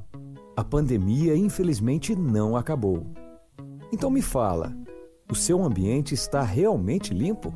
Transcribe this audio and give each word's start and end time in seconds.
A 0.55 0.63
pandemia 0.63 1.35
infelizmente 1.35 2.15
não 2.15 2.55
acabou. 2.55 3.05
Então 3.91 4.09
me 4.09 4.21
fala, 4.21 4.73
o 5.31 5.35
seu 5.35 5.63
ambiente 5.63 6.15
está 6.15 6.41
realmente 6.41 7.13
limpo? 7.13 7.53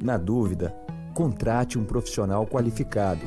Na 0.00 0.16
dúvida, 0.16 0.72
contrate 1.14 1.76
um 1.76 1.84
profissional 1.84 2.46
qualificado. 2.46 3.20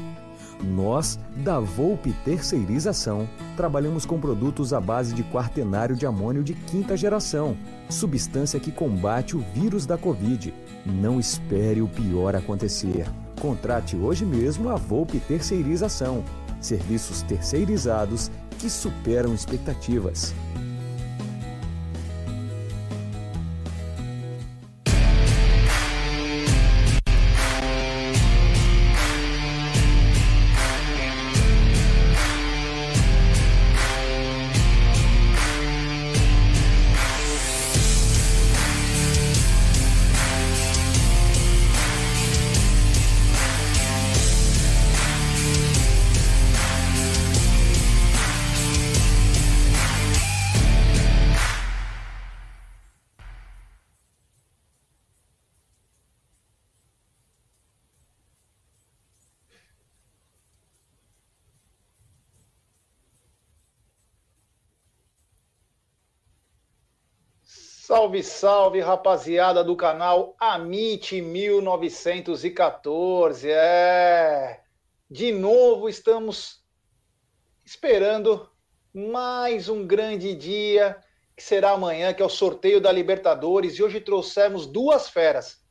Nós, 0.63 1.19
da 1.43 1.59
Volpe 1.59 2.13
Terceirização, 2.23 3.27
trabalhamos 3.57 4.05
com 4.05 4.19
produtos 4.19 4.73
à 4.73 4.79
base 4.79 5.13
de 5.13 5.23
quaternário 5.23 5.95
de 5.95 6.05
amônio 6.05 6.41
de 6.41 6.53
quinta 6.53 6.95
geração, 6.95 7.57
substância 7.89 8.59
que 8.61 8.71
combate 8.71 9.35
o 9.35 9.43
vírus 9.53 9.85
da 9.85 9.97
Covid. 9.97 10.53
Não 10.85 11.19
espere 11.19 11.81
o 11.81 11.87
pior 11.89 12.33
acontecer. 12.33 13.05
Contrate 13.41 13.97
hoje 13.97 14.25
mesmo 14.25 14.69
a 14.69 14.75
Volpe 14.75 15.19
Terceirização. 15.19 16.23
Serviços 16.61 17.21
terceirizados 17.23 18.31
que 18.57 18.69
superam 18.69 19.33
expectativas. 19.35 20.33
Salve, 67.95 68.23
salve, 68.23 68.81
rapaziada 68.81 69.63
do 69.63 69.73
canal 69.73 70.35
Amit 70.37 71.21
1914. 71.21 73.49
É, 73.49 74.59
de 75.09 75.31
novo 75.31 75.87
estamos 75.87 76.61
esperando 77.63 78.49
mais 78.93 79.69
um 79.69 79.87
grande 79.87 80.35
dia 80.35 80.97
que 81.37 81.43
será 81.43 81.71
amanhã, 81.71 82.13
que 82.13 82.21
é 82.21 82.25
o 82.25 82.29
sorteio 82.29 82.81
da 82.81 82.91
Libertadores, 82.91 83.75
e 83.75 83.83
hoje 83.83 84.01
trouxemos 84.01 84.67
duas 84.67 85.07
feras. 85.07 85.63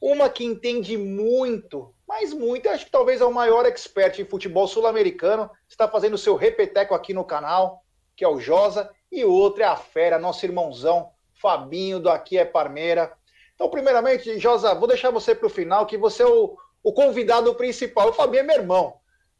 Uma 0.00 0.28
que 0.28 0.44
entende 0.44 0.96
muito, 0.96 1.92
mas 2.06 2.32
muito, 2.32 2.68
acho 2.68 2.84
que 2.84 2.92
talvez 2.92 3.20
é 3.20 3.24
o 3.24 3.34
maior 3.34 3.66
expert 3.66 4.16
em 4.20 4.24
futebol 4.24 4.68
sul-americano, 4.68 5.50
está 5.68 5.88
fazendo 5.88 6.16
seu 6.16 6.36
repeteco 6.36 6.94
aqui 6.94 7.12
no 7.12 7.24
canal, 7.24 7.82
que 8.14 8.24
é 8.24 8.28
o 8.28 8.38
Josa, 8.38 8.88
e 9.10 9.24
outra 9.24 9.64
é 9.64 9.66
a 9.66 9.74
fera, 9.74 10.20
nosso 10.20 10.46
irmãozão 10.46 11.17
Fabinho 11.40 12.00
do 12.00 12.08
Aqui 12.08 12.38
é 12.38 12.44
Parmeira. 12.44 13.12
Então, 13.54 13.68
primeiramente, 13.68 14.38
Josa, 14.38 14.74
vou 14.74 14.88
deixar 14.88 15.10
você 15.10 15.34
para 15.34 15.46
o 15.46 15.50
final, 15.50 15.86
que 15.86 15.96
você 15.96 16.22
é 16.22 16.26
o, 16.26 16.56
o 16.82 16.92
convidado 16.92 17.54
principal. 17.54 18.10
O 18.10 18.12
Fabinho 18.12 18.40
é 18.40 18.42
meu 18.44 18.56
irmão. 18.56 18.94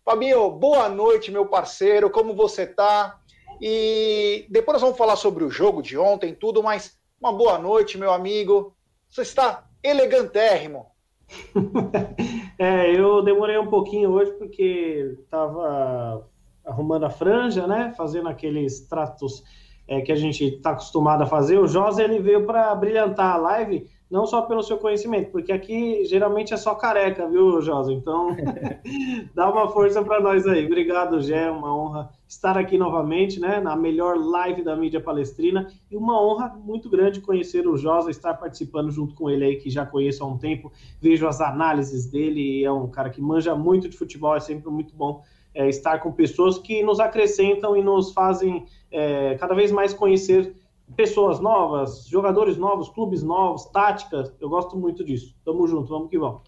Fabinho, 0.04 0.50
boa 0.50 0.88
noite, 0.88 1.30
meu 1.30 1.46
parceiro, 1.46 2.10
como 2.10 2.34
você 2.34 2.66
tá? 2.66 3.20
E 3.60 4.46
depois 4.48 4.74
nós 4.74 4.82
vamos 4.82 4.96
falar 4.96 5.16
sobre 5.16 5.44
o 5.44 5.50
jogo 5.50 5.82
de 5.82 5.98
ontem, 5.98 6.34
tudo, 6.34 6.62
mas 6.62 6.98
uma 7.20 7.32
boa 7.32 7.58
noite, 7.58 7.98
meu 7.98 8.12
amigo. 8.12 8.74
Você 9.08 9.22
está 9.22 9.66
elegantérrimo. 9.82 10.86
é, 12.58 12.98
eu 12.98 13.22
demorei 13.22 13.58
um 13.58 13.68
pouquinho 13.68 14.10
hoje 14.10 14.32
porque 14.32 15.16
estava 15.20 16.26
arrumando 16.64 17.04
a 17.04 17.10
franja, 17.10 17.66
né? 17.66 17.92
Fazendo 17.96 18.28
aqueles 18.28 18.86
tratos 18.88 19.42
é, 19.88 20.02
que 20.02 20.12
a 20.12 20.16
gente 20.16 20.44
está 20.44 20.70
acostumado 20.70 21.22
a 21.22 21.26
fazer, 21.26 21.58
o 21.58 21.66
Josa 21.66 22.04
ele 22.04 22.20
veio 22.20 22.44
para 22.44 22.74
brilhantar 22.74 23.34
a 23.34 23.38
live, 23.38 23.88
não 24.10 24.26
só 24.26 24.42
pelo 24.42 24.62
seu 24.62 24.76
conhecimento, 24.76 25.30
porque 25.30 25.50
aqui 25.50 26.04
geralmente 26.04 26.52
é 26.52 26.56
só 26.56 26.74
careca, 26.74 27.26
viu, 27.26 27.60
Josa? 27.62 27.92
Então, 27.92 28.36
dá 29.34 29.50
uma 29.50 29.68
força 29.68 30.02
para 30.02 30.20
nós 30.20 30.46
aí. 30.46 30.66
Obrigado, 30.66 31.20
Gé, 31.20 31.44
é 31.44 31.50
uma 31.50 31.74
honra 31.74 32.10
estar 32.26 32.56
aqui 32.58 32.76
novamente, 32.76 33.40
né, 33.40 33.60
na 33.60 33.74
melhor 33.74 34.18
live 34.18 34.62
da 34.62 34.76
mídia 34.76 35.00
palestrina, 35.00 35.66
e 35.90 35.96
uma 35.96 36.22
honra 36.22 36.54
muito 36.62 36.90
grande 36.90 37.20
conhecer 37.20 37.66
o 37.66 37.76
Josa, 37.76 38.10
estar 38.10 38.34
participando 38.34 38.90
junto 38.90 39.14
com 39.14 39.30
ele 39.30 39.44
aí, 39.44 39.56
que 39.56 39.70
já 39.70 39.86
conheço 39.86 40.22
há 40.22 40.26
um 40.26 40.36
tempo, 40.36 40.70
vejo 41.00 41.26
as 41.26 41.40
análises 41.40 42.06
dele, 42.06 42.62
é 42.62 42.70
um 42.70 42.88
cara 42.88 43.08
que 43.08 43.22
manja 43.22 43.54
muito 43.54 43.88
de 43.88 43.96
futebol, 43.96 44.36
é 44.36 44.40
sempre 44.40 44.70
muito 44.70 44.94
bom 44.94 45.22
é, 45.58 45.68
estar 45.68 45.98
com 45.98 46.12
pessoas 46.12 46.56
que 46.56 46.82
nos 46.84 47.00
acrescentam 47.00 47.76
e 47.76 47.82
nos 47.82 48.12
fazem 48.12 48.64
é, 48.90 49.36
cada 49.36 49.54
vez 49.54 49.70
mais 49.70 49.92
conhecer 49.92 50.54
pessoas 50.96 51.40
novas, 51.40 52.06
jogadores 52.06 52.56
novos, 52.56 52.88
clubes 52.88 53.22
novos, 53.22 53.66
táticas. 53.66 54.32
Eu 54.40 54.48
gosto 54.48 54.76
muito 54.76 55.04
disso. 55.04 55.34
Tamo 55.44 55.66
junto, 55.66 55.88
vamos 55.88 56.10
que 56.10 56.18
vamos. 56.18 56.42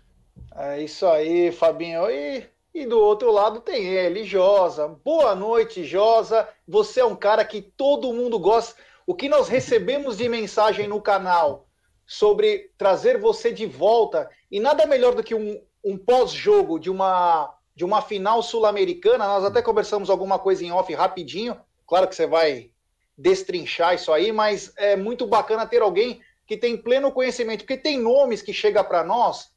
É 0.55 0.83
isso 0.83 1.07
aí, 1.07 1.53
Fabinho. 1.53 2.11
E, 2.11 2.45
e 2.75 2.87
do 2.87 2.99
outro 2.99 3.31
lado 3.31 3.61
tem 3.61 3.87
ele, 3.87 4.25
Josa. 4.25 4.89
Boa 5.05 5.35
noite, 5.35 5.85
Josa. 5.85 6.49
Você 6.67 7.01
é 7.01 7.05
um 7.05 7.17
cara 7.17 7.45
que 7.45 7.61
todo 7.61 8.13
mundo 8.13 8.39
gosta. 8.39 8.81
O 9.07 9.15
que 9.15 9.29
nós 9.29 9.49
recebemos 9.49 10.17
de 10.17 10.29
mensagem 10.29 10.89
no 10.89 11.01
canal 11.01 11.67
sobre 12.07 12.71
trazer 12.77 13.19
você 13.19 13.53
de 13.53 13.67
volta, 13.67 14.29
e 14.51 14.59
nada 14.59 14.85
melhor 14.85 15.15
do 15.15 15.23
que 15.23 15.33
um, 15.33 15.61
um 15.85 15.97
pós-jogo 15.97 16.77
de 16.77 16.91
uma, 16.91 17.55
de 17.73 17.85
uma 17.85 18.03
final 18.03 18.43
sul-americana. 18.43 19.29
Nós 19.29 19.45
até 19.45 19.63
conversamos 19.63 20.11
alguma 20.11 20.37
coisa 20.37 20.65
em 20.65 20.73
off 20.73 20.93
rapidinho 20.93 21.57
Claro 21.91 22.07
que 22.07 22.15
você 22.15 22.25
vai 22.25 22.71
destrinchar 23.19 23.97
isso 23.97 24.13
aí, 24.13 24.31
mas 24.31 24.73
é 24.77 24.95
muito 24.95 25.27
bacana 25.27 25.67
ter 25.67 25.83
alguém 25.83 26.21
que 26.47 26.57
tem 26.57 26.77
pleno 26.77 27.11
conhecimento, 27.11 27.65
porque 27.65 27.77
tem 27.77 27.99
nomes 27.99 28.41
que 28.43 28.53
chega 28.53 28.85
para 28.85 29.03
nós, 29.03 29.53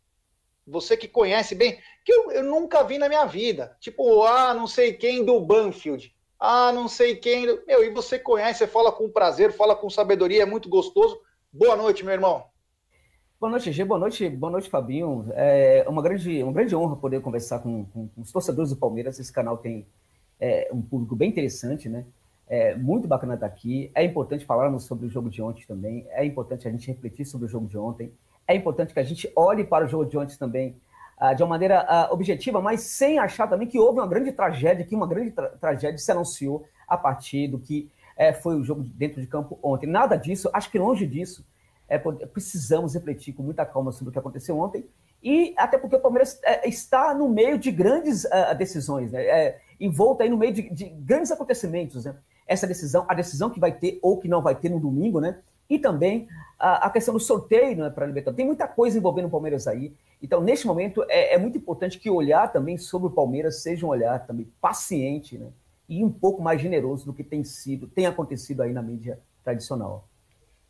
você 0.66 0.97
que 0.97 1.07
conhece 1.07 1.53
bem, 1.53 1.77
que 2.03 2.11
eu, 2.11 2.31
eu, 2.31 2.44
nunca 2.44 2.83
vi 2.83 2.97
na 2.97 3.07
minha 3.07 3.25
vida. 3.25 3.77
Tipo, 3.79 4.23
ah, 4.23 4.51
não 4.51 4.65
sei 4.65 4.94
quem 4.94 5.24
do 5.24 5.39
Banfield. 5.39 6.12
Ah, 6.39 6.71
não 6.71 6.88
sei 6.88 7.18
quem. 7.18 7.45
Meu, 7.68 7.83
e 7.83 7.91
você 7.91 8.18
conhece, 8.18 8.59
você 8.59 8.68
fala 8.68 8.91
com 8.91 9.12
prazer, 9.12 9.51
fala 9.51 9.75
com 9.75 9.88
sabedoria, 9.88 10.41
é 10.41 10.45
muito 10.45 10.68
gostoso. 10.68 11.21
Boa 11.51 11.75
noite, 11.75 12.03
meu 12.03 12.15
irmão. 12.15 12.45
Boa 13.39 13.51
noite, 13.51 13.71
G. 13.71 13.85
Boa 13.85 14.00
noite, 14.00 14.27
boa 14.27 14.51
noite, 14.51 14.71
Fabinho. 14.71 15.27
É 15.35 15.85
uma 15.88 16.01
grande, 16.01 16.41
uma 16.41 16.51
grande 16.51 16.75
honra 16.75 16.95
poder 16.95 17.21
conversar 17.21 17.59
com, 17.59 17.85
com, 17.85 18.07
com 18.07 18.21
os 18.21 18.31
torcedores 18.31 18.71
do 18.71 18.75
Palmeiras. 18.75 19.19
Esse 19.19 19.31
canal 19.31 19.56
tem 19.57 19.85
é, 20.39 20.68
um 20.74 20.81
público 20.81 21.15
bem 21.15 21.30
interessante, 21.30 21.88
né? 21.88 22.06
É 22.48 22.75
muito 22.75 23.07
bacana 23.07 23.36
estar 23.36 23.45
aqui. 23.45 23.92
É 23.95 24.04
importante 24.04 24.45
falarmos 24.45 24.84
sobre 24.84 25.06
o 25.06 25.10
jogo 25.10 25.30
de 25.30 25.42
ontem 25.42 25.66
também. 25.68 26.06
É 26.12 26.25
importante 26.25 26.68
a 26.68 26.72
gente 26.72 26.88
refletir 26.88 27.25
sobre 27.25 27.48
o 27.48 27.50
jogo 27.50 27.68
de 27.68 27.78
ontem. 27.78 28.12
É 28.48 28.56
importante 28.56 28.94
que 28.94 29.00
a 29.00 29.04
gente 29.04 29.31
olhe 29.36 29.63
para 29.63 29.86
o 29.86 29.88
jogo 29.88 30.06
de 30.06 30.18
ontem 30.18 30.38
também 30.38 30.75
uh, 31.22 31.36
de 31.36 31.42
uma 31.42 31.50
maneira 31.50 31.86
uh, 31.86 32.13
objetiva, 32.13 32.62
mas 32.62 32.81
sem 32.81 33.18
achar 33.18 33.48
também 33.48 33.68
que 33.68 33.80
houve 33.80 34.00
uma 34.00 34.07
grande 34.07 34.31
tragédia, 34.31 34.86
que 34.86 34.95
uma 34.95 35.07
grande 35.07 35.31
tra 35.31 35.50
tragédia 35.50 35.98
se 35.98 36.12
anunciou 36.12 36.66
a 36.88 36.98
partir 36.98 37.48
do 37.48 37.57
que 37.57 37.90
é, 38.16 38.34
foi 38.34 38.56
o 38.56 38.63
jogo 38.63 38.84
dentro 38.84 39.22
de 39.22 39.28
campo 39.28 39.57
ontem. 39.63 39.88
Nada 39.88 40.16
disso, 40.16 40.50
acho 40.54 40.69
que 40.69 40.78
longe 40.78 41.07
disso. 41.07 41.45
É, 41.88 41.98
precisamos 41.98 42.94
refletir 42.94 43.34
com 43.34 43.44
muita 43.44 43.66
calma 43.66 43.92
sobre 43.92 44.10
o 44.10 44.13
que 44.13 44.19
aconteceu 44.19 44.57
ontem 44.57 44.86
e 45.24 45.54
até 45.57 45.78
porque 45.78 45.95
o 45.95 46.00
Palmeiras 46.00 46.40
é, 46.44 46.68
está 46.68 47.13
no 47.13 47.30
meio 47.30 47.57
de 47.57 47.72
grandes 47.72 48.25
uh, 48.25 48.56
decisões, 48.57 49.12
né? 49.12 49.24
É, 49.24 49.60
envolto 49.80 50.22
aí 50.22 50.30
no 50.30 50.38
meio 50.38 50.54
de, 50.54 50.69
de 50.69 50.86
grandes 50.86 51.31
acontecimentos, 51.31 52.04
né? 52.04 52.16
Essa 52.48 52.68
decisão, 52.68 53.06
a 53.07 53.13
decisão 53.13 53.50
que 53.50 53.60
vai 53.60 53.72
ter 53.72 54.00
ou 54.01 54.18
que 54.19 54.28
não 54.28 54.42
vai 54.42 54.56
ter 54.56 54.69
no 54.69 54.80
domingo, 54.80 55.19
né? 55.19 55.40
E 55.69 55.80
também 55.80 56.28
a, 56.60 56.88
a 56.88 56.90
questão 56.90 57.13
do 57.13 57.19
sorteio 57.19 57.78
né, 57.78 57.90
para 57.90 58.06
a 58.06 58.07
Libertadores. 58.07 58.38
Tem 58.38 58.45
muita 58.45 58.68
coisa 58.68 58.98
envolvendo 58.98 59.28
o 59.28 59.31
Palmeiras 59.31 59.68
aí. 59.68 59.94
Então, 60.22 60.42
neste 60.42 60.68
momento, 60.68 61.04
é, 61.10 61.34
é, 61.34 61.38
muito 61.38 61.57
importante 61.57 62.00
que 62.00 62.10
o 62.10 62.16
olhar 62.16 62.51
também 62.51 62.78
sobre 62.78 63.07
o 63.07 63.12
Palmeiras 63.12 63.62
seja 63.62 63.86
um 63.86 63.90
olhar 63.90 64.25
também 64.25 64.50
paciente, 64.62 65.38
né? 65.38 65.48
E 65.88 66.04
um 66.04 66.10
pouco 66.10 66.42
mais 66.42 66.62
generoso 66.62 67.06
do 67.06 67.13
que 67.13 67.24
tem 67.24 67.44
sido, 67.44 67.88
tem 67.88 68.06
acontecido 68.06 68.62
aí 68.62 68.72
na 68.72 68.81
mídia 68.81 69.19
tradicional. 69.44 70.07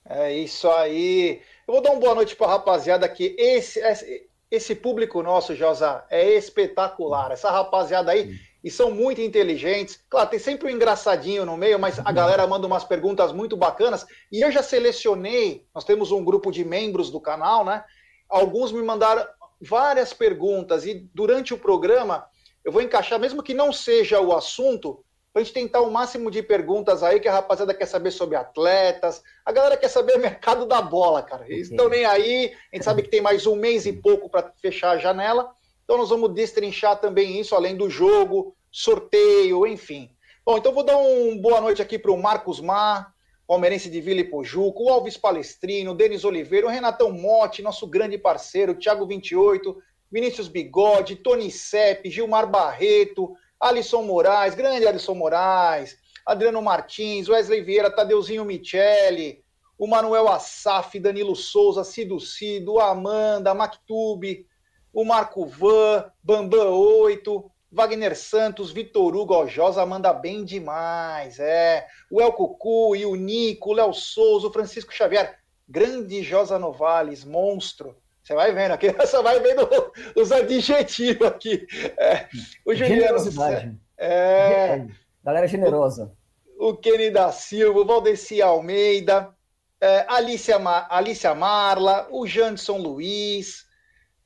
É 0.06 0.34
isso 0.34 0.70
aí. 0.70 1.42
Eu 1.68 1.76
vou 1.76 1.84
dar 1.84 1.92
uma 1.92 2.00
boa 2.00 2.16
noite 2.16 2.36
para 2.36 2.48
a 2.48 2.50
rapaziada 2.52 3.06
aqui. 3.06 3.36
Esse, 3.38 3.80
esse, 3.80 4.28
esse 4.52 4.76
público 4.76 5.22
nosso, 5.24 5.56
Josa, 5.56 6.04
é 6.10 6.32
espetacular. 6.36 7.32
Essa 7.32 7.50
rapaziada 7.50 8.12
aí, 8.12 8.40
e 8.64 8.72
são 8.72 8.92
muito 8.92 9.20
inteligentes. 9.20 10.00
Claro, 10.10 10.30
tem 10.30 10.40
sempre 10.40 10.68
um 10.68 10.70
engraçadinho 10.70 11.46
no 11.46 11.58
meio, 11.58 11.78
mas 11.78 12.00
a 12.00 12.12
galera 12.12 12.48
manda 12.48 12.66
umas 12.66 12.84
perguntas 12.84 13.32
muito 13.34 13.58
bacanas. 13.58 14.06
E 14.32 14.42
eu 14.42 14.52
já 14.52 14.64
selecionei, 14.64 15.66
nós 15.76 15.84
temos 15.84 16.12
um 16.12 16.24
grupo 16.24 16.52
de 16.52 16.64
membros 16.64 17.10
do 17.10 17.20
canal, 17.20 17.66
né? 17.66 17.84
Alguns 18.30 18.72
me 18.72 18.82
mandaram 18.82 19.28
várias 19.62 20.14
perguntas, 20.14 20.86
e 20.86 21.10
durante 21.14 21.54
o 21.54 21.58
programa 21.58 22.26
eu 22.64 22.72
vou 22.72 22.82
encaixar, 22.82 23.20
mesmo 23.20 23.44
que 23.44 23.54
não 23.54 23.74
seja 23.74 24.22
o 24.22 24.34
assunto, 24.34 25.04
para 25.34 25.42
a 25.42 25.44
gente 25.44 25.54
tentar 25.54 25.82
o 25.82 25.92
máximo 25.92 26.30
de 26.30 26.44
perguntas 26.44 27.02
aí 27.02 27.20
que 27.20 27.28
a 27.28 27.34
rapaziada 27.34 27.74
quer 27.74 27.88
saber 27.88 28.12
sobre 28.12 28.38
atletas, 28.38 29.22
a 29.44 29.52
galera 29.52 29.76
quer 29.76 29.90
saber 29.90 30.16
o 30.16 30.20
mercado 30.22 30.66
da 30.66 30.82
bola, 30.82 31.22
cara. 31.24 31.46
Eles 31.48 31.70
estão 31.70 31.90
nem 31.90 32.06
aí, 32.06 32.54
a 32.72 32.76
gente 32.76 32.86
sabe 32.86 33.02
que 33.02 33.10
tem 33.10 33.20
mais 33.20 33.46
um 33.46 33.56
mês 33.56 33.86
e 33.86 33.94
pouco 33.94 34.30
para 34.30 34.54
fechar 34.62 34.92
a 34.92 34.98
janela, 34.98 35.52
então 35.84 35.98
nós 35.98 36.10
vamos 36.10 36.34
destrinchar 36.34 37.00
também 37.00 37.40
isso, 37.40 37.56
além 37.56 37.76
do 37.76 37.90
jogo, 37.90 38.56
sorteio, 38.72 39.68
enfim. 39.68 40.10
Bom, 40.46 40.58
então 40.58 40.74
vou 40.74 40.84
dar 40.84 40.98
uma 40.98 41.42
boa 41.42 41.62
noite 41.62 41.82
aqui 41.82 41.98
para 41.98 42.12
o 42.12 42.22
Marcos 42.22 42.60
Mar, 42.60 43.14
palmeirense 43.48 43.90
de 43.90 44.02
Vila 44.02 44.22
Ipojuco, 44.22 44.84
o 44.84 44.90
Alves 44.90 45.18
Palestrino, 45.18 45.94
Denis 45.94 46.24
Oliveira, 46.24 46.68
o 46.68 46.70
Renatão 46.70 47.12
Motti, 47.12 47.62
nosso 47.62 47.86
grande 47.88 48.18
parceiro, 48.18 48.76
Thiago 48.76 49.06
28, 49.06 49.78
Vinícius 50.12 50.48
Bigode, 50.48 51.18
Tony 51.18 51.52
Sepp, 51.52 52.10
Gilmar 52.10 52.50
Barreto, 52.50 53.36
Alisson 53.60 54.04
Moraes, 54.04 54.56
grande 54.56 54.88
Alisson 54.88 55.16
Moraes, 55.16 55.98
Adriano 56.26 56.62
Martins, 56.62 57.28
Wesley 57.28 57.62
Vieira, 57.62 57.90
Tadeuzinho 57.90 58.46
Michele, 58.46 59.44
o 59.78 59.88
Manuel 59.88 60.30
Assaf, 60.30 61.00
Danilo 61.00 61.36
Souza, 61.36 61.84
Cido 61.84 62.20
Cido, 62.20 62.80
Amanda, 62.80 63.54
Mactube, 63.54 64.46
o 64.94 65.04
Marco 65.04 65.46
Van, 65.46 66.06
Bambam 66.22 66.72
8, 66.72 67.52
Wagner 67.72 68.16
Santos, 68.16 68.72
Vitor 68.72 69.16
Hugo, 69.16 69.48
Josa 69.48 69.84
manda 69.86 70.14
bem 70.14 70.46
demais, 70.46 71.40
é. 71.40 71.88
O 72.12 72.22
El 72.22 72.32
Cucu 72.32 72.96
e 72.96 73.04
o 73.06 73.16
Nico, 73.16 73.72
o 73.72 73.74
Léo 73.74 73.94
Souza, 73.94 74.48
o 74.48 74.54
Francisco 74.54 74.94
Xavier, 74.94 75.40
grande 75.68 76.22
Josa 76.22 76.60
Novales, 76.60 77.26
monstro. 77.26 77.96
Você 78.24 78.36
vai 78.36 78.54
vendo 78.54 78.74
aqui, 78.74 78.92
você 78.94 79.22
vai 79.24 79.40
vendo 79.40 79.68
os 80.16 80.32
adjetivos 80.32 81.28
aqui. 81.28 81.66
É, 81.98 82.28
o 82.64 82.76
Juliano. 82.76 83.80
É, 83.98 84.86
Galera 85.24 85.48
generosa. 85.48 86.14
O, 86.58 86.70
o 86.70 86.78
Kenny 86.78 87.10
da 87.10 87.32
Silva, 87.32 87.80
o 87.80 87.86
Valdeci 87.86 88.42
Almeida, 88.42 89.34
é, 89.82 90.06
Alicia, 90.08 90.58
Alicia 90.90 91.34
Marla, 91.34 92.08
o 92.12 92.28
Janderson 92.28 92.78
Luiz, 92.78 93.66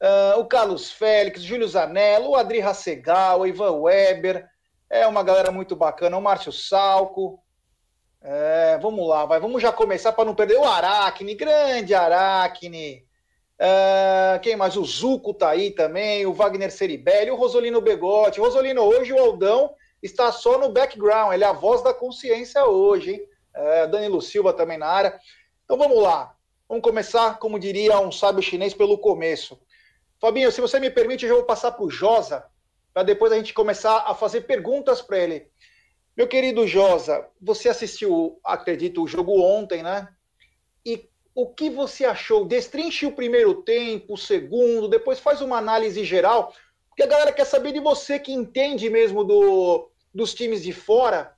uh, 0.02 0.40
o 0.40 0.46
Carlos 0.46 0.92
Félix, 0.92 1.42
Júlio 1.42 1.68
Zanello, 1.68 2.30
o 2.30 2.36
Adri 2.36 2.60
Rassegal, 2.60 3.42
o 3.42 3.48
Ivan 3.48 3.72
Weber. 3.72 4.48
É 4.90 5.06
uma 5.06 5.24
galera 5.24 5.52
muito 5.52 5.76
bacana. 5.76 6.18
O 6.18 6.22
Márcio 6.22 6.52
Salco. 6.52 7.40
É, 8.22 8.78
vamos 8.82 9.08
lá, 9.08 9.26
vai. 9.26 9.40
Vamos 9.40 9.62
já 9.62 9.72
começar 9.72 10.12
para 10.12 10.26
não 10.26 10.36
perder 10.36 10.58
o 10.58 10.66
Aracne, 10.66 11.36
grande 11.36 11.94
Aracne. 11.94 13.06
Uh, 13.60 14.40
quem 14.42 14.56
mais? 14.56 14.78
O 14.78 14.84
Zuco 14.84 15.34
tá 15.34 15.50
aí 15.50 15.72
também, 15.72 16.26
o 16.26 16.34
Wagner 16.34 16.72
Ceribelli, 16.72 17.32
o 17.32 17.36
Rosolino 17.36 17.82
Begotti. 17.82 18.40
Rosolino, 18.40 18.84
hoje 18.84 19.14
o 19.14 19.20
Aldão 19.20 19.74
está 20.02 20.32
só 20.32 20.60
no 20.60 20.70
background, 20.70 21.34
ele 21.34 21.44
é 21.44 21.48
a 21.48 21.54
voz 21.54 21.82
da 21.82 21.94
consciência 21.94 22.66
hoje, 22.66 23.14
hein? 23.14 23.22
Uh, 23.56 23.88
Danilo 23.90 24.22
Silva 24.22 24.54
também 24.54 24.78
na 24.78 24.88
área. 24.88 25.20
Então 25.66 25.78
vamos 25.78 26.02
lá, 26.02 26.36
vamos 26.70 26.84
começar, 26.84 27.40
como 27.40 27.60
diria 27.60 28.00
um 28.00 28.12
sábio 28.12 28.44
chinês, 28.44 28.76
pelo 28.76 28.98
começo. 28.98 29.60
Fabinho, 30.20 30.52
se 30.52 30.62
você 30.62 30.80
me 30.80 30.90
permite, 30.90 31.26
eu 31.26 31.30
já 31.30 31.36
vou 31.36 31.44
passar 31.44 31.72
para 31.72 31.86
o 31.86 31.90
Josa, 31.90 32.46
para 32.94 33.04
depois 33.04 33.32
a 33.32 33.36
gente 33.36 33.54
começar 33.54 34.04
a 34.08 34.16
fazer 34.16 34.42
perguntas 34.42 35.02
para 35.02 35.20
ele. 35.20 35.48
Meu 36.16 36.28
querido 36.28 36.66
Josa, 36.66 37.28
você 37.40 37.70
assistiu, 37.70 38.40
acredito, 38.44 39.04
o 39.04 39.08
jogo 39.08 39.40
ontem, 39.40 39.84
né? 39.84 40.08
E 40.84 41.08
o 41.36 41.48
que 41.48 41.70
você 41.70 42.06
achou? 42.06 42.46
Destrinche 42.46 43.06
o 43.06 43.12
primeiro 43.12 43.62
tempo, 43.62 44.16
o 44.16 44.18
segundo, 44.18 44.88
depois 44.88 45.20
faz 45.20 45.42
uma 45.42 45.58
análise 45.58 46.04
geral, 46.04 46.52
porque 46.90 47.04
a 47.04 47.08
galera 47.08 47.32
quer 47.32 47.46
saber 47.46 47.72
de 47.72 47.80
você 47.80 48.18
que 48.18 48.34
entende 48.34 48.90
mesmo 48.90 49.24
do, 49.24 49.92
dos 50.12 50.34
times 50.34 50.64
de 50.64 50.74
fora, 50.74 51.38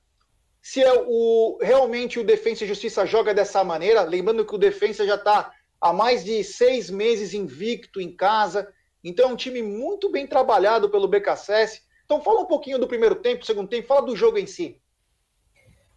se 0.62 0.82
é 0.82 0.92
o, 1.06 1.58
realmente 1.60 2.18
o 2.18 2.24
Defensa 2.24 2.64
e 2.64 2.68
Justiça 2.68 3.04
joga 3.04 3.34
dessa 3.34 3.62
maneira, 3.62 4.02
lembrando 4.02 4.46
que 4.46 4.54
o 4.54 4.58
Defensa 4.58 5.06
já 5.06 5.16
está 5.16 5.52
há 5.80 5.92
mais 5.92 6.24
de 6.24 6.44
seis 6.44 6.90
meses 6.90 7.32
invicto 7.32 8.00
em 8.00 8.14
casa, 8.14 8.72
então 9.02 9.30
é 9.30 9.32
um 9.32 9.36
time 9.36 9.62
muito 9.62 10.10
bem 10.10 10.26
trabalhado 10.26 10.90
pelo 10.90 11.08
BKSS. 11.08 11.82
Então 12.04 12.20
fala 12.22 12.40
um 12.40 12.46
pouquinho 12.46 12.78
do 12.78 12.88
primeiro 12.88 13.14
tempo, 13.14 13.46
segundo 13.46 13.68
tempo, 13.68 13.88
fala 13.88 14.02
do 14.02 14.16
jogo 14.16 14.36
em 14.36 14.46
si. 14.46 14.80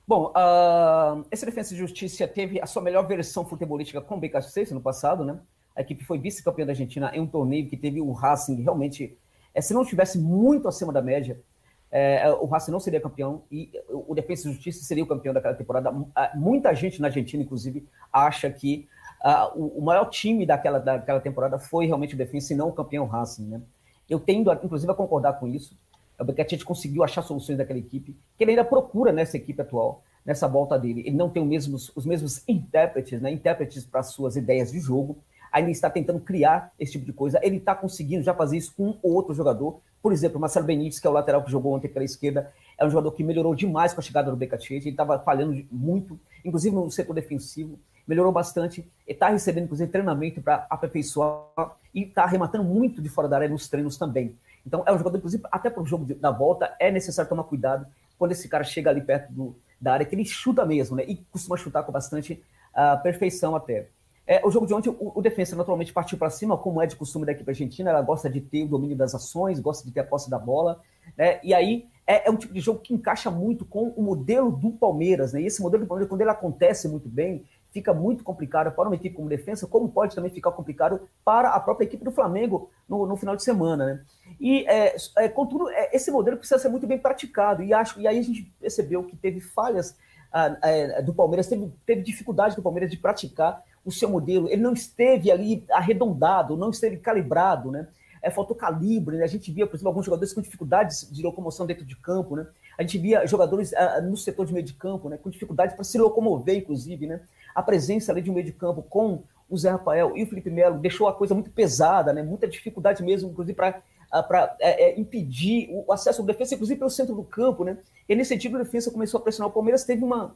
Bom, 0.08 0.32
uh, 0.32 1.26
esse 1.32 1.46
Defesa 1.46 1.74
e 1.74 1.78
Justiça 1.78 2.28
teve 2.28 2.62
a 2.62 2.66
sua 2.66 2.82
melhor 2.82 3.08
versão 3.08 3.46
futebolística 3.46 4.02
com 4.02 4.16
o 4.16 4.20
BKC 4.20 4.74
no 4.74 4.82
passado, 4.82 5.24
né? 5.24 5.40
A 5.76 5.82
equipe 5.82 6.04
foi 6.04 6.20
vice-campeã 6.20 6.66
da 6.66 6.72
Argentina 6.72 7.12
em 7.14 7.20
um 7.20 7.28
torneio 7.28 7.68
que 7.68 7.78
teve 7.78 8.00
o 8.00 8.12
Racing 8.12 8.62
realmente. 8.62 9.18
É, 9.54 9.62
se 9.62 9.74
não 9.74 9.82
estivesse 9.84 10.20
muito 10.20 10.68
acima 10.68 10.92
da 10.92 11.02
média, 11.02 11.42
é, 11.90 12.30
o 12.32 12.46
Racing 12.46 12.72
não 12.72 12.80
seria 12.80 13.00
campeão 13.00 13.44
e 13.52 13.72
o 13.88 14.14
Defesa 14.14 14.48
e 14.48 14.52
Justiça 14.52 14.84
seria 14.84 15.04
o 15.04 15.08
campeão 15.08 15.34
daquela 15.34 15.56
temporada. 15.56 15.92
Muita 16.36 16.74
gente 16.76 17.02
na 17.02 17.08
Argentina, 17.08 17.42
inclusive, 17.42 17.88
acha 18.12 18.50
que 18.52 18.88
uh, 19.24 19.58
o, 19.58 19.80
o, 19.80 19.82
maior 19.82 20.06
time 20.10 20.46
daquela, 20.46 20.80
daquela 20.80 21.20
temporada 21.20 21.58
foi 21.58 21.86
realmente 21.86 22.14
o 22.14 22.18
Defesa 22.18 22.54
e 22.54 22.56
não 22.56 22.70
o 22.70 22.74
campeão 22.74 23.06
Racing, 23.06 23.48
né? 23.48 23.62
Eu 24.10 24.20
tendo, 24.20 24.52
inclusive, 24.52 24.92
a 24.92 24.96
concordar 24.96 25.34
com 25.40 25.48
isso. 25.48 25.78
O 26.20 26.24
Becatete 26.24 26.66
conseguiu 26.66 27.04
achar 27.04 27.22
soluções 27.22 27.58
daquela 27.58 27.80
equipe, 27.80 28.16
que 28.38 28.44
ele 28.44 28.52
ainda 28.52 28.64
procura 28.64 29.12
nessa 29.12 29.38
equipe 29.38 29.62
atual, 29.62 30.04
nessa 30.26 30.48
volta 30.48 30.78
dele. 30.78 31.02
Ele 31.06 31.16
não 31.16 31.30
tem 31.30 31.42
os 31.42 31.50
mesmos, 31.50 31.92
os 31.96 32.06
mesmos 32.06 32.44
intérpretes, 32.48 33.20
né? 33.22 33.32
intérpretes 33.32 33.86
para 33.86 34.04
suas 34.04 34.36
ideias 34.36 34.72
de 34.72 34.80
jogo, 34.80 35.18
ainda 35.52 35.72
está 35.72 35.90
tentando 35.90 36.20
criar 36.20 36.72
esse 36.80 36.94
tipo 36.94 37.06
de 37.06 37.14
coisa. 37.14 37.40
Ele 37.42 37.58
está 37.58 37.74
conseguindo 37.76 38.24
já 38.24 38.34
fazer 38.34 38.58
isso 38.58 38.74
com 38.76 38.90
um 38.90 38.98
ou 39.02 39.14
outro 39.14 39.34
jogador. 39.34 39.80
Por 40.02 40.12
exemplo, 40.12 40.38
o 40.38 40.42
Marcelo 40.42 40.66
Benítez, 40.66 41.00
que 41.00 41.08
é 41.08 41.10
o 41.10 41.14
lateral 41.14 41.44
que 41.44 41.52
jogou 41.52 41.74
ontem 41.74 41.88
pela 41.88 42.04
esquerda, 42.04 42.52
é 42.78 42.86
um 42.86 42.90
jogador 42.90 43.12
que 43.12 43.24
melhorou 43.24 43.56
demais 43.56 43.94
com 43.94 44.02
a 44.02 44.04
chegada 44.04 44.30
do 44.30 44.38
Becatete. 44.38 44.74
Ele 44.74 44.90
estava 44.90 45.20
falhando 45.20 45.64
muito, 45.72 46.20
inclusive 46.44 46.76
no 46.76 46.90
setor 46.92 47.14
defensivo, 47.14 47.80
melhorou 48.08 48.32
bastante. 48.32 48.88
Está 49.08 49.30
recebendo, 49.30 49.66
inclusive, 49.66 49.92
treinamento 49.92 50.42
para 50.42 50.66
aperfeiçoar 50.70 51.76
e 51.94 52.04
está 52.04 52.24
arrematando 52.24 52.64
muito 52.64 53.02
de 53.02 53.10
fora 53.10 53.28
da 53.28 53.38
área 53.38 53.50
nos 53.50 53.68
treinos 53.68 53.98
também. 53.98 54.36
Então, 54.66 54.84
é 54.86 54.94
um 54.94 54.98
jogador, 54.98 55.18
inclusive, 55.18 55.44
até 55.52 55.70
para 55.70 55.84
o 55.84 55.86
jogo 55.86 56.14
da 56.16 56.32
volta, 56.32 56.76
é 56.80 56.92
necessário 56.92 57.30
tomar 57.30 57.44
cuidado 57.44 57.86
quando 58.18 58.32
esse 58.32 58.48
cara 58.48 58.64
chega 58.64 58.90
ali 58.90 59.02
perto 59.02 59.32
do, 59.32 59.56
da 59.80 59.94
área, 59.94 60.06
que 60.06 60.16
ele 60.16 60.26
chuta 60.26 60.66
mesmo, 60.66 60.96
né? 60.96 61.04
E 61.08 61.18
costuma 61.32 61.58
chutar 61.58 61.84
com 61.84 61.92
bastante 61.92 62.42
uh, 62.74 63.02
perfeição 63.04 63.56
até. 63.56 63.88
É, 64.26 64.46
o 64.46 64.50
jogo 64.50 64.66
de 64.66 64.74
ontem, 64.74 64.90
o, 64.90 65.12
o 65.16 65.22
defesa 65.22 65.56
naturalmente 65.56 65.92
partiu 65.92 66.18
para 66.18 66.30
cima, 66.30 66.58
como 66.58 66.82
é 66.82 66.88
de 66.88 66.96
costume 66.96 67.26
da 67.26 67.34
equipe 67.34 67.50
argentina, 67.50 67.90
ela 67.90 68.02
gosta 68.02 68.30
de 68.30 68.40
ter 68.40 68.64
o 68.64 68.68
domínio 68.68 68.96
das 68.96 69.14
ações, 69.14 69.60
gosta 69.60 69.86
de 69.86 69.92
ter 69.92 70.00
a 70.00 70.04
posse 70.06 70.30
da 70.30 70.40
bola, 70.40 70.80
né? 71.18 71.42
E 71.44 71.54
aí 71.54 71.86
é, 72.08 72.28
é, 72.28 72.32
um 72.32 72.38
tipo 72.38 72.54
de 72.54 72.62
jogo 72.62 72.80
que 72.80 72.94
encaixa 72.94 73.30
muito 73.30 73.66
com 73.66 73.90
o 73.90 74.02
modelo 74.02 74.52
do 74.52 74.72
Palmeiras, 74.72 75.34
né? 75.34 75.42
E 75.42 75.48
esse 75.48 75.62
modelo 75.62 75.84
do 75.84 75.88
Palmeiras, 75.88 76.10
quando 76.10 76.22
ele 76.22 76.30
acontece 76.30 76.88
muito 76.88 77.10
bem, 77.10 77.44
fica 77.74 77.92
muito 77.92 78.24
complicado 78.24 78.72
para 78.72 78.88
uma 78.88 78.96
equipe 78.96 79.16
como 79.16 79.28
defesa, 79.28 79.66
como 79.66 79.90
pode 79.90 80.14
também 80.14 80.30
ficar 80.30 80.52
complicado 80.52 81.10
para 81.26 81.50
a 81.50 81.60
própria 81.60 81.86
equipe 81.86 82.06
do 82.06 82.12
Flamengo 82.12 82.70
no, 82.88 83.08
no 83.08 83.18
final 83.18 83.36
de 83.36 83.44
semana, 83.44 83.86
né? 83.86 84.02
E, 84.40 84.64
é, 84.68 84.96
é, 85.18 85.28
contudo, 85.28 85.68
é, 85.70 85.90
esse 85.96 86.12
modelo 86.12 86.38
precisa 86.38 86.60
ser 86.60 86.70
muito 86.70 86.86
bem 86.86 87.00
praticado, 87.00 87.64
e, 87.64 87.74
acho, 87.74 88.00
e 88.00 88.08
aí 88.08 88.20
a 88.20 88.22
gente 88.22 88.44
percebeu 88.60 89.04
que 89.04 89.16
teve 89.16 89.40
falhas 89.40 89.98
ah, 90.32 90.56
é, 90.62 91.02
do 91.02 91.14
Palmeiras, 91.14 91.48
teve, 91.48 91.74
teve 91.84 92.04
dificuldade 92.04 92.56
do 92.56 92.62
Palmeiras 92.62 92.92
de 92.92 92.98
praticar 92.98 93.64
o 93.84 93.92
seu 93.92 94.08
modelo, 94.08 94.48
ele 94.48 94.62
não 94.62 94.74
esteve 94.74 95.32
ali 95.32 95.66
arredondado, 95.72 96.56
não 96.56 96.70
esteve 96.70 96.98
calibrado, 96.98 97.72
né? 97.72 97.88
É, 98.22 98.30
faltou 98.30 98.56
calibre, 98.56 99.18
né? 99.18 99.26
A 99.26 99.28
gente 99.28 99.52
via, 99.52 99.68
por 99.68 99.76
exemplo, 99.76 99.90
alguns 99.90 100.06
jogadores 100.06 100.32
com 100.32 100.42
dificuldades 100.42 101.10
de 101.12 101.22
locomoção 101.22 101.66
dentro 101.66 101.84
de 101.84 101.96
campo, 101.98 102.38
né? 102.38 102.48
A 102.78 102.82
gente 102.82 102.98
via 102.98 103.26
jogadores 103.26 103.74
ah, 103.74 104.02
no 104.02 104.18
setor 104.18 104.46
de 104.46 104.54
meio 104.54 104.66
de 104.66 104.74
campo, 104.74 105.10
né? 105.10 105.18
Com 105.18 105.30
dificuldade 105.30 105.76
para 105.76 105.84
se 105.84 105.98
locomover, 105.98 106.58
inclusive, 106.58 107.08
né? 107.08 107.22
a 107.54 107.62
presença 107.62 108.12
ali 108.12 108.22
de 108.22 108.30
um 108.30 108.34
meio 108.34 108.46
de 108.46 108.52
campo 108.52 108.82
com 108.82 109.24
o 109.50 109.58
Zé 109.58 109.70
Rafael 109.70 110.18
e 110.18 110.24
o 110.24 110.28
Felipe 110.28 110.50
Melo 110.50 110.80
deixou 110.80 111.08
a 111.08 111.14
coisa 111.14 111.34
muito 111.34 111.52
pesada, 111.52 112.12
né? 112.12 112.24
muita 112.24 112.48
dificuldade 112.48 113.04
mesmo, 113.04 113.30
inclusive, 113.30 113.56
para 113.56 113.82
para 114.28 114.56
é, 114.60 114.92
é, 114.92 115.00
impedir 115.00 115.70
o 115.72 115.92
acesso 115.92 116.22
ao 116.22 116.28
defesa, 116.28 116.54
inclusive 116.54 116.78
pelo 116.78 116.92
centro 116.92 117.16
do 117.16 117.24
campo, 117.24 117.64
né? 117.64 117.80
E 118.08 118.14
nesse 118.14 118.30
sentido, 118.30 118.58
a 118.58 118.60
defesa 118.60 118.92
começou 118.92 119.20
a 119.20 119.24
pressionar 119.24 119.50
o 119.50 119.52
Palmeiras, 119.52 119.86
teve 119.86 120.04
uma, 120.04 120.36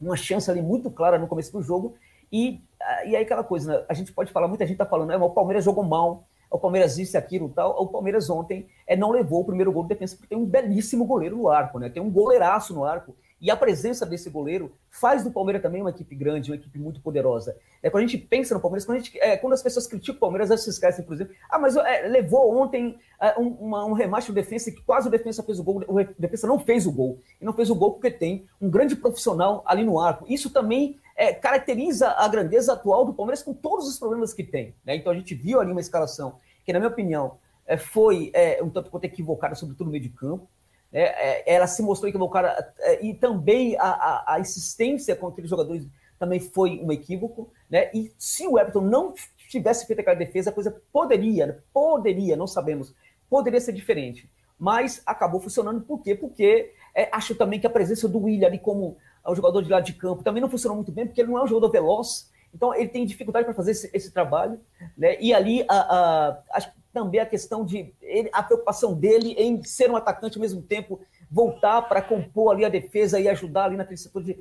uma 0.00 0.16
chance 0.16 0.48
ali 0.48 0.62
muito 0.62 0.88
clara 0.88 1.18
no 1.18 1.26
começo 1.26 1.50
do 1.50 1.60
jogo, 1.60 1.96
e, 2.30 2.60
e 3.06 3.16
aí 3.16 3.22
aquela 3.24 3.42
coisa, 3.42 3.72
né? 3.72 3.84
a 3.88 3.94
gente 3.94 4.12
pode 4.12 4.30
falar, 4.30 4.46
muita 4.46 4.64
gente 4.64 4.74
está 4.74 4.86
falando, 4.86 5.08
né? 5.08 5.16
o 5.16 5.30
Palmeiras 5.30 5.64
jogou 5.64 5.82
mal, 5.82 6.28
o 6.50 6.58
Palmeiras 6.58 6.98
isso, 6.98 7.16
aquilo 7.16 7.48
tal, 7.50 7.80
o 7.80 7.86
Palmeiras 7.86 8.30
ontem 8.30 8.66
é, 8.86 8.96
não 8.96 9.10
levou 9.10 9.40
o 9.40 9.44
primeiro 9.44 9.70
gol 9.70 9.82
do 9.82 9.88
defesa, 9.88 10.16
porque 10.16 10.28
tem 10.28 10.38
um 10.38 10.46
belíssimo 10.46 11.04
goleiro 11.04 11.36
no 11.36 11.48
arco, 11.48 11.78
né? 11.78 11.88
Tem 11.88 12.02
um 12.02 12.10
goleiraço 12.10 12.72
no 12.72 12.84
arco, 12.84 13.14
E 13.40 13.50
a 13.50 13.56
presença 13.56 14.04
desse 14.04 14.28
goleiro 14.28 14.72
faz 14.90 15.22
do 15.22 15.30
Palmeiras 15.30 15.62
também 15.62 15.80
uma 15.80 15.90
equipe 15.90 16.14
grande, 16.16 16.50
uma 16.50 16.56
equipe 16.56 16.76
muito 16.78 17.00
poderosa. 17.00 17.56
É, 17.82 17.88
quando 17.88 18.02
a 18.02 18.06
gente 18.06 18.18
pensa 18.18 18.54
no 18.54 18.60
Palmeiras, 18.60 18.84
quando, 18.84 18.98
gente, 18.98 19.16
é, 19.20 19.36
quando 19.36 19.52
as 19.52 19.62
pessoas 19.62 19.86
criticam 19.86 20.16
o 20.16 20.20
Palmeiras, 20.20 20.50
elas 20.50 20.64
se 20.64 20.70
esquecem, 20.70 21.04
por 21.04 21.14
exemplo, 21.14 21.34
ah, 21.48 21.58
mas 21.58 21.76
é, 21.76 22.08
levou 22.08 22.56
ontem 22.56 22.98
é, 23.20 23.38
um, 23.38 23.48
uma, 23.60 23.84
um 23.84 23.92
remate 23.92 24.26
do 24.28 24.34
defensa 24.34 24.72
que 24.72 24.82
quase 24.82 25.06
o 25.06 25.10
defensa 25.10 25.42
fez 25.42 25.60
o 25.60 25.62
gol, 25.62 25.84
o 25.86 26.02
defensa 26.18 26.46
não 26.48 26.58
fez 26.58 26.86
o 26.86 26.92
gol. 26.92 27.20
E 27.40 27.44
não 27.44 27.52
fez 27.52 27.70
o 27.70 27.74
gol 27.74 27.92
porque 27.92 28.10
tem 28.10 28.46
um 28.60 28.68
grande 28.68 28.96
profissional 28.96 29.62
ali 29.66 29.84
no 29.84 30.00
arco. 30.00 30.24
Isso 30.28 30.50
também 30.50 30.98
é, 31.18 31.34
caracteriza 31.34 32.10
a 32.12 32.28
grandeza 32.28 32.72
atual 32.72 33.04
do 33.04 33.12
Palmeiras 33.12 33.42
com 33.42 33.52
todos 33.52 33.88
os 33.88 33.98
problemas 33.98 34.32
que 34.32 34.44
tem. 34.44 34.72
Né? 34.84 34.94
Então 34.94 35.12
a 35.12 35.16
gente 35.16 35.34
viu 35.34 35.60
ali 35.60 35.72
uma 35.72 35.80
escalação 35.80 36.36
que, 36.64 36.72
na 36.72 36.78
minha 36.78 36.90
opinião, 36.90 37.38
é, 37.66 37.76
foi 37.76 38.30
é, 38.32 38.62
um 38.62 38.70
tanto 38.70 38.88
quanto 38.88 39.04
equivocada, 39.04 39.56
sobretudo 39.56 39.86
no 39.86 39.90
meio 39.90 40.04
de 40.04 40.10
campo. 40.10 40.48
Né? 40.92 41.00
É, 41.00 41.54
ela 41.54 41.66
se 41.66 41.82
mostrou 41.82 42.08
equivocada 42.08 42.72
é, 42.78 43.04
e 43.04 43.14
também 43.14 43.76
a, 43.76 43.88
a, 43.88 44.34
a, 44.34 44.40
insistência 44.40 45.16
com 45.16 45.26
aqueles 45.26 45.50
jogadores 45.50 45.88
também 46.20 46.38
foi 46.38 46.80
um 46.80 46.92
equívoco. 46.92 47.50
Né? 47.68 47.90
E 47.92 48.12
se 48.16 48.46
o 48.46 48.56
Everton 48.56 48.82
não 48.82 49.12
tivesse 49.48 49.88
feito 49.88 49.98
aquela 49.98 50.16
defesa, 50.16 50.50
a 50.50 50.52
coisa 50.52 50.80
poderia, 50.92 51.64
poderia, 51.72 52.36
não 52.36 52.46
sabemos, 52.46 52.94
poderia 53.28 53.60
ser 53.60 53.72
diferente. 53.72 54.30
Mas 54.56 55.02
acabou 55.04 55.40
funcionando 55.40 55.80
por 55.80 56.00
quê? 56.00 56.14
Porque 56.14 56.72
é, 56.94 57.08
acho 57.10 57.34
também 57.34 57.58
que 57.58 57.66
a 57.66 57.70
presença 57.70 58.08
do 58.08 58.20
William 58.20 58.46
ali 58.46 58.58
como 58.58 58.96
o 59.30 59.34
jogador 59.34 59.62
de 59.62 59.70
lado 59.70 59.84
de 59.84 59.92
campo 59.92 60.22
também 60.22 60.40
não 60.40 60.48
funcionou 60.48 60.76
muito 60.76 60.92
bem, 60.92 61.06
porque 61.06 61.20
ele 61.20 61.30
não 61.30 61.38
é 61.38 61.44
um 61.44 61.46
jogador 61.46 61.70
veloz, 61.70 62.30
então 62.54 62.74
ele 62.74 62.88
tem 62.88 63.04
dificuldade 63.04 63.44
para 63.44 63.54
fazer 63.54 63.72
esse, 63.72 63.90
esse, 63.92 64.10
trabalho. 64.10 64.60
Né? 64.96 65.20
E 65.20 65.34
ali 65.34 65.64
a, 65.68 65.76
a, 65.76 66.38
acho 66.52 66.70
também 66.92 67.20
a 67.20 67.26
questão 67.26 67.64
de 67.64 67.92
ele, 68.00 68.30
a 68.32 68.42
preocupação 68.42 68.94
dele 68.94 69.32
em 69.38 69.62
ser 69.62 69.90
um 69.90 69.96
atacante 69.96 70.36
ao 70.36 70.42
mesmo 70.42 70.62
tempo, 70.62 71.00
voltar 71.30 71.82
para 71.82 72.00
compor 72.00 72.52
ali 72.52 72.64
a 72.64 72.68
defesa 72.68 73.20
e 73.20 73.28
ajudar 73.28 73.64
ali 73.64 73.76
naquele 73.76 73.98
setor 73.98 74.22
de 74.22 74.38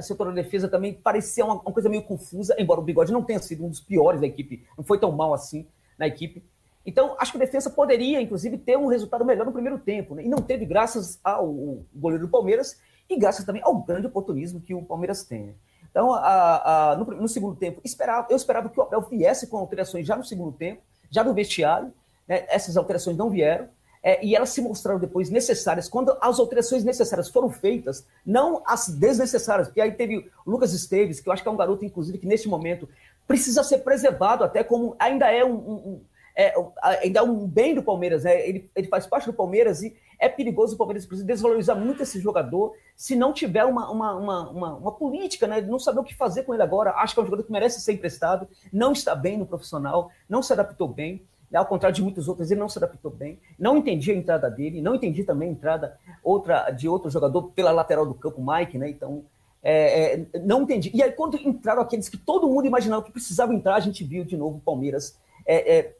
setor 0.00 0.28
da 0.28 0.32
defesa 0.32 0.68
também 0.68 0.94
parecia 0.94 1.44
uma, 1.44 1.54
uma, 1.54 1.72
coisa 1.72 1.88
meio 1.88 2.04
confusa, 2.04 2.54
embora 2.58 2.80
o 2.80 2.84
Bigode 2.84 3.12
não 3.12 3.22
tenha 3.22 3.40
sido 3.40 3.64
um 3.64 3.68
dos 3.68 3.80
piores 3.80 4.20
da 4.20 4.26
equipe, 4.26 4.64
não 4.76 4.84
foi 4.84 4.98
tão 4.98 5.10
mal 5.10 5.34
assim 5.34 5.66
na 5.98 6.06
equipe. 6.06 6.44
Então, 6.84 7.16
acho 7.18 7.32
que 7.32 7.38
a 7.38 7.44
defesa 7.44 7.70
poderia, 7.70 8.20
inclusive, 8.20 8.58
ter 8.58 8.76
um 8.76 8.86
resultado 8.86 9.24
melhor 9.24 9.46
no 9.46 9.52
primeiro 9.52 9.78
tempo, 9.78 10.14
né? 10.14 10.24
e 10.24 10.28
não 10.28 10.38
teve 10.38 10.64
graças 10.64 11.18
ao 11.22 11.46
goleiro 11.94 12.26
do 12.26 12.30
Palmeiras 12.30 12.80
e 13.12 13.18
graças 13.18 13.44
também 13.44 13.62
ao 13.64 13.74
grande 13.82 14.06
oportunismo 14.06 14.60
que 14.60 14.74
o 14.74 14.82
Palmeiras 14.82 15.24
tem. 15.24 15.54
Então, 15.90 16.12
a, 16.14 16.92
a, 16.92 16.96
no, 16.96 17.04
no, 17.04 17.28
segundo 17.28 17.54
tempo, 17.54 17.80
esperava, 17.84 18.26
eu 18.30 18.36
esperava 18.36 18.68
que 18.68 18.80
o 18.80 18.82
Abel 18.82 19.02
viesse 19.02 19.46
com 19.46 19.58
alterações 19.58 20.06
já 20.06 20.16
no 20.16 20.24
segundo 20.24 20.52
tempo, 20.52 20.80
já 21.10 21.22
no 21.22 21.34
vestiário. 21.34 21.92
Né? 22.26 22.46
Essas 22.48 22.76
alterações 22.76 23.16
não 23.16 23.28
vieram. 23.28 23.68
É, 24.02 24.24
e 24.24 24.34
elas 24.34 24.50
se 24.50 24.60
mostraram 24.60 24.98
depois 24.98 25.30
necessárias 25.30 25.88
quando 25.88 26.16
as 26.20 26.40
alterações 26.40 26.82
necessárias 26.82 27.28
foram 27.28 27.48
feitas, 27.48 28.04
não 28.26 28.60
as 28.66 28.88
desnecessárias, 28.88 29.68
porque 29.68 29.80
aí 29.80 29.92
teve 29.92 30.28
o 30.44 30.50
Lucas 30.50 30.72
Esteves, 30.72 31.20
que 31.20 31.28
eu 31.28 31.32
acho 31.32 31.40
que 31.40 31.48
é 31.48 31.52
um 31.52 31.56
garoto, 31.56 31.84
inclusive, 31.84 32.18
que 32.18 32.26
neste 32.26 32.48
momento 32.48 32.88
precisa 33.28 33.62
ser 33.62 33.78
preservado 33.78 34.42
até 34.42 34.64
como 34.64 34.96
ainda 34.98 35.30
é 35.30 35.44
um, 35.44 35.54
um, 35.54 36.00
é, 36.34 36.52
ainda 36.82 37.20
é 37.20 37.22
um 37.22 37.46
bem 37.46 37.76
do 37.76 37.82
Palmeiras, 37.82 38.24
né? 38.24 38.44
ele, 38.48 38.68
ele 38.74 38.88
faz 38.88 39.06
parte 39.06 39.26
do 39.26 39.32
Palmeiras 39.32 39.82
e 39.82 39.94
é 40.22 40.28
perigoso 40.28 40.76
o 40.76 40.78
Palmeiras 40.78 41.04
desvalorizar 41.04 41.76
muito 41.76 42.04
esse 42.04 42.20
jogador 42.20 42.74
se 42.94 43.16
não 43.16 43.32
tiver 43.32 43.64
uma, 43.64 43.90
uma, 43.90 44.14
uma, 44.14 44.50
uma, 44.50 44.74
uma 44.76 44.92
política, 44.92 45.48
né? 45.48 45.60
não 45.60 45.80
saber 45.80 45.98
o 45.98 46.04
que 46.04 46.14
fazer 46.14 46.44
com 46.44 46.54
ele 46.54 46.62
agora. 46.62 46.92
Acho 46.92 47.12
que 47.12 47.18
é 47.18 47.22
um 47.24 47.26
jogador 47.26 47.42
que 47.42 47.50
merece 47.50 47.80
ser 47.80 47.94
emprestado, 47.94 48.46
não 48.72 48.92
está 48.92 49.16
bem 49.16 49.36
no 49.36 49.44
profissional, 49.44 50.12
não 50.28 50.40
se 50.40 50.52
adaptou 50.52 50.86
bem. 50.86 51.26
Ao 51.52 51.66
contrário 51.66 51.94
de 51.96 52.02
muitos 52.02 52.28
outros, 52.28 52.52
ele 52.52 52.60
não 52.60 52.68
se 52.68 52.78
adaptou 52.78 53.10
bem. 53.10 53.40
Não 53.58 53.76
entendi 53.76 54.12
a 54.12 54.14
entrada 54.14 54.48
dele, 54.48 54.80
não 54.80 54.94
entendi 54.94 55.24
também 55.24 55.48
a 55.48 55.52
entrada 55.52 55.98
outra, 56.22 56.70
de 56.70 56.88
outro 56.88 57.10
jogador 57.10 57.50
pela 57.50 57.72
lateral 57.72 58.06
do 58.06 58.14
campo, 58.14 58.40
Mike, 58.40 58.78
né? 58.78 58.88
Então, 58.88 59.24
é, 59.60 60.14
é, 60.14 60.38
não 60.38 60.62
entendi. 60.62 60.92
E 60.94 61.02
aí, 61.02 61.10
quando 61.10 61.36
entraram 61.36 61.82
aqueles 61.82 62.08
que 62.08 62.16
todo 62.16 62.48
mundo 62.48 62.66
imaginava 62.66 63.02
que 63.02 63.10
precisavam 63.10 63.56
entrar, 63.56 63.74
a 63.74 63.80
gente 63.80 64.04
viu 64.04 64.24
de 64.24 64.36
novo 64.36 64.58
o 64.58 64.60
Palmeiras 64.60 65.18
é, 65.44 65.90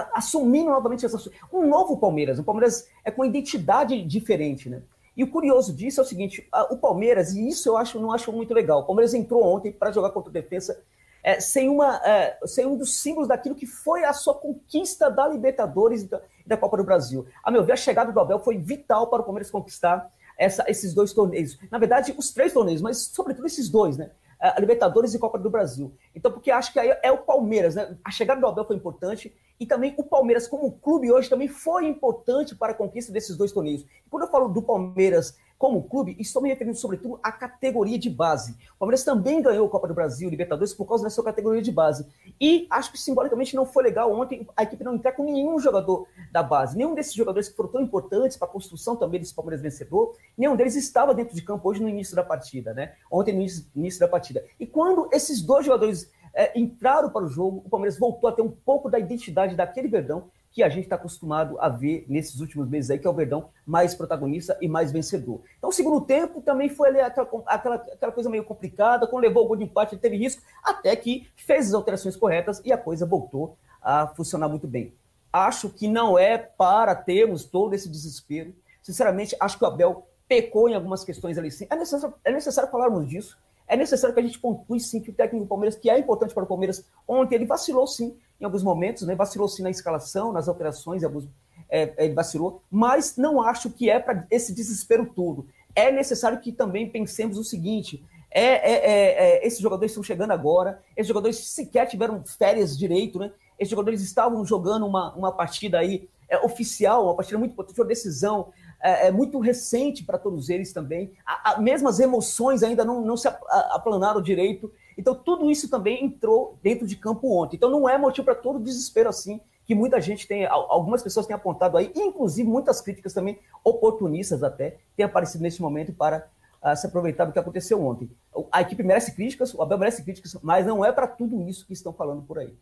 é 0.00 0.06
assumindo 0.14 0.70
novamente 0.70 1.04
essa, 1.04 1.18
um 1.52 1.66
novo 1.66 1.96
Palmeiras, 1.96 2.38
um 2.38 2.44
Palmeiras 2.44 2.88
é 3.04 3.10
com 3.10 3.24
identidade 3.24 4.02
diferente, 4.02 4.68
né? 4.68 4.82
E 5.16 5.22
o 5.22 5.30
curioso 5.30 5.72
disso 5.72 6.00
é 6.00 6.02
o 6.02 6.06
seguinte: 6.06 6.48
o 6.70 6.76
Palmeiras, 6.76 7.34
e 7.34 7.48
isso 7.48 7.68
eu 7.68 7.76
acho, 7.76 8.00
não 8.00 8.12
acho 8.12 8.32
muito 8.32 8.52
legal. 8.52 8.80
O 8.80 8.84
Palmeiras 8.84 9.14
entrou 9.14 9.44
ontem 9.44 9.70
para 9.70 9.92
jogar 9.92 10.10
contra 10.10 10.30
o 10.30 10.32
defesa 10.32 10.76
é, 11.24 11.40
sem, 11.40 11.70
uma, 11.70 11.96
é, 12.04 12.38
sem 12.44 12.66
um 12.66 12.76
dos 12.76 13.00
símbolos 13.00 13.28
daquilo 13.28 13.54
que 13.54 13.66
foi 13.66 14.04
a 14.04 14.12
sua 14.12 14.34
conquista 14.34 15.10
da 15.10 15.26
Libertadores 15.26 16.02
e 16.02 16.08
da, 16.08 16.20
da, 16.46 16.56
Copa 16.56 16.76
do 16.76 16.84
Brasil. 16.84 17.26
A 17.42 17.50
meu 17.50 17.64
ver, 17.64 17.72
a 17.72 17.76
chegada 17.76 18.12
do 18.12 18.20
Abel 18.20 18.38
foi 18.38 18.58
vital 18.58 19.06
para 19.06 19.22
o 19.22 19.24
Palmeiras 19.24 19.50
conquistar 19.50 20.12
essa, 20.38 20.64
esses 20.68 20.92
dois 20.92 21.14
torneios. 21.14 21.58
Na 21.70 21.78
verdade, 21.78 22.14
os 22.18 22.30
três 22.30 22.52
torneios, 22.52 22.82
mas 22.82 22.98
sobretudo 22.98 23.46
esses 23.46 23.70
dois, 23.70 23.96
né? 23.96 24.10
A 24.50 24.60
Libertadores 24.60 25.14
e 25.14 25.18
Copa 25.18 25.38
do 25.38 25.48
Brasil. 25.48 25.92
Então, 26.14 26.30
porque 26.30 26.50
acho 26.50 26.72
que 26.72 26.78
aí 26.78 26.94
é 27.02 27.10
o 27.10 27.18
Palmeiras, 27.18 27.74
né? 27.74 27.96
A 28.04 28.10
chegada 28.10 28.40
do 28.40 28.46
Abel 28.46 28.64
foi 28.64 28.76
importante 28.76 29.34
e 29.58 29.66
também 29.66 29.94
o 29.96 30.04
Palmeiras, 30.04 30.46
como 30.46 30.72
clube 30.72 31.10
hoje, 31.10 31.30
também 31.30 31.48
foi 31.48 31.86
importante 31.86 32.54
para 32.54 32.72
a 32.72 32.74
conquista 32.74 33.12
desses 33.12 33.36
dois 33.36 33.52
torneios. 33.52 33.82
E 33.82 34.10
quando 34.10 34.24
eu 34.24 34.30
falo 34.30 34.48
do 34.48 34.60
Palmeiras 34.60 35.38
como 35.58 35.82
clube, 35.84 36.16
estou 36.18 36.42
me 36.42 36.48
referindo 36.48 36.76
sobretudo 36.76 37.18
à 37.22 37.30
categoria 37.30 37.98
de 37.98 38.10
base. 38.10 38.52
O 38.74 38.78
Palmeiras 38.80 39.04
também 39.04 39.40
ganhou 39.40 39.66
a 39.66 39.70
Copa 39.70 39.88
do 39.88 39.94
Brasil, 39.94 40.28
Libertadores, 40.28 40.74
por 40.74 40.86
causa 40.86 41.04
da 41.04 41.10
sua 41.10 41.24
categoria 41.24 41.62
de 41.62 41.72
base. 41.72 42.06
E 42.40 42.66
acho 42.70 42.92
que 42.92 42.98
simbolicamente 42.98 43.54
não 43.54 43.64
foi 43.64 43.84
legal 43.84 44.12
ontem 44.12 44.46
a 44.56 44.62
equipe 44.62 44.84
não 44.84 44.94
entrar 44.94 45.12
com 45.12 45.24
nenhum 45.24 45.58
jogador 45.58 46.06
da 46.32 46.42
base. 46.42 46.76
Nenhum 46.76 46.94
desses 46.94 47.14
jogadores 47.14 47.48
que 47.48 47.56
foram 47.56 47.70
tão 47.70 47.80
importantes 47.80 48.36
para 48.36 48.48
a 48.48 48.50
construção 48.50 48.96
também 48.96 49.20
desse 49.20 49.34
Palmeiras 49.34 49.62
vencedor, 49.62 50.16
nenhum 50.36 50.56
deles 50.56 50.74
estava 50.74 51.14
dentro 51.14 51.34
de 51.34 51.42
campo 51.42 51.68
hoje 51.68 51.80
no 51.80 51.88
início 51.88 52.16
da 52.16 52.22
partida, 52.22 52.74
né? 52.74 52.94
Ontem 53.10 53.32
no 53.32 53.40
início, 53.40 53.66
início 53.74 54.00
da 54.00 54.08
partida. 54.08 54.44
E 54.58 54.66
quando 54.66 55.08
esses 55.12 55.40
dois 55.40 55.64
jogadores 55.64 56.10
é, 56.34 56.58
entraram 56.58 57.10
para 57.10 57.24
o 57.24 57.28
jogo, 57.28 57.62
o 57.64 57.70
Palmeiras 57.70 57.98
voltou 57.98 58.28
a 58.28 58.32
ter 58.32 58.42
um 58.42 58.50
pouco 58.50 58.90
da 58.90 58.98
identidade 58.98 59.54
daquele 59.54 59.88
Verdão 59.88 60.30
que 60.50 60.62
a 60.62 60.68
gente 60.68 60.84
está 60.84 60.94
acostumado 60.94 61.60
a 61.60 61.68
ver 61.68 62.06
nesses 62.08 62.38
últimos 62.40 62.68
meses 62.68 62.88
aí, 62.88 62.98
que 62.98 63.06
é 63.06 63.10
o 63.10 63.14
Verdão 63.14 63.48
mais 63.66 63.92
protagonista 63.92 64.56
e 64.60 64.68
mais 64.68 64.92
vencedor. 64.92 65.40
Então, 65.58 65.70
o 65.70 65.72
segundo 65.72 66.00
tempo 66.00 66.40
também 66.40 66.68
foi 66.68 66.90
ali 66.90 67.00
aquela, 67.00 67.28
aquela, 67.46 67.74
aquela 67.74 68.12
coisa 68.12 68.30
meio 68.30 68.44
complicada, 68.44 69.06
quando 69.06 69.24
levou 69.24 69.44
o 69.44 69.48
gol 69.48 69.56
de 69.56 69.64
empate, 69.64 69.96
ele 69.96 70.00
teve 70.00 70.16
risco, 70.16 70.42
até 70.62 70.94
que 70.94 71.26
fez 71.34 71.66
as 71.66 71.74
alterações 71.74 72.14
corretas 72.14 72.62
e 72.64 72.72
a 72.72 72.78
coisa 72.78 73.04
voltou 73.04 73.56
a 73.82 74.06
funcionar 74.06 74.48
muito 74.48 74.68
bem. 74.68 74.94
Acho 75.32 75.68
que 75.68 75.88
não 75.88 76.16
é 76.16 76.38
para 76.38 76.94
termos 76.94 77.44
todo 77.44 77.74
esse 77.74 77.88
desespero. 77.88 78.54
Sinceramente, 78.80 79.36
acho 79.40 79.58
que 79.58 79.64
o 79.64 79.66
Abel 79.66 80.06
pecou 80.28 80.68
em 80.68 80.74
algumas 80.74 81.02
questões 81.02 81.36
ali 81.36 81.50
sim. 81.50 81.66
É 81.68 81.74
necessário, 81.74 82.14
é 82.24 82.30
necessário 82.30 82.70
falarmos 82.70 83.08
disso. 83.08 83.36
É 83.66 83.76
necessário 83.76 84.14
que 84.14 84.20
a 84.20 84.24
gente 84.24 84.38
pontue 84.38 84.78
sim 84.78 85.00
que 85.00 85.10
o 85.10 85.14
técnico 85.14 85.44
do 85.44 85.48
Palmeiras, 85.48 85.76
que 85.76 85.88
é 85.88 85.98
importante 85.98 86.34
para 86.34 86.44
o 86.44 86.46
Palmeiras, 86.46 86.84
ontem 87.08 87.34
ele 87.34 87.46
vacilou 87.46 87.86
sim 87.86 88.16
em 88.40 88.44
alguns 88.44 88.62
momentos, 88.62 89.06
né? 89.06 89.14
vacilou 89.14 89.48
sim 89.48 89.62
na 89.62 89.70
escalação, 89.70 90.32
nas 90.32 90.48
alterações, 90.48 91.02
alguns, 91.02 91.26
é, 91.68 91.94
é, 91.96 92.04
ele 92.04 92.14
vacilou, 92.14 92.62
mas 92.70 93.16
não 93.16 93.42
acho 93.42 93.70
que 93.70 93.88
é 93.88 93.98
para 93.98 94.26
esse 94.30 94.52
desespero 94.52 95.06
todo. 95.06 95.46
É 95.74 95.90
necessário 95.90 96.40
que 96.40 96.52
também 96.52 96.90
pensemos 96.90 97.38
o 97.38 97.44
seguinte: 97.44 98.04
é, 98.30 98.42
é, 98.42 98.72
é, 98.72 99.40
é, 99.42 99.46
esses 99.46 99.60
jogadores 99.60 99.92
estão 99.92 100.02
chegando 100.02 100.32
agora, 100.32 100.82
esses 100.96 101.08
jogadores 101.08 101.38
sequer 101.38 101.86
tiveram 101.88 102.22
férias 102.24 102.76
direito, 102.76 103.18
né? 103.18 103.32
Esses 103.58 103.70
jogadores 103.70 104.02
estavam 104.02 104.44
jogando 104.44 104.86
uma, 104.86 105.14
uma 105.14 105.32
partida 105.32 105.78
aí 105.78 106.08
oficial, 106.42 107.04
uma 107.04 107.14
partida 107.14 107.38
muito 107.38 107.52
importante, 107.52 107.80
uma 107.80 107.86
decisão 107.86 108.52
é, 108.84 109.06
é 109.06 109.10
muito 109.10 109.38
recente 109.38 110.04
para 110.04 110.18
todos 110.18 110.50
eles 110.50 110.70
também. 110.70 111.12
A, 111.24 111.52
a, 111.52 111.60
mesmo 111.60 111.88
as 111.88 111.98
emoções 111.98 112.62
ainda 112.62 112.84
não, 112.84 113.00
não 113.00 113.16
se 113.16 113.26
aplanaram 113.70 114.20
direito. 114.20 114.70
Então, 114.96 115.14
tudo 115.14 115.50
isso 115.50 115.70
também 115.70 116.04
entrou 116.04 116.58
dentro 116.62 116.86
de 116.86 116.94
campo 116.94 117.34
ontem. 117.34 117.56
Então, 117.56 117.70
não 117.70 117.88
é 117.88 117.96
motivo 117.96 118.26
para 118.26 118.34
todo 118.34 118.62
desespero 118.62 119.08
assim, 119.08 119.40
que 119.64 119.74
muita 119.74 119.98
gente 120.02 120.28
tem, 120.28 120.44
algumas 120.44 121.02
pessoas 121.02 121.26
têm 121.26 121.34
apontado 121.34 121.78
aí, 121.78 121.90
inclusive 121.96 122.46
muitas 122.46 122.82
críticas 122.82 123.14
também, 123.14 123.38
oportunistas 123.64 124.42
até, 124.42 124.76
têm 124.94 125.06
aparecido 125.06 125.42
nesse 125.42 125.62
momento 125.62 125.94
para 125.94 126.28
uh, 126.62 126.76
se 126.76 126.86
aproveitar 126.86 127.24
do 127.24 127.32
que 127.32 127.38
aconteceu 127.38 127.82
ontem. 127.82 128.10
A 128.52 128.60
equipe 128.60 128.82
merece 128.82 129.14
críticas, 129.14 129.54
o 129.54 129.62
Abel 129.62 129.78
merece 129.78 130.04
críticas, 130.04 130.36
mas 130.42 130.66
não 130.66 130.84
é 130.84 130.92
para 130.92 131.06
tudo 131.06 131.40
isso 131.48 131.66
que 131.66 131.72
estão 131.72 131.94
falando 131.94 132.20
por 132.20 132.38
aí. 132.38 132.54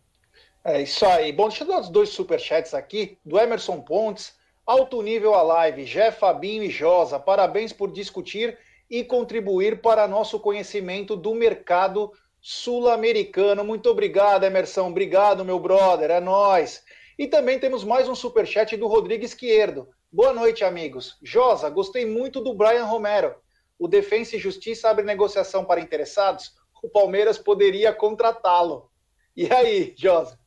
É 0.64 0.81
isso 0.81 1.05
aí. 1.05 1.33
Bom, 1.33 1.49
deixa 1.49 1.64
eu 1.64 1.69
dar 1.69 1.81
os 1.81 1.88
dois 1.88 2.11
superchats 2.11 2.73
aqui, 2.73 3.19
do 3.25 3.37
Emerson 3.37 3.81
Pontes, 3.81 4.41
alto 4.66 5.02
nível 5.02 5.35
a 5.35 5.42
live, 5.42 5.85
Jeff, 5.85 6.19
Fabinho 6.19 6.62
e 6.62 6.71
Josa, 6.71 7.19
parabéns 7.19 7.73
por 7.73 7.90
discutir 7.90 8.59
e 8.88 9.02
contribuir 9.02 9.81
para 9.81 10.07
nosso 10.07 10.38
conhecimento 10.38 11.16
do 11.16 11.35
mercado 11.35 12.12
sul-americano. 12.40 13.64
Muito 13.64 13.88
obrigado, 13.88 14.45
Emerson. 14.45 14.88
Obrigado, 14.88 15.45
meu 15.45 15.59
brother. 15.59 16.11
É 16.11 16.21
nós. 16.21 16.83
E 17.19 17.26
também 17.26 17.59
temos 17.59 17.85
mais 17.85 18.09
um 18.09 18.14
super 18.14 18.47
chat 18.47 18.76
do 18.76 18.87
Rodrigo 18.87 19.25
Esquerdo. 19.25 19.88
Boa 20.11 20.33
noite, 20.33 20.64
amigos. 20.64 21.16
Josa, 21.23 21.71
gostei 21.71 22.04
muito 22.04 22.40
do 22.40 22.52
Brian 22.52 22.85
Romero. 22.85 23.35
O 23.78 23.88
Defensa 23.88 24.37
e 24.37 24.38
Justiça 24.38 24.90
abre 24.90 25.04
negociação 25.04 25.64
para 25.64 25.81
interessados. 25.81 26.52
O 26.83 26.88
Palmeiras 26.88 27.38
poderia 27.38 27.92
contratá-lo. 27.92 28.90
E 29.37 29.50
aí, 29.50 29.95
Josa? 29.97 30.42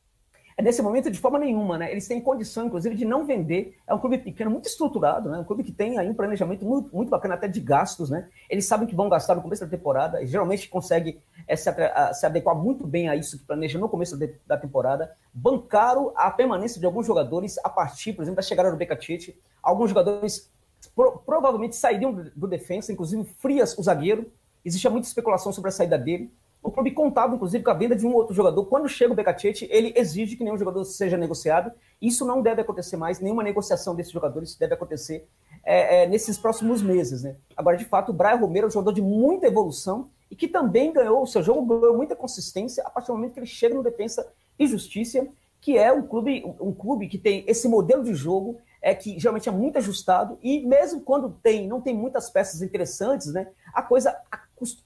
É 0.58 0.62
nesse 0.62 0.80
momento, 0.80 1.10
de 1.10 1.18
forma 1.18 1.38
nenhuma, 1.38 1.76
né? 1.76 1.92
Eles 1.92 2.08
têm 2.08 2.18
condição, 2.18 2.64
inclusive, 2.64 2.94
de 2.94 3.04
não 3.04 3.26
vender. 3.26 3.76
É 3.86 3.92
um 3.92 3.98
clube 3.98 4.16
pequeno, 4.16 4.50
muito 4.50 4.66
estruturado, 4.66 5.28
né? 5.28 5.38
Um 5.38 5.44
clube 5.44 5.62
que 5.62 5.70
tem 5.70 5.98
aí 5.98 6.08
um 6.08 6.14
planejamento 6.14 6.64
muito, 6.64 6.96
muito 6.96 7.10
bacana, 7.10 7.34
até 7.34 7.46
de 7.46 7.60
gastos, 7.60 8.08
né? 8.08 8.26
Eles 8.48 8.64
sabem 8.64 8.88
que 8.88 8.94
vão 8.94 9.06
gastar 9.10 9.34
no 9.34 9.42
começo 9.42 9.62
da 9.62 9.70
temporada 9.70 10.22
e 10.22 10.26
geralmente 10.26 10.66
consegue 10.70 11.20
é, 11.46 11.54
se, 11.56 11.70
se, 12.14 12.24
adequar 12.24 12.56
muito 12.56 12.86
bem 12.86 13.06
a 13.06 13.14
isso 13.14 13.38
que 13.38 13.44
planeja 13.44 13.78
no 13.78 13.86
começo 13.86 14.16
de, 14.16 14.34
da 14.46 14.56
temporada. 14.56 15.14
Bancaram 15.34 16.14
a 16.16 16.30
permanência 16.30 16.80
de 16.80 16.86
alguns 16.86 17.06
jogadores 17.06 17.58
a 17.62 17.68
partir, 17.68 18.14
por 18.14 18.22
exemplo, 18.22 18.36
da 18.36 18.42
chegada 18.42 18.70
do 18.70 18.78
Becatite. 18.78 19.38
Alguns 19.62 19.90
jogadores 19.90 20.50
pro, 20.94 21.18
provavelmente 21.18 21.76
sairiam 21.76 22.14
do, 22.14 22.30
do 22.34 22.48
defensa, 22.48 22.90
inclusive 22.90 23.24
Frias, 23.24 23.76
o 23.76 23.82
zagueiro. 23.82 24.32
Existia 24.64 24.90
muita 24.90 25.06
especulação 25.06 25.52
sobre 25.52 25.68
a 25.68 25.72
saída 25.72 25.98
dele. 25.98 26.32
O 26.66 26.70
clube 26.72 26.90
contava, 26.90 27.36
inclusive, 27.36 27.62
com 27.62 27.70
a 27.70 27.74
venda 27.74 27.94
de 27.94 28.04
um 28.04 28.12
outro 28.12 28.34
jogador. 28.34 28.64
Quando 28.64 28.88
chega 28.88 29.12
o 29.12 29.14
Becatete, 29.14 29.68
ele 29.70 29.92
exige 29.94 30.34
que 30.34 30.42
nenhum 30.42 30.58
jogador 30.58 30.84
seja 30.84 31.16
negociado. 31.16 31.70
Isso 32.02 32.26
não 32.26 32.42
deve 32.42 32.60
acontecer 32.60 32.96
mais, 32.96 33.20
nenhuma 33.20 33.44
negociação 33.44 33.94
desses 33.94 34.10
jogadores 34.10 34.56
deve 34.56 34.74
acontecer 34.74 35.28
é, 35.64 36.02
é, 36.02 36.06
nesses 36.08 36.36
próximos 36.36 36.82
meses. 36.82 37.22
Né? 37.22 37.36
Agora, 37.56 37.76
de 37.76 37.84
fato, 37.84 38.10
o 38.10 38.12
Brian 38.12 38.34
Romero 38.34 38.66
é 38.66 38.68
um 38.68 38.72
jogador 38.72 38.92
de 38.92 39.00
muita 39.00 39.46
evolução 39.46 40.10
e 40.28 40.34
que 40.34 40.48
também 40.48 40.92
ganhou, 40.92 41.22
o 41.22 41.26
seu 41.26 41.40
jogo 41.40 41.78
ganhou 41.78 41.96
muita 41.96 42.16
consistência 42.16 42.82
a 42.84 42.90
partir 42.90 43.12
do 43.12 43.14
momento 43.14 43.34
que 43.34 43.38
ele 43.38 43.46
chega 43.46 43.72
no 43.72 43.84
Defensa 43.84 44.26
e 44.58 44.66
Justiça, 44.66 45.24
que 45.60 45.78
é 45.78 45.92
um 45.92 46.02
clube, 46.02 46.42
um 46.60 46.72
clube 46.72 47.06
que 47.06 47.16
tem 47.16 47.44
esse 47.46 47.68
modelo 47.68 48.02
de 48.02 48.12
jogo 48.12 48.58
é 48.82 48.92
que 48.92 49.20
geralmente 49.20 49.48
é 49.48 49.52
muito 49.52 49.78
ajustado 49.78 50.36
e 50.42 50.66
mesmo 50.66 51.00
quando 51.00 51.30
tem, 51.30 51.68
não 51.68 51.80
tem 51.80 51.94
muitas 51.94 52.28
peças 52.28 52.60
interessantes, 52.60 53.32
né? 53.32 53.48
A 53.72 53.82
coisa 53.82 54.16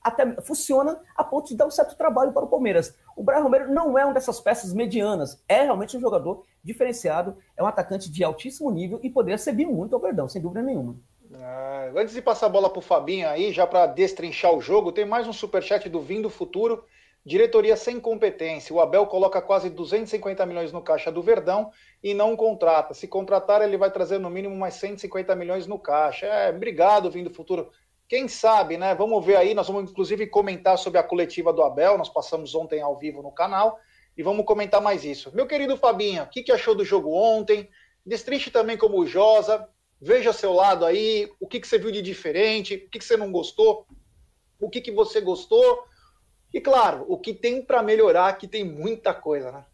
até 0.02 0.40
funciona 0.42 1.00
a 1.16 1.22
ponto 1.22 1.48
de 1.48 1.56
dar 1.56 1.66
um 1.66 1.70
certo 1.70 1.96
trabalho 1.96 2.32
para 2.32 2.44
o 2.44 2.48
Palmeiras. 2.48 2.94
O 3.16 3.22
Brian 3.22 3.40
Romero 3.40 3.72
não 3.72 3.98
é 3.98 4.04
uma 4.04 4.14
dessas 4.14 4.40
peças 4.40 4.72
medianas, 4.72 5.42
é 5.48 5.62
realmente 5.62 5.96
um 5.96 6.00
jogador 6.00 6.44
diferenciado, 6.62 7.36
é 7.56 7.62
um 7.62 7.66
atacante 7.66 8.10
de 8.10 8.24
altíssimo 8.24 8.70
nível 8.70 8.98
e 9.02 9.10
poderia 9.10 9.38
servir 9.38 9.66
muito 9.66 9.94
ao 9.94 10.00
Verdão, 10.00 10.28
sem 10.28 10.42
dúvida 10.42 10.62
nenhuma. 10.62 10.96
Ah, 11.34 11.90
antes 11.96 12.12
de 12.12 12.20
passar 12.20 12.46
a 12.46 12.50
bola 12.50 12.68
para 12.68 12.80
o 12.80 12.82
Fabinho 12.82 13.28
aí, 13.28 13.52
já 13.52 13.66
para 13.66 13.86
destrinchar 13.86 14.52
o 14.52 14.60
jogo, 14.60 14.90
tem 14.90 15.04
mais 15.04 15.28
um 15.28 15.32
superchat 15.32 15.88
do 15.88 16.00
Vindo 16.00 16.28
Futuro. 16.28 16.84
Diretoria 17.24 17.76
sem 17.76 18.00
competência. 18.00 18.74
O 18.74 18.80
Abel 18.80 19.06
coloca 19.06 19.42
quase 19.42 19.68
250 19.68 20.44
milhões 20.46 20.72
no 20.72 20.80
caixa 20.80 21.12
do 21.12 21.22
Verdão 21.22 21.70
e 22.02 22.14
não 22.14 22.34
contrata. 22.34 22.94
Se 22.94 23.06
contratar, 23.06 23.60
ele 23.60 23.76
vai 23.76 23.90
trazer 23.90 24.18
no 24.18 24.30
mínimo 24.30 24.56
mais 24.56 24.74
150 24.74 25.36
milhões 25.36 25.66
no 25.66 25.78
caixa. 25.78 26.26
É, 26.26 26.48
obrigado, 26.48 27.10
Vindo 27.10 27.28
Futuro. 27.28 27.70
Quem 28.10 28.26
sabe, 28.26 28.76
né? 28.76 28.92
Vamos 28.92 29.24
ver 29.24 29.36
aí. 29.36 29.54
Nós 29.54 29.68
vamos 29.68 29.88
inclusive 29.88 30.26
comentar 30.26 30.76
sobre 30.76 30.98
a 30.98 31.02
coletiva 31.02 31.52
do 31.52 31.62
Abel. 31.62 31.96
Nós 31.96 32.08
passamos 32.08 32.56
ontem 32.56 32.82
ao 32.82 32.98
vivo 32.98 33.22
no 33.22 33.30
canal 33.30 33.78
e 34.18 34.22
vamos 34.24 34.44
comentar 34.44 34.82
mais 34.82 35.04
isso. 35.04 35.32
Meu 35.32 35.46
querido 35.46 35.76
Fabinho, 35.76 36.24
o 36.24 36.26
que, 36.26 36.42
que 36.42 36.50
achou 36.50 36.74
do 36.74 36.84
jogo 36.84 37.12
ontem? 37.12 37.70
Destrinche 38.04 38.50
também 38.50 38.76
como 38.76 38.98
o 38.98 39.06
Josa. 39.06 39.64
Veja 40.00 40.32
seu 40.32 40.52
lado 40.52 40.84
aí. 40.84 41.30
O 41.38 41.46
que, 41.46 41.60
que 41.60 41.68
você 41.68 41.78
viu 41.78 41.92
de 41.92 42.02
diferente? 42.02 42.74
O 42.74 42.90
que, 42.90 42.98
que 42.98 43.04
você 43.04 43.16
não 43.16 43.30
gostou? 43.30 43.86
O 44.60 44.68
que, 44.68 44.80
que 44.80 44.90
você 44.90 45.20
gostou? 45.20 45.84
E 46.52 46.60
claro, 46.60 47.06
o 47.08 47.16
que 47.16 47.32
tem 47.32 47.62
para 47.62 47.80
melhorar, 47.80 48.36
que 48.36 48.48
tem 48.48 48.64
muita 48.64 49.14
coisa, 49.14 49.52
né? 49.52 49.64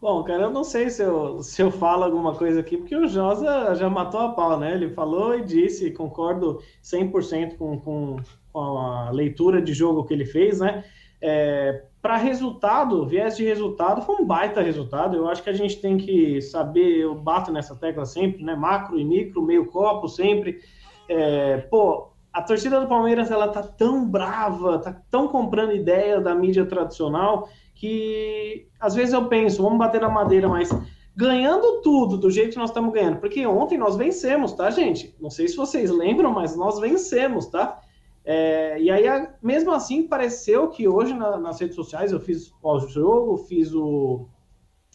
Bom, 0.00 0.24
cara, 0.24 0.44
eu 0.44 0.50
não 0.50 0.64
sei 0.64 0.88
se 0.88 1.02
eu, 1.02 1.42
se 1.42 1.60
eu 1.60 1.70
falo 1.70 2.04
alguma 2.04 2.34
coisa 2.34 2.60
aqui, 2.60 2.78
porque 2.78 2.96
o 2.96 3.06
Josa 3.06 3.74
já 3.74 3.90
matou 3.90 4.20
a 4.20 4.32
pau, 4.32 4.58
né? 4.58 4.72
Ele 4.72 4.88
falou 4.88 5.36
e 5.36 5.44
disse, 5.44 5.90
concordo 5.90 6.62
100% 6.82 7.58
com, 7.58 7.78
com, 7.78 8.16
com 8.50 8.78
a 8.78 9.10
leitura 9.10 9.60
de 9.60 9.74
jogo 9.74 10.04
que 10.04 10.14
ele 10.14 10.24
fez, 10.24 10.58
né? 10.58 10.84
É, 11.20 11.84
para 12.00 12.16
resultado, 12.16 13.06
viés 13.06 13.36
de 13.36 13.44
resultado, 13.44 14.00
foi 14.00 14.16
um 14.16 14.24
baita 14.24 14.62
resultado. 14.62 15.18
Eu 15.18 15.28
acho 15.28 15.42
que 15.42 15.50
a 15.50 15.54
gente 15.54 15.78
tem 15.82 15.98
que 15.98 16.40
saber, 16.40 17.00
eu 17.00 17.14
bato 17.14 17.52
nessa 17.52 17.76
tecla 17.76 18.06
sempre, 18.06 18.42
né? 18.42 18.54
Macro 18.54 18.98
e 18.98 19.04
micro, 19.04 19.42
meio 19.42 19.66
copo 19.66 20.08
sempre. 20.08 20.62
É, 21.10 21.58
pô, 21.58 22.08
a 22.32 22.40
torcida 22.40 22.80
do 22.80 22.88
Palmeiras 22.88 23.30
ela 23.30 23.48
tá 23.48 23.62
tão 23.62 24.08
brava, 24.08 24.78
tá 24.78 24.96
tão 25.10 25.28
comprando 25.28 25.74
ideia 25.74 26.22
da 26.22 26.34
mídia 26.34 26.64
tradicional 26.64 27.50
que 27.80 28.68
às 28.78 28.94
vezes 28.94 29.14
eu 29.14 29.26
penso, 29.26 29.62
vamos 29.62 29.78
bater 29.78 30.02
na 30.02 30.08
madeira, 30.10 30.46
mas 30.46 30.68
ganhando 31.16 31.80
tudo 31.80 32.18
do 32.18 32.30
jeito 32.30 32.52
que 32.52 32.58
nós 32.58 32.68
estamos 32.68 32.92
ganhando, 32.92 33.20
porque 33.20 33.46
ontem 33.46 33.78
nós 33.78 33.96
vencemos, 33.96 34.52
tá, 34.52 34.70
gente? 34.70 35.16
Não 35.18 35.30
sei 35.30 35.48
se 35.48 35.56
vocês 35.56 35.90
lembram, 35.90 36.30
mas 36.30 36.54
nós 36.54 36.78
vencemos, 36.78 37.46
tá? 37.46 37.80
É, 38.22 38.78
e 38.78 38.90
aí, 38.90 39.06
mesmo 39.42 39.72
assim, 39.72 40.06
pareceu 40.06 40.68
que 40.68 40.86
hoje 40.86 41.14
na, 41.14 41.38
nas 41.38 41.58
redes 41.58 41.74
sociais 41.74 42.12
eu 42.12 42.20
fiz 42.20 42.50
pós-jogo, 42.60 43.38
fiz 43.48 43.72
o, 43.72 44.28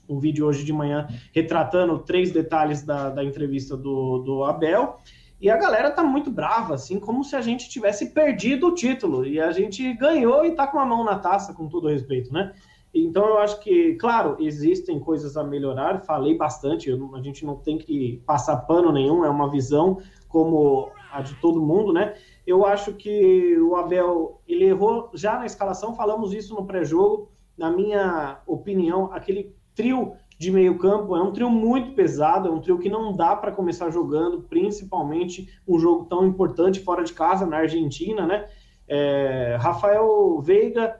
o 0.07 0.19
vídeo 0.19 0.45
hoje 0.45 0.63
de 0.63 0.71
manhã 0.71 1.07
retratando 1.33 1.97
três 1.97 2.31
detalhes 2.31 2.83
da, 2.83 3.09
da 3.09 3.23
entrevista 3.23 3.75
do, 3.75 4.19
do 4.19 4.43
Abel. 4.43 4.97
E 5.41 5.49
a 5.49 5.57
galera 5.57 5.89
tá 5.89 6.03
muito 6.03 6.29
brava, 6.29 6.75
assim, 6.75 6.99
como 6.99 7.23
se 7.23 7.35
a 7.35 7.41
gente 7.41 7.67
tivesse 7.67 8.11
perdido 8.11 8.67
o 8.67 8.75
título. 8.75 9.25
E 9.25 9.39
a 9.39 9.51
gente 9.51 9.91
ganhou 9.95 10.45
e 10.45 10.51
tá 10.51 10.67
com 10.67 10.79
a 10.79 10.85
mão 10.85 11.03
na 11.03 11.17
taça, 11.17 11.51
com 11.51 11.67
todo 11.67 11.87
respeito, 11.87 12.31
né? 12.31 12.53
Então, 12.97 13.27
eu 13.27 13.37
acho 13.39 13.59
que, 13.59 13.95
claro, 13.95 14.37
existem 14.39 14.97
coisas 15.01 15.35
a 15.35 15.43
melhorar, 15.43 15.99
falei 15.99 16.37
bastante, 16.37 16.89
a 16.89 17.21
gente 17.21 17.45
não 17.45 17.57
tem 17.57 17.77
que 17.77 18.23
passar 18.25 18.55
pano 18.55 18.89
nenhum, 18.89 19.25
é 19.25 19.29
uma 19.29 19.51
visão 19.51 19.97
como 20.29 20.91
a 21.11 21.21
de 21.21 21.35
todo 21.35 21.61
mundo, 21.61 21.91
né? 21.91 22.15
Eu 22.47 22.65
acho 22.65 22.93
que 22.93 23.57
o 23.59 23.75
Abel, 23.75 24.39
ele 24.47 24.63
errou 24.63 25.09
já 25.13 25.37
na 25.37 25.45
escalação, 25.45 25.93
falamos 25.93 26.33
isso 26.33 26.55
no 26.55 26.65
pré-jogo, 26.65 27.29
na 27.57 27.69
minha 27.69 28.39
opinião, 28.47 29.11
aquele 29.11 29.53
trio 29.75 30.13
de 30.37 30.49
meio 30.49 30.77
campo 30.77 31.17
é 31.17 31.21
um 31.21 31.33
trio 31.33 31.49
muito 31.49 31.93
pesado, 31.93 32.47
é 32.47 32.51
um 32.51 32.61
trio 32.61 32.79
que 32.79 32.89
não 32.89 33.13
dá 33.13 33.35
para 33.35 33.51
começar 33.51 33.89
jogando, 33.89 34.41
principalmente 34.41 35.49
um 35.67 35.77
jogo 35.77 36.05
tão 36.05 36.25
importante 36.25 36.79
fora 36.79 37.03
de 37.03 37.11
casa, 37.11 37.45
na 37.45 37.57
Argentina, 37.57 38.25
né? 38.25 38.47
É, 38.87 39.57
Rafael 39.59 40.39
Veiga 40.41 40.99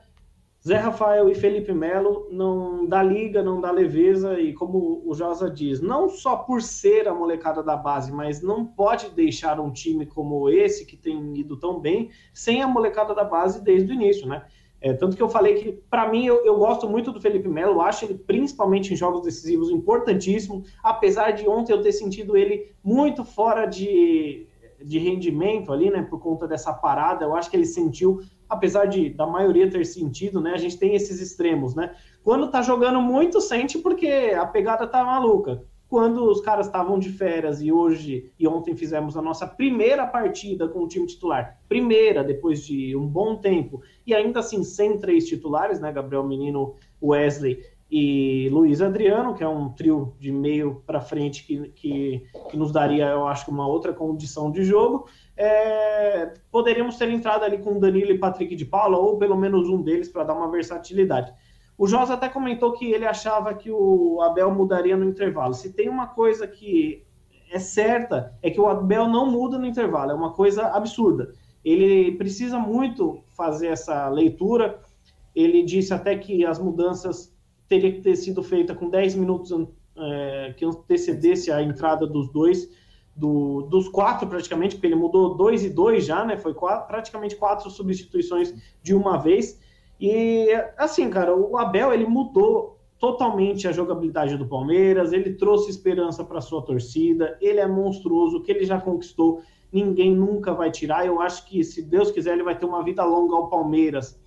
Zé 0.66 0.78
Rafael 0.78 1.28
e 1.28 1.34
Felipe 1.36 1.72
Melo 1.72 2.26
não 2.28 2.86
dá 2.86 3.00
liga, 3.00 3.40
não 3.40 3.60
dá 3.60 3.70
leveza, 3.70 4.40
e 4.40 4.52
como 4.52 5.00
o 5.06 5.14
Josa 5.14 5.48
diz, 5.48 5.80
não 5.80 6.08
só 6.08 6.38
por 6.38 6.60
ser 6.60 7.06
a 7.06 7.14
molecada 7.14 7.62
da 7.62 7.76
base, 7.76 8.10
mas 8.10 8.42
não 8.42 8.66
pode 8.66 9.10
deixar 9.10 9.60
um 9.60 9.70
time 9.70 10.04
como 10.06 10.50
esse, 10.50 10.84
que 10.84 10.96
tem 10.96 11.38
ido 11.38 11.56
tão 11.56 11.78
bem, 11.78 12.10
sem 12.34 12.64
a 12.64 12.66
molecada 12.66 13.14
da 13.14 13.22
base 13.22 13.62
desde 13.62 13.92
o 13.92 13.94
início, 13.94 14.26
né? 14.26 14.44
É, 14.80 14.92
tanto 14.92 15.16
que 15.16 15.22
eu 15.22 15.28
falei 15.28 15.54
que, 15.54 15.72
para 15.88 16.10
mim, 16.10 16.26
eu, 16.26 16.44
eu, 16.44 16.58
gosto 16.58 16.88
muito 16.88 17.12
do 17.12 17.20
Felipe 17.20 17.48
Melo, 17.48 17.80
acho 17.80 18.04
ele, 18.04 18.14
principalmente 18.14 18.92
em 18.92 18.96
jogos 18.96 19.22
decisivos, 19.22 19.70
importantíssimo, 19.70 20.64
apesar 20.82 21.30
de 21.30 21.48
ontem 21.48 21.72
eu 21.72 21.80
ter 21.80 21.92
sentido 21.92 22.36
ele 22.36 22.72
muito 22.82 23.24
fora 23.24 23.66
de, 23.66 24.48
de 24.82 24.98
rendimento 24.98 25.72
ali, 25.72 25.90
né, 25.90 26.02
por 26.02 26.18
conta 26.18 26.48
dessa 26.48 26.72
parada, 26.72 27.24
eu 27.24 27.36
acho 27.36 27.48
que 27.48 27.56
ele 27.56 27.66
sentiu 27.66 28.20
apesar 28.48 28.86
de 28.86 29.10
da 29.10 29.26
maioria 29.26 29.70
ter 29.70 29.84
sentido, 29.84 30.40
né? 30.40 30.52
A 30.52 30.58
gente 30.58 30.78
tem 30.78 30.94
esses 30.94 31.20
extremos, 31.20 31.74
né? 31.74 31.94
Quando 32.22 32.50
tá 32.50 32.62
jogando 32.62 33.00
muito, 33.00 33.40
sente 33.40 33.78
porque 33.78 34.08
a 34.36 34.46
pegada 34.46 34.86
tá 34.86 35.04
maluca. 35.04 35.62
Quando 35.88 36.28
os 36.28 36.40
caras 36.40 36.66
estavam 36.66 36.98
de 36.98 37.10
férias 37.10 37.62
e 37.62 37.70
hoje 37.70 38.32
e 38.38 38.48
ontem 38.48 38.74
fizemos 38.74 39.16
a 39.16 39.22
nossa 39.22 39.46
primeira 39.46 40.04
partida 40.04 40.66
com 40.66 40.80
o 40.80 40.88
time 40.88 41.06
titular, 41.06 41.60
primeira 41.68 42.24
depois 42.24 42.64
de 42.64 42.96
um 42.96 43.06
bom 43.06 43.36
tempo, 43.36 43.80
e 44.04 44.12
ainda 44.12 44.40
assim 44.40 44.64
sem 44.64 44.98
três 44.98 45.28
titulares, 45.28 45.78
né? 45.78 45.92
Gabriel 45.92 46.24
Menino, 46.24 46.74
Wesley 47.00 47.62
e 47.88 48.48
Luiz 48.50 48.82
Adriano, 48.82 49.34
que 49.34 49.44
é 49.44 49.48
um 49.48 49.68
trio 49.68 50.12
de 50.18 50.32
meio 50.32 50.82
para 50.84 51.00
frente 51.00 51.46
que, 51.46 51.68
que, 51.68 52.26
que 52.50 52.56
nos 52.56 52.72
daria, 52.72 53.06
eu 53.06 53.28
acho, 53.28 53.48
uma 53.48 53.66
outra 53.66 53.92
condição 53.92 54.50
de 54.50 54.64
jogo 54.64 55.06
é, 55.36 56.32
poderíamos 56.50 56.96
ter 56.96 57.10
entrado 57.10 57.44
ali 57.44 57.58
com 57.58 57.78
Danilo 57.78 58.12
e 58.12 58.18
Patrick 58.18 58.56
de 58.56 58.64
Paula, 58.64 58.96
ou 58.96 59.18
pelo 59.18 59.36
menos 59.36 59.68
um 59.68 59.82
deles, 59.82 60.08
para 60.08 60.24
dar 60.24 60.34
uma 60.34 60.50
versatilidade. 60.50 61.32
O 61.76 61.86
Josa 61.86 62.14
até 62.14 62.28
comentou 62.28 62.72
que 62.72 62.90
ele 62.90 63.04
achava 63.04 63.52
que 63.52 63.70
o 63.70 64.20
Abel 64.22 64.50
mudaria 64.50 64.96
no 64.96 65.04
intervalo. 65.04 65.52
Se 65.52 65.72
tem 65.74 65.88
uma 65.88 66.06
coisa 66.06 66.46
que 66.46 67.04
é 67.50 67.58
certa, 67.58 68.34
é 68.42 68.50
que 68.50 68.60
o 68.60 68.66
Abel 68.66 69.06
não 69.08 69.30
muda 69.30 69.58
no 69.58 69.66
intervalo, 69.66 70.10
é 70.10 70.14
uma 70.14 70.32
coisa 70.32 70.68
absurda. 70.68 71.32
Ele 71.62 72.12
precisa 72.12 72.58
muito 72.58 73.22
fazer 73.36 73.68
essa 73.68 74.08
leitura. 74.08 74.80
Ele 75.34 75.62
disse 75.62 75.92
até 75.92 76.16
que 76.16 76.46
as 76.46 76.58
mudanças 76.58 77.34
teriam 77.68 77.92
que 77.92 78.00
ter 78.00 78.16
sido 78.16 78.42
feitas 78.42 78.76
com 78.76 78.88
10 78.88 79.16
minutos 79.16 79.52
é, 79.98 80.54
que 80.56 80.64
antecedesse 80.64 81.52
a 81.52 81.62
entrada 81.62 82.06
dos 82.06 82.30
dois 82.32 82.70
do, 83.16 83.62
dos 83.62 83.88
quatro 83.88 84.28
praticamente, 84.28 84.76
porque 84.76 84.86
ele 84.86 84.94
mudou 84.94 85.34
dois 85.34 85.64
e 85.64 85.70
dois 85.70 86.04
já, 86.04 86.24
né? 86.24 86.36
Foi 86.36 86.52
quatro, 86.52 86.86
praticamente 86.86 87.34
quatro 87.34 87.70
substituições 87.70 88.54
de 88.82 88.94
uma 88.94 89.16
vez. 89.16 89.58
E 89.98 90.48
assim, 90.76 91.08
cara, 91.08 91.34
o 91.34 91.56
Abel 91.56 91.92
ele 91.92 92.06
mudou 92.06 92.78
totalmente 92.98 93.66
a 93.66 93.72
jogabilidade 93.72 94.36
do 94.36 94.46
Palmeiras, 94.46 95.12
ele 95.12 95.34
trouxe 95.34 95.70
esperança 95.70 96.24
para 96.24 96.40
sua 96.40 96.62
torcida, 96.62 97.36
ele 97.40 97.60
é 97.60 97.66
monstruoso, 97.66 98.38
o 98.38 98.42
que 98.42 98.50
ele 98.50 98.64
já 98.64 98.80
conquistou, 98.80 99.42
ninguém 99.72 100.14
nunca 100.14 100.52
vai 100.52 100.70
tirar. 100.70 101.06
Eu 101.06 101.20
acho 101.20 101.46
que, 101.46 101.64
se 101.64 101.82
Deus 101.82 102.10
quiser, 102.10 102.34
ele 102.34 102.42
vai 102.42 102.58
ter 102.58 102.66
uma 102.66 102.82
vida 102.82 103.04
longa 103.04 103.34
ao 103.34 103.48
Palmeiras. 103.48 104.18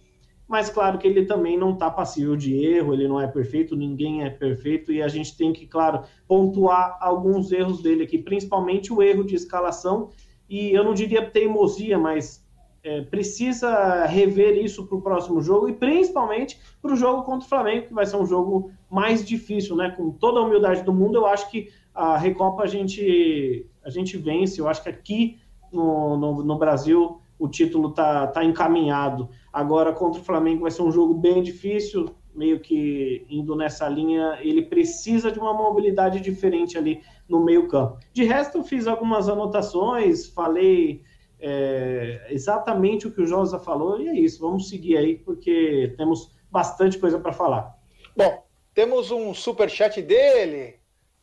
Mas 0.50 0.68
claro 0.68 0.98
que 0.98 1.08
ele 1.08 1.26
também 1.26 1.56
não 1.56 1.74
está 1.74 1.92
passível 1.92 2.36
de 2.36 2.56
erro, 2.56 2.96
ele 2.96 3.08
não 3.08 3.22
é 3.22 3.28
perfeito, 3.28 3.76
ninguém 3.76 4.24
é 4.24 4.32
perfeito, 4.32 4.92
e 4.92 5.00
a 5.00 5.08
gente 5.08 5.38
tem 5.38 5.54
que, 5.54 5.68
claro, 5.68 6.02
pontuar 6.28 6.98
alguns 7.00 7.52
erros 7.52 7.84
dele 7.84 8.04
aqui, 8.04 8.18
principalmente 8.18 8.92
o 8.92 9.04
erro 9.04 9.24
de 9.24 9.36
escalação, 9.36 10.10
e 10.50 10.72
eu 10.74 10.84
não 10.84 10.96
diria 10.96 11.24
teimosia, 11.24 12.00
mas 12.00 12.44
é, 12.84 13.02
precisa 13.02 14.06
rever 14.06 14.58
isso 14.58 14.88
para 14.88 14.98
o 14.98 15.02
próximo 15.02 15.40
jogo, 15.40 15.70
e 15.70 15.74
principalmente 15.74 16.60
para 16.82 16.94
o 16.94 16.96
jogo 16.96 17.22
contra 17.22 17.46
o 17.46 17.50
Flamengo, 17.50 17.88
que 17.88 17.94
vai 17.94 18.08
ser 18.08 18.18
um 18.18 18.26
jogo 18.26 18.72
mais 18.90 19.24
difícil, 19.24 19.76
né? 19.76 19.92
Com 19.92 20.10
toda 20.10 20.40
a 20.40 20.44
humildade 20.44 20.82
do 20.82 20.92
mundo, 20.92 21.20
eu 21.20 21.28
acho 21.28 21.48
que 21.52 21.70
a 21.94 22.18
Recopa 22.18 22.64
a 22.64 22.68
gente, 22.68 23.68
a 23.84 23.92
gente 23.92 24.18
vence, 24.18 24.60
eu 24.60 24.68
acho 24.68 24.82
que 24.82 24.90
aqui 24.90 25.38
no, 25.72 26.18
no, 26.18 26.44
no 26.44 26.58
Brasil 26.58 27.22
o 27.38 27.48
título 27.48 27.92
tá, 27.92 28.26
tá 28.28 28.44
encaminhado. 28.44 29.30
Agora, 29.52 29.94
contra 29.94 30.22
o 30.22 30.24
Flamengo, 30.24 30.62
vai 30.62 30.72
ser 30.72 30.82
um 30.82 30.92
jogo 30.92 31.14
bem 31.14 31.42
difícil, 31.42 32.16
meio 32.34 32.60
que 32.60 33.26
indo 33.30 33.56
nessa 33.56 33.88
linha. 33.88 34.38
Ele 34.42 34.64
precisa 34.64 35.32
de 35.32 35.40
uma 35.40 35.54
mobilidade 35.54 36.20
diferente 36.20 36.78
ali 36.78 37.02
no 37.28 37.44
meio-campo. 37.44 37.98
De 38.14 38.24
resto, 38.24 38.60
eu 38.60 38.64
fiz 38.64 38.88
algumas 38.88 39.28
anotações, 39.28 40.28
falei 40.28 41.02
é, 41.40 42.28
exatamente 42.30 43.08
o 43.08 43.12
que 43.12 43.22
o 43.22 43.26
Josa 43.26 43.60
falou, 43.60 44.00
e 44.00 44.08
é 44.08 44.14
isso. 44.14 44.40
Vamos 44.42 44.70
seguir 44.70 44.98
aí, 44.98 45.18
porque 45.18 45.94
temos 45.98 46.32
bastante 46.52 46.98
coisa 46.98 47.20
para 47.20 47.34
falar. 47.34 47.78
Bom, 48.16 48.44
temos 48.74 49.12
um 49.12 49.34
super 49.34 49.70
chat 49.70 50.02
dele, 50.02 50.79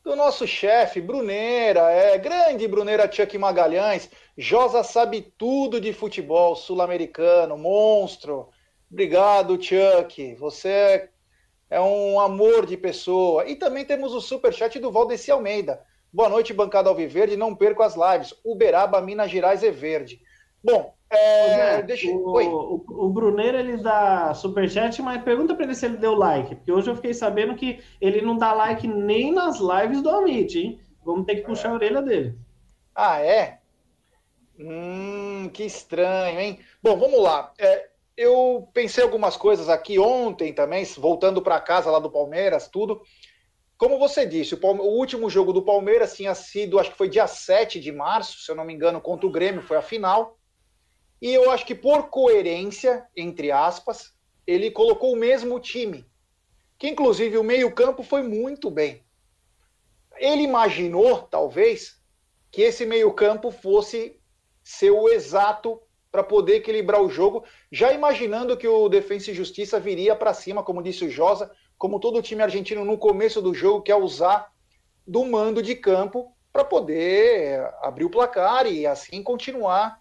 do 0.07 0.15
nosso 0.15 0.47
chefe, 0.47 1.01
Bruneira, 1.01 1.91
é 1.91 2.17
grande 2.17 2.69
Bruneira 2.69 3.11
Chuck 3.11 3.37
Magalhães. 3.37 4.09
Josa 4.39 4.85
sabe 4.85 5.35
tudo 5.37 5.81
de 5.81 5.93
futebol 5.93 6.55
sul-americano, 6.55 7.59
monstro. 7.59 8.49
Obrigado, 8.89 9.61
Chuck. 9.61 10.37
Você 10.37 11.11
é 11.69 11.81
um 11.81 12.21
amor 12.21 12.67
de 12.67 12.77
pessoa. 12.77 13.49
E 13.49 13.57
também 13.57 13.85
temos 13.85 14.15
o 14.15 14.21
super 14.21 14.55
chat 14.55 14.79
do 14.79 14.93
Valdeci 14.93 15.33
Almeida. 15.33 15.85
Boa 16.13 16.29
noite, 16.29 16.55
bancada 16.55 16.89
Alviverde. 16.89 17.37
Não 17.37 17.53
perco 17.53 17.83
as 17.83 17.97
lives. 17.97 18.33
Uberaba, 18.45 19.01
Minas 19.01 19.29
Gerais 19.29 19.65
é 19.65 19.73
verde. 19.73 20.21
Bom, 20.63 20.95
é, 21.09 21.83
deixa... 21.83 22.09
o, 22.09 22.37
o, 22.37 23.07
o 23.07 23.11
Bruneiro 23.11 23.57
ele 23.57 23.77
dá 23.77 24.35
superchat, 24.35 25.01
mas 25.03 25.23
pergunta 25.23 25.55
para 25.55 25.65
ele 25.65 25.75
se 25.75 25.87
ele 25.87 25.97
deu 25.97 26.15
like, 26.15 26.57
porque 26.57 26.73
hoje 26.73 26.91
eu 26.91 26.97
fiquei 26.97 27.15
sabendo 27.15 27.55
que 27.55 27.81
ele 28.01 28.21
não 28.21 28.37
dá 28.37 28.53
like 28.53 28.89
nem 28.89 29.33
nas 29.33 29.59
lives 29.61 30.03
do 30.03 30.11
Amit, 30.11 30.59
hein? 30.59 30.81
Vamos 31.05 31.25
ter 31.25 31.37
que 31.37 31.43
puxar 31.43 31.69
é. 31.69 31.71
a 31.73 31.75
orelha 31.75 32.03
dele. 32.03 32.37
Ah, 32.95 33.21
é? 33.21 33.61
Hum, 34.59 35.49
que 35.53 35.65
estranho, 35.65 36.41
hein? 36.41 36.59
Bom, 36.83 36.97
vamos 36.97 37.23
lá. 37.23 37.53
É, 37.59 37.89
eu 38.17 38.69
pensei 38.73 39.05
algumas 39.05 39.37
coisas 39.37 39.69
aqui 39.69 39.99
ontem 39.99 40.53
também, 40.53 40.85
voltando 40.97 41.43
para 41.43 41.61
casa 41.61 41.91
lá 41.91 41.99
do 41.99 42.11
Palmeiras, 42.11 42.69
tudo. 42.69 43.03
Como 43.77 43.99
você 43.99 44.25
disse, 44.25 44.55
o, 44.55 44.59
Palme... 44.59 44.81
o, 44.81 44.85
último 44.85 45.29
jogo 45.29 45.53
do 45.53 45.63
Palmeiras 45.63 46.17
tinha 46.17 46.35
sido, 46.35 46.79
acho 46.79 46.91
que 46.91 46.97
foi 46.97 47.11
dia 47.11 47.27
7 47.27 47.79
de 47.79 47.93
março, 47.93 48.41
se 48.41 48.51
eu 48.51 48.57
não 48.57 48.65
me 48.65 48.73
engano, 48.73 49.01
contra 49.01 49.27
o 49.27 49.31
Grêmio, 49.31 49.63
foi 49.63 49.77
a 49.77 49.83
final. 49.83 50.39
E 51.21 51.33
eu 51.33 51.51
acho 51.51 51.65
que 51.65 51.75
por 51.75 52.09
coerência, 52.09 53.07
entre 53.17 53.51
aspas, 53.51 54.15
ele 54.47 54.71
colocou 54.71 55.13
o 55.13 55.17
mesmo 55.17 55.59
time. 55.59 56.07
Que 56.79 56.89
inclusive 56.89 57.39
o 57.39 57.45
meio-campo 57.45 58.03
foi 58.03 58.23
muito 58.23 58.71
bem. 58.71 59.05
Ele 60.17 60.43
imaginou, 60.43 61.23
talvez, 61.23 62.01
que 62.51 62.63
esse 62.63 62.85
meio-campo 62.85 63.51
fosse 63.51 64.21
ser 64.63 64.91
o 64.91 65.09
exato 65.09 65.81
para 66.11 66.23
poder 66.23 66.57
equilibrar 66.57 67.03
o 67.03 67.11
jogo, 67.11 67.45
já 67.71 67.93
imaginando 67.93 68.57
que 68.57 68.67
o 68.67 68.89
Defensa 68.89 69.31
e 69.31 69.35
Justiça 69.35 69.79
viria 69.79 70.17
para 70.17 70.33
cima, 70.33 70.63
como 70.63 70.83
disse 70.83 71.05
o 71.05 71.11
Josa, 71.11 71.51
como 71.77 72.01
todo 72.01 72.23
time 72.23 72.43
argentino 72.43 72.85
no 72.85 72.97
começo 72.97 73.43
do 73.43 73.53
jogo 73.53 73.83
quer 73.83 73.97
usar 73.97 74.51
do 75.07 75.25
mando 75.25 75.63
de 75.63 75.75
campo 75.75 76.35
para 76.53 76.65
poder 76.65 77.61
abrir 77.83 78.05
o 78.07 78.11
placar 78.11 78.67
e 78.67 78.87
assim 78.87 79.23
continuar 79.23 80.01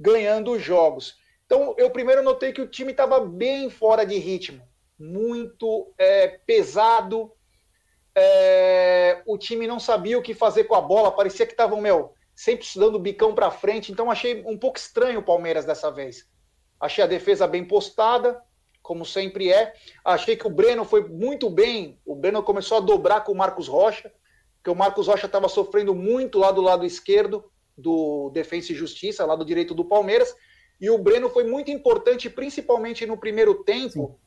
ganhando 0.00 0.52
os 0.52 0.62
jogos. 0.62 1.14
Então, 1.44 1.74
eu 1.76 1.90
primeiro 1.90 2.22
notei 2.22 2.52
que 2.52 2.62
o 2.62 2.66
time 2.66 2.92
estava 2.92 3.20
bem 3.20 3.68
fora 3.68 4.06
de 4.06 4.16
ritmo, 4.16 4.62
muito 4.98 5.92
é, 5.98 6.28
pesado. 6.46 7.30
É, 8.14 9.22
o 9.26 9.36
time 9.36 9.66
não 9.66 9.78
sabia 9.78 10.18
o 10.18 10.22
que 10.22 10.32
fazer 10.32 10.64
com 10.64 10.74
a 10.74 10.80
bola, 10.80 11.12
parecia 11.12 11.44
que 11.44 11.52
estavam, 11.52 11.80
meu, 11.80 12.14
sempre 12.34 12.66
dando 12.76 12.98
bicão 12.98 13.34
para 13.34 13.50
frente. 13.50 13.92
Então, 13.92 14.10
achei 14.10 14.42
um 14.46 14.56
pouco 14.56 14.78
estranho 14.78 15.20
o 15.20 15.24
Palmeiras 15.24 15.66
dessa 15.66 15.90
vez. 15.90 16.26
Achei 16.80 17.04
a 17.04 17.06
defesa 17.06 17.46
bem 17.46 17.64
postada, 17.64 18.40
como 18.82 19.04
sempre 19.04 19.52
é. 19.52 19.74
Achei 20.02 20.34
que 20.34 20.46
o 20.46 20.50
Breno 20.50 20.84
foi 20.84 21.06
muito 21.06 21.50
bem. 21.50 22.00
O 22.06 22.14
Breno 22.14 22.42
começou 22.42 22.78
a 22.78 22.80
dobrar 22.80 23.22
com 23.22 23.32
o 23.32 23.36
Marcos 23.36 23.68
Rocha, 23.68 24.10
porque 24.56 24.70
o 24.70 24.74
Marcos 24.74 25.08
Rocha 25.08 25.26
estava 25.26 25.48
sofrendo 25.48 25.94
muito 25.94 26.38
lá 26.38 26.50
do 26.50 26.62
lado 26.62 26.86
esquerdo 26.86 27.44
do 27.80 28.30
Defensa 28.30 28.72
e 28.72 28.76
Justiça, 28.76 29.26
lá 29.26 29.34
do 29.34 29.44
direito 29.44 29.74
do 29.74 29.84
Palmeiras. 29.84 30.34
E 30.80 30.88
o 30.88 30.96
Breno 30.96 31.28
foi 31.28 31.44
muito 31.44 31.70
importante, 31.70 32.30
principalmente 32.30 33.04
no 33.04 33.18
primeiro 33.18 33.62
tempo, 33.64 34.18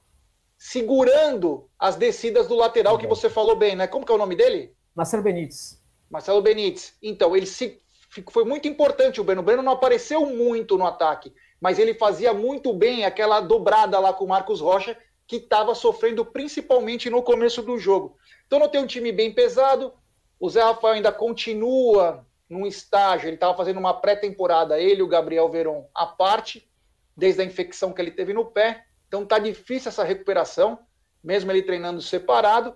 Sim. 0.58 0.82
segurando 0.82 1.68
as 1.80 1.96
descidas 1.96 2.48
do 2.48 2.56
lateral, 2.56 2.98
que 2.98 3.08
você 3.08 3.30
falou 3.30 3.56
bem, 3.56 3.76
né? 3.76 3.88
Como 3.88 4.06
que 4.06 4.12
é 4.12 4.16
o 4.16 4.20
nome 4.20 4.36
dele? 4.36 4.76
Marcelo 4.96 5.24
Benítez. 5.24 5.82
Marcelo 6.12 6.42
Benítez. 6.42 6.96
Então, 7.02 7.36
ele 7.36 7.48
se, 7.48 7.82
foi 8.30 8.46
muito 8.46 8.68
importante 8.68 9.20
o 9.20 9.24
Breno. 9.24 9.42
O 9.42 9.44
Breno 9.44 9.63
não 9.63 9.72
apareceu 9.72 10.28
muito 10.28 10.78
no 10.78 10.86
ataque, 10.86 11.34
mas 11.60 11.80
ele 11.80 11.96
fazia 11.96 12.34
muito 12.34 12.72
bem 12.72 13.04
aquela 13.04 13.42
dobrada 13.42 13.98
lá 13.98 14.13
com 14.13 14.26
o 14.26 14.28
Marcos 14.28 14.62
Rocha, 14.62 14.96
que 15.26 15.38
estava 15.38 15.74
sofrendo 15.74 16.24
principalmente 16.24 17.10
no 17.10 17.24
começo 17.24 17.63
do 17.63 17.80
jogo. 17.80 18.16
Então, 18.46 18.60
não 18.60 18.70
tem 18.70 18.80
um 18.80 18.88
time 18.88 19.12
bem 19.12 19.34
pesado. 19.34 19.92
O 20.39 20.48
Zé 20.50 20.62
Rafael 20.62 20.94
ainda 20.94 21.12
continua 21.12 22.28
num 22.49 22.65
estágio, 22.65 23.27
ele 23.27 23.36
estava 23.36 23.56
fazendo 23.56 23.79
uma 23.79 23.93
pré-temporada, 23.93 24.79
ele 24.79 24.99
e 24.99 25.03
o 25.03 25.08
Gabriel 25.08 25.49
Veron 25.49 25.88
à 25.93 26.06
parte, 26.06 26.69
desde 27.15 27.41
a 27.41 27.45
infecção 27.45 27.93
que 27.93 28.01
ele 28.01 28.12
teve 28.12 28.34
no 28.34 28.45
pé. 28.45 28.86
Então 29.08 29.25
tá 29.25 29.39
difícil 29.39 29.89
essa 29.89 30.03
recuperação, 30.03 30.79
mesmo 31.23 31.51
ele 31.51 31.62
treinando 31.62 32.01
separado. 32.01 32.75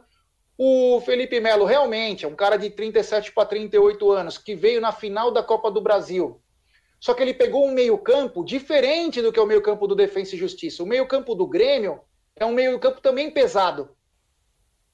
O 0.58 1.02
Felipe 1.02 1.40
Melo 1.40 1.66
realmente 1.66 2.26
é 2.26 2.28
um 2.28 2.36
cara 2.36 2.58
de 2.58 2.70
37 2.70 3.32
para 3.32 3.48
38 3.48 4.12
anos, 4.12 4.38
que 4.38 4.56
veio 4.56 4.82
na 4.82 4.92
final 4.92 5.32
da 5.32 5.44
Copa 5.44 5.70
do 5.70 5.82
Brasil. 5.82 6.42
Só 7.00 7.14
que 7.14 7.22
ele 7.22 7.34
pegou 7.34 7.66
um 7.68 7.72
meio-campo 7.72 8.44
diferente 8.44 9.22
do 9.22 9.32
que 9.32 9.40
é 9.40 9.42
o 9.42 9.46
meio-campo 9.46 9.88
do 9.88 9.96
Defensa 9.96 10.36
e 10.36 10.40
Justiça. 10.40 10.82
O 10.82 10.88
meio-campo 10.88 11.36
do 11.36 11.46
Grêmio 11.46 12.02
é 12.36 12.46
um 12.46 12.54
meio-campo 12.54 13.02
também 13.02 13.30
pesado 13.30 13.97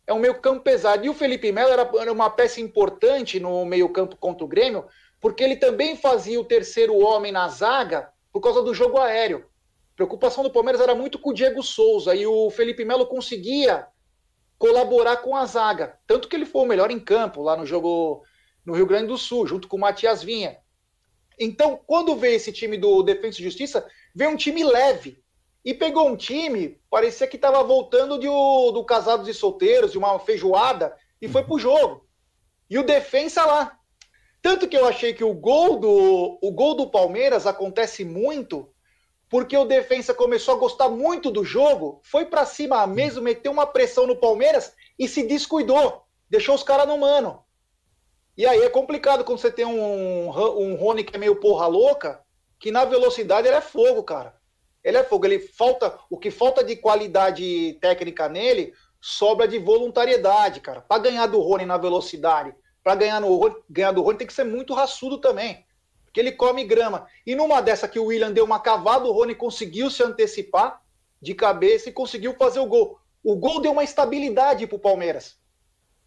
é 0.05 0.13
um 0.13 0.19
meio-campo 0.19 0.61
pesado. 0.61 1.05
E 1.05 1.09
o 1.09 1.13
Felipe 1.13 1.51
Melo 1.51 1.71
era, 1.71 2.11
uma 2.11 2.29
peça 2.29 2.61
importante 2.61 3.39
no 3.39 3.65
meio-campo 3.65 4.15
contra 4.17 4.43
o 4.43 4.47
Grêmio, 4.47 4.85
porque 5.19 5.43
ele 5.43 5.55
também 5.55 5.95
fazia 5.95 6.39
o 6.39 6.45
terceiro 6.45 6.97
homem 6.97 7.31
na 7.31 7.47
zaga 7.47 8.11
por 8.31 8.41
causa 8.41 8.61
do 8.61 8.73
jogo 8.73 8.97
aéreo. 8.97 9.45
A 9.93 9.95
preocupação 9.95 10.43
do 10.43 10.51
Palmeiras 10.51 10.81
era 10.81 10.95
muito 10.95 11.19
com 11.19 11.29
o 11.29 11.33
Diego 11.33 11.61
Souza 11.61 12.15
e 12.15 12.25
o 12.25 12.49
Felipe 12.49 12.83
Melo 12.83 13.05
conseguia 13.05 13.87
colaborar 14.57 15.17
com 15.17 15.35
a 15.35 15.45
zaga. 15.45 15.97
Tanto 16.07 16.27
que 16.27 16.35
ele 16.35 16.45
foi 16.45 16.63
o 16.63 16.65
melhor 16.65 16.91
em 16.91 16.99
campo 16.99 17.41
lá 17.41 17.55
no 17.55 17.65
jogo 17.65 18.23
no 18.65 18.73
Rio 18.73 18.85
Grande 18.85 19.07
do 19.07 19.17
Sul, 19.17 19.45
junto 19.45 19.67
com 19.67 19.77
o 19.77 19.79
Matias 19.79 20.23
Vinha. 20.23 20.57
Então, 21.39 21.79
quando 21.85 22.15
veio 22.15 22.35
esse 22.35 22.51
time 22.51 22.77
do 22.77 23.03
Defensa 23.03 23.39
e 23.39 23.43
Justiça, 23.43 23.85
veio 24.15 24.31
um 24.31 24.35
time 24.35 24.63
leve, 24.63 25.22
e 25.63 25.73
pegou 25.73 26.07
um 26.07 26.15
time, 26.15 26.79
parecia 26.89 27.27
que 27.27 27.37
estava 27.37 27.63
voltando 27.63 28.19
de 28.19 28.27
o, 28.27 28.71
do 28.71 28.83
Casados 28.83 29.27
e 29.27 29.33
Solteiros, 29.33 29.91
de 29.91 29.97
uma 29.97 30.19
feijoada, 30.19 30.95
e 31.21 31.27
foi 31.27 31.43
pro 31.43 31.57
jogo. 31.57 32.05
E 32.69 32.77
o 32.77 32.85
defensa 32.85 33.45
lá. 33.45 33.77
Tanto 34.41 34.67
que 34.67 34.75
eu 34.75 34.85
achei 34.85 35.13
que 35.13 35.23
o 35.23 35.33
gol 35.33 35.79
do, 35.79 36.37
o 36.41 36.51
gol 36.51 36.75
do 36.75 36.89
Palmeiras 36.89 37.47
acontece 37.47 38.03
muito 38.03 38.69
porque 39.33 39.57
o 39.57 39.65
defensa 39.65 40.13
começou 40.13 40.53
a 40.53 40.59
gostar 40.59 40.89
muito 40.89 41.31
do 41.31 41.43
jogo, 41.43 41.99
foi 42.03 42.23
para 42.23 42.45
cima 42.45 42.85
mesmo, 42.85 43.19
meteu 43.19 43.51
uma 43.51 43.65
pressão 43.65 44.05
no 44.05 44.15
Palmeiras 44.15 44.75
e 44.99 45.07
se 45.07 45.23
descuidou, 45.23 46.03
deixou 46.29 46.53
os 46.53 46.61
caras 46.61 46.87
no 46.87 46.99
mano. 46.99 47.43
E 48.37 48.45
aí 48.45 48.61
é 48.61 48.69
complicado 48.69 49.23
quando 49.23 49.39
você 49.39 49.51
tem 49.51 49.65
um, 49.65 50.29
um 50.29 50.75
Rony 50.75 51.03
que 51.03 51.15
é 51.15 51.19
meio 51.19 51.37
porra 51.37 51.65
louca, 51.65 52.23
que 52.59 52.69
na 52.69 52.85
velocidade 52.85 53.47
ele 53.47 53.57
é 53.57 53.61
fogo, 53.61 54.03
cara. 54.03 54.35
Ele 54.83 54.97
é 54.97 55.03
fogo. 55.03 55.25
Ele 55.25 55.39
falta 55.39 55.97
o 56.09 56.17
que 56.17 56.29
falta 56.29 56.63
de 56.63 56.75
qualidade 56.75 57.77
técnica 57.79 58.27
nele 58.27 58.73
sobra 59.05 59.45
de 59.45 59.59
voluntariedade, 59.59 60.61
cara. 60.61 60.79
Para 60.79 61.03
ganhar 61.03 61.27
do 61.27 61.41
Rony 61.41 61.65
na 61.65 61.77
velocidade, 61.77 62.55
para 62.81 62.95
ganhar 62.95 63.19
no 63.19 63.61
ganhar 63.69 63.91
do 63.91 64.01
Rony 64.01 64.17
tem 64.17 64.27
que 64.27 64.33
ser 64.33 64.45
muito 64.45 64.73
raçudo 64.73 65.17
também, 65.17 65.65
porque 66.05 66.21
ele 66.21 66.31
come 66.31 66.63
grama. 66.63 67.05
E 67.27 67.35
numa 67.35 67.59
dessa 67.59 67.85
que 67.85 67.99
o 67.99 68.05
William 68.05 68.31
deu 68.31 68.45
uma 68.45 68.61
cavada, 68.61 69.05
o 69.05 69.11
Rony 69.11 69.35
conseguiu 69.35 69.91
se 69.91 70.01
antecipar 70.01 70.81
de 71.21 71.35
cabeça 71.35 71.89
e 71.89 71.91
conseguiu 71.91 72.33
fazer 72.35 72.61
o 72.61 72.65
gol. 72.65 72.97
O 73.21 73.35
gol 73.35 73.59
deu 73.59 73.73
uma 73.73 73.83
estabilidade 73.83 74.65
para 74.67 74.75
o 74.77 74.79
Palmeiras. 74.79 75.37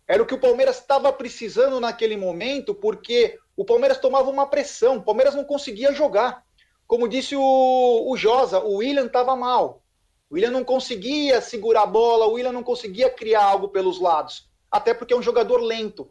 Era 0.08 0.22
o 0.22 0.26
que 0.26 0.34
o 0.34 0.40
Palmeiras 0.40 0.78
estava 0.78 1.12
precisando 1.12 1.78
naquele 1.78 2.16
momento, 2.16 2.74
porque 2.74 3.38
o 3.54 3.64
Palmeiras 3.64 3.98
tomava 3.98 4.30
uma 4.30 4.46
pressão, 4.46 4.96
o 4.96 5.02
Palmeiras 5.02 5.34
não 5.34 5.44
conseguia 5.44 5.92
jogar. 5.92 6.45
Como 6.86 7.08
disse 7.08 7.34
o, 7.34 8.06
o 8.08 8.16
Josa, 8.16 8.60
o 8.60 8.76
William 8.76 9.06
estava 9.06 9.34
mal. 9.34 9.82
O 10.30 10.34
William 10.34 10.50
não 10.50 10.64
conseguia 10.64 11.40
segurar 11.40 11.82
a 11.82 11.86
bola, 11.86 12.26
o 12.26 12.32
William 12.32 12.52
não 12.52 12.62
conseguia 12.62 13.10
criar 13.10 13.44
algo 13.44 13.68
pelos 13.68 14.00
lados, 14.00 14.48
até 14.70 14.92
porque 14.92 15.14
é 15.14 15.16
um 15.16 15.22
jogador 15.22 15.60
lento. 15.60 16.10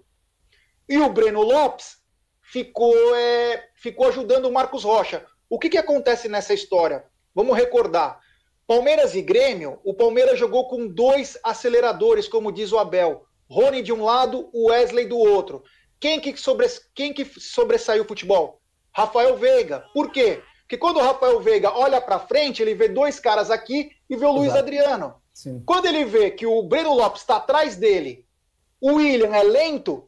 E 0.88 0.98
o 0.98 1.10
Breno 1.10 1.42
Lopes 1.42 1.98
ficou, 2.42 2.94
é, 3.16 3.70
ficou 3.76 4.08
ajudando 4.08 4.46
o 4.46 4.52
Marcos 4.52 4.84
Rocha. 4.84 5.26
O 5.50 5.60
que, 5.60 5.70
que 5.70 5.78
acontece 5.78 6.30
nessa 6.30 6.54
história? 6.54 7.06
Vamos 7.34 7.58
recordar. 7.58 8.20
Palmeiras 8.68 9.14
e 9.14 9.22
Grêmio, 9.22 9.80
o 9.84 9.94
Palmeiras 9.94 10.40
jogou 10.40 10.68
com 10.68 10.88
dois 10.88 11.38
aceleradores, 11.44 12.28
como 12.28 12.52
diz 12.52 12.72
o 12.72 12.80
Abel. 12.80 13.26
Rony 13.50 13.84
de 13.84 13.94
um 13.94 14.04
lado, 14.04 14.50
o 14.54 14.70
Wesley 14.70 15.06
do 15.06 15.18
outro. 15.18 15.64
Quem 16.00 16.20
que, 16.20 16.36
sobre, 16.36 16.68
quem 16.94 17.14
que 17.14 17.26
sobressaiu 17.26 18.04
o 18.04 18.08
futebol? 18.08 18.62
Rafael 18.92 19.38
Veiga. 19.38 19.86
Por 19.94 20.12
quê? 20.12 20.42
Porque 20.66 20.78
quando 20.78 20.98
o 20.98 21.02
Rafael 21.02 21.40
Veiga 21.40 21.72
olha 21.72 22.02
para 22.02 22.20
frente, 22.20 22.62
ele 22.62 22.74
vê 22.74 22.90
dois 22.90 23.20
caras 23.20 23.52
aqui 23.52 23.92
e 24.10 24.16
vê 24.16 24.26
o 24.26 24.32
Luiz 24.32 24.54
Adriano. 24.56 25.16
Sim. 25.32 25.62
Quando 25.64 25.86
ele 25.86 26.04
vê 26.04 26.32
que 26.32 26.48
o 26.48 26.64
Breno 26.64 26.94
Lopes 26.94 27.22
está 27.22 27.38
atrás 27.38 27.76
dele, 27.76 28.26
o 28.82 28.94
William 28.94 29.36
é 29.36 29.44
lento, 29.44 29.94
o 29.94 30.08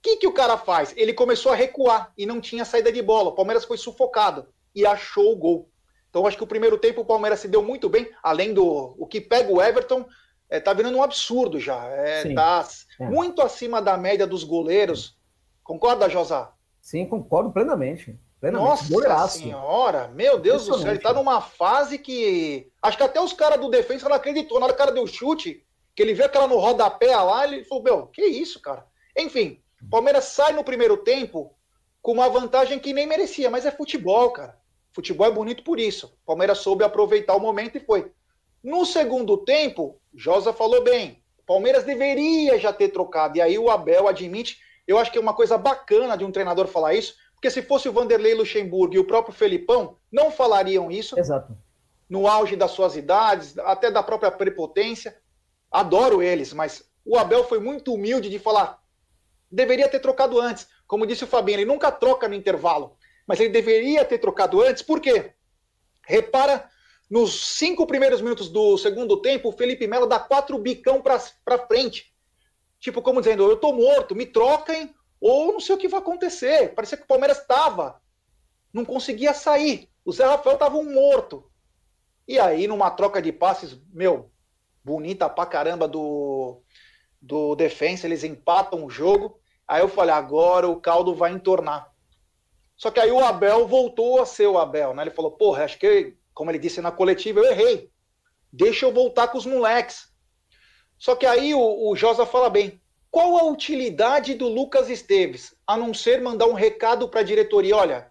que, 0.00 0.16
que 0.18 0.26
o 0.26 0.32
cara 0.32 0.56
faz? 0.56 0.94
Ele 0.96 1.12
começou 1.12 1.50
a 1.50 1.56
recuar 1.56 2.12
e 2.16 2.24
não 2.26 2.40
tinha 2.40 2.64
saída 2.64 2.92
de 2.92 3.02
bola. 3.02 3.30
O 3.30 3.34
Palmeiras 3.34 3.64
foi 3.64 3.76
sufocado 3.76 4.46
e 4.74 4.86
achou 4.86 5.32
o 5.32 5.36
gol. 5.36 5.68
Então 6.08 6.26
acho 6.26 6.36
que 6.36 6.44
o 6.44 6.48
primeiro 6.48 6.78
tempo 6.78 7.00
o 7.00 7.04
Palmeiras 7.04 7.40
se 7.40 7.48
deu 7.48 7.62
muito 7.62 7.88
bem, 7.88 8.08
além 8.22 8.54
do 8.54 8.94
o 8.98 9.06
que 9.06 9.20
pega 9.20 9.52
o 9.52 9.60
Everton, 9.60 10.06
é, 10.48 10.60
tá 10.60 10.72
virando 10.72 10.98
um 10.98 11.02
absurdo 11.02 11.58
já. 11.58 11.84
É, 11.86 12.32
tá 12.34 12.68
é. 13.00 13.08
muito 13.08 13.42
acima 13.42 13.82
da 13.82 13.96
média 13.96 14.26
dos 14.26 14.44
goleiros. 14.44 15.16
Concorda, 15.64 16.08
Josá? 16.08 16.52
Sim, 16.80 17.06
concordo 17.06 17.50
plenamente. 17.50 18.16
Nossa 18.50 19.38
senhora, 19.38 20.08
meu 20.08 20.38
Deus 20.38 20.66
do 20.66 20.76
céu, 20.78 20.90
ele 20.90 20.98
tá 20.98 21.12
numa 21.12 21.40
fase 21.40 21.96
que. 21.96 22.68
Acho 22.82 22.96
que 22.96 23.02
até 23.04 23.20
os 23.20 23.32
caras 23.32 23.60
do 23.60 23.70
defesa 23.70 24.08
não 24.08 24.16
acreditou. 24.16 24.58
Na 24.58 24.66
hora 24.66 24.74
que 24.74 24.82
o 24.82 24.84
cara 24.84 24.94
deu 24.94 25.06
chute, 25.06 25.64
que 25.94 26.02
ele 26.02 26.12
viu 26.12 26.24
aquela 26.24 26.48
no 26.48 26.58
rodapé 26.58 27.16
lá, 27.16 27.44
ele 27.46 27.64
falou: 27.64 27.84
Meu, 27.84 28.06
que 28.08 28.22
isso, 28.22 28.60
cara? 28.60 28.84
Enfim, 29.16 29.62
o 29.80 29.88
Palmeiras 29.88 30.24
sai 30.24 30.52
no 30.52 30.64
primeiro 30.64 30.96
tempo 30.96 31.54
com 32.00 32.12
uma 32.12 32.28
vantagem 32.28 32.80
que 32.80 32.92
nem 32.92 33.06
merecia, 33.06 33.48
mas 33.48 33.64
é 33.64 33.70
futebol, 33.70 34.30
cara. 34.30 34.58
Futebol 34.90 35.26
é 35.26 35.30
bonito 35.30 35.62
por 35.62 35.78
isso. 35.78 36.06
O 36.24 36.26
Palmeiras 36.26 36.58
soube 36.58 36.82
aproveitar 36.82 37.36
o 37.36 37.40
momento 37.40 37.76
e 37.76 37.80
foi. 37.80 38.10
No 38.62 38.84
segundo 38.84 39.38
tempo, 39.38 40.00
Josa 40.14 40.52
falou 40.52 40.82
bem. 40.82 41.22
Palmeiras 41.46 41.84
deveria 41.84 42.58
já 42.58 42.72
ter 42.72 42.88
trocado. 42.88 43.36
E 43.36 43.40
aí 43.40 43.58
o 43.58 43.70
Abel 43.70 44.08
admite. 44.08 44.58
Eu 44.86 44.98
acho 44.98 45.12
que 45.12 45.18
é 45.18 45.20
uma 45.20 45.34
coisa 45.34 45.56
bacana 45.56 46.16
de 46.16 46.24
um 46.24 46.32
treinador 46.32 46.66
falar 46.66 46.94
isso, 46.94 47.14
porque 47.42 47.50
se 47.50 47.60
fosse 47.60 47.88
o 47.88 47.92
Vanderlei 47.92 48.34
Luxemburgo 48.34 48.94
e 48.94 49.00
o 49.00 49.04
próprio 49.04 49.34
Felipão, 49.34 49.96
não 50.12 50.30
falariam 50.30 50.92
isso. 50.92 51.18
Exato. 51.18 51.58
No 52.08 52.28
auge 52.28 52.54
das 52.54 52.70
suas 52.70 52.94
idades, 52.94 53.58
até 53.58 53.90
da 53.90 54.00
própria 54.00 54.30
prepotência. 54.30 55.18
Adoro 55.68 56.22
eles, 56.22 56.52
mas 56.52 56.88
o 57.04 57.18
Abel 57.18 57.42
foi 57.42 57.58
muito 57.58 57.92
humilde 57.92 58.30
de 58.30 58.38
falar. 58.38 58.80
Deveria 59.50 59.88
ter 59.88 59.98
trocado 59.98 60.40
antes. 60.40 60.68
Como 60.86 61.04
disse 61.04 61.24
o 61.24 61.26
Fabinho, 61.26 61.56
ele 61.56 61.64
nunca 61.64 61.90
troca 61.90 62.28
no 62.28 62.34
intervalo 62.34 62.96
mas 63.26 63.40
ele 63.40 63.50
deveria 63.50 64.04
ter 64.04 64.18
trocado 64.18 64.60
antes, 64.60 64.82
por 64.82 65.00
quê? 65.00 65.32
Repara, 66.06 66.68
nos 67.10 67.56
cinco 67.56 67.86
primeiros 67.86 68.20
minutos 68.20 68.48
do 68.48 68.76
segundo 68.76 69.20
tempo, 69.20 69.48
o 69.48 69.52
Felipe 69.52 69.86
Melo 69.86 70.06
dá 70.06 70.18
quatro 70.18 70.58
bicão 70.58 71.00
para 71.00 71.66
frente. 71.66 72.12
Tipo, 72.80 73.00
como 73.00 73.20
dizendo, 73.20 73.48
eu 73.48 73.56
tô 73.56 73.72
morto, 73.72 74.14
me 74.14 74.26
troquem, 74.26 74.92
ou 75.22 75.52
não 75.52 75.60
sei 75.60 75.76
o 75.76 75.78
que 75.78 75.86
vai 75.86 76.00
acontecer. 76.00 76.74
Parecia 76.74 76.98
que 76.98 77.04
o 77.04 77.06
Palmeiras 77.06 77.38
estava. 77.38 78.02
Não 78.72 78.84
conseguia 78.84 79.32
sair. 79.32 79.88
O 80.04 80.10
Zé 80.12 80.24
Rafael 80.24 80.58
tava 80.58 80.76
um 80.76 80.92
morto. 80.92 81.48
E 82.26 82.40
aí, 82.40 82.66
numa 82.66 82.90
troca 82.90 83.22
de 83.22 83.30
passes, 83.32 83.80
meu, 83.92 84.32
bonita 84.84 85.30
pra 85.30 85.46
caramba 85.46 85.86
do, 85.86 86.60
do 87.20 87.54
defensa, 87.54 88.04
eles 88.04 88.24
empatam 88.24 88.84
o 88.84 88.90
jogo. 88.90 89.38
Aí 89.68 89.80
eu 89.80 89.88
falei, 89.88 90.12
agora 90.12 90.68
o 90.68 90.80
caldo 90.80 91.14
vai 91.14 91.30
entornar. 91.30 91.92
Só 92.76 92.90
que 92.90 92.98
aí 92.98 93.12
o 93.12 93.24
Abel 93.24 93.68
voltou 93.68 94.20
a 94.20 94.26
ser 94.26 94.48
o 94.48 94.58
Abel, 94.58 94.92
né? 94.92 95.04
Ele 95.04 95.10
falou, 95.12 95.30
porra, 95.30 95.62
acho 95.62 95.78
que, 95.78 96.16
como 96.34 96.50
ele 96.50 96.58
disse 96.58 96.80
na 96.80 96.90
coletiva, 96.90 97.38
eu 97.38 97.52
errei. 97.52 97.92
Deixa 98.52 98.86
eu 98.86 98.92
voltar 98.92 99.28
com 99.28 99.38
os 99.38 99.46
moleques. 99.46 100.12
Só 100.98 101.14
que 101.14 101.26
aí 101.26 101.54
o, 101.54 101.90
o 101.90 101.94
Josa 101.94 102.26
fala 102.26 102.50
bem. 102.50 102.81
Qual 103.12 103.36
a 103.36 103.44
utilidade 103.44 104.34
do 104.34 104.48
Lucas 104.48 104.88
Esteves, 104.88 105.54
a 105.66 105.76
não 105.76 105.92
ser 105.92 106.22
mandar 106.22 106.46
um 106.46 106.54
recado 106.54 107.06
para 107.06 107.20
a 107.20 107.22
diretoria? 107.22 107.76
Olha, 107.76 108.10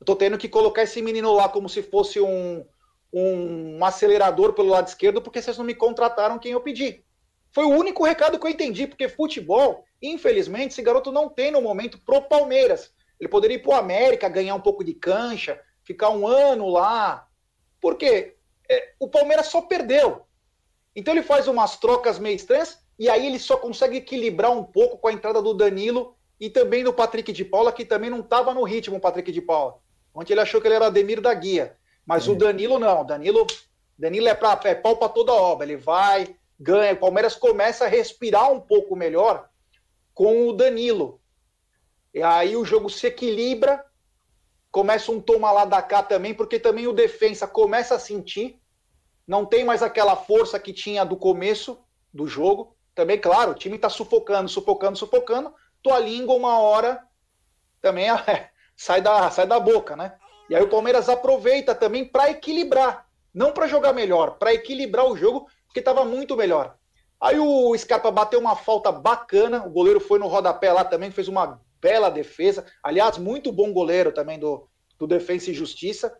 eu 0.00 0.04
tô 0.04 0.16
tendo 0.16 0.36
que 0.36 0.48
colocar 0.48 0.82
esse 0.82 1.00
menino 1.00 1.32
lá 1.32 1.48
como 1.48 1.68
se 1.68 1.80
fosse 1.80 2.20
um, 2.20 2.66
um, 3.12 3.84
acelerador 3.84 4.52
pelo 4.52 4.70
lado 4.70 4.88
esquerdo, 4.88 5.22
porque 5.22 5.40
vocês 5.40 5.56
não 5.56 5.64
me 5.64 5.76
contrataram 5.76 6.40
quem 6.40 6.50
eu 6.50 6.60
pedi. 6.60 7.04
Foi 7.52 7.64
o 7.64 7.68
único 7.70 8.02
recado 8.02 8.36
que 8.36 8.44
eu 8.44 8.50
entendi, 8.50 8.84
porque 8.88 9.08
futebol, 9.08 9.84
infelizmente, 10.02 10.72
esse 10.72 10.82
garoto 10.82 11.12
não 11.12 11.28
tem 11.28 11.52
no 11.52 11.62
momento 11.62 12.00
pro 12.04 12.22
Palmeiras. 12.22 12.92
Ele 13.20 13.28
poderia 13.28 13.58
ir 13.58 13.62
para 13.62 13.70
o 13.70 13.78
América, 13.78 14.28
ganhar 14.28 14.56
um 14.56 14.60
pouco 14.60 14.82
de 14.82 14.92
cancha, 14.92 15.60
ficar 15.84 16.10
um 16.10 16.26
ano 16.26 16.68
lá. 16.68 17.28
Porque 17.80 18.34
é, 18.68 18.94
o 18.98 19.08
Palmeiras 19.08 19.46
só 19.46 19.62
perdeu. 19.62 20.26
Então 20.96 21.14
ele 21.14 21.22
faz 21.22 21.46
umas 21.46 21.76
trocas 21.76 22.18
meio 22.18 22.34
estranhas 22.34 22.81
e 22.98 23.08
aí 23.08 23.26
ele 23.26 23.38
só 23.38 23.56
consegue 23.56 23.96
equilibrar 23.96 24.50
um 24.50 24.62
pouco 24.62 24.98
com 24.98 25.08
a 25.08 25.12
entrada 25.12 25.40
do 25.40 25.54
Danilo 25.54 26.14
e 26.38 26.50
também 26.50 26.84
do 26.84 26.92
Patrick 26.92 27.32
de 27.32 27.44
Paula, 27.44 27.72
que 27.72 27.84
também 27.84 28.10
não 28.10 28.20
estava 28.20 28.52
no 28.52 28.62
ritmo, 28.62 28.96
o 28.96 29.00
Patrick 29.00 29.30
de 29.30 29.40
Paula. 29.40 29.78
Ontem 30.14 30.34
ele 30.34 30.40
achou 30.40 30.60
que 30.60 30.66
ele 30.66 30.74
era 30.74 30.86
Ademir 30.86 31.20
da 31.20 31.32
Guia. 31.32 31.76
Mas 32.04 32.26
é. 32.26 32.30
o 32.30 32.34
Danilo 32.34 32.78
não. 32.78 33.04
Danilo, 33.04 33.46
Danilo 33.98 34.28
é, 34.28 34.34
pra, 34.34 34.60
é 34.64 34.74
pau 34.74 34.96
para 34.96 35.08
toda 35.08 35.32
obra. 35.32 35.64
Ele 35.64 35.76
vai, 35.76 36.34
ganha. 36.58 36.92
O 36.92 36.96
Palmeiras 36.96 37.34
começa 37.34 37.84
a 37.84 37.88
respirar 37.88 38.50
um 38.52 38.60
pouco 38.60 38.96
melhor 38.96 39.48
com 40.14 40.48
o 40.48 40.52
Danilo. 40.52 41.20
E 42.12 42.22
aí 42.22 42.56
o 42.56 42.64
jogo 42.64 42.90
se 42.90 43.06
equilibra, 43.06 43.84
começa 44.70 45.10
um 45.10 45.20
toma 45.20 45.50
lá 45.50 45.64
da 45.64 45.80
cá 45.80 46.02
também, 46.02 46.34
porque 46.34 46.58
também 46.58 46.86
o 46.86 46.92
defensa 46.92 47.46
começa 47.46 47.94
a 47.94 47.98
sentir, 47.98 48.60
não 49.26 49.46
tem 49.46 49.64
mais 49.64 49.82
aquela 49.82 50.14
força 50.14 50.58
que 50.58 50.72
tinha 50.72 51.04
do 51.04 51.16
começo 51.16 51.78
do 52.12 52.26
jogo. 52.26 52.76
Também, 52.94 53.18
claro, 53.18 53.52
o 53.52 53.54
time 53.54 53.76
está 53.76 53.88
sufocando, 53.88 54.48
sufocando, 54.48 54.98
sufocando. 54.98 55.54
Tua 55.82 55.98
língua, 55.98 56.34
uma 56.34 56.58
hora, 56.58 57.02
também 57.80 58.08
é, 58.28 58.50
sai, 58.76 59.00
da, 59.00 59.30
sai 59.30 59.46
da 59.46 59.58
boca, 59.58 59.96
né? 59.96 60.14
E 60.48 60.54
aí 60.54 60.62
o 60.62 60.68
Palmeiras 60.68 61.08
aproveita 61.08 61.74
também 61.74 62.04
para 62.04 62.30
equilibrar. 62.30 63.06
Não 63.32 63.52
para 63.52 63.66
jogar 63.66 63.92
melhor, 63.92 64.32
para 64.38 64.52
equilibrar 64.52 65.06
o 65.06 65.16
jogo, 65.16 65.46
porque 65.66 65.78
estava 65.80 66.04
muito 66.04 66.36
melhor. 66.36 66.76
Aí 67.18 67.38
o 67.38 67.76
Scarpa 67.78 68.10
bateu 68.10 68.38
uma 68.38 68.56
falta 68.56 68.92
bacana, 68.92 69.64
o 69.64 69.70
goleiro 69.70 70.00
foi 70.00 70.18
no 70.18 70.26
rodapé 70.26 70.72
lá 70.72 70.84
também, 70.84 71.10
fez 71.10 71.28
uma 71.28 71.60
bela 71.80 72.10
defesa. 72.10 72.66
Aliás, 72.82 73.16
muito 73.16 73.50
bom 73.50 73.72
goleiro 73.72 74.12
também 74.12 74.38
do, 74.38 74.68
do 74.98 75.06
Defensa 75.06 75.50
e 75.50 75.54
Justiça. 75.54 76.14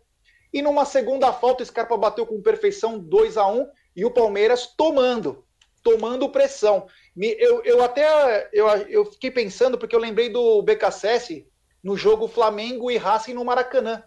E 0.51 0.61
numa 0.61 0.85
segunda 0.85 1.31
falta, 1.33 1.61
o 1.61 1.65
Scarpa 1.65 1.97
bateu 1.97 2.25
com 2.25 2.41
perfeição 2.41 2.97
2 2.97 3.37
a 3.37 3.45
1 3.45 3.67
e 3.95 4.05
o 4.05 4.11
Palmeiras 4.11 4.67
tomando, 4.77 5.45
tomando 5.83 6.29
pressão. 6.29 6.87
Eu, 7.15 7.63
eu 7.63 7.83
até 7.83 8.49
eu, 8.53 8.67
eu 8.67 9.05
fiquei 9.05 9.29
pensando, 9.29 9.77
porque 9.77 9.95
eu 9.95 9.99
lembrei 9.99 10.29
do 10.29 10.61
BKSS 10.63 11.45
no 11.83 11.97
jogo 11.97 12.27
Flamengo 12.27 12.89
e 12.89 12.97
Racing 12.97 13.33
no 13.33 13.45
Maracanã. 13.45 14.03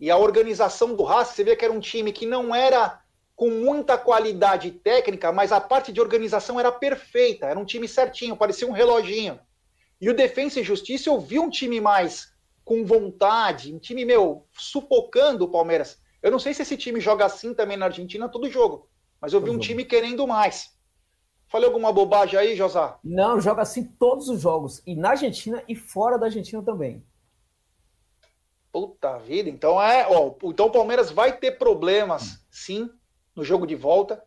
E 0.00 0.10
a 0.10 0.16
organização 0.16 0.96
do 0.96 1.04
Racing, 1.04 1.34
você 1.34 1.44
vê 1.44 1.54
que 1.54 1.64
era 1.64 1.72
um 1.72 1.78
time 1.78 2.12
que 2.12 2.26
não 2.26 2.54
era 2.54 3.00
com 3.36 3.50
muita 3.50 3.98
qualidade 3.98 4.70
técnica, 4.70 5.30
mas 5.30 5.52
a 5.52 5.60
parte 5.60 5.92
de 5.92 6.00
organização 6.00 6.58
era 6.58 6.72
perfeita, 6.72 7.46
era 7.46 7.58
um 7.58 7.64
time 7.64 7.86
certinho, 7.86 8.36
parecia 8.36 8.66
um 8.66 8.72
reloginho. 8.72 9.38
E 10.00 10.10
o 10.10 10.14
Defensa 10.14 10.60
e 10.60 10.64
Justiça 10.64 11.08
eu 11.08 11.20
vi 11.20 11.38
um 11.38 11.50
time 11.50 11.80
mais 11.80 12.32
com 12.64 12.84
vontade, 12.84 13.74
um 13.74 13.78
time, 13.78 14.04
meu, 14.04 14.46
sufocando 14.52 15.44
o 15.44 15.50
Palmeiras. 15.50 15.98
Eu 16.22 16.30
não 16.30 16.38
sei 16.38 16.54
se 16.54 16.62
esse 16.62 16.76
time 16.76 17.00
joga 17.00 17.24
assim 17.24 17.54
também 17.54 17.76
na 17.76 17.86
Argentina 17.86 18.28
todo 18.28 18.50
jogo, 18.50 18.88
mas 19.22 19.32
eu 19.32 19.40
vi 19.40 19.50
um 19.50 19.58
time 19.58 19.84
querendo 19.84 20.26
mais. 20.26 20.76
Falei 21.46 21.68
alguma 21.68 21.92
bobagem 21.92 22.36
aí, 22.36 22.56
Josá? 22.56 22.98
Não, 23.04 23.40
joga 23.40 23.62
assim 23.62 23.84
todos 23.84 24.28
os 24.28 24.40
jogos, 24.40 24.82
e 24.84 24.96
na 24.96 25.10
Argentina 25.10 25.62
e 25.68 25.76
fora 25.76 26.18
da 26.18 26.26
Argentina 26.26 26.60
também. 26.60 27.06
Puta 28.72 29.18
vida, 29.18 29.48
então 29.48 29.80
é, 29.80 30.08
ó, 30.10 30.34
então 30.44 30.66
o 30.66 30.72
Palmeiras 30.72 31.12
vai 31.12 31.36
ter 31.38 31.52
problemas, 31.52 32.44
sim, 32.50 32.90
no 33.36 33.44
jogo 33.44 33.64
de 33.64 33.76
volta. 33.76 34.24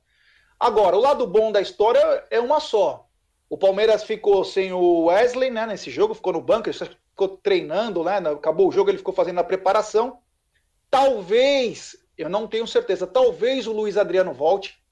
Agora, 0.57 0.95
o 0.95 1.01
lado 1.01 1.27
bom 1.27 1.51
da 1.51 1.59
história 1.59 2.25
é 2.29 2.39
uma 2.39 2.61
só. 2.61 3.09
O 3.49 3.57
Palmeiras 3.57 4.03
ficou 4.03 4.45
sem 4.45 4.71
o 4.71 5.05
Wesley, 5.05 5.49
né, 5.49 5.65
nesse 5.65 5.91
jogo, 5.91 6.13
ficou 6.13 6.31
no 6.31 6.41
banco, 6.41 6.69
ele 6.69 6.77
ficou 6.77 7.27
treinando, 7.37 8.03
né, 8.03 8.17
acabou 8.17 8.69
o 8.69 8.71
jogo, 8.71 8.89
ele 8.91 8.99
ficou 8.99 9.13
fazendo 9.13 9.39
a 9.39 9.43
preparação. 9.43 10.19
Talvez, 10.89 11.97
eu 12.17 12.29
não 12.29 12.47
tenho 12.47 12.65
certeza, 12.65 13.05
talvez 13.05 13.67
o 13.67 13.73
Luiz 13.73 13.97
Adriano 13.97 14.31
volte, 14.31 14.84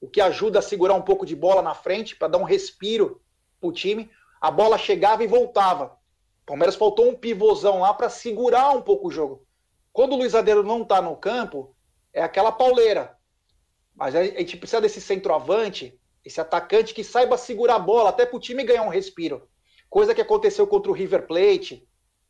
o 0.00 0.08
que 0.08 0.20
ajuda 0.20 0.58
a 0.58 0.62
segurar 0.62 0.94
um 0.94 1.02
pouco 1.02 1.26
de 1.26 1.34
bola 1.34 1.62
na 1.62 1.74
frente, 1.74 2.16
para 2.16 2.28
dar 2.28 2.38
um 2.38 2.44
respiro 2.44 3.20
pro 3.60 3.72
time. 3.72 4.10
A 4.40 4.50
bola 4.50 4.78
chegava 4.78 5.24
e 5.24 5.26
voltava. 5.26 5.98
O 6.42 6.46
Palmeiras 6.46 6.76
faltou 6.76 7.08
um 7.08 7.14
pivôzão 7.14 7.80
lá 7.80 7.92
para 7.92 8.08
segurar 8.08 8.70
um 8.70 8.80
pouco 8.80 9.08
o 9.08 9.10
jogo. 9.10 9.44
Quando 9.92 10.12
o 10.12 10.16
Luiz 10.16 10.34
Adriano 10.34 10.62
não 10.62 10.84
tá 10.84 11.02
no 11.02 11.16
campo, 11.16 11.74
é 12.12 12.22
aquela 12.22 12.52
pauleira. 12.52 13.16
Mas 13.94 14.14
a 14.14 14.24
gente 14.24 14.56
precisa 14.56 14.80
desse 14.80 15.00
centroavante, 15.00 15.98
esse 16.24 16.40
atacante 16.40 16.94
que 16.94 17.02
saiba 17.02 17.36
segurar 17.36 17.74
a 17.74 17.80
bola, 17.80 18.10
até 18.10 18.24
para 18.24 18.36
o 18.36 18.40
time 18.40 18.62
ganhar 18.62 18.82
um 18.82 18.88
respiro. 18.88 19.48
Coisa 19.90 20.14
que 20.14 20.20
aconteceu 20.20 20.66
contra 20.66 20.90
o 20.90 20.94
River 20.94 21.26
Plate, 21.26 21.88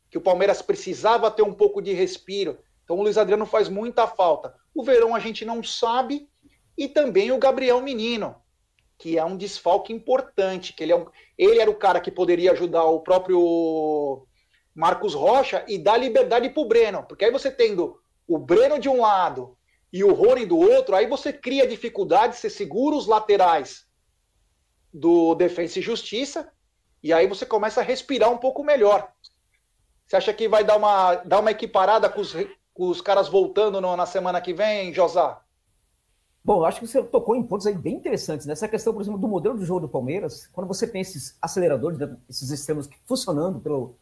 que 0.09 0.17
o 0.17 0.21
Palmeiras 0.21 0.61
precisava 0.61 1.29
ter 1.29 1.43
um 1.43 1.53
pouco 1.53 1.81
de 1.81 1.93
respiro. 1.93 2.57
Então 2.83 2.97
o 2.97 3.03
Luiz 3.03 3.17
Adriano 3.17 3.45
faz 3.45 3.69
muita 3.69 4.07
falta. 4.07 4.55
O 4.73 4.83
Verão 4.83 5.13
a 5.13 5.19
gente 5.19 5.45
não 5.45 5.61
sabe, 5.61 6.27
e 6.79 6.87
também 6.87 7.29
o 7.29 7.37
Gabriel 7.37 7.81
Menino, 7.81 8.37
que 8.97 9.17
é 9.17 9.25
um 9.25 9.35
desfalque 9.35 9.91
importante, 9.91 10.71
que 10.71 10.81
ele, 10.81 10.93
é 10.93 10.95
um, 10.95 11.05
ele 11.37 11.59
era 11.59 11.69
o 11.69 11.75
cara 11.75 11.99
que 11.99 12.09
poderia 12.09 12.53
ajudar 12.53 12.85
o 12.85 13.01
próprio 13.01 14.25
Marcos 14.73 15.13
Rocha 15.13 15.65
e 15.67 15.77
dar 15.77 15.97
liberdade 15.97 16.49
para 16.49 16.61
o 16.61 16.67
Breno, 16.67 17.03
porque 17.03 17.25
aí 17.25 17.31
você 17.31 17.51
tendo 17.51 18.01
o 18.25 18.37
Breno 18.37 18.79
de 18.79 18.87
um 18.87 19.01
lado 19.01 19.57
e 19.91 20.05
o 20.05 20.13
Rony 20.13 20.45
do 20.45 20.57
outro, 20.57 20.95
aí 20.95 21.05
você 21.05 21.33
cria 21.33 21.67
dificuldade, 21.67 22.37
você 22.37 22.49
segura 22.49 22.95
os 22.95 23.07
laterais 23.07 23.85
do 24.93 25.35
Defensa 25.35 25.79
e 25.79 25.81
Justiça, 25.81 26.49
e 27.03 27.11
aí 27.11 27.27
você 27.27 27.45
começa 27.45 27.81
a 27.81 27.83
respirar 27.83 28.31
um 28.31 28.37
pouco 28.37 28.63
melhor. 28.63 29.11
Você 30.07 30.15
acha 30.15 30.33
que 30.33 30.47
vai 30.47 30.63
dar 30.63 30.77
uma, 30.77 31.15
dar 31.15 31.39
uma 31.39 31.51
equiparada 31.51 32.09
com 32.09 32.21
os, 32.21 32.33
com 32.73 32.87
os 32.87 33.01
caras 33.01 33.27
voltando 33.27 33.81
no, 33.81 33.97
na 33.97 34.05
semana 34.05 34.39
que 34.39 34.53
vem, 34.53 34.93
Josá? 34.93 35.41
Bom, 36.49 36.61
eu 36.61 36.65
acho 36.65 36.79
que 36.79 36.87
você 36.87 37.03
tocou 37.03 37.35
em 37.35 37.43
pontos 37.43 37.67
aí 37.67 37.75
bem 37.75 37.93
interessantes. 37.93 38.47
Nessa 38.47 38.65
né? 38.65 38.71
questão, 38.71 38.91
por 38.91 39.03
exemplo, 39.03 39.19
do 39.19 39.27
modelo 39.27 39.55
de 39.55 39.65
jogo 39.65 39.81
do 39.81 39.87
Palmeiras, 39.87 40.49
quando 40.51 40.65
você 40.65 40.87
tem 40.87 40.99
esses 40.99 41.37
aceleradores, 41.39 41.99
né, 41.99 42.17
esses 42.27 42.49
extremos 42.49 42.89
funcionando 43.05 43.59
pelo, 43.59 43.93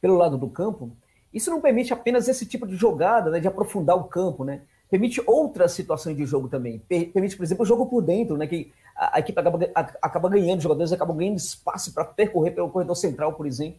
pelo 0.00 0.16
lado 0.16 0.38
do 0.38 0.48
campo, 0.48 0.96
isso 1.30 1.50
não 1.50 1.60
permite 1.60 1.92
apenas 1.92 2.26
esse 2.26 2.46
tipo 2.46 2.66
de 2.66 2.74
jogada, 2.74 3.28
né, 3.28 3.38
de 3.38 3.46
aprofundar 3.46 3.98
o 3.98 4.04
campo, 4.04 4.44
né? 4.44 4.62
Permite 4.88 5.22
outras 5.26 5.72
situações 5.72 6.16
de 6.16 6.24
jogo 6.24 6.48
também. 6.48 6.78
Permite, 6.88 7.36
por 7.36 7.42
exemplo, 7.42 7.64
o 7.64 7.68
jogo 7.68 7.84
por 7.84 8.00
dentro, 8.00 8.34
né? 8.34 8.46
Que 8.46 8.72
a, 8.96 9.20
equipe 9.20 9.38
acaba, 9.38 9.58
acaba 10.00 10.28
ganhando, 10.30 10.56
os 10.56 10.62
jogadores 10.62 10.92
acabam 10.92 11.14
ganhando 11.14 11.36
espaço 11.36 11.92
para 11.92 12.06
percorrer 12.06 12.52
pelo 12.52 12.70
corredor 12.70 12.96
central, 12.96 13.34
por 13.34 13.46
exemplo. 13.46 13.78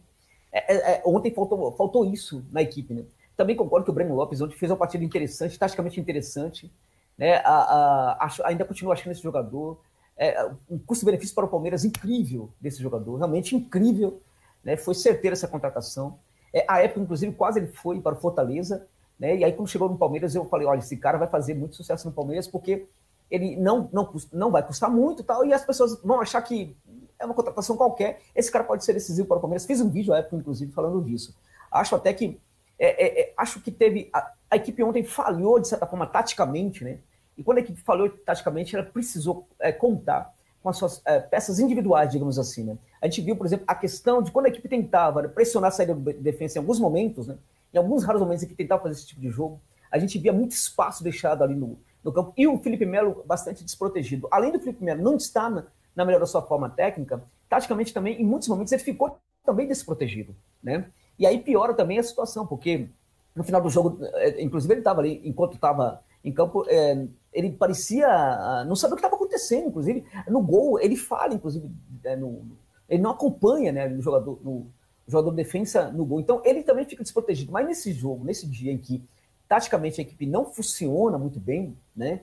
É, 0.52 0.72
é, 0.72 0.92
é, 0.92 1.02
ontem 1.04 1.34
faltou, 1.34 1.72
faltou 1.72 2.04
isso 2.04 2.44
na 2.52 2.62
equipe, 2.62 2.94
né? 2.94 3.02
Também 3.36 3.56
concordo 3.56 3.84
que 3.84 3.90
o 3.90 3.94
Breno 3.94 4.14
Lopes 4.14 4.40
ontem 4.40 4.56
fez 4.56 4.70
uma 4.70 4.78
partida 4.78 5.04
interessante, 5.04 5.58
taticamente 5.58 5.98
interessante. 5.98 6.70
Né? 7.16 7.36
A, 7.36 7.52
a, 7.52 8.24
acho, 8.24 8.44
ainda 8.44 8.64
continuo 8.64 8.92
achando 8.92 9.12
esse 9.12 9.22
jogador. 9.22 9.80
É, 10.16 10.44
um 10.70 10.78
custo-benefício 10.78 11.34
para 11.34 11.46
o 11.46 11.48
Palmeiras 11.48 11.84
incrível 11.84 12.50
desse 12.60 12.82
jogador, 12.82 13.16
realmente 13.16 13.56
incrível. 13.56 14.20
Né? 14.62 14.76
Foi 14.76 14.94
certeira 14.94 15.34
essa 15.34 15.48
contratação. 15.48 16.18
É, 16.52 16.64
a 16.68 16.82
época, 16.82 17.00
inclusive, 17.00 17.32
quase 17.34 17.58
ele 17.58 17.68
foi 17.68 18.00
para 18.00 18.14
o 18.14 18.20
Fortaleza. 18.20 18.86
Né? 19.18 19.36
E 19.36 19.44
aí, 19.44 19.52
quando 19.52 19.68
chegou 19.68 19.88
no 19.88 19.96
Palmeiras, 19.96 20.34
eu 20.34 20.44
falei: 20.46 20.66
olha, 20.66 20.80
esse 20.80 20.96
cara 20.96 21.18
vai 21.18 21.28
fazer 21.28 21.54
muito 21.54 21.76
sucesso 21.76 22.06
no 22.06 22.14
Palmeiras, 22.14 22.46
porque 22.46 22.86
ele 23.30 23.56
não, 23.56 23.88
não, 23.92 24.12
não 24.32 24.50
vai 24.50 24.62
custar 24.62 24.90
muito 24.90 25.24
tal, 25.24 25.46
e 25.46 25.54
as 25.54 25.64
pessoas 25.64 25.98
vão 26.02 26.20
achar 26.20 26.42
que 26.42 26.76
é 27.18 27.24
uma 27.24 27.34
contratação 27.34 27.76
qualquer. 27.76 28.20
Esse 28.34 28.50
cara 28.50 28.64
pode 28.64 28.84
ser 28.84 28.92
decisivo 28.92 29.26
para 29.26 29.38
o 29.38 29.40
Palmeiras. 29.40 29.64
Fiz 29.64 29.80
um 29.80 29.88
vídeo 29.88 30.12
à 30.12 30.18
época, 30.18 30.36
inclusive, 30.36 30.72
falando 30.72 31.02
disso. 31.02 31.34
Acho 31.70 31.94
até 31.96 32.12
que. 32.12 32.38
É, 32.78 33.04
é, 33.04 33.20
é 33.22 33.34
acho 33.36 33.60
que 33.60 33.70
teve. 33.70 34.10
A, 34.12 34.32
a, 34.52 34.56
equipe 34.56 34.82
ontem 34.82 35.02
falhou, 35.02 35.58
de 35.58 35.68
certa 35.68 35.86
forma, 35.86 36.06
taticamente, 36.06 36.84
né? 36.84 36.98
E 37.36 37.42
quando 37.42 37.58
a 37.58 37.60
equipe 37.62 37.80
falhou 37.80 38.10
taticamente, 38.10 38.76
ela 38.76 38.84
precisou 38.84 39.48
é, 39.58 39.72
contar 39.72 40.34
com 40.62 40.68
as 40.68 40.76
suas 40.76 41.00
é, 41.06 41.18
peças 41.18 41.58
individuais, 41.58 42.10
digamos 42.10 42.38
assim, 42.38 42.62
né? 42.64 42.76
A 43.00 43.06
gente 43.06 43.22
viu, 43.22 43.34
por 43.34 43.46
exemplo, 43.46 43.64
a 43.66 43.74
questão 43.74 44.22
de 44.22 44.30
quando 44.30 44.46
a 44.46 44.48
equipe 44.50 44.68
tentava 44.68 45.26
pressionar 45.28 45.68
a 45.68 45.70
saída 45.70 45.94
do 45.94 46.12
defesa 46.12 46.58
em 46.58 46.60
alguns 46.60 46.78
momentos, 46.78 47.26
né? 47.26 47.38
Em 47.72 47.78
alguns 47.78 48.04
raros 48.04 48.20
momentos 48.20 48.44
em 48.44 48.48
que 48.48 48.54
tentava 48.54 48.82
fazer 48.82 48.94
esse 48.94 49.06
tipo 49.06 49.20
de 49.20 49.30
jogo, 49.30 49.58
a 49.90 49.98
gente 49.98 50.18
via 50.18 50.32
muito 50.32 50.52
espaço 50.52 51.02
deixado 51.02 51.42
ali 51.42 51.54
no, 51.54 51.78
no 52.04 52.12
campo. 52.12 52.34
E 52.36 52.46
o 52.46 52.58
Felipe 52.58 52.84
Melo 52.84 53.24
bastante 53.26 53.64
desprotegido. 53.64 54.28
Além 54.30 54.52
do 54.52 54.60
Felipe 54.60 54.84
Melo 54.84 55.02
não 55.02 55.16
estar 55.16 55.50
na, 55.50 55.64
na 55.96 56.04
melhor 56.04 56.20
da 56.20 56.26
sua 56.26 56.42
forma 56.42 56.68
técnica, 56.68 57.22
taticamente 57.48 57.94
também, 57.94 58.20
em 58.20 58.24
muitos 58.24 58.48
momentos, 58.48 58.72
ele 58.72 58.82
ficou 58.82 59.18
também 59.44 59.66
desprotegido, 59.66 60.36
né? 60.62 60.86
E 61.18 61.26
aí 61.26 61.38
piora 61.40 61.74
também 61.74 61.98
a 61.98 62.02
situação, 62.02 62.46
porque 62.46 62.88
no 63.34 63.42
final 63.42 63.60
do 63.60 63.70
jogo, 63.70 63.98
é, 64.14 64.42
inclusive 64.42 64.72
ele 64.74 64.80
estava 64.80 65.00
ali, 65.00 65.20
enquanto 65.24 65.54
estava 65.54 66.02
em 66.24 66.32
campo, 66.32 66.64
é, 66.68 67.06
ele 67.32 67.50
parecia 67.52 68.06
ah, 68.06 68.64
não 68.64 68.76
saber 68.76 68.94
o 68.94 68.96
que 68.96 69.00
estava 69.00 69.16
acontecendo, 69.16 69.68
inclusive 69.68 70.04
no 70.28 70.42
gol 70.42 70.78
ele 70.78 70.96
fala, 70.96 71.34
inclusive 71.34 71.70
é, 72.04 72.14
no, 72.14 72.46
ele 72.88 73.02
não 73.02 73.10
acompanha, 73.10 73.72
né, 73.72 73.88
no 73.88 74.02
jogador, 74.02 74.38
no 74.42 74.66
jogador 75.06 75.30
de 75.30 75.36
defesa 75.36 75.90
no 75.90 76.04
gol, 76.04 76.20
então 76.20 76.42
ele 76.44 76.62
também 76.62 76.84
fica 76.84 77.02
desprotegido. 77.02 77.50
Mas 77.50 77.66
nesse 77.66 77.92
jogo, 77.92 78.24
nesse 78.24 78.46
dia 78.46 78.72
em 78.72 78.78
que 78.78 79.02
taticamente 79.48 80.00
a 80.00 80.04
equipe 80.04 80.26
não 80.26 80.44
funciona 80.44 81.18
muito 81.18 81.40
bem, 81.40 81.76
né, 81.96 82.20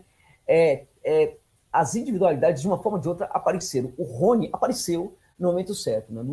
é, 0.47 0.85
é 1.03 1.37
as 1.71 1.95
individualidades 1.95 2.61
de 2.61 2.67
uma 2.67 2.77
forma 2.77 2.97
ou 2.97 3.01
de 3.01 3.07
outra 3.07 3.27
apareceram. 3.27 3.93
O 3.97 4.03
Rony 4.03 4.49
apareceu 4.51 5.15
no 5.37 5.49
momento 5.49 5.75
certo, 5.75 6.11
né? 6.11 6.23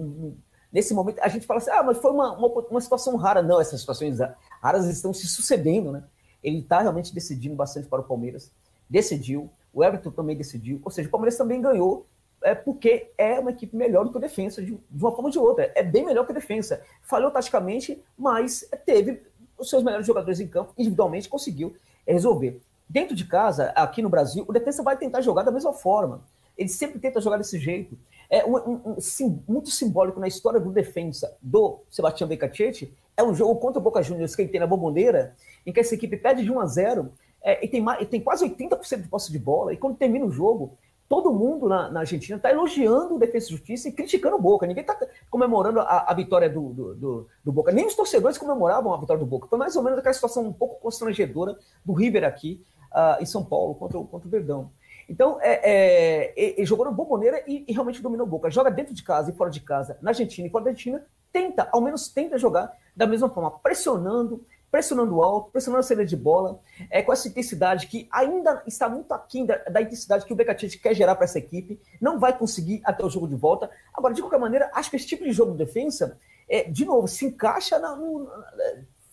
nesse 0.73 0.93
momento 0.93 1.21
a 1.21 1.29
gente 1.29 1.47
fala 1.47 1.59
assim, 1.59 1.71
ah, 1.71 1.83
mas 1.83 1.99
foi 1.99 2.11
uma, 2.11 2.33
uma, 2.33 2.49
uma 2.49 2.81
situação 2.81 3.17
rara. 3.17 3.43
Não, 3.43 3.61
essas 3.61 3.81
situações 3.81 4.19
raras 4.67 4.87
estão 4.87 5.15
se 5.15 5.27
sucedendo, 5.29 5.93
né? 5.93 6.03
Ele 6.43 6.59
está 6.59 6.81
realmente 6.81 7.15
decidindo 7.15 7.55
bastante 7.55 7.89
para 7.89 8.01
o 8.01 8.05
Palmeiras. 8.05 8.51
Decidiu. 8.89 9.51
O 9.73 9.85
Everton 9.85 10.11
também 10.11 10.37
decidiu. 10.37 10.81
Ou 10.85 10.91
seja, 10.91 11.09
o 11.09 11.11
Palmeiras 11.11 11.37
também 11.37 11.61
ganhou 11.61 12.07
é 12.43 12.55
porque 12.55 13.11
é 13.17 13.41
uma 13.41 13.51
equipe 13.51 13.75
melhor 13.75 14.05
do 14.05 14.11
que 14.11 14.19
o 14.19 14.21
defensa, 14.21 14.63
de, 14.63 14.79
uma 14.93 15.11
forma 15.11 15.25
ou 15.25 15.31
de 15.31 15.39
outra. 15.39 15.73
É 15.75 15.83
bem 15.83 16.05
melhor 16.05 16.25
que 16.25 16.33
a 16.33 16.35
defensa. 16.35 16.83
Falhou 17.03 17.31
taticamente, 17.31 18.03
mas 18.17 18.69
teve 18.85 19.23
os 19.59 19.71
seus 19.71 19.83
melhores 19.83 20.07
jogadores 20.07 20.39
em 20.39 20.47
campo, 20.47 20.73
individualmente 20.77 21.29
conseguiu 21.29 21.75
resolver. 22.07 22.61
Dentro 22.89 23.17
de 23.17 23.25
casa, 23.25 23.73
aqui 23.75 24.03
no 24.03 24.09
Brasil, 24.09 24.45
o 24.47 24.53
defensa 24.53 24.83
vai 24.83 24.97
tentar 24.97 25.23
jogar 25.23 25.43
da 25.43 25.51
mesma 25.51 25.73
forma. 25.73 26.23
Ele 26.57 26.69
sempre 26.69 26.99
tenta 26.99 27.21
jogar 27.21 27.39
desse 27.39 27.59
jeito. 27.59 27.99
É 28.29 28.45
um, 28.45 28.57
um, 28.57 28.81
um 28.93 29.01
sim, 29.01 29.43
muito 29.49 29.71
simbólico 29.71 30.21
na 30.21 30.29
história 30.29 30.61
do 30.61 30.71
defensa 30.71 31.37
do 31.41 31.81
Sebastião 31.91 32.29
Becacete. 32.29 32.93
É 33.17 33.23
um 33.23 33.35
jogo 33.35 33.57
contra 33.57 33.81
o 33.81 33.83
Boca 33.83 34.03
Juniors 34.03 34.37
que 34.37 34.43
ele 34.43 34.51
tem 34.51 34.61
na 34.61 34.67
Bomboneira, 34.67 35.35
em 35.65 35.73
que 35.73 35.81
essa 35.81 35.95
equipe 35.95 36.17
perde 36.17 36.45
de 36.45 36.53
1 36.53 36.61
a 36.61 36.67
0 36.67 37.13
é, 37.43 37.65
e, 37.65 37.69
tem 37.69 37.85
e 38.01 38.07
tem 38.07 38.21
quase 38.21 38.45
80% 38.49 39.03
de 39.03 39.09
posse 39.09 39.33
de 39.33 39.39
bola. 39.39 39.73
E 39.73 39.77
quando 39.77 39.97
termina 39.97 40.27
o 40.27 40.31
jogo, 40.31 40.77
todo 41.09 41.33
mundo 41.33 41.69
na, 41.69 41.91
na 41.91 42.01
Argentina 42.01 42.37
está 42.37 42.51
elogiando 42.51 43.15
o 43.15 43.19
Defesa 43.19 43.47
e 43.47 43.51
Justiça 43.51 43.89
e 43.89 43.93
criticando 43.93 44.37
o 44.37 44.41
Boca. 44.41 44.67
Ninguém 44.67 44.83
está 44.83 44.99
comemorando 45.31 45.81
a, 45.81 46.11
a 46.11 46.15
vitória 46.15 46.51
do, 46.51 46.73
do, 46.73 46.95
do, 46.95 47.29
do, 47.45 47.53
Boca. 47.53 47.73
Nem 47.73 47.87
os 47.87 47.95
torcedores 47.95 48.37
comemoravam 48.37 48.93
a 48.93 48.99
vitória 48.99 49.21
do 49.21 49.27
Boca. 49.27 49.47
Foi 49.47 49.59
mais 49.59 49.77
ou 49.77 49.83
menos 49.83 49.99
aquela 49.99 50.13
situação 50.13 50.45
um 50.45 50.53
pouco 50.53 50.81
constrangedora 50.81 51.57
do 51.85 51.93
River 51.93 52.25
aqui 52.25 52.63
uh, 52.93 53.23
em 53.23 53.27
São 53.27 53.45
Paulo 53.45 53.75
contra, 53.75 53.99
contra 53.99 54.27
o 54.27 54.31
Verdão. 54.31 54.71
Então, 55.09 55.39
é, 55.41 55.61
é, 55.63 56.35
ele 56.37 56.67
jogou 56.67 56.85
na 56.85 56.91
bomboneira 56.91 57.41
e, 57.47 57.65
e, 57.69 57.73
realmente 57.73 58.03
dominou 58.03 58.27
o 58.27 58.31
Boca. 58.31 58.51
Joga 58.51 58.71
dentro 58.71 58.93
de 58.93 59.05
casa 59.05 59.31
e 59.31 59.35
fora 59.35 59.51
de 59.51 59.61
casa, 59.61 59.97
na 60.03 60.11
Argentina 60.11 60.49
e 60.49 60.51
fora 60.51 60.65
da 60.65 60.71
Argentina, 60.71 61.05
tenta, 61.37 61.69
ao 61.71 61.83
menos 61.83 62.09
tenta 62.09 62.39
jogar 62.39 62.75
da 62.97 63.07
mesma 63.07 63.29
forma, 63.29 63.51
pressionando, 63.51 64.43
pressionando 64.71 65.23
alto, 65.23 65.51
pressionando 65.51 65.81
a 65.81 65.83
saída 65.83 66.07
de 66.07 66.17
bola, 66.17 66.61
é, 66.91 67.03
com 67.03 67.13
essa 67.13 67.29
intensidade 67.29 67.89
que 67.89 68.09
ainda 68.11 68.63
está 68.67 68.89
muito 68.89 69.13
aquém 69.13 69.45
da, 69.45 69.57
da 69.65 69.83
intensidade 69.83 70.25
que 70.25 70.33
o 70.33 70.37
Becatite 70.37 70.79
quer 70.79 70.95
gerar 70.95 71.15
para 71.15 71.25
essa 71.25 71.39
equipe, 71.39 71.79
não 72.01 72.19
vai 72.19 72.37
conseguir 72.37 72.81
até 72.85 73.05
o 73.05 73.11
jogo 73.11 73.29
de 73.29 73.35
volta. 73.35 73.71
Agora, 73.93 74.15
de 74.15 74.23
qualquer 74.23 74.41
maneira, 74.41 74.71
acho 74.73 74.89
que 74.89 74.97
esse 74.97 75.07
tipo 75.07 75.25
de 75.25 75.33
jogo 75.33 75.53
de 75.53 75.59
defesa, 75.59 76.19
é, 76.49 76.65
de 76.65 76.87
novo, 76.87 77.07
se 77.07 77.27
encaixa 77.27 77.79
na, 77.79 77.95
no, 77.95 78.31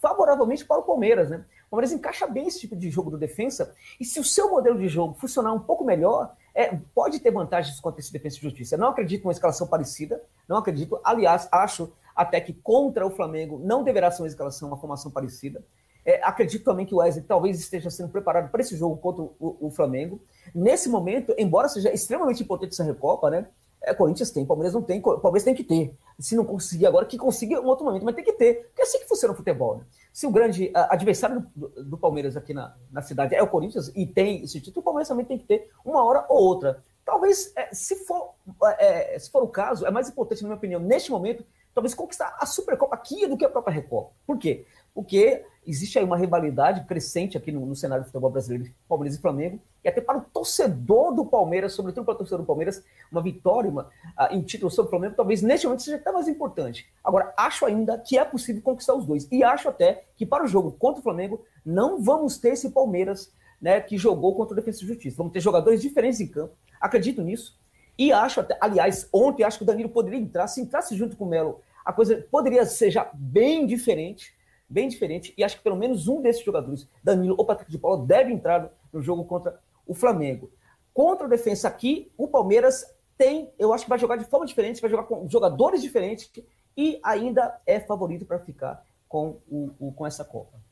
favoravelmente 0.01 0.63
para 0.63 0.79
o 0.79 0.83
Palmeiras, 0.83 1.29
né? 1.29 1.43
O 1.67 1.71
Palmeiras 1.71 1.91
encaixa 1.91 2.25
bem 2.25 2.47
esse 2.47 2.61
tipo 2.61 2.75
de 2.75 2.89
jogo 2.89 3.11
do 3.11 3.17
defensa, 3.17 3.75
e 3.99 4.05
se 4.05 4.17
o 4.17 4.23
seu 4.23 4.49
modelo 4.49 4.79
de 4.79 4.87
jogo 4.87 5.13
funcionar 5.15 5.51
um 5.51 5.59
pouco 5.59 5.83
melhor, 5.83 6.33
é, 6.55 6.73
pode 6.95 7.19
ter 7.19 7.31
vantagens 7.31 7.79
contra 7.81 7.99
esse 7.99 8.13
defesa 8.13 8.35
de 8.35 8.41
justiça. 8.43 8.77
Não 8.77 8.89
acredito 8.89 9.23
numa 9.23 9.33
escalação 9.33 9.67
parecida, 9.67 10.21
não 10.47 10.57
acredito. 10.57 10.99
Aliás, 11.03 11.49
acho 11.51 11.91
até 12.15 12.39
que 12.39 12.53
contra 12.53 13.05
o 13.05 13.09
Flamengo 13.09 13.59
não 13.63 13.83
deverá 13.83 14.11
ser 14.11 14.21
uma 14.21 14.27
escalação, 14.27 14.67
uma 14.67 14.77
formação 14.77 15.11
parecida. 15.11 15.63
É, 16.05 16.19
acredito 16.23 16.65
também 16.65 16.85
que 16.85 16.93
o 16.93 16.97
Wesley 16.97 17.23
talvez 17.25 17.59
esteja 17.59 17.89
sendo 17.89 18.09
preparado 18.09 18.51
para 18.51 18.61
esse 18.61 18.75
jogo 18.75 18.97
contra 18.97 19.21
o, 19.21 19.57
o, 19.59 19.71
Flamengo. 19.71 20.21
Nesse 20.53 20.89
momento, 20.89 21.33
embora 21.37 21.69
seja 21.69 21.93
extremamente 21.93 22.43
importante 22.43 22.73
essa 22.73 22.83
Recopa, 22.83 23.29
né? 23.29 23.47
É, 23.81 23.93
Corinthians 23.93 24.31
tem, 24.31 24.45
Palmeiras 24.45 24.73
não 24.73 24.81
tem, 24.81 25.01
Palmeiras 25.01 25.43
tem 25.43 25.55
que 25.55 25.63
ter. 25.63 25.93
Se 26.19 26.35
não 26.35 26.45
conseguir 26.45 26.85
agora, 26.85 27.05
que 27.05 27.17
consiga 27.17 27.59
um 27.59 27.67
outro 27.67 27.85
momento, 27.85 28.05
mas 28.05 28.15
tem 28.15 28.23
que 28.23 28.33
ter. 28.33 28.65
Porque 28.67 28.81
é 28.81 28.85
assim 28.85 28.99
que 28.99 29.07
funciona 29.07 29.33
o 29.33 29.37
futebol. 29.37 29.77
Né? 29.77 29.83
Se 30.11 30.25
o 30.25 30.31
grande 30.31 30.71
adversário 30.73 31.45
do, 31.55 31.69
do, 31.83 31.97
Palmeiras 31.97 32.37
aqui 32.37 32.53
na, 32.53 32.75
na 32.91 33.01
cidade 33.01 33.35
é 33.35 33.41
o 33.41 33.47
Corinthians 33.47 33.91
e 33.93 34.05
tem 34.05 34.43
esse 34.43 34.59
título, 34.61 34.81
o 34.81 34.83
Palmeiras 34.83 35.07
também 35.07 35.25
tem 35.25 35.37
que 35.37 35.45
ter 35.45 35.69
uma 35.83 36.03
hora 36.03 36.25
ou 36.29 36.41
outra. 36.41 36.81
Talvez, 37.05 37.51
é, 37.55 37.73
se, 37.73 38.05
for, 38.05 38.33
é, 38.79 39.19
se 39.19 39.29
for 39.29 39.43
o 39.43 39.47
caso, 39.47 39.85
é 39.85 39.91
mais 39.91 40.07
importante, 40.07 40.41
na 40.41 40.49
minha 40.49 40.57
opinião, 40.57 40.79
neste 40.79 41.11
momento, 41.11 41.45
talvez 41.73 41.93
conquistar 41.93 42.37
a 42.39 42.45
Supercopa 42.45 42.95
aqui 42.95 43.27
do 43.27 43.37
que 43.37 43.45
a 43.45 43.49
própria 43.49 43.73
Recopa. 43.73 44.11
Por 44.25 44.37
quê? 44.37 44.65
Porque 44.93 45.43
existe 45.65 45.97
aí 45.97 46.05
uma 46.05 46.17
rivalidade 46.17 46.85
crescente 46.85 47.37
aqui 47.37 47.51
no, 47.51 47.65
no 47.65 47.75
cenário 47.75 48.03
do 48.03 48.07
futebol 48.07 48.29
brasileiro, 48.29 48.71
Palmeiras 48.87 49.17
e 49.17 49.21
Flamengo, 49.21 49.59
e 49.83 49.89
até 49.89 50.01
para 50.01 50.17
o 50.17 50.21
torcedor 50.21 51.13
do 51.13 51.25
Palmeiras, 51.25 51.73
sobretudo 51.73 52.05
para 52.05 52.13
o 52.13 52.17
torcedor 52.17 52.39
do 52.39 52.45
Palmeiras, 52.45 52.83
uma 53.11 53.21
vitória 53.21 53.69
uma, 53.69 53.83
uh, 53.83 54.31
em 54.31 54.41
título 54.41 54.69
sobre 54.69 54.87
o 54.87 54.89
Flamengo, 54.91 55.15
talvez 55.15 55.41
neste 55.41 55.65
momento 55.65 55.83
seja 55.83 55.97
até 55.97 56.11
mais 56.11 56.27
importante. 56.27 56.87
Agora, 57.03 57.33
acho 57.37 57.65
ainda 57.65 57.97
que 57.97 58.17
é 58.17 58.23
possível 58.23 58.61
conquistar 58.61 58.93
os 58.93 59.05
dois, 59.05 59.27
e 59.31 59.43
acho 59.43 59.67
até 59.67 60.03
que 60.15 60.25
para 60.25 60.43
o 60.43 60.47
jogo 60.47 60.71
contra 60.71 60.99
o 60.99 61.03
Flamengo, 61.03 61.43
não 61.65 62.01
vamos 62.01 62.37
ter 62.37 62.49
esse 62.49 62.69
Palmeiras 62.69 63.31
né, 63.61 63.79
que 63.79 63.97
jogou 63.97 64.35
contra 64.35 64.53
o 64.53 64.55
Defesa 64.55 64.83
e 64.83 64.87
Justiça. 64.87 65.17
Vamos 65.17 65.31
ter 65.31 65.39
jogadores 65.39 65.81
diferentes 65.81 66.19
em 66.19 66.27
campo. 66.27 66.53
Acredito 66.79 67.21
nisso. 67.21 67.57
E 67.97 68.11
acho, 68.11 68.39
até, 68.39 68.57
aliás, 68.59 69.07
ontem 69.13 69.43
acho 69.43 69.57
que 69.57 69.63
o 69.63 69.67
Danilo 69.67 69.89
poderia 69.89 70.19
entrar, 70.19 70.47
se 70.47 70.61
entrasse 70.61 70.95
junto 70.95 71.15
com 71.15 71.25
o 71.25 71.29
Melo, 71.29 71.61
a 71.85 71.93
coisa 71.93 72.25
poderia 72.31 72.65
ser 72.65 72.89
já 72.89 73.09
bem 73.13 73.65
diferente, 73.65 74.33
bem 74.67 74.87
diferente. 74.87 75.33
E 75.37 75.43
acho 75.43 75.57
que 75.57 75.63
pelo 75.63 75.75
menos 75.75 76.07
um 76.07 76.21
desses 76.21 76.43
jogadores, 76.43 76.87
Danilo 77.03 77.35
ou 77.37 77.45
Patrick 77.45 77.71
de 77.71 77.77
Paulo, 77.77 78.05
deve 78.05 78.31
entrar 78.31 78.71
no 78.91 79.01
jogo 79.01 79.25
contra 79.25 79.59
o 79.85 79.93
Flamengo. 79.93 80.49
Contra 80.93 81.27
o 81.27 81.29
defesa 81.29 81.67
aqui, 81.67 82.11
o 82.17 82.27
Palmeiras 82.27 82.85
tem, 83.17 83.51
eu 83.59 83.73
acho 83.73 83.83
que 83.83 83.89
vai 83.89 83.99
jogar 83.99 84.15
de 84.15 84.25
forma 84.25 84.45
diferente, 84.45 84.81
vai 84.81 84.89
jogar 84.89 85.03
com 85.03 85.27
jogadores 85.27 85.81
diferentes 85.81 86.31
e 86.75 86.99
ainda 87.03 87.59
é 87.65 87.79
favorito 87.79 88.25
para 88.25 88.39
ficar 88.39 88.83
com, 89.07 89.37
o, 89.47 89.71
o, 89.79 89.91
com 89.91 90.07
essa 90.07 90.25
Copa. 90.25 90.62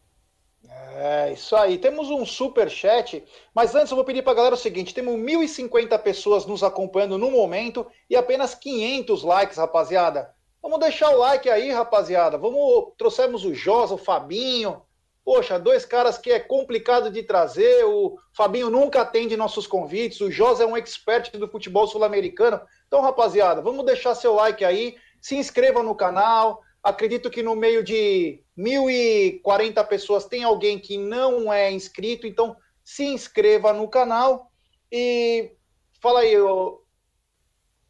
É, 0.93 1.34
isso 1.34 1.55
aí. 1.55 1.78
Temos 1.78 2.09
um 2.09 2.26
super 2.26 2.69
chat, 2.69 3.24
mas 3.53 3.74
antes 3.74 3.91
eu 3.91 3.95
vou 3.95 4.05
pedir 4.05 4.22
para 4.22 4.34
a 4.34 4.36
galera 4.36 4.55
o 4.55 4.57
seguinte: 4.57 4.93
temos 4.93 5.15
1.050 5.15 5.97
pessoas 5.99 6.45
nos 6.45 6.63
acompanhando 6.63 7.17
no 7.17 7.32
momento 7.32 7.88
e 8.09 8.15
apenas 8.15 8.53
500 8.53 9.24
likes, 9.24 9.57
rapaziada. 9.57 10.34
Vamos 10.61 10.80
deixar 10.80 11.09
o 11.09 11.17
like 11.17 11.49
aí, 11.49 11.72
rapaziada. 11.72 12.38
Vamos, 12.38 12.93
trouxemos 12.97 13.43
o 13.43 13.53
Josa, 13.53 13.95
o 13.95 13.97
Fabinho. 13.97 14.82
Poxa, 15.24 15.57
dois 15.57 15.86
caras 15.86 16.17
que 16.17 16.32
é 16.32 16.39
complicado 16.39 17.09
de 17.09 17.24
trazer. 17.24 17.84
O 17.86 18.17
Fabinho 18.34 18.69
nunca 18.69 19.01
atende 19.01 19.36
nossos 19.36 19.65
convites. 19.65 20.22
O 20.22 20.30
Josa 20.30 20.63
é 20.63 20.67
um 20.67 20.78
expert 20.78 21.32
do 21.38 21.47
futebol 21.47 21.88
sul-americano. 21.88 22.61
Então, 22.88 23.01
rapaziada, 23.01 23.61
vamos 23.61 23.86
deixar 23.86 24.13
seu 24.13 24.34
like 24.34 24.63
aí. 24.63 24.95
Se 25.19 25.36
inscreva 25.36 25.82
no 25.82 25.95
canal 25.95 26.61
Acredito 26.84 27.30
que 27.30 27.43
no 27.43 27.55
meio 27.55 27.84
de 27.84 28.43
1.040 28.62 29.84
pessoas 29.88 30.26
tem 30.26 30.43
alguém 30.43 30.78
que 30.78 30.97
não 30.97 31.51
é 31.51 31.72
inscrito, 31.72 32.28
então 32.28 32.55
se 32.84 33.03
inscreva 33.05 33.74
no 33.74 33.88
canal 33.88 34.51
e 34.91 35.55
fala 35.99 36.20
aí, 36.20 36.34
eu... 36.34 36.86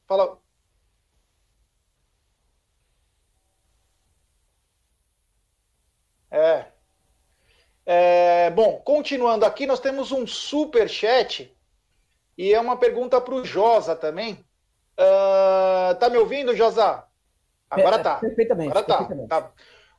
fala. 0.08 0.40
É. 6.30 6.66
é. 7.86 8.50
Bom, 8.52 8.80
continuando 8.80 9.46
aqui, 9.46 9.66
nós 9.66 9.82
temos 9.82 10.12
um 10.12 10.26
super 10.26 10.90
chat 10.90 11.54
e 12.38 12.54
é 12.54 12.60
uma 12.60 12.78
pergunta 12.78 13.20
para 13.20 13.34
o 13.34 13.44
Josa 13.44 13.96
também. 13.96 14.46
Uh, 14.98 15.96
tá 16.00 16.10
me 16.10 16.18
ouvindo, 16.18 16.56
Josa? 16.56 17.06
Agora 17.70 18.00
tá. 18.00 18.16
Perfeitamente. 18.16 18.70
Agora 18.70 18.86
tá. 18.86 18.98
Perfeitamente. 18.98 19.30
tá. 19.30 19.52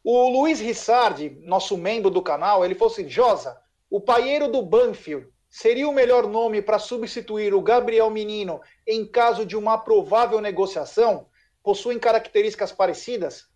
O 0.04 0.28
Luiz 0.28 0.60
Rissardi, 0.60 1.38
nosso 1.42 1.76
membro 1.76 2.10
do 2.10 2.20
canal, 2.20 2.64
ele 2.64 2.74
falou 2.74 2.92
assim: 2.92 3.08
Josa, 3.08 3.56
o 3.88 4.00
paieiro 4.00 4.48
do 4.48 4.62
Banfield 4.62 5.28
seria 5.48 5.88
o 5.88 5.94
melhor 5.94 6.26
nome 6.26 6.60
para 6.60 6.78
substituir 6.78 7.54
o 7.54 7.62
Gabriel 7.62 8.10
Menino 8.10 8.60
em 8.86 9.06
caso 9.06 9.46
de 9.46 9.56
uma 9.56 9.78
provável 9.78 10.40
negociação? 10.40 11.26
Possuem 11.62 11.98
características 11.98 12.72
parecidas? 12.72 13.46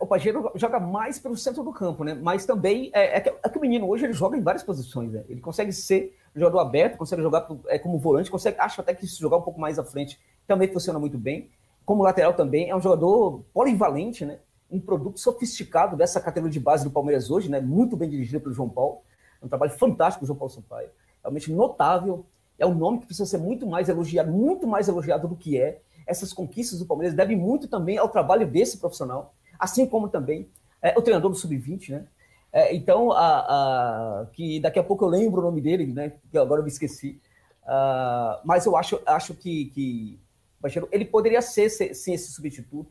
O 0.00 0.06
Pajeiro 0.06 0.52
joga 0.54 0.78
mais 0.78 1.18
pelo 1.18 1.36
centro 1.36 1.64
do 1.64 1.72
campo, 1.72 2.04
né? 2.04 2.14
Mas 2.14 2.46
também 2.46 2.90
é, 2.94 3.16
é, 3.16 3.20
que, 3.20 3.28
é, 3.28 3.48
que, 3.48 3.58
o 3.58 3.60
menino 3.60 3.88
hoje 3.88 4.04
ele 4.04 4.12
joga 4.12 4.38
em 4.38 4.40
várias 4.40 4.62
posições, 4.62 5.12
né? 5.12 5.24
Ele 5.28 5.40
consegue 5.40 5.72
ser 5.72 6.16
jogador 6.34 6.60
aberto, 6.60 6.96
consegue 6.96 7.20
jogar 7.20 7.48
é, 7.66 7.78
como 7.78 7.98
volante, 7.98 8.30
consegue, 8.30 8.58
acho 8.60 8.80
até 8.80 8.94
que 8.94 9.06
se 9.06 9.18
jogar 9.18 9.38
um 9.38 9.42
pouco 9.42 9.60
mais 9.60 9.80
à 9.80 9.84
frente 9.84 10.18
também 10.46 10.72
funciona 10.72 10.98
muito 10.98 11.18
bem 11.18 11.50
como 11.90 12.04
lateral 12.04 12.34
também, 12.34 12.70
é 12.70 12.76
um 12.76 12.80
jogador 12.80 13.42
polivalente, 13.52 14.24
né? 14.24 14.38
Um 14.70 14.80
produto 14.80 15.18
sofisticado 15.18 15.96
dessa 15.96 16.20
categoria 16.20 16.52
de 16.52 16.60
base 16.60 16.84
do 16.84 16.90
Palmeiras 16.90 17.30
hoje, 17.30 17.50
né? 17.50 17.60
Muito 17.60 17.96
bem 17.96 18.08
dirigido 18.08 18.40
pelo 18.40 18.54
João 18.54 18.68
Paulo. 18.68 19.00
É 19.40 19.44
um 19.44 19.48
trabalho 19.48 19.72
fantástico 19.72 20.24
do 20.24 20.26
João 20.26 20.38
Paulo 20.38 20.52
Sampaio. 20.52 20.88
Realmente 21.22 21.52
notável. 21.52 22.24
É 22.58 22.66
um 22.66 22.74
nome 22.74 23.00
que 23.00 23.06
precisa 23.06 23.28
ser 23.28 23.38
muito 23.38 23.66
mais 23.66 23.88
elogiado, 23.88 24.30
muito 24.30 24.66
mais 24.66 24.86
elogiado 24.86 25.26
do 25.26 25.34
que 25.34 25.58
é. 25.58 25.80
Essas 26.06 26.32
conquistas 26.32 26.78
do 26.78 26.86
Palmeiras 26.86 27.14
devem 27.14 27.36
muito 27.36 27.68
também 27.68 27.96
ao 27.98 28.08
trabalho 28.08 28.46
desse 28.46 28.78
profissional, 28.78 29.34
assim 29.58 29.86
como 29.86 30.08
também 30.08 30.48
é, 30.82 30.96
o 30.98 31.02
treinador 31.02 31.30
do 31.30 31.36
Sub-20, 31.36 31.90
né? 31.90 32.06
É, 32.52 32.74
então, 32.74 33.12
a, 33.12 33.38
a, 33.38 34.26
que 34.32 34.58
daqui 34.60 34.78
a 34.78 34.82
pouco 34.82 35.04
eu 35.04 35.08
lembro 35.08 35.40
o 35.40 35.44
nome 35.44 35.60
dele, 35.60 35.86
né? 35.86 36.12
Que 36.30 36.36
agora 36.36 36.60
eu 36.60 36.64
me 36.64 36.70
esqueci. 36.70 37.20
Uh, 37.62 38.40
mas 38.44 38.66
eu 38.66 38.76
acho, 38.76 39.00
acho 39.06 39.34
que, 39.34 39.66
que 39.66 40.20
ele 40.90 41.04
poderia 41.04 41.40
ser, 41.40 41.70
sim, 41.70 42.12
esse 42.12 42.32
substituto. 42.32 42.90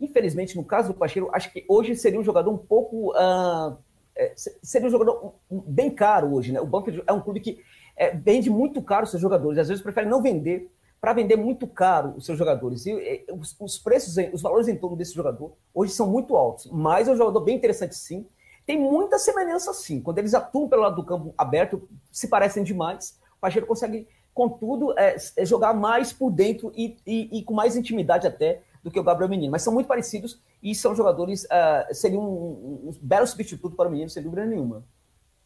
Infelizmente, 0.00 0.56
no 0.56 0.64
caso 0.64 0.88
do 0.88 0.98
Pacheiro, 0.98 1.30
acho 1.32 1.52
que 1.52 1.64
hoje 1.68 1.94
seria 1.96 2.20
um 2.20 2.24
jogador 2.24 2.50
um 2.50 2.58
pouco. 2.58 3.12
Uh, 3.12 3.76
é, 4.14 4.32
seria 4.62 4.88
um 4.88 4.90
jogador 4.90 5.34
bem 5.50 5.90
caro 5.90 6.34
hoje, 6.34 6.52
né? 6.52 6.60
O 6.60 6.66
Banco 6.66 6.90
é 7.06 7.12
um 7.12 7.20
clube 7.20 7.40
que 7.40 7.62
é, 7.96 8.10
vende 8.14 8.50
muito 8.50 8.80
caro 8.82 9.06
seus 9.06 9.20
jogadores, 9.20 9.58
às 9.58 9.68
vezes 9.68 9.82
prefere 9.82 10.08
não 10.08 10.22
vender 10.22 10.70
para 11.00 11.12
vender 11.12 11.36
muito 11.36 11.66
caro 11.66 12.14
os 12.16 12.24
seus 12.24 12.38
jogadores. 12.38 12.86
E, 12.86 12.90
e 12.90 13.26
os, 13.32 13.54
os, 13.60 13.78
preços, 13.78 14.16
os 14.32 14.42
valores 14.42 14.68
em 14.68 14.76
torno 14.76 14.96
desse 14.96 15.14
jogador 15.14 15.52
hoje 15.74 15.92
são 15.92 16.08
muito 16.08 16.36
altos, 16.36 16.70
mas 16.70 17.08
é 17.08 17.12
um 17.12 17.16
jogador 17.16 17.40
bem 17.40 17.56
interessante 17.56 17.94
sim. 17.94 18.26
Tem 18.66 18.78
muita 18.78 19.18
semelhança 19.18 19.72
sim. 19.72 20.00
Quando 20.00 20.18
eles 20.18 20.34
atuam 20.34 20.68
pelo 20.68 20.82
lado 20.82 20.96
do 20.96 21.04
campo 21.04 21.32
aberto, 21.38 21.88
se 22.10 22.26
parecem 22.26 22.64
demais. 22.64 23.18
O 23.36 23.40
Pacheiro 23.40 23.66
consegue 23.66 24.08
contudo, 24.34 24.92
é, 24.98 25.16
é 25.36 25.46
jogar 25.46 25.72
mais 25.72 26.12
por 26.12 26.30
dentro 26.30 26.72
e, 26.76 26.96
e, 27.06 27.38
e, 27.38 27.42
com 27.42 27.54
mais 27.54 27.76
intimidade 27.76 28.26
até 28.26 28.60
do 28.86 28.90
que 28.92 29.00
o 29.00 29.02
Gabriel 29.02 29.28
Menino. 29.28 29.50
Mas 29.50 29.62
são 29.62 29.72
muito 29.72 29.88
parecidos 29.88 30.40
e 30.62 30.72
são 30.72 30.94
jogadores, 30.94 31.42
uh, 31.42 31.92
seriam 31.92 32.22
um, 32.22 32.88
um, 32.88 32.98
belo 33.02 33.26
substituto 33.26 33.74
para 33.74 33.88
o 33.88 33.90
Menino, 33.90 34.08
sem 34.08 34.22
dúvida 34.22 34.46
nenhuma. 34.46 34.86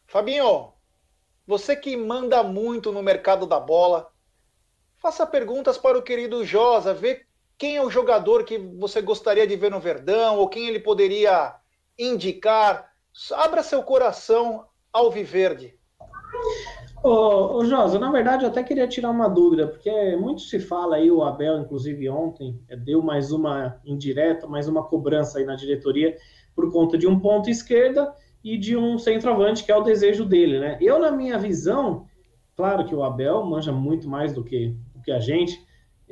Fabinho, 0.07 0.75
você 1.47 1.75
que 1.75 1.97
manda 1.97 2.43
muito 2.43 2.93
no 2.93 3.03
mercado 3.03 3.47
da 3.47 3.59
bola, 3.59 4.13
faça 4.99 5.27
perguntas 5.27 5.79
para 5.79 5.97
o 5.97 6.03
querido 6.03 6.45
Josa, 6.45 6.93
vê 6.93 7.25
quem 7.57 7.77
é 7.77 7.83
o 7.83 7.89
jogador 7.89 8.45
que 8.45 8.59
você 8.59 9.01
gostaria 9.01 9.47
de 9.47 9.57
ver 9.57 9.71
no 9.71 9.81
Verdão, 9.81 10.37
ou 10.37 10.47
quem 10.47 10.69
ele 10.69 10.79
poderia 10.79 11.55
indicar. 11.99 12.93
Abra 13.33 13.63
seu 13.63 13.83
coração 13.83 14.67
ao 14.93 15.11
Viverde. 15.11 15.79
Ô, 17.03 17.57
ô 17.57 17.65
Josa, 17.65 17.99
na 17.99 18.11
verdade 18.13 18.45
eu 18.45 18.51
até 18.51 18.63
queria 18.63 18.87
tirar 18.87 19.11
uma 19.11 19.27
dúvida, 19.27 19.67
porque 19.67 20.15
muito 20.17 20.43
se 20.43 20.61
fala 20.61 20.97
aí, 20.97 21.11
o 21.11 21.23
Abel, 21.23 21.59
inclusive 21.59 22.11
ontem, 22.11 22.61
é, 22.69 22.77
deu 22.77 23.01
mais 23.01 23.33
uma 23.33 23.81
indireta, 23.87 24.47
mais 24.47 24.69
uma 24.69 24.85
cobrança 24.85 25.39
aí 25.39 25.47
na 25.47 25.57
diretoria 25.57 26.15
por 26.55 26.71
conta 26.71 26.99
de 26.99 27.07
um 27.07 27.19
ponto 27.19 27.49
esquerda 27.49 28.15
e 28.45 28.59
de 28.59 28.77
um 28.77 28.99
centroavante, 28.99 29.65
que 29.65 29.73
é 29.73 29.77
o 29.77 29.83
desejo 29.83 30.27
dele, 30.27 30.61
né? 30.61 30.77
Eu, 30.79 30.99
na 30.99 31.11
minha 31.11 31.39
visão, 31.39 32.05
claro 32.55 32.85
que 32.85 32.95
o 32.95 33.03
Abel 33.03 33.43
manja 33.47 33.73
muito 33.73 34.07
mais 34.07 34.35
do 34.35 34.45
que, 34.45 34.77
do 34.95 35.01
que 35.01 35.11
a 35.11 35.21
gente, 35.21 35.59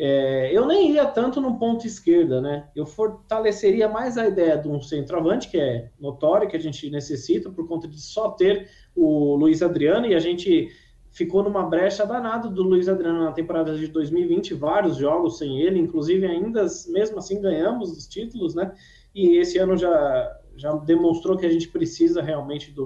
é, 0.01 0.57
eu 0.57 0.65
nem 0.65 0.93
ia 0.93 1.05
tanto 1.07 1.41
no 1.41 1.59
ponto 1.59 1.85
esquerda, 1.85 2.41
né? 2.41 2.69
Eu 2.75 2.87
fortaleceria 2.87 3.89
mais 3.89 4.17
a 4.17 4.29
ideia 4.29 4.57
de 4.57 4.69
um 4.69 4.81
centroavante, 4.81 5.51
que 5.51 5.59
é 5.59 5.91
notório, 5.99 6.49
que 6.49 6.57
a 6.57 6.61
gente 6.61 6.89
necessita, 6.89 7.51
por 7.51 7.67
conta 7.67 7.89
de 7.89 8.01
só 8.01 8.31
ter 8.31 8.71
o 8.95 9.35
Luiz 9.35 9.61
Adriano, 9.61 10.07
e 10.07 10.15
a 10.15 10.21
gente 10.21 10.69
ficou 11.11 11.43
numa 11.43 11.65
brecha 11.65 12.07
danada 12.07 12.49
do 12.49 12.63
Luiz 12.63 12.89
Adriano 12.89 13.25
na 13.25 13.33
temporada 13.33 13.77
de 13.77 13.89
2020, 13.89 14.55
vários 14.55 14.97
jogos 14.97 15.37
sem 15.37 15.61
ele, 15.61 15.81
inclusive 15.81 16.25
ainda, 16.25 16.65
mesmo 16.91 17.19
assim, 17.19 17.41
ganhamos 17.41 17.91
os 17.91 18.07
títulos, 18.07 18.55
né? 18.55 18.73
E 19.13 19.37
esse 19.39 19.59
ano 19.59 19.77
já, 19.77 20.39
já 20.57 20.77
demonstrou 20.77 21.37
que 21.37 21.45
a 21.45 21.51
gente 21.51 21.69
precisa 21.69 22.23
realmente 22.23 22.73
de, 22.73 22.81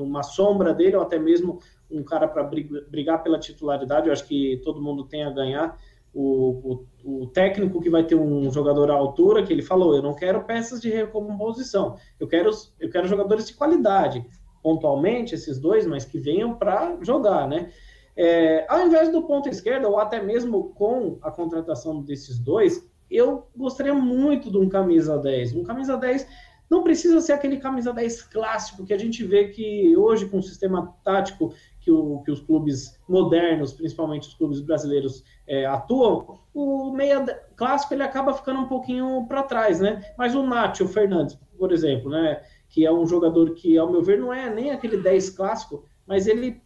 uma 0.00 0.22
sombra 0.22 0.72
dele, 0.72 0.94
ou 0.94 1.02
até 1.02 1.18
mesmo 1.18 1.58
um 1.90 2.04
cara 2.04 2.28
para 2.28 2.44
brigar 2.44 3.20
pela 3.24 3.40
titularidade. 3.40 4.06
Eu 4.06 4.12
acho 4.12 4.28
que 4.28 4.60
todo 4.62 4.80
mundo 4.80 5.04
tem 5.04 5.24
a 5.24 5.30
ganhar. 5.30 5.76
O, 6.18 6.86
o, 7.04 7.22
o, 7.22 7.26
técnico 7.26 7.78
que 7.78 7.90
vai 7.90 8.02
ter 8.02 8.14
um 8.14 8.50
jogador 8.50 8.90
à 8.90 8.94
altura, 8.94 9.42
que 9.42 9.52
ele 9.52 9.60
falou, 9.60 9.94
eu 9.94 10.00
não 10.00 10.14
quero 10.14 10.44
peças 10.44 10.80
de 10.80 10.88
recomposição, 10.88 11.96
eu 12.18 12.26
quero, 12.26 12.48
eu 12.80 12.88
quero 12.88 13.06
jogadores 13.06 13.46
de 13.46 13.52
qualidade 13.52 14.24
pontualmente 14.62 15.34
esses 15.34 15.60
dois, 15.60 15.86
mas 15.86 16.06
que 16.06 16.18
venham 16.18 16.54
para 16.54 16.96
jogar, 17.02 17.46
né? 17.46 17.70
É, 18.16 18.64
ao 18.66 18.86
invés 18.86 19.12
do 19.12 19.22
ponto 19.22 19.48
esquerdo, 19.48 19.88
ou 19.88 19.98
até 19.98 20.22
mesmo 20.22 20.70
com 20.70 21.18
a 21.20 21.30
contratação 21.30 22.02
desses 22.02 22.38
dois, 22.38 22.82
eu 23.10 23.46
gostaria 23.54 23.94
muito 23.94 24.50
de 24.50 24.56
um 24.58 24.68
camisa 24.68 25.18
10. 25.18 25.54
Um 25.54 25.62
camisa 25.62 25.96
10 25.96 26.26
não 26.70 26.82
precisa 26.82 27.20
ser 27.20 27.32
aquele 27.32 27.58
camisa 27.58 27.92
10 27.92 28.22
clássico 28.22 28.84
que 28.84 28.92
a 28.92 28.98
gente 28.98 29.24
vê 29.24 29.48
que 29.48 29.96
hoje, 29.96 30.28
com 30.28 30.38
o 30.38 30.42
sistema 30.42 30.94
tático 31.04 31.52
que, 31.80 31.90
o, 31.90 32.20
que 32.22 32.30
os 32.30 32.40
clubes 32.40 32.98
modernos, 33.08 33.72
principalmente 33.72 34.28
os 34.28 34.34
clubes 34.34 34.60
brasileiros, 34.60 35.22
é, 35.46 35.64
atuam, 35.64 36.40
o 36.52 36.92
meia 36.92 37.24
clássico 37.54 37.94
ele 37.94 38.02
acaba 38.02 38.34
ficando 38.34 38.60
um 38.60 38.66
pouquinho 38.66 39.24
para 39.28 39.44
trás, 39.44 39.80
né? 39.80 40.02
Mas 40.18 40.34
o 40.34 40.42
Nacho 40.42 40.88
Fernandes, 40.88 41.38
por 41.56 41.72
exemplo, 41.72 42.10
né? 42.10 42.42
que 42.68 42.84
é 42.84 42.92
um 42.92 43.06
jogador 43.06 43.54
que, 43.54 43.78
ao 43.78 43.90
meu 43.90 44.02
ver, 44.02 44.18
não 44.18 44.32
é 44.32 44.52
nem 44.52 44.70
aquele 44.70 44.96
10 44.96 45.30
clássico, 45.30 45.84
mas 46.06 46.26
ele 46.26 46.60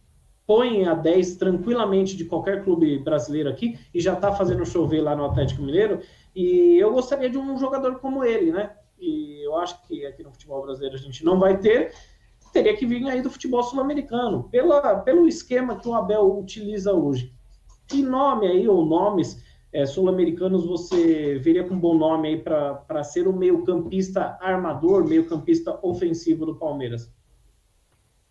põe 0.45 0.85
a 0.85 0.93
10 0.93 1.37
tranquilamente 1.37 2.17
de 2.17 2.25
qualquer 2.25 2.63
clube 2.63 2.99
brasileiro 2.99 3.49
aqui 3.49 3.79
e 3.93 4.01
já 4.01 4.13
está 4.13 4.31
fazendo 4.33 4.65
chover 4.65 5.01
lá 5.01 5.15
no 5.15 5.25
Atlético 5.25 5.61
Mineiro. 5.61 5.99
E 6.35 6.77
eu 6.77 6.91
gostaria 6.91 7.29
de 7.29 7.37
um 7.37 7.57
jogador 7.57 7.99
como 7.99 8.23
ele, 8.23 8.51
né? 8.51 8.71
E 9.01 9.43
eu 9.43 9.57
acho 9.57 9.81
que 9.87 10.05
aqui 10.05 10.21
no 10.23 10.31
futebol 10.31 10.61
brasileiro 10.61 10.95
a 10.95 10.99
gente 10.99 11.25
não 11.25 11.39
vai 11.39 11.57
ter. 11.57 11.93
teria 12.53 12.77
que 12.77 12.85
vir 12.85 13.05
aí 13.09 13.21
do 13.21 13.31
futebol 13.31 13.63
sul-americano, 13.63 14.49
pelo 15.03 15.27
esquema 15.27 15.77
que 15.77 15.87
o 15.87 15.95
Abel 15.95 16.37
utiliza 16.37 16.93
hoje. 16.93 17.33
Que 17.87 18.03
nome 18.03 18.47
aí, 18.47 18.67
ou 18.67 18.85
nomes 18.85 19.43
é, 19.73 19.85
sul-americanos 19.85 20.65
você 20.65 21.39
veria 21.39 21.63
com 21.63 21.75
um 21.75 21.79
bom 21.79 21.97
nome 21.97 22.27
aí 22.27 22.37
para 22.37 23.03
ser 23.03 23.27
o 23.27 23.33
meio-campista 23.33 24.37
armador, 24.41 25.07
meio-campista 25.07 25.79
ofensivo 25.81 26.45
do 26.45 26.55
Palmeiras? 26.55 27.11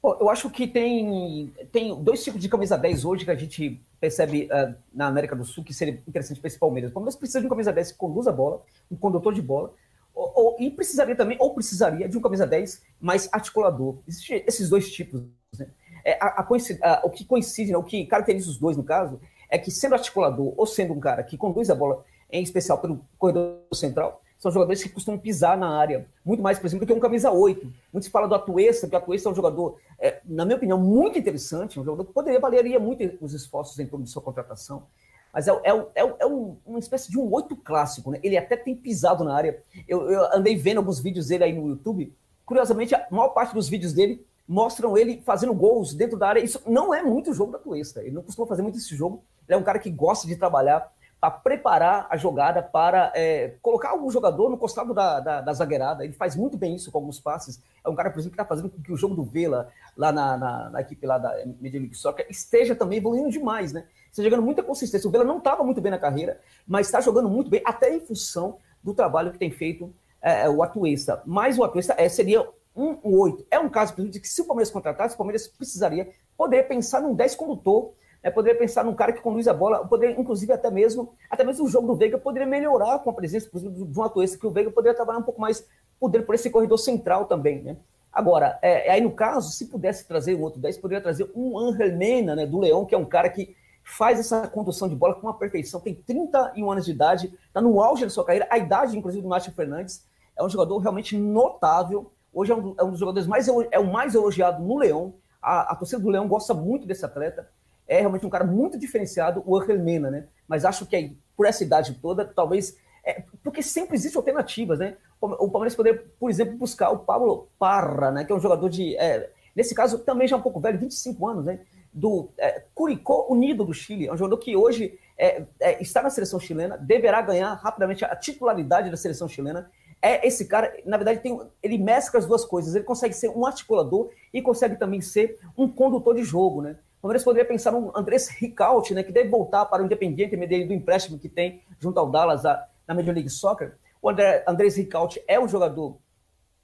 Eu 0.02 0.30
acho 0.30 0.48
que 0.48 0.66
tem, 0.66 1.52
tem 1.70 2.02
dois 2.02 2.24
tipos 2.24 2.40
de 2.40 2.48
camisa 2.48 2.76
10 2.76 3.04
hoje 3.04 3.24
que 3.24 3.30
a 3.30 3.34
gente 3.34 3.78
percebe 4.00 4.48
uh, 4.50 4.74
na 4.94 5.06
América 5.06 5.36
do 5.36 5.44
Sul 5.44 5.62
que 5.62 5.74
seria 5.74 6.02
interessante 6.08 6.40
para 6.40 6.48
esse 6.48 6.58
Palmeiras. 6.58 6.90
O 6.90 6.94
Palmeiras 6.94 7.16
precisa 7.16 7.40
de 7.40 7.46
um 7.46 7.50
camisa 7.50 7.70
10 7.70 7.92
que 7.92 7.98
conduz 7.98 8.26
a 8.26 8.32
bola, 8.32 8.62
um 8.90 8.96
condutor 8.96 9.34
de 9.34 9.42
bola, 9.42 9.74
ou, 10.14 10.32
ou, 10.34 10.56
e 10.58 10.70
precisaria 10.70 11.16
também, 11.16 11.36
ou 11.40 11.54
precisaria 11.54 12.08
de 12.08 12.16
um 12.16 12.20
camisa 12.20 12.46
10 12.46 12.82
mais 13.00 13.28
articulador. 13.32 13.98
Existem 14.06 14.44
esses 14.46 14.68
dois 14.68 14.90
tipos. 14.90 15.22
Né? 15.58 15.66
É, 16.04 16.18
a, 16.20 16.42
a, 16.42 16.42
a, 16.42 17.06
o 17.06 17.10
que 17.10 17.24
coincide, 17.24 17.72
né, 17.72 17.78
o 17.78 17.82
que 17.82 18.04
caracteriza 18.06 18.50
os 18.50 18.58
dois, 18.58 18.76
no 18.76 18.84
caso, 18.84 19.20
é 19.48 19.58
que 19.58 19.70
sendo 19.70 19.94
articulador 19.94 20.54
ou 20.56 20.66
sendo 20.66 20.92
um 20.92 21.00
cara 21.00 21.22
que 21.22 21.36
conduz 21.36 21.70
a 21.70 21.74
bola, 21.74 22.04
em 22.30 22.42
especial 22.42 22.78
pelo 22.78 23.04
corredor 23.18 23.58
central, 23.74 24.22
são 24.40 24.50
jogadores 24.50 24.82
que 24.82 24.88
costumam 24.88 25.20
pisar 25.20 25.56
na 25.56 25.68
área, 25.78 26.08
muito 26.24 26.42
mais, 26.42 26.58
por 26.58 26.66
exemplo, 26.66 26.86
do 26.86 26.88
que 26.88 26.96
um 26.96 27.00
camisa 27.00 27.30
8. 27.30 27.70
Muito 27.92 28.04
se 28.04 28.10
fala 28.10 28.26
do 28.26 28.34
Atuesta, 28.34 28.88
que 28.88 28.94
o 28.94 28.98
Atuesta 28.98 29.28
é 29.28 29.32
um 29.32 29.34
jogador, 29.34 29.78
é, 29.98 30.20
na 30.24 30.46
minha 30.46 30.56
opinião, 30.56 30.78
muito 30.78 31.18
interessante, 31.18 31.78
um 31.78 31.84
jogador 31.84 32.06
que 32.06 32.12
poderia, 32.14 32.40
valeria 32.40 32.80
muito 32.80 33.18
os 33.20 33.34
esforços 33.34 33.78
em 33.78 33.86
torno 33.86 34.04
de 34.04 34.10
sua 34.10 34.22
contratação. 34.22 34.84
Mas 35.32 35.46
é, 35.46 35.52
é, 35.52 35.70
é, 35.94 36.14
é 36.20 36.26
um, 36.26 36.56
uma 36.66 36.78
espécie 36.78 37.10
de 37.10 37.18
um 37.18 37.32
oito 37.32 37.56
clássico, 37.56 38.10
né? 38.10 38.18
Ele 38.22 38.36
até 38.36 38.56
tem 38.56 38.74
pisado 38.74 39.24
na 39.24 39.34
área. 39.34 39.62
Eu, 39.86 40.10
eu 40.10 40.34
andei 40.34 40.56
vendo 40.56 40.78
alguns 40.78 41.00
vídeos 41.00 41.28
dele 41.28 41.44
aí 41.44 41.52
no 41.52 41.68
YouTube. 41.68 42.12
Curiosamente, 42.44 42.94
a 42.94 43.06
maior 43.10 43.28
parte 43.28 43.54
dos 43.54 43.68
vídeos 43.68 43.92
dele 43.92 44.24
mostram 44.46 44.98
ele 44.98 45.22
fazendo 45.24 45.54
gols 45.54 45.94
dentro 45.94 46.18
da 46.18 46.28
área. 46.28 46.40
Isso 46.40 46.60
não 46.66 46.92
é 46.92 47.02
muito 47.02 47.32
jogo 47.32 47.52
da 47.52 47.58
Atuesta. 47.58 48.02
Ele 48.02 48.10
não 48.10 48.22
costuma 48.22 48.46
fazer 48.48 48.62
muito 48.62 48.78
esse 48.78 48.96
jogo. 48.96 49.22
Ele 49.46 49.54
é 49.54 49.58
um 49.58 49.62
cara 49.62 49.78
que 49.78 49.88
gosta 49.88 50.26
de 50.26 50.34
trabalhar 50.36 50.92
para 51.20 51.30
preparar 51.30 52.06
a 52.08 52.16
jogada, 52.16 52.62
para 52.62 53.12
é, 53.14 53.54
colocar 53.60 53.90
algum 53.90 54.10
jogador 54.10 54.48
no 54.48 54.56
costado 54.56 54.94
da, 54.94 55.20
da, 55.20 55.40
da, 55.42 55.52
zagueirada. 55.52 56.02
Ele 56.02 56.14
faz 56.14 56.34
muito 56.34 56.56
bem 56.56 56.74
isso 56.74 56.90
com 56.90 56.96
alguns 56.96 57.20
passes. 57.20 57.62
É 57.84 57.90
um 57.90 57.94
cara, 57.94 58.10
por 58.10 58.18
exemplo, 58.18 58.36
que 58.36 58.42
está 58.42 58.48
fazendo 58.48 58.70
com 58.70 58.82
que 58.82 58.90
o 58.90 58.96
jogo 58.96 59.14
do 59.14 59.22
Vela, 59.22 59.68
lá 59.94 60.10
na, 60.10 60.36
na, 60.36 60.70
na, 60.70 60.80
equipe 60.80 61.06
lá 61.06 61.18
da 61.18 61.28
Major 61.60 61.80
League 61.80 61.94
Soccer, 61.94 62.26
esteja 62.30 62.74
também 62.74 62.98
evoluindo 62.98 63.30
demais, 63.30 63.70
né? 63.72 63.84
Está 64.10 64.22
jogando 64.22 64.42
muita 64.42 64.62
consistência. 64.62 65.08
O 65.08 65.10
Vela 65.10 65.24
não 65.24 65.38
estava 65.38 65.62
muito 65.62 65.80
bem 65.80 65.90
na 65.90 65.98
carreira, 65.98 66.40
mas 66.66 66.86
está 66.86 67.00
jogando 67.00 67.28
muito 67.28 67.50
bem, 67.50 67.62
até 67.64 67.94
em 67.94 68.00
função 68.00 68.58
do 68.82 68.94
trabalho 68.94 69.30
que 69.32 69.38
tem 69.38 69.50
feito 69.50 69.92
é, 70.20 70.48
o 70.48 70.62
Atuesta. 70.62 71.22
Mas 71.24 71.58
o 71.58 71.64
Atuesta 71.64 71.94
é, 71.96 72.08
seria 72.08 72.46
um, 72.74 72.96
um 73.04 73.18
8. 73.18 73.46
É 73.50 73.58
um 73.58 73.68
caso, 73.68 73.94
de 74.08 74.20
que 74.20 74.28
se 74.28 74.42
o 74.42 74.44
Palmeiras 74.44 74.70
contratasse, 74.70 75.14
o 75.14 75.18
Palmeiras 75.18 75.46
precisaria 75.46 76.10
poder 76.36 76.64
pensar 76.64 77.00
num 77.00 77.14
10 77.14 77.34
condutor 77.36 77.92
é 78.22 78.30
poderia 78.30 78.58
pensar 78.58 78.84
num 78.84 78.94
cara 78.94 79.12
que 79.12 79.20
conduz 79.20 79.48
a 79.48 79.54
bola, 79.54 79.86
poderia, 79.86 80.18
inclusive, 80.18 80.52
até 80.52 80.70
mesmo, 80.70 81.14
até 81.30 81.42
mesmo 81.42 81.64
o 81.64 81.68
jogo 81.68 81.86
do 81.86 81.94
Veiga 81.94 82.18
poderia 82.18 82.46
melhorar 82.46 82.98
com 82.98 83.10
a 83.10 83.12
presença, 83.14 83.48
por 83.48 83.58
exemplo, 83.58 83.86
de 83.86 83.98
um 83.98 84.02
atuista, 84.02 84.38
que 84.38 84.46
o 84.46 84.50
Veiga 84.50 84.70
poderia 84.70 84.94
trabalhar 84.94 85.20
um 85.20 85.22
pouco 85.22 85.40
mais 85.40 85.66
poder 85.98 86.22
por 86.22 86.34
esse 86.34 86.50
corredor 86.50 86.78
central 86.78 87.24
também, 87.24 87.62
né? 87.62 87.76
Agora, 88.12 88.58
é, 88.60 88.90
aí 88.90 89.00
no 89.00 89.12
caso, 89.12 89.52
se 89.52 89.66
pudesse 89.66 90.06
trazer 90.06 90.34
um 90.34 90.42
outro 90.42 90.60
10, 90.60 90.78
poderia 90.78 91.00
trazer 91.00 91.30
um 91.34 91.58
Angel 91.58 91.96
Mena, 91.96 92.34
né, 92.34 92.44
do 92.44 92.58
Leão, 92.58 92.84
que 92.84 92.94
é 92.94 92.98
um 92.98 93.04
cara 93.04 93.30
que 93.30 93.54
faz 93.90 94.18
essa 94.18 94.46
condução 94.48 94.88
de 94.88 94.94
bola 94.94 95.14
com 95.14 95.26
uma 95.26 95.34
perfeição, 95.34 95.80
tem 95.80 95.94
31 95.94 96.70
anos 96.70 96.84
de 96.84 96.90
idade, 96.92 97.32
está 97.46 97.60
no 97.60 97.80
auge 97.82 98.04
da 98.04 98.10
sua 98.10 98.24
carreira, 98.24 98.46
a 98.50 98.58
idade, 98.58 98.96
inclusive, 98.96 99.22
do 99.22 99.28
Márcio 99.28 99.52
Fernandes, 99.52 100.06
é 100.36 100.42
um 100.42 100.48
jogador 100.48 100.78
realmente 100.78 101.16
notável, 101.16 102.12
hoje 102.32 102.52
é 102.52 102.54
um, 102.54 102.74
é 102.78 102.84
um 102.84 102.90
dos 102.90 103.00
jogadores 103.00 103.26
mais, 103.26 103.48
é 103.48 103.78
o 103.78 103.92
mais 103.92 104.14
elogiado 104.14 104.62
no 104.62 104.78
Leão, 104.78 105.14
a, 105.42 105.72
a 105.72 105.74
torcida 105.74 106.00
do 106.00 106.08
Leão 106.08 106.28
gosta 106.28 106.54
muito 106.54 106.86
desse 106.86 107.04
atleta, 107.04 107.48
é 107.90 107.98
realmente 107.98 108.24
um 108.24 108.30
cara 108.30 108.44
muito 108.44 108.78
diferenciado, 108.78 109.42
o 109.44 109.56
Angel 109.56 109.80
Mena, 109.80 110.12
né? 110.12 110.26
Mas 110.46 110.64
acho 110.64 110.86
que 110.86 110.94
aí, 110.94 111.16
por 111.36 111.44
essa 111.44 111.64
idade 111.64 111.94
toda, 111.94 112.24
talvez. 112.24 112.76
É, 113.04 113.24
porque 113.42 113.62
sempre 113.62 113.96
existem 113.96 114.16
alternativas, 114.16 114.78
né? 114.78 114.96
O 115.20 115.50
Palmeiras 115.50 115.74
poderia, 115.74 116.04
por 116.18 116.30
exemplo, 116.30 116.56
buscar 116.56 116.90
o 116.90 117.00
Pablo 117.00 117.48
Parra, 117.58 118.12
né? 118.12 118.24
Que 118.24 118.30
é 118.30 118.34
um 118.34 118.40
jogador 118.40 118.68
de. 118.68 118.96
É, 118.96 119.32
nesse 119.56 119.74
caso, 119.74 119.98
também 119.98 120.28
já 120.28 120.36
um 120.36 120.40
pouco 120.40 120.60
velho, 120.60 120.78
25 120.78 121.26
anos, 121.26 121.44
né? 121.44 121.60
Do 121.92 122.30
é, 122.38 122.62
Curicó 122.74 123.26
Unido 123.28 123.64
do 123.64 123.74
Chile. 123.74 124.06
É 124.06 124.12
um 124.12 124.16
jogador 124.16 124.38
que 124.38 124.56
hoje 124.56 124.98
é, 125.18 125.44
é, 125.60 125.82
está 125.82 126.02
na 126.02 126.10
seleção 126.10 126.38
chilena, 126.38 126.78
deverá 126.78 127.20
ganhar 127.20 127.52
rapidamente 127.54 128.04
a 128.04 128.14
titularidade 128.16 128.90
da 128.90 128.96
seleção 128.96 129.28
chilena. 129.28 129.70
É 130.02 130.26
esse 130.26 130.46
cara, 130.46 130.74
na 130.86 130.96
verdade, 130.96 131.20
tem, 131.20 131.38
ele 131.62 131.76
mescla 131.76 132.18
as 132.18 132.26
duas 132.26 132.44
coisas. 132.44 132.74
Ele 132.74 132.84
consegue 132.84 133.14
ser 133.14 133.28
um 133.28 133.44
articulador 133.44 134.10
e 134.32 134.40
consegue 134.40 134.76
também 134.76 135.00
ser 135.00 135.38
um 135.56 135.68
condutor 135.68 136.14
de 136.14 136.24
jogo, 136.24 136.62
né? 136.62 136.76
O 136.98 137.02
Palmeiras 137.02 137.24
poderia 137.24 137.48
pensar 137.48 137.72
no 137.72 137.90
Andrés 137.96 138.28
Ricaute, 138.28 138.92
né, 138.92 139.02
que 139.02 139.10
deve 139.10 139.30
voltar 139.30 139.64
para 139.64 139.82
o 139.82 139.86
Independiente, 139.86 140.36
meio 140.36 140.68
do 140.68 140.74
empréstimo 140.74 141.18
que 141.18 141.30
tem 141.30 141.62
junto 141.78 141.98
ao 141.98 142.10
Dallas 142.10 142.44
a, 142.44 142.66
na 142.86 142.94
Major 142.94 143.14
League 143.14 143.30
Soccer. 143.30 143.78
O 144.02 144.10
André, 144.10 144.44
Andrés 144.46 144.76
Ricaute 144.76 145.22
é 145.26 145.40
um 145.40 145.48
jogador 145.48 145.96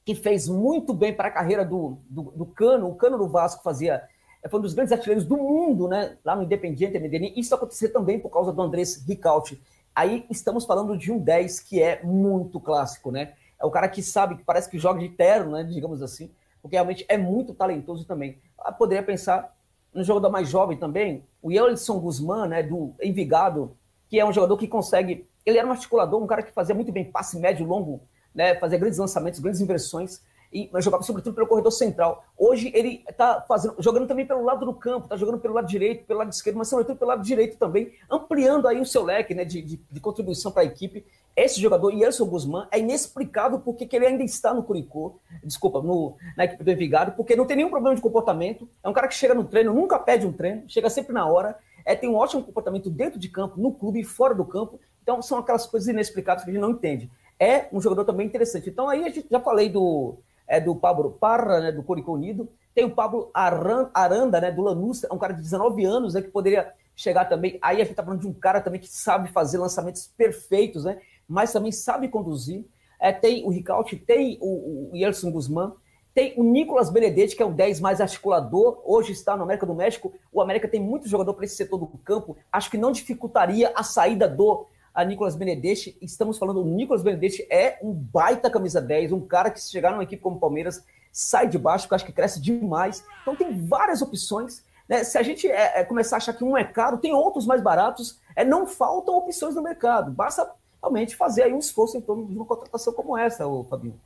que 0.04 0.14
fez 0.14 0.46
muito 0.46 0.92
bem 0.94 1.12
para 1.12 1.28
a 1.28 1.30
carreira 1.30 1.64
do, 1.64 1.98
do, 2.08 2.22
do, 2.32 2.46
Cano. 2.46 2.88
O 2.88 2.94
Cano 2.94 3.16
do 3.18 3.28
Vasco 3.28 3.62
fazia 3.62 4.02
foi 4.48 4.58
um 4.58 4.62
dos 4.62 4.74
grandes 4.74 4.92
artilheiros 4.92 5.24
do 5.24 5.36
mundo, 5.36 5.88
né, 5.88 6.16
lá 6.24 6.36
no 6.36 6.42
Independiente 6.42 6.98
Medellín. 6.98 7.32
Isso 7.36 7.54
aconteceu 7.54 7.92
também 7.92 8.18
por 8.18 8.30
causa 8.30 8.52
do 8.52 8.62
Andrés 8.62 9.02
Ricaute. 9.06 9.60
Aí 9.94 10.26
estamos 10.30 10.64
falando 10.64 10.96
de 10.96 11.10
um 11.10 11.18
10 11.18 11.60
que 11.60 11.82
é 11.82 12.02
muito 12.02 12.60
clássico, 12.60 13.10
né? 13.10 13.32
É 13.58 13.64
o 13.64 13.70
cara 13.70 13.88
que 13.88 14.02
sabe, 14.02 14.36
que 14.36 14.44
parece 14.44 14.68
que 14.68 14.78
joga 14.78 15.00
de 15.00 15.08
terno, 15.08 15.52
né, 15.52 15.64
digamos 15.64 16.02
assim, 16.02 16.30
porque 16.60 16.76
realmente 16.76 17.04
é 17.08 17.16
muito 17.16 17.54
talentoso 17.54 18.04
também. 18.04 18.38
Eu 18.64 18.72
poderia 18.74 19.02
pensar 19.02 19.56
um 19.94 20.04
jogador 20.04 20.30
mais 20.30 20.48
jovem 20.48 20.76
também, 20.76 21.24
o 21.40 21.50
Yeltsin 21.50 21.98
Guzmán, 21.98 22.48
né, 22.48 22.62
do 22.62 22.92
Envigado, 23.02 23.74
que 24.08 24.20
é 24.20 24.24
um 24.24 24.32
jogador 24.32 24.58
que 24.58 24.68
consegue. 24.68 25.26
Ele 25.44 25.58
era 25.58 25.66
um 25.66 25.70
articulador, 25.70 26.22
um 26.22 26.26
cara 26.26 26.42
que 26.42 26.52
fazia 26.52 26.74
muito 26.74 26.92
bem 26.92 27.04
passe 27.04 27.38
médio 27.38 27.66
longo, 27.66 28.00
né, 28.34 28.54
fazia 28.56 28.78
grandes 28.78 28.98
lançamentos, 28.98 29.40
grandes 29.40 29.60
inversões, 29.62 30.20
e 30.56 30.70
jogava 30.80 31.02
sobretudo 31.02 31.34
pelo 31.34 31.46
corredor 31.46 31.70
central. 31.70 32.24
Hoje 32.36 32.70
ele 32.74 33.04
está 33.08 33.44
jogando 33.78 34.06
também 34.06 34.24
pelo 34.24 34.42
lado 34.42 34.64
do 34.64 34.72
campo, 34.72 35.04
está 35.04 35.16
jogando 35.16 35.38
pelo 35.38 35.54
lado 35.54 35.66
direito, 35.66 36.06
pelo 36.06 36.20
lado 36.20 36.32
esquerdo, 36.32 36.56
mas 36.56 36.68
sobretudo 36.68 36.96
pelo 36.96 37.10
lado 37.10 37.22
direito 37.22 37.58
também, 37.58 37.92
ampliando 38.10 38.66
aí 38.66 38.80
o 38.80 38.86
seu 38.86 39.02
leque 39.02 39.34
né, 39.34 39.44
de, 39.44 39.60
de, 39.60 39.80
de 39.90 40.00
contribuição 40.00 40.50
para 40.50 40.62
a 40.62 40.66
equipe. 40.66 41.04
Esse 41.36 41.60
jogador, 41.60 41.92
Yerson 41.92 42.24
Guzmán, 42.24 42.66
é 42.70 42.78
inexplicável 42.78 43.60
porque 43.60 43.86
ele 43.94 44.06
ainda 44.06 44.24
está 44.24 44.54
no 44.54 44.62
Curicó, 44.62 45.16
desculpa, 45.44 45.82
no, 45.82 46.16
na 46.34 46.46
equipe 46.46 46.64
do 46.64 46.70
Envigado, 46.70 47.12
porque 47.12 47.36
não 47.36 47.44
tem 47.44 47.58
nenhum 47.58 47.68
problema 47.68 47.94
de 47.94 48.00
comportamento. 48.00 48.66
É 48.82 48.88
um 48.88 48.92
cara 48.94 49.06
que 49.06 49.14
chega 49.14 49.34
no 49.34 49.44
treino, 49.44 49.74
nunca 49.74 49.98
pede 49.98 50.26
um 50.26 50.32
treino, 50.32 50.64
chega 50.66 50.88
sempre 50.88 51.12
na 51.12 51.26
hora, 51.26 51.58
é, 51.84 51.94
tem 51.94 52.08
um 52.08 52.16
ótimo 52.16 52.42
comportamento 52.42 52.88
dentro 52.88 53.18
de 53.18 53.28
campo, 53.28 53.60
no 53.60 53.70
clube 53.72 54.00
e 54.00 54.04
fora 54.04 54.34
do 54.34 54.46
campo. 54.46 54.80
Então 55.02 55.20
são 55.20 55.38
aquelas 55.38 55.66
coisas 55.66 55.88
inexplicáveis 55.88 56.44
que 56.44 56.50
a 56.50 56.52
gente 56.54 56.62
não 56.62 56.70
entende. 56.70 57.10
É 57.38 57.68
um 57.72 57.80
jogador 57.80 58.04
também 58.04 58.26
interessante. 58.26 58.70
Então 58.70 58.88
aí 58.88 59.04
a 59.04 59.10
gente 59.10 59.28
já 59.30 59.38
falei 59.38 59.68
do, 59.68 60.16
é, 60.46 60.60
do 60.60 60.74
Pablo 60.74 61.12
Parra, 61.12 61.60
né, 61.60 61.72
do 61.72 61.82
Curicó 61.82 62.12
Unido. 62.12 62.48
Tem 62.74 62.84
o 62.84 62.94
Pablo 62.94 63.30
Aranda, 63.32 64.40
né, 64.40 64.50
do 64.50 64.62
Lanús, 64.62 65.04
é 65.04 65.12
um 65.12 65.18
cara 65.18 65.32
de 65.32 65.42
19 65.42 65.84
anos, 65.84 66.14
né, 66.14 66.22
que 66.22 66.28
poderia 66.28 66.72
chegar 66.94 67.26
também. 67.26 67.58
Aí 67.60 67.76
a 67.76 67.80
gente 67.80 67.90
está 67.90 68.02
falando 68.02 68.20
de 68.20 68.26
um 68.26 68.32
cara 68.32 68.60
também 68.60 68.80
que 68.80 68.88
sabe 68.88 69.28
fazer 69.30 69.58
lançamentos 69.58 70.10
perfeitos, 70.16 70.84
né? 70.84 70.98
mas 71.28 71.52
também 71.52 71.70
sabe 71.70 72.08
conduzir. 72.08 72.64
É, 72.98 73.12
tem 73.12 73.44
o 73.44 73.50
Ricaute, 73.50 73.96
tem 73.96 74.38
o, 74.40 74.90
o 74.92 74.96
Yerson 74.96 75.30
Guzmán, 75.30 75.72
tem 76.14 76.32
o 76.38 76.42
Nicolas 76.42 76.88
Benedetti, 76.88 77.36
que 77.36 77.42
é 77.42 77.46
o 77.46 77.52
10 77.52 77.78
mais 77.80 78.00
articulador, 78.00 78.80
hoje 78.86 79.12
está 79.12 79.36
no 79.36 79.42
América 79.42 79.66
do 79.66 79.74
México. 79.74 80.14
O 80.32 80.40
América 80.40 80.66
tem 80.66 80.80
muito 80.80 81.06
jogador 81.06 81.34
para 81.34 81.44
esse 81.44 81.56
setor 81.56 81.76
do 81.76 81.86
campo. 81.86 82.38
Acho 82.50 82.70
que 82.70 82.78
não 82.78 82.90
dificultaria 82.90 83.70
a 83.74 83.82
saída 83.82 84.26
do 84.26 84.66
a 84.96 85.04
Nicolas 85.04 85.36
Benedetti. 85.36 85.96
Estamos 86.00 86.38
falando, 86.38 86.62
o 86.62 86.64
Nicolas 86.64 87.02
Benedetti 87.02 87.46
é 87.50 87.78
um 87.82 87.92
baita 87.92 88.50
camisa 88.50 88.80
10, 88.80 89.12
um 89.12 89.20
cara 89.20 89.50
que 89.50 89.60
se 89.60 89.70
chegar 89.70 89.90
numa 89.90 90.02
equipe 90.02 90.22
como 90.22 90.36
o 90.36 90.40
Palmeiras, 90.40 90.82
sai 91.12 91.46
de 91.46 91.58
baixo, 91.58 91.86
que 91.86 91.92
eu 91.92 91.96
acho 91.96 92.06
que 92.06 92.12
cresce 92.12 92.40
demais. 92.40 93.04
Então 93.20 93.36
tem 93.36 93.66
várias 93.66 94.00
opções. 94.00 94.64
Né? 94.88 95.04
Se 95.04 95.18
a 95.18 95.22
gente 95.22 95.46
é, 95.46 95.80
é, 95.80 95.84
começar 95.84 96.16
a 96.16 96.18
achar 96.18 96.32
que 96.32 96.42
um 96.42 96.56
é 96.56 96.64
caro, 96.64 96.96
tem 96.96 97.12
outros 97.12 97.44
mais 97.44 97.60
baratos. 97.60 98.18
É, 98.34 98.42
não 98.42 98.66
faltam 98.66 99.18
opções 99.18 99.54
no 99.54 99.62
mercado. 99.62 100.10
Basta 100.10 100.50
realmente 100.82 101.14
fazer 101.14 101.42
aí 101.42 101.52
um 101.52 101.58
esforço 101.58 101.98
em 101.98 102.00
torno 102.00 102.26
de 102.26 102.34
uma 102.34 102.46
contratação 102.46 102.94
como 102.94 103.18
essa, 103.18 103.46
o 103.46 103.64
Fabinho. 103.64 104.00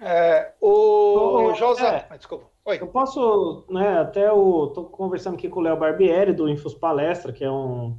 É, 0.00 0.50
o 0.60 1.50
oh, 1.50 1.54
Josa, 1.54 1.86
é, 1.86 2.06
ah, 2.10 2.16
desculpa. 2.16 2.46
Oi. 2.64 2.78
Eu 2.80 2.88
posso, 2.88 3.64
né, 3.70 4.00
até 4.00 4.32
o 4.32 4.66
tô 4.68 4.84
conversando 4.84 5.34
aqui 5.34 5.48
com 5.48 5.60
o 5.60 5.62
Léo 5.62 5.76
Barbieri 5.76 6.32
do 6.32 6.48
Infos 6.48 6.74
Palestra, 6.74 7.32
que 7.32 7.44
é 7.44 7.50
um 7.50 7.96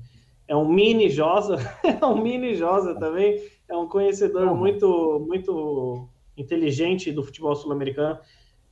é 0.48 0.56
um 0.56 0.68
mini 0.68 1.10
Josa, 1.10 1.58
é 1.84 2.06
um 2.06 2.22
mini 2.22 2.56
Josa 2.56 2.96
também, 2.96 3.41
é 3.70 3.76
um 3.76 3.88
conhecedor 3.88 4.48
uhum. 4.48 4.56
muito 4.56 5.26
muito 5.28 6.10
inteligente 6.38 7.12
do 7.12 7.24
futebol 7.24 7.56
sul-americano. 7.56 8.20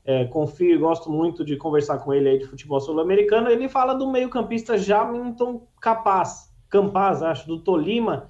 É, 0.03 0.25
confio 0.25 0.73
e 0.73 0.77
gosto 0.79 1.11
muito 1.11 1.45
de 1.45 1.55
conversar 1.55 1.99
com 1.99 2.11
ele 2.11 2.27
aí 2.27 2.39
de 2.39 2.47
futebol 2.47 2.79
sul-americano. 2.79 3.49
Ele 3.49 3.69
fala 3.69 3.93
do 3.93 4.09
meio-campista 4.09 4.75
Jamilton 4.75 5.67
Capaz, 5.79 6.51
Campaz, 6.69 7.21
acho, 7.21 7.47
do 7.47 7.63
Tolima, 7.63 8.27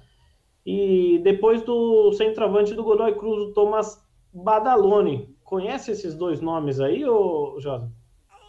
e 0.66 1.18
depois 1.24 1.62
do 1.62 2.12
centroavante 2.12 2.74
do 2.74 2.84
Godoy 2.84 3.14
Cruz, 3.14 3.40
o 3.42 3.52
Thomas 3.54 4.06
Badalone, 4.32 5.34
conhece 5.42 5.92
esses 5.92 6.14
dois 6.14 6.40
nomes 6.40 6.78
aí, 6.78 7.06
ô 7.06 7.56
Jota? 7.58 7.90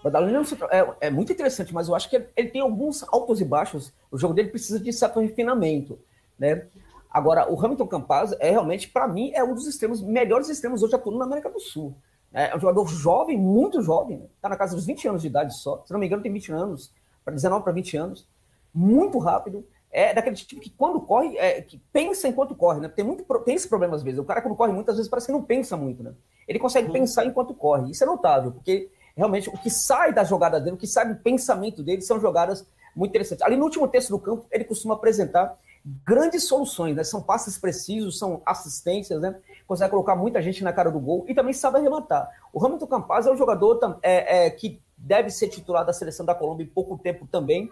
Badalino 0.04 0.42
é, 0.70 0.80
é, 0.80 0.94
é, 1.02 1.10
muito 1.10 1.32
interessante, 1.32 1.74
mas 1.74 1.88
eu 1.88 1.96
acho 1.96 2.10
que 2.10 2.18
ele, 2.18 2.28
ele, 2.36 2.50
tem 2.50 2.62
alguns 2.62 3.04
altos 3.04 3.40
e 3.40 3.46
baixos. 3.46 3.94
O 4.12 4.18
jogo 4.18 4.34
dele 4.34 4.50
precisa 4.50 4.80
de 4.80 4.92
certo 4.92 5.22
refinamento, 5.22 5.98
né? 6.38 6.68
Agora, 7.10 7.50
o 7.50 7.58
Hamilton 7.64 7.88
Campaz 7.88 8.36
é 8.40 8.50
realmente, 8.50 8.90
para 8.90 9.08
mim, 9.08 9.32
é 9.34 9.44
um 9.44 9.54
dos 9.54 9.68
extremos, 9.68 10.02
melhores 10.02 10.50
extremos 10.50 10.84
hoje 10.84 10.96
atuando 10.96 11.20
na 11.20 11.26
América 11.26 11.50
do 11.50 11.60
Sul. 11.60 11.96
É 12.34 12.56
um 12.56 12.60
jogador 12.60 12.88
jovem, 12.88 13.38
muito 13.38 13.82
jovem, 13.82 14.16
está 14.16 14.24
né? 14.24 14.32
Tá 14.42 14.50
na 14.50 14.58
casa 14.58 14.76
dos 14.76 14.86
20 14.86 15.08
anos 15.08 15.22
de 15.22 15.28
idade 15.28 15.56
só. 15.56 15.84
Se 15.86 15.94
não 15.94 16.00
me 16.00 16.08
engano, 16.08 16.24
tem 16.24 16.34
20 16.34 16.52
anos, 16.52 16.92
para 17.24 17.34
19 17.34 17.64
para 17.64 17.72
20 17.72 17.96
anos. 17.96 18.28
Muito 18.74 19.20
rápido. 19.20 19.64
É 19.92 20.12
daquele 20.12 20.36
tipo 20.36 20.60
que 20.60 20.72
quando 20.72 21.00
corre, 21.00 21.38
é, 21.38 21.62
que 21.62 21.80
pensa 21.94 22.28
enquanto 22.28 22.56
corre, 22.56 22.80
né? 22.80 22.90
Tem, 22.90 23.06
muito, 23.06 23.24
tem 23.46 23.54
esse 23.54 23.70
problema 23.70 23.96
às 23.96 24.02
vezes. 24.02 24.20
O 24.20 24.26
cara, 24.26 24.42
quando 24.42 24.56
corre 24.56 24.74
muitas 24.74 24.96
vezes, 24.96 25.08
parece 25.08 25.28
que 25.28 25.32
não 25.32 25.44
pensa 25.44 25.78
muito, 25.78 26.02
né? 26.02 26.14
Ele 26.48 26.58
consegue 26.58 26.88
uhum. 26.88 26.94
pensar 26.94 27.26
enquanto 27.26 27.54
corre. 27.54 27.92
Isso 27.92 28.04
é 28.04 28.08
notável, 28.08 28.52
porque 28.52 28.90
realmente 29.16 29.50
o 29.50 29.54
que 29.54 29.70
sai 29.70 30.14
da 30.14 30.24
jogada 30.24 30.60
dele, 30.60 30.76
o 30.76 30.80
que 30.80 30.88
sai 30.88 31.08
do 31.08 31.16
pensamento 31.16 31.84
dele, 31.84 32.02
são 32.02 32.20
jogadas 32.20 32.66
muito 32.96 33.12
interessantes. 33.12 33.46
Ali 33.46 33.56
no 33.56 33.64
último 33.64 33.88
terço 33.88 34.10
do 34.12 34.20
campo, 34.20 34.46
ele 34.52 34.64
costuma 34.64 34.94
apresentar 34.94 35.58
grandes 36.06 36.48
soluções, 36.48 36.96
né? 36.96 37.04
São 37.04 37.22
passes 37.22 37.58
precisos, 37.58 38.18
são 38.18 38.42
assistências, 38.46 39.20
né? 39.20 39.36
Consegue 39.68 39.92
colocar 39.92 40.16
muita 40.16 40.42
gente 40.42 40.64
na 40.64 40.72
cara 40.72 40.90
do 40.90 41.00
gol 41.00 41.26
e 41.28 41.34
também 41.34 41.54
sabe 41.54 41.78
arrematar. 41.78 42.30
O 42.54 42.66
Hamilton 42.66 42.88
Campaz 42.88 43.28
é 43.28 43.32
um 43.32 43.38
jogador 43.38 44.00
é, 44.02 44.46
é, 44.46 44.50
que 44.50 44.82
deve 44.98 45.30
ser 45.30 45.50
titular 45.50 45.86
da 45.86 45.92
seleção 45.92 46.26
da 46.26 46.34
Colômbia 46.34 46.64
em 46.64 46.70
pouco 46.70 46.98
tempo 46.98 47.28
também. 47.30 47.70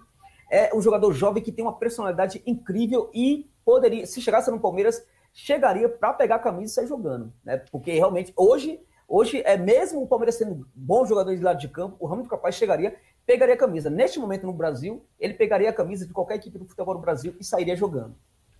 É 0.49 0.75
um 0.75 0.81
jogador 0.81 1.13
jovem 1.13 1.41
que 1.41 1.51
tem 1.51 1.63
uma 1.63 1.77
personalidade 1.77 2.41
incrível 2.45 3.09
e 3.13 3.49
poderia, 3.63 4.05
se 4.05 4.21
chegasse 4.21 4.51
no 4.51 4.59
Palmeiras, 4.59 5.01
chegaria 5.33 5.87
para 5.87 6.11
pegar 6.11 6.35
a 6.35 6.39
camisa 6.39 6.71
e 6.71 6.75
sair 6.75 6.87
jogando, 6.87 7.31
né? 7.45 7.63
Porque 7.71 7.93
realmente 7.93 8.33
hoje, 8.35 8.81
hoje 9.11 9.41
é 9.45 9.57
mesmo 9.57 10.01
o 10.01 10.07
Palmeiras 10.07 10.35
sendo 10.35 10.67
bom 10.73 11.05
jogador 11.05 11.35
de 11.35 11.43
lado 11.43 11.59
de 11.59 11.67
campo, 11.67 11.97
o 11.99 12.07
Hamilton 12.07 12.29
Campaz 12.29 12.55
chegaria 12.55 12.95
pegaria 13.25 13.55
a 13.55 13.57
camisa. 13.57 13.89
Neste 13.89 14.19
momento 14.19 14.45
no 14.45 14.53
Brasil, 14.53 15.05
ele 15.19 15.33
pegaria 15.33 15.69
a 15.69 15.73
camisa 15.73 16.05
de 16.05 16.13
qualquer 16.13 16.35
equipe 16.35 16.57
do 16.57 16.65
futebol 16.65 16.95
no 16.95 17.01
Brasil 17.01 17.35
e 17.39 17.43
sairia 17.43 17.75
jogando. 17.75 18.15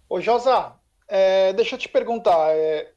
Ô, 0.08 0.20
Josa, 0.22 0.76
é, 1.08 1.52
deixa 1.54 1.76
eu 1.76 1.80
te 1.80 1.89
perguntar. 1.89 2.56
É, 2.56 2.91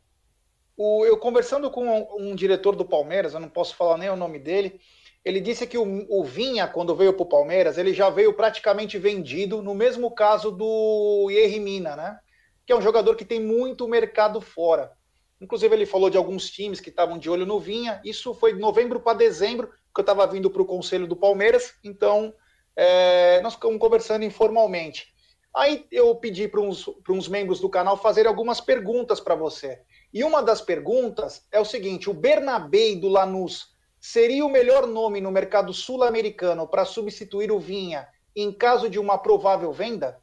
o, 0.77 1.05
eu 1.05 1.17
conversando 1.17 1.71
com 1.71 1.87
um, 1.87 2.31
um, 2.31 2.35
diretor 2.35 2.77
do 2.77 2.85
Palmeiras, 2.85 3.35
eu 3.35 3.41
não 3.41 3.49
posso 3.49 3.75
falar 3.77 3.97
nem 3.97 4.11
o 4.11 4.17
nome 4.17 4.39
dele, 4.39 4.81
ele 5.25 5.41
disse 5.41 5.67
que 5.67 5.79
o, 5.79 6.07
o 6.09 6.23
Vinha, 6.23 6.69
quando 6.69 6.95
veio 6.95 7.15
para 7.15 7.23
o 7.23 7.29
Palmeiras, 7.29 7.79
ele 7.79 7.95
já 7.95 8.11
veio 8.11 8.35
praticamente 8.35 8.99
vendido, 8.99 9.63
no 9.63 9.75
mesmo 9.75 10.11
caso 10.11 10.51
do 10.51 11.29
Yerry 11.31 11.61
Mina, 11.61 11.97
né? 11.97 12.19
Que 12.67 12.73
é 12.73 12.77
um 12.77 12.83
jogador 12.83 13.17
que 13.17 13.25
tem 13.25 13.41
muito 13.41 13.89
mercado 13.89 14.41
fora. 14.41 14.93
Inclusive, 15.41 15.75
ele 15.75 15.87
falou 15.87 16.09
de 16.09 16.17
alguns 16.17 16.51
times 16.51 16.81
que 16.81 16.91
estavam 16.91 17.19
de 17.19 17.29
olho 17.29 17.45
no 17.45 17.59
Vinha. 17.59 18.01
Isso 18.05 18.33
foi 18.35 18.55
de 18.55 18.61
novembro 18.61 19.01
para 19.01 19.19
dezembro 19.19 19.71
porque 19.95 20.01
eu 20.01 20.13
estava 20.13 20.27
vindo 20.27 20.51
para 20.51 20.61
o 20.61 20.67
conselho 20.67 21.07
do 21.07 21.15
Palmeiras, 21.15 21.75
então 21.85 22.35
é, 22.75 23.41
nós 23.43 23.55
ficamos 23.55 23.79
conversando 23.79 24.25
informalmente. 24.25 25.15
Aí 25.55 25.87
eu 25.93 26.13
pedi 26.17 26.49
para 26.49 26.61
uns, 26.61 26.91
uns 27.09 27.29
membros 27.29 27.61
do 27.61 27.69
canal 27.69 27.97
fazerem 27.97 28.29
algumas 28.29 28.61
perguntas 28.61 29.21
para 29.21 29.37
você. 29.37 29.81
E 30.13 30.25
uma 30.25 30.43
das 30.43 30.61
perguntas 30.61 31.47
é 31.53 31.61
o 31.61 31.65
seguinte: 31.65 32.11
o 32.11 32.15
Bernabé 32.15 32.97
do 32.97 33.07
Lanús 33.07 33.69
seria 34.01 34.45
o 34.45 34.51
melhor 34.51 34.85
nome 34.85 35.21
no 35.21 35.31
mercado 35.31 35.73
sul-americano 35.73 36.67
para 36.67 36.85
substituir 36.85 37.53
o 37.53 37.61
Vinha 37.61 38.09
em 38.35 38.51
caso 38.51 38.91
de 38.91 38.99
uma 38.99 39.17
provável 39.17 39.73
venda? 39.73 40.19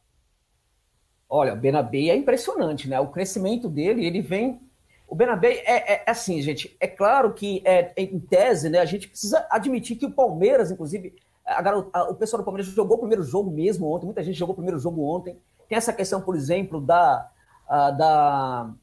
Olha, 1.26 1.54
o 1.54 1.56
Bernabé 1.56 2.08
é 2.08 2.14
impressionante, 2.14 2.86
né? 2.86 3.00
O 3.00 3.10
crescimento 3.10 3.70
dele, 3.70 4.04
ele 4.04 4.20
vem 4.20 4.60
o 5.12 5.14
Bernabé 5.14 5.62
é, 5.66 5.92
é, 5.92 5.92
é, 6.06 6.10
assim, 6.10 6.40
gente. 6.40 6.74
É 6.80 6.88
claro 6.88 7.34
que, 7.34 7.62
é, 7.66 7.92
em 7.98 8.18
tese, 8.18 8.70
né, 8.70 8.78
a 8.78 8.86
gente 8.86 9.08
precisa 9.10 9.46
admitir 9.50 9.98
que 9.98 10.06
o 10.06 10.10
Palmeiras, 10.10 10.70
inclusive, 10.70 11.14
a, 11.44 11.60
a, 11.92 12.04
o 12.04 12.14
pessoal 12.14 12.40
do 12.40 12.46
Palmeiras 12.46 12.72
jogou 12.72 12.96
o 12.96 13.00
primeiro 13.00 13.22
jogo 13.22 13.50
mesmo 13.50 13.92
ontem. 13.92 14.06
Muita 14.06 14.22
gente 14.22 14.38
jogou 14.38 14.54
o 14.54 14.56
primeiro 14.56 14.78
jogo 14.78 15.04
ontem. 15.04 15.38
Tem 15.68 15.76
essa 15.76 15.92
questão, 15.92 16.22
por 16.22 16.34
exemplo, 16.34 16.80
da, 16.80 17.30
a, 17.68 17.90
da 17.90 18.74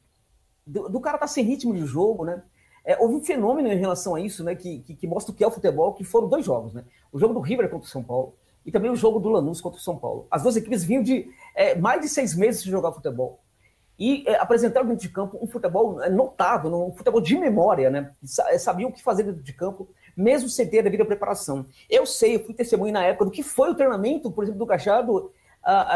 do, 0.68 0.88
do, 0.88 1.00
cara 1.00 1.16
estar 1.16 1.26
tá 1.26 1.34
sem 1.34 1.44
ritmo 1.44 1.74
de 1.74 1.84
jogo, 1.84 2.24
né? 2.24 2.44
É, 2.86 2.96
houve 3.02 3.16
um 3.16 3.22
fenômeno 3.24 3.68
em 3.68 3.80
relação 3.80 4.14
a 4.14 4.22
isso, 4.22 4.44
né? 4.44 4.54
Que, 4.54 4.82
que, 4.82 4.94
que, 4.94 5.08
mostra 5.08 5.34
o 5.34 5.36
que 5.36 5.44
é 5.44 5.48
o 5.48 5.52
futebol, 5.52 5.96
que 5.96 6.04
foram 6.04 6.30
dois 6.30 6.46
jogos, 6.46 6.76
né? 6.76 6.86
O 7.12 7.18
jogo 7.18 7.34
do 7.34 7.40
River 7.40 7.72
contra 7.72 7.88
o 7.88 7.92
São 7.92 8.04
Paulo 8.04 8.36
e 8.64 8.72
também 8.72 8.92
o 8.92 8.96
jogo 8.96 9.20
do 9.20 9.30
Lanús 9.30 9.62
contra 9.62 9.80
o 9.80 9.82
São 9.82 9.98
Paulo. 9.98 10.28
As 10.30 10.44
duas 10.44 10.56
equipes 10.56 10.84
vinham 10.84 11.02
de 11.02 11.28
é, 11.56 11.74
mais 11.74 12.00
de 12.02 12.08
seis 12.08 12.36
meses 12.36 12.64
de 12.64 12.70
jogar 12.70 12.92
futebol 12.92 13.40
e 14.00 14.24
é, 14.26 14.36
apresentaram 14.40 14.88
dentro 14.88 15.02
de 15.02 15.10
campo 15.10 15.38
um 15.42 15.46
futebol 15.46 16.02
é, 16.02 16.10
notável, 16.10 16.74
um 16.88 16.94
futebol 16.94 17.20
de 17.20 17.38
memória, 17.38 17.90
né? 17.90 18.12
É, 18.48 18.58
sabiam 18.58 18.90
o 18.90 18.94
que 18.94 19.04
fazer 19.04 19.24
dentro 19.24 19.44
de 19.44 19.52
campo, 19.52 19.90
mesmo 20.16 20.48
sem 20.48 20.68
ter 20.68 20.80
a 20.80 20.84
devida 20.84 21.04
preparação. 21.04 21.66
Eu 21.90 22.06
sei, 22.06 22.38
eu 22.38 22.46
fui 22.46 22.54
testemunho 22.54 22.94
na 22.94 23.04
época 23.04 23.26
do 23.26 23.32
que 23.32 23.44
foi 23.44 23.72
o 23.72 23.76
treinamento, 23.76 24.32
por 24.32 24.46
exemplo, 24.46 24.60
do 24.60 24.66
Gachado 24.66 25.32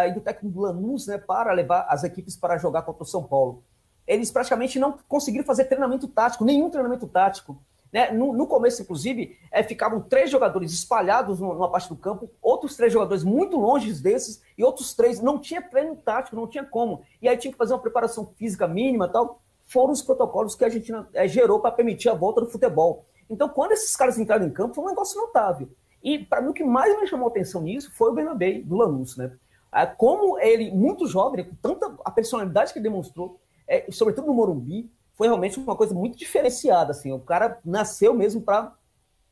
e 0.05 0.11
do 0.11 0.19
técnico 0.19 0.59
Lanús, 0.59 1.07
né, 1.07 1.17
para 1.17 1.53
levar 1.53 1.87
as 1.89 2.03
equipes 2.03 2.35
para 2.35 2.57
jogar 2.57 2.81
contra 2.81 3.03
o 3.03 3.07
São 3.07 3.23
Paulo. 3.23 3.63
Eles 4.05 4.29
praticamente 4.29 4.77
não 4.77 4.97
conseguiram 5.07 5.45
fazer 5.45 5.65
treinamento 5.65 6.07
tático, 6.07 6.43
nenhum 6.43 6.69
treinamento 6.69 7.07
tático. 7.07 7.57
Né? 7.93 8.09
No, 8.09 8.33
no, 8.33 8.47
começo, 8.47 8.81
inclusive, 8.81 9.37
é, 9.51 9.61
ficavam 9.61 10.01
três 10.01 10.31
jogadores 10.31 10.73
espalhados 10.73 11.39
numa 11.39 11.69
parte 11.69 11.87
do 11.87 11.95
campo, 11.95 12.27
outros 12.41 12.75
três 12.75 12.91
jogadores 12.91 13.23
muito 13.23 13.55
longe 13.55 13.93
desses, 14.01 14.41
e 14.57 14.63
outros 14.63 14.95
três 14.95 15.21
não 15.21 15.37
tinha 15.37 15.61
treino 15.61 15.95
tático, 15.95 16.35
não 16.35 16.47
tinha 16.47 16.65
como. 16.65 17.03
E 17.21 17.29
aí 17.29 17.37
tinha 17.37 17.51
que 17.51 17.57
fazer 17.57 17.73
uma 17.73 17.79
preparação 17.79 18.33
física 18.35 18.67
mínima 18.67 19.07
tal. 19.07 19.39
Foram 19.67 19.93
os 19.93 20.01
protocolos 20.01 20.55
que 20.55 20.63
a 20.63 20.67
Argentina 20.67 21.07
é, 21.13 21.27
gerou 21.27 21.59
para 21.59 21.71
permitir 21.71 22.09
a 22.09 22.15
volta 22.15 22.41
do 22.41 22.47
futebol. 22.47 23.05
Então, 23.29 23.47
quando 23.47 23.73
esses 23.73 23.95
caras 23.95 24.17
entraram 24.17 24.47
em 24.47 24.49
campo, 24.49 24.73
foi 24.73 24.83
um 24.85 24.89
negócio 24.89 25.21
notável. 25.21 25.69
E 26.03 26.17
para 26.17 26.41
mim, 26.41 26.49
o 26.49 26.53
que 26.53 26.63
mais 26.63 26.99
me 26.99 27.07
chamou 27.07 27.27
atenção 27.27 27.61
nisso 27.61 27.91
foi 27.93 28.09
o 28.09 28.13
Bernabé, 28.13 28.59
do 28.59 28.75
Lanús, 28.75 29.15
né? 29.15 29.31
É, 29.71 29.85
como 29.85 30.39
ele, 30.39 30.71
muito 30.71 31.07
jovem, 31.07 31.45
com 31.45 31.55
tanta 31.55 31.95
a 32.03 32.11
personalidade 32.11 32.73
que 32.73 32.79
demonstrou, 32.79 33.39
é, 33.67 33.85
sobretudo 33.91 34.27
no 34.27 34.33
Morumbi, 34.33 34.91
foi 35.15 35.27
realmente 35.27 35.59
uma 35.59 35.75
coisa 35.75 35.93
muito 35.93 36.17
diferenciada. 36.17 36.91
Assim. 36.91 37.11
O 37.11 37.19
cara 37.19 37.59
nasceu 37.63 38.13
mesmo 38.13 38.41
para 38.41 38.73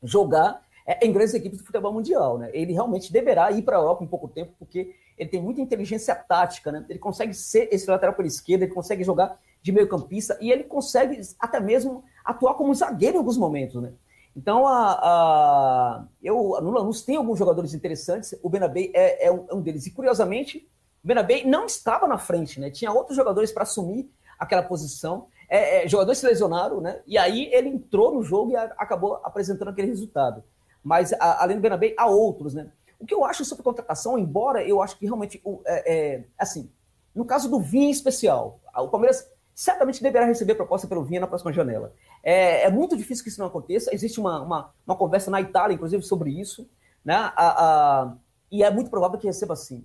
jogar 0.02 0.62
é, 0.86 1.04
em 1.06 1.12
grandes 1.12 1.34
equipes 1.34 1.58
do 1.58 1.64
futebol 1.64 1.92
mundial. 1.92 2.38
Né? 2.38 2.50
Ele 2.52 2.72
realmente 2.72 3.12
deverá 3.12 3.50
ir 3.50 3.62
para 3.62 3.76
a 3.76 3.80
Europa 3.80 4.04
em 4.04 4.08
pouco 4.08 4.28
tempo, 4.28 4.52
porque 4.58 4.94
ele 5.18 5.28
tem 5.28 5.42
muita 5.42 5.60
inteligência 5.60 6.14
tática. 6.14 6.72
Né? 6.72 6.84
Ele 6.88 6.98
consegue 6.98 7.34
ser 7.34 7.68
esse 7.72 7.88
lateral 7.90 8.14
pela 8.14 8.28
esquerda, 8.28 8.64
ele 8.64 8.74
consegue 8.74 9.04
jogar 9.04 9.38
de 9.60 9.70
meio 9.70 9.88
campista 9.88 10.36
e 10.40 10.50
ele 10.50 10.64
consegue 10.64 11.20
até 11.38 11.60
mesmo 11.60 12.04
atuar 12.24 12.54
como 12.54 12.74
zagueiro 12.74 13.16
em 13.16 13.18
alguns 13.18 13.36
momentos. 13.36 13.80
Né? 13.80 13.92
Então, 14.36 14.66
a, 14.66 14.92
a, 14.92 16.04
eu, 16.22 16.58
no 16.62 16.70
Lanús 16.70 17.02
tem 17.02 17.16
alguns 17.16 17.38
jogadores 17.38 17.74
interessantes, 17.74 18.34
o 18.42 18.48
Benabé 18.48 18.90
é, 18.94 19.26
é, 19.26 19.32
um, 19.32 19.46
é 19.48 19.54
um 19.54 19.60
deles. 19.60 19.86
E, 19.86 19.90
curiosamente, 19.90 20.66
o 21.04 21.06
Benabé 21.06 21.44
não 21.44 21.66
estava 21.66 22.06
na 22.06 22.18
frente, 22.18 22.58
né? 22.58 22.70
tinha 22.70 22.90
outros 22.90 23.16
jogadores 23.16 23.52
para 23.52 23.64
assumir 23.64 24.10
aquela 24.38 24.62
posição 24.62 25.26
é, 25.52 25.84
é, 25.84 25.88
jogadores 25.88 26.18
se 26.18 26.24
lesionaram, 26.26 26.80
né? 26.80 27.02
E 27.06 27.18
aí 27.18 27.50
ele 27.52 27.68
entrou 27.68 28.14
no 28.14 28.22
jogo 28.22 28.52
e 28.52 28.56
a, 28.56 28.62
acabou 28.78 29.20
apresentando 29.22 29.68
aquele 29.68 29.88
resultado. 29.88 30.42
Mas 30.82 31.12
a, 31.12 31.42
além 31.42 31.58
do 31.58 31.60
Bernabé, 31.60 31.94
há 31.98 32.06
outros, 32.06 32.54
né? 32.54 32.72
O 32.98 33.04
que 33.04 33.12
eu 33.12 33.22
acho 33.22 33.44
sobre 33.44 33.62
contratação, 33.62 34.18
embora 34.18 34.66
eu 34.66 34.80
acho 34.80 34.98
que 34.98 35.04
realmente, 35.04 35.42
é, 35.66 35.94
é, 35.94 36.24
assim, 36.38 36.70
no 37.14 37.26
caso 37.26 37.50
do 37.50 37.60
Vinha 37.60 37.88
em 37.88 37.90
especial, 37.90 38.60
o 38.74 38.88
Palmeiras 38.88 39.30
certamente 39.54 40.02
deverá 40.02 40.24
receber 40.24 40.54
proposta 40.54 40.88
pelo 40.88 41.04
Vinha 41.04 41.20
na 41.20 41.26
próxima 41.26 41.52
janela. 41.52 41.92
É, 42.22 42.62
é 42.62 42.70
muito 42.70 42.96
difícil 42.96 43.22
que 43.22 43.28
isso 43.28 43.40
não 43.40 43.48
aconteça. 43.48 43.94
Existe 43.94 44.18
uma, 44.18 44.40
uma, 44.40 44.72
uma 44.86 44.96
conversa 44.96 45.30
na 45.30 45.42
Itália, 45.42 45.74
inclusive, 45.74 46.02
sobre 46.02 46.30
isso, 46.30 46.66
né? 47.04 47.14
A, 47.14 47.34
a, 47.36 48.16
e 48.50 48.62
é 48.62 48.70
muito 48.70 48.88
provável 48.88 49.18
que 49.18 49.26
receba 49.26 49.54
sim. 49.54 49.84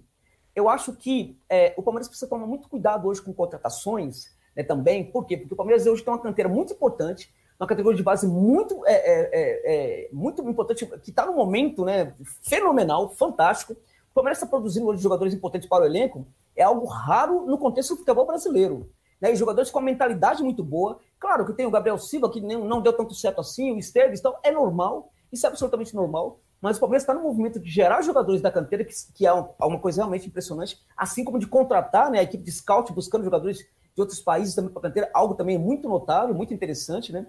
Eu 0.55 0.69
acho 0.69 0.93
que 0.93 1.37
é, 1.49 1.73
o 1.75 1.83
Palmeiras 1.83 2.07
precisa 2.07 2.29
tomar 2.29 2.47
muito 2.47 2.69
cuidado 2.69 3.05
hoje 3.05 3.21
com 3.21 3.33
contratações 3.33 4.36
né, 4.57 4.63
também. 4.63 5.05
Por 5.05 5.25
quê? 5.25 5.37
Porque 5.37 5.53
o 5.53 5.57
Palmeiras 5.57 5.85
hoje 5.85 6.03
tem 6.03 6.11
uma 6.11 6.19
canteira 6.19 6.49
muito 6.49 6.73
importante, 6.73 7.31
uma 7.59 7.67
categoria 7.67 7.95
de 7.95 8.03
base 8.03 8.27
muito, 8.27 8.83
é, 8.87 8.93
é, 8.93 9.29
é, 9.31 10.05
é 10.05 10.09
muito 10.11 10.41
importante, 10.49 10.85
que 11.03 11.11
está 11.11 11.25
no 11.27 11.33
momento 11.33 11.85
né, 11.85 12.13
fenomenal, 12.41 13.09
fantástico. 13.09 13.73
O 13.73 14.13
Palmeiras 14.15 14.39
está 14.39 14.47
produzindo 14.47 14.87
hoje 14.87 15.01
jogadores 15.01 15.33
importantes 15.33 15.69
para 15.69 15.83
o 15.83 15.85
elenco, 15.85 16.25
é 16.55 16.63
algo 16.63 16.87
raro 16.87 17.45
no 17.45 17.57
contexto 17.57 17.91
do 17.91 17.97
futebol 17.97 18.25
brasileiro. 18.25 18.89
Né, 19.21 19.31
e 19.31 19.35
jogadores 19.35 19.71
com 19.71 19.79
uma 19.79 19.85
mentalidade 19.85 20.43
muito 20.43 20.63
boa. 20.63 20.99
Claro 21.19 21.45
que 21.45 21.53
tem 21.53 21.65
o 21.65 21.71
Gabriel 21.71 21.97
Silva, 21.97 22.29
que 22.29 22.41
não, 22.41 22.65
não 22.65 22.81
deu 22.81 22.93
tanto 22.93 23.15
certo 23.15 23.41
assim, 23.41 23.71
o 23.71 23.77
Esteves, 23.77 24.19
então 24.19 24.35
é 24.43 24.51
normal, 24.51 25.11
isso 25.31 25.45
é 25.45 25.49
absolutamente 25.49 25.95
normal. 25.95 26.39
Mas 26.61 26.77
o 26.77 26.79
Palmeiras 26.79 27.03
está 27.03 27.13
no 27.13 27.21
movimento 27.21 27.59
de 27.59 27.69
gerar 27.69 28.01
jogadores 28.01 28.41
da 28.41 28.51
canteira, 28.51 28.83
que, 28.83 28.93
que 29.15 29.25
é 29.25 29.33
uma, 29.33 29.49
uma 29.61 29.79
coisa 29.79 30.01
realmente 30.01 30.27
impressionante, 30.27 30.79
assim 30.95 31.23
como 31.23 31.39
de 31.39 31.47
contratar 31.47 32.11
né, 32.11 32.19
a 32.19 32.23
equipe 32.23 32.43
de 32.43 32.51
scout 32.51 32.91
buscando 32.93 33.23
jogadores 33.23 33.65
de 33.97 34.01
outros 34.01 34.21
países 34.21 34.53
também 34.53 34.71
para 34.71 34.83
canteira, 34.83 35.09
algo 35.11 35.33
também 35.33 35.57
muito 35.57 35.89
notável, 35.89 36.35
muito 36.35 36.53
interessante, 36.53 37.11
né? 37.11 37.25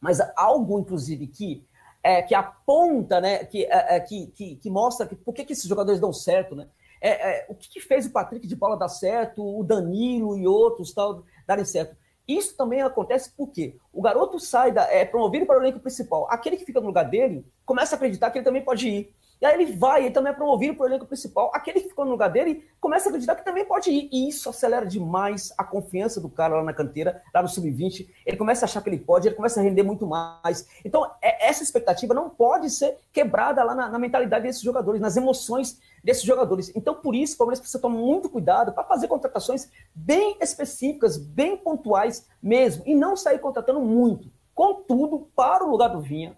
Mas 0.00 0.18
algo, 0.36 0.80
inclusive, 0.80 1.28
que 1.28 1.64
é, 2.02 2.22
que 2.22 2.34
aponta, 2.34 3.20
né, 3.20 3.44
que, 3.44 3.64
é, 3.64 3.96
é, 3.96 4.00
que, 4.00 4.26
que, 4.28 4.56
que, 4.56 4.70
mostra 4.70 5.06
que, 5.06 5.16
por 5.16 5.34
que, 5.34 5.44
que 5.44 5.52
esses 5.52 5.68
jogadores 5.68 6.00
dão 6.00 6.12
certo, 6.12 6.56
né? 6.56 6.68
É, 7.00 7.10
é 7.10 7.46
o 7.48 7.54
que, 7.54 7.68
que, 7.68 7.80
fez 7.80 8.06
o 8.06 8.10
Patrick 8.10 8.46
de 8.46 8.56
bola 8.56 8.76
dar 8.76 8.88
certo, 8.88 9.42
o 9.44 9.62
Danilo 9.62 10.36
e 10.36 10.46
outros 10.46 10.92
tal 10.92 11.24
darem 11.46 11.64
certo? 11.64 11.96
Isso 12.26 12.56
também 12.56 12.82
acontece 12.82 13.32
porque 13.36 13.76
o 13.92 14.02
garoto 14.02 14.40
sai, 14.40 14.72
da, 14.72 14.82
é 14.92 15.04
promovido 15.04 15.46
para 15.46 15.58
o 15.58 15.62
elenco 15.62 15.78
principal. 15.78 16.26
Aquele 16.30 16.56
que 16.56 16.64
fica 16.64 16.80
no 16.80 16.86
lugar 16.86 17.04
dele 17.04 17.46
começa 17.64 17.94
a 17.94 17.96
acreditar 17.96 18.30
que 18.30 18.38
ele 18.38 18.44
também 18.44 18.64
pode 18.64 18.88
ir. 18.88 19.14
E 19.40 19.44
aí 19.44 19.60
ele 19.60 19.72
vai, 19.72 20.02
ele 20.02 20.10
também 20.10 20.32
é 20.32 20.34
promovido 20.34 20.74
para 20.74 20.84
o 20.84 20.88
elenco 20.88 21.06
principal. 21.06 21.50
Aquele 21.54 21.80
que 21.80 21.88
ficou 21.88 22.04
no 22.04 22.10
lugar 22.10 22.28
dele 22.28 22.64
começa 22.80 23.08
a 23.08 23.10
acreditar 23.10 23.34
que 23.34 23.44
também 23.44 23.64
pode 23.64 23.90
ir. 23.90 24.08
E 24.10 24.28
isso 24.28 24.48
acelera 24.48 24.86
demais 24.86 25.52
a 25.58 25.64
confiança 25.64 26.20
do 26.20 26.28
cara 26.28 26.56
lá 26.56 26.64
na 26.64 26.72
canteira, 26.72 27.22
lá 27.34 27.42
no 27.42 27.48
sub-20. 27.48 28.08
Ele 28.24 28.36
começa 28.36 28.64
a 28.64 28.66
achar 28.66 28.82
que 28.82 28.88
ele 28.88 28.98
pode, 28.98 29.28
ele 29.28 29.34
começa 29.34 29.60
a 29.60 29.62
render 29.62 29.82
muito 29.82 30.06
mais. 30.06 30.66
Então, 30.84 31.10
é, 31.20 31.48
essa 31.48 31.62
expectativa 31.62 32.14
não 32.14 32.30
pode 32.30 32.70
ser 32.70 32.96
quebrada 33.12 33.62
lá 33.62 33.74
na, 33.74 33.90
na 33.90 33.98
mentalidade 33.98 34.44
desses 34.44 34.62
jogadores, 34.62 35.00
nas 35.00 35.16
emoções 35.16 35.78
desses 36.02 36.22
jogadores. 36.22 36.72
Então, 36.74 36.94
por 36.94 37.14
isso, 37.14 37.34
o 37.34 37.38
Palmeiras 37.38 37.60
precisa 37.60 37.82
tomar 37.82 37.98
muito 37.98 38.30
cuidado 38.30 38.72
para 38.72 38.84
fazer 38.84 39.08
contratações 39.08 39.68
bem 39.94 40.36
específicas, 40.40 41.16
bem 41.16 41.56
pontuais 41.56 42.26
mesmo, 42.42 42.82
e 42.86 42.94
não 42.94 43.16
sair 43.16 43.38
contratando 43.38 43.80
muito. 43.80 44.30
Contudo, 44.54 45.28
para 45.36 45.64
o 45.64 45.70
lugar 45.70 45.88
do 45.88 46.00
Vinha, 46.00 46.36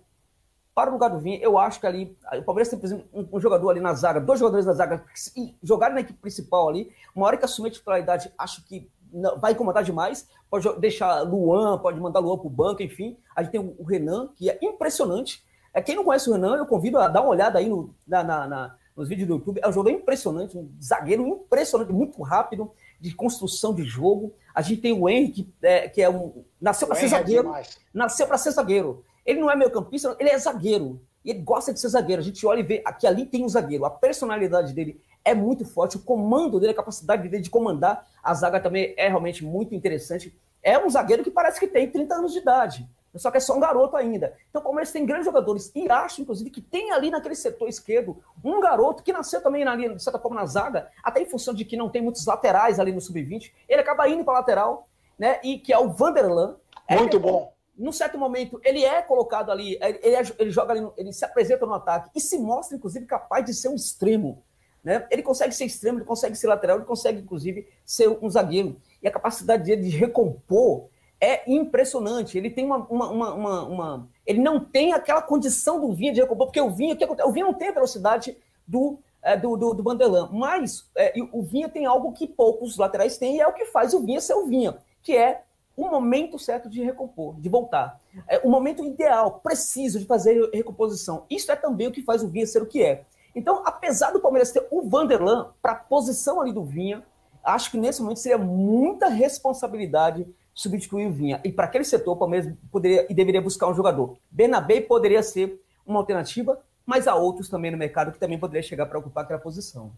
para 0.78 0.90
o 0.90 0.92
lugar 0.92 1.10
do 1.10 1.18
Vinha, 1.18 1.40
eu 1.42 1.58
acho 1.58 1.80
que 1.80 1.86
ali, 1.88 2.16
o 2.38 2.42
Palmeiras 2.44 2.68
tem, 2.68 2.78
por 2.78 2.86
exemplo, 2.86 3.04
um, 3.12 3.26
um 3.32 3.40
jogador 3.40 3.70
ali 3.70 3.80
na 3.80 3.92
zaga, 3.94 4.20
dois 4.20 4.38
jogadores 4.38 4.64
na 4.64 4.74
zaga, 4.74 5.04
e 5.36 5.52
jogarem 5.60 5.96
na 5.96 6.02
equipe 6.02 6.20
principal 6.20 6.68
ali, 6.68 6.92
uma 7.16 7.26
hora 7.26 7.36
que 7.36 7.44
assumir 7.44 7.70
a 7.70 7.72
titularidade, 7.72 8.32
acho 8.38 8.64
que 8.64 8.88
não, 9.12 9.36
vai 9.40 9.54
incomodar 9.54 9.82
demais, 9.82 10.28
pode 10.48 10.72
deixar 10.78 11.22
Luan, 11.22 11.78
pode 11.78 11.98
mandar 11.98 12.20
Luan 12.20 12.38
para 12.38 12.46
o 12.46 12.50
banco, 12.50 12.80
enfim. 12.80 13.16
A 13.34 13.42
gente 13.42 13.50
tem 13.50 13.60
o, 13.60 13.82
Renan, 13.82 14.28
que 14.36 14.48
é 14.48 14.56
impressionante. 14.62 15.42
É, 15.74 15.82
quem 15.82 15.96
não 15.96 16.04
conhece 16.04 16.30
o 16.30 16.32
Renan, 16.34 16.58
eu 16.58 16.66
convido 16.66 16.96
a 16.96 17.08
dar 17.08 17.22
uma 17.22 17.30
olhada 17.30 17.58
aí 17.58 17.68
no, 17.68 17.92
na, 18.06 18.22
na, 18.22 18.46
na, 18.46 18.76
nos 18.96 19.08
vídeos 19.08 19.26
do 19.26 19.34
YouTube. 19.34 19.60
É 19.60 19.68
um 19.68 19.72
jogador 19.72 19.96
impressionante, 19.96 20.56
um 20.56 20.70
zagueiro 20.80 21.26
impressionante, 21.26 21.92
muito 21.92 22.22
rápido, 22.22 22.70
de 23.00 23.12
construção 23.12 23.74
de 23.74 23.82
jogo. 23.82 24.32
A 24.54 24.62
gente 24.62 24.80
tem 24.80 24.92
o 24.92 25.08
Henrique, 25.08 25.42
que 25.42 25.66
é, 25.66 25.88
que 25.88 26.02
é 26.02 26.08
um. 26.08 26.44
Nasceu 26.60 26.86
para 26.86 26.96
ser 26.96 27.06
é 27.06 27.08
zagueiro. 27.08 27.52
É 27.52 27.62
nasceu 27.92 28.28
para 28.28 28.38
ser 28.38 28.52
zagueiro. 28.52 29.04
Ele 29.28 29.40
não 29.40 29.50
é 29.50 29.54
meio 29.54 29.70
campista, 29.70 30.16
ele 30.18 30.30
é 30.30 30.38
zagueiro. 30.38 31.02
E 31.22 31.28
ele 31.28 31.40
gosta 31.40 31.70
de 31.70 31.78
ser 31.78 31.88
zagueiro. 31.88 32.22
A 32.22 32.24
gente 32.24 32.46
olha 32.46 32.60
e 32.60 32.62
vê 32.62 32.82
que 32.98 33.06
ali 33.06 33.26
tem 33.26 33.44
um 33.44 33.48
zagueiro. 33.48 33.84
A 33.84 33.90
personalidade 33.90 34.72
dele 34.72 34.98
é 35.22 35.34
muito 35.34 35.66
forte, 35.66 35.98
o 35.98 36.00
comando 36.00 36.58
dele, 36.58 36.72
a 36.72 36.76
capacidade 36.76 37.28
dele 37.28 37.42
de 37.42 37.50
comandar 37.50 38.08
a 38.22 38.32
zaga 38.32 38.58
também 38.58 38.94
é 38.96 39.06
realmente 39.06 39.44
muito 39.44 39.74
interessante. 39.74 40.34
É 40.62 40.82
um 40.82 40.88
zagueiro 40.88 41.22
que 41.22 41.30
parece 41.30 41.60
que 41.60 41.66
tem 41.66 41.90
30 41.90 42.14
anos 42.14 42.32
de 42.32 42.38
idade. 42.38 42.88
Só 43.16 43.30
que 43.30 43.36
é 43.36 43.40
só 43.40 43.54
um 43.54 43.60
garoto 43.60 43.96
ainda. 43.96 44.32
Então 44.48 44.62
o 44.62 44.64
Palmeiras 44.64 44.92
tem 44.92 45.04
grandes 45.04 45.26
jogadores. 45.26 45.70
E 45.74 45.90
acho, 45.90 46.22
inclusive, 46.22 46.48
que 46.48 46.62
tem 46.62 46.90
ali 46.92 47.10
naquele 47.10 47.34
setor 47.34 47.68
esquerdo 47.68 48.16
um 48.42 48.60
garoto 48.62 49.02
que 49.02 49.12
nasceu 49.12 49.42
também 49.42 49.62
ali, 49.62 49.94
de 49.94 50.02
certa 50.02 50.18
forma, 50.18 50.40
na 50.40 50.46
zaga, 50.46 50.88
até 51.04 51.20
em 51.20 51.26
função 51.26 51.52
de 51.52 51.66
que 51.66 51.76
não 51.76 51.90
tem 51.90 52.00
muitos 52.00 52.24
laterais 52.24 52.80
ali 52.80 52.92
no 52.92 53.00
sub-20. 53.02 53.52
Ele 53.68 53.82
acaba 53.82 54.08
indo 54.08 54.24
para 54.24 54.34
lateral, 54.38 54.88
né? 55.18 55.38
E 55.44 55.58
que 55.58 55.70
é 55.70 55.78
o 55.78 55.90
Vanderlan. 55.90 56.56
Muito 56.88 57.18
é, 57.18 57.20
bom 57.20 57.57
num 57.78 57.92
certo 57.92 58.18
momento, 58.18 58.60
ele 58.64 58.84
é 58.84 59.00
colocado 59.00 59.52
ali, 59.52 59.78
ele, 59.80 60.00
ele 60.38 60.50
joga 60.50 60.72
ali, 60.72 60.86
ele 60.96 61.12
se 61.12 61.24
apresenta 61.24 61.64
no 61.64 61.74
ataque 61.74 62.10
e 62.14 62.20
se 62.20 62.36
mostra, 62.38 62.76
inclusive, 62.76 63.06
capaz 63.06 63.44
de 63.44 63.54
ser 63.54 63.68
um 63.68 63.74
extremo. 63.74 64.42
Né? 64.82 65.06
Ele 65.10 65.22
consegue 65.22 65.54
ser 65.54 65.64
extremo, 65.64 65.98
ele 65.98 66.04
consegue 66.04 66.34
ser 66.34 66.48
lateral, 66.48 66.78
ele 66.78 66.86
consegue, 66.86 67.20
inclusive, 67.20 67.68
ser 67.84 68.08
um 68.08 68.28
zagueiro. 68.28 68.76
E 69.02 69.06
a 69.06 69.10
capacidade 69.10 69.64
dele 69.64 69.82
de 69.82 69.96
recompor 69.96 70.88
é 71.20 71.50
impressionante. 71.50 72.36
Ele 72.36 72.50
tem 72.50 72.64
uma, 72.64 72.78
uma, 72.88 73.10
uma, 73.10 73.34
uma, 73.34 73.62
uma 73.62 74.08
Ele 74.26 74.40
não 74.40 74.60
tem 74.60 74.92
aquela 74.92 75.22
condição 75.22 75.80
do 75.80 75.92
Vinha 75.92 76.12
de 76.12 76.20
recompor, 76.20 76.46
porque 76.46 76.60
o 76.60 76.70
Vinha, 76.70 76.96
o 77.24 77.32
Vinha 77.32 77.44
não 77.44 77.54
tem 77.54 77.68
a 77.68 77.72
velocidade 77.72 78.36
do, 78.66 78.98
é, 79.22 79.36
do, 79.36 79.56
do, 79.56 79.74
do 79.74 80.32
mas 80.32 80.88
é, 80.96 81.12
o 81.32 81.42
Vinha 81.42 81.68
tem 81.68 81.86
algo 81.86 82.12
que 82.12 82.26
poucos 82.26 82.76
laterais 82.76 83.18
têm 83.18 83.36
e 83.36 83.40
é 83.40 83.46
o 83.46 83.52
que 83.52 83.66
faz 83.66 83.94
o 83.94 84.04
Vinha 84.04 84.20
ser 84.20 84.34
o 84.34 84.46
Vinha, 84.46 84.78
que 85.02 85.16
é 85.16 85.42
o 85.78 85.88
momento 85.88 86.40
certo 86.40 86.68
de 86.68 86.82
recompor, 86.82 87.40
de 87.40 87.48
voltar. 87.48 88.00
É 88.26 88.40
o 88.42 88.50
momento 88.50 88.84
ideal, 88.84 89.38
preciso 89.38 90.00
de 90.00 90.06
fazer 90.06 90.50
recomposição. 90.52 91.24
Isso 91.30 91.52
é 91.52 91.56
também 91.56 91.86
o 91.86 91.92
que 91.92 92.02
faz 92.02 92.20
o 92.20 92.28
Vinha 92.28 92.44
ser 92.48 92.60
o 92.60 92.66
que 92.66 92.82
é. 92.82 93.04
Então, 93.32 93.62
apesar 93.64 94.10
do 94.10 94.18
Palmeiras 94.18 94.50
ter 94.50 94.66
o 94.72 94.82
Vanderlan 94.82 95.52
para 95.62 95.72
a 95.72 95.76
posição 95.76 96.40
ali 96.40 96.52
do 96.52 96.64
Vinha, 96.64 97.04
acho 97.44 97.70
que 97.70 97.78
nesse 97.78 98.02
momento 98.02 98.18
seria 98.18 98.36
muita 98.36 99.08
responsabilidade 99.08 100.26
substituir 100.52 101.06
o 101.06 101.12
Vinha. 101.12 101.40
E 101.44 101.52
para 101.52 101.66
aquele 101.66 101.84
setor, 101.84 102.14
o 102.14 102.16
Palmeiras 102.16 102.52
poderia 102.72 103.06
e 103.08 103.14
deveria 103.14 103.40
buscar 103.40 103.68
um 103.68 103.74
jogador. 103.74 104.16
Benabé 104.28 104.80
poderia 104.80 105.22
ser 105.22 105.62
uma 105.86 106.00
alternativa, 106.00 106.60
mas 106.84 107.06
há 107.06 107.14
outros 107.14 107.48
também 107.48 107.70
no 107.70 107.78
mercado 107.78 108.10
que 108.10 108.18
também 108.18 108.36
poderia 108.36 108.62
chegar 108.62 108.86
para 108.86 108.98
ocupar 108.98 109.22
aquela 109.22 109.38
posição. 109.38 109.92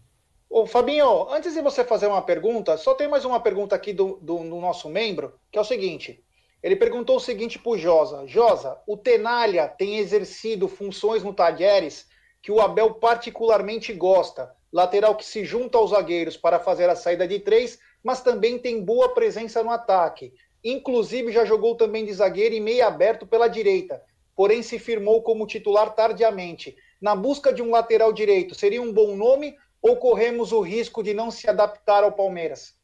Ô, 0.53 0.65
Fabinho, 0.65 1.29
antes 1.29 1.53
de 1.53 1.61
você 1.61 1.81
fazer 1.81 2.07
uma 2.07 2.21
pergunta, 2.21 2.75
só 2.75 2.93
tem 2.93 3.07
mais 3.07 3.23
uma 3.23 3.39
pergunta 3.39 3.73
aqui 3.73 3.93
do, 3.93 4.19
do, 4.21 4.39
do 4.39 4.57
nosso 4.57 4.89
membro, 4.89 5.33
que 5.49 5.57
é 5.57 5.61
o 5.61 5.63
seguinte. 5.63 6.21
Ele 6.61 6.75
perguntou 6.75 7.15
o 7.15 7.21
seguinte 7.21 7.57
para 7.57 7.71
o 7.71 7.77
Josa. 7.77 8.27
Josa, 8.27 8.77
o 8.85 8.97
Tenalha 8.97 9.69
tem 9.69 9.97
exercido 9.97 10.67
funções 10.67 11.23
no 11.23 11.33
Tagueres 11.33 12.05
que 12.41 12.51
o 12.51 12.59
Abel 12.59 12.95
particularmente 12.95 13.93
gosta. 13.93 14.53
Lateral 14.73 15.15
que 15.15 15.23
se 15.23 15.45
junta 15.45 15.77
aos 15.77 15.91
zagueiros 15.91 16.35
para 16.35 16.59
fazer 16.59 16.89
a 16.89 16.97
saída 16.97 17.25
de 17.25 17.39
três, 17.39 17.79
mas 18.03 18.21
também 18.21 18.59
tem 18.59 18.83
boa 18.83 19.13
presença 19.13 19.63
no 19.63 19.71
ataque. 19.71 20.33
Inclusive 20.61 21.31
já 21.31 21.45
jogou 21.45 21.75
também 21.75 22.03
de 22.03 22.11
zagueiro 22.11 22.55
e 22.55 22.59
meio 22.59 22.85
aberto 22.85 23.25
pela 23.25 23.47
direita, 23.47 24.03
porém 24.35 24.61
se 24.61 24.77
firmou 24.77 25.23
como 25.23 25.47
titular 25.47 25.95
tardiamente. 25.95 26.75
Na 27.01 27.15
busca 27.15 27.53
de 27.53 27.61
um 27.61 27.71
lateral 27.71 28.11
direito, 28.11 28.53
seria 28.53 28.81
um 28.81 28.91
bom 28.91 29.15
nome 29.15 29.55
ou 29.81 29.97
corremos 29.97 30.51
o 30.51 30.61
risco 30.61 31.01
de 31.01 31.13
não 31.13 31.31
se 31.31 31.49
adaptar 31.49 32.03
ao 32.03 32.11
Palmeiras? 32.11 32.75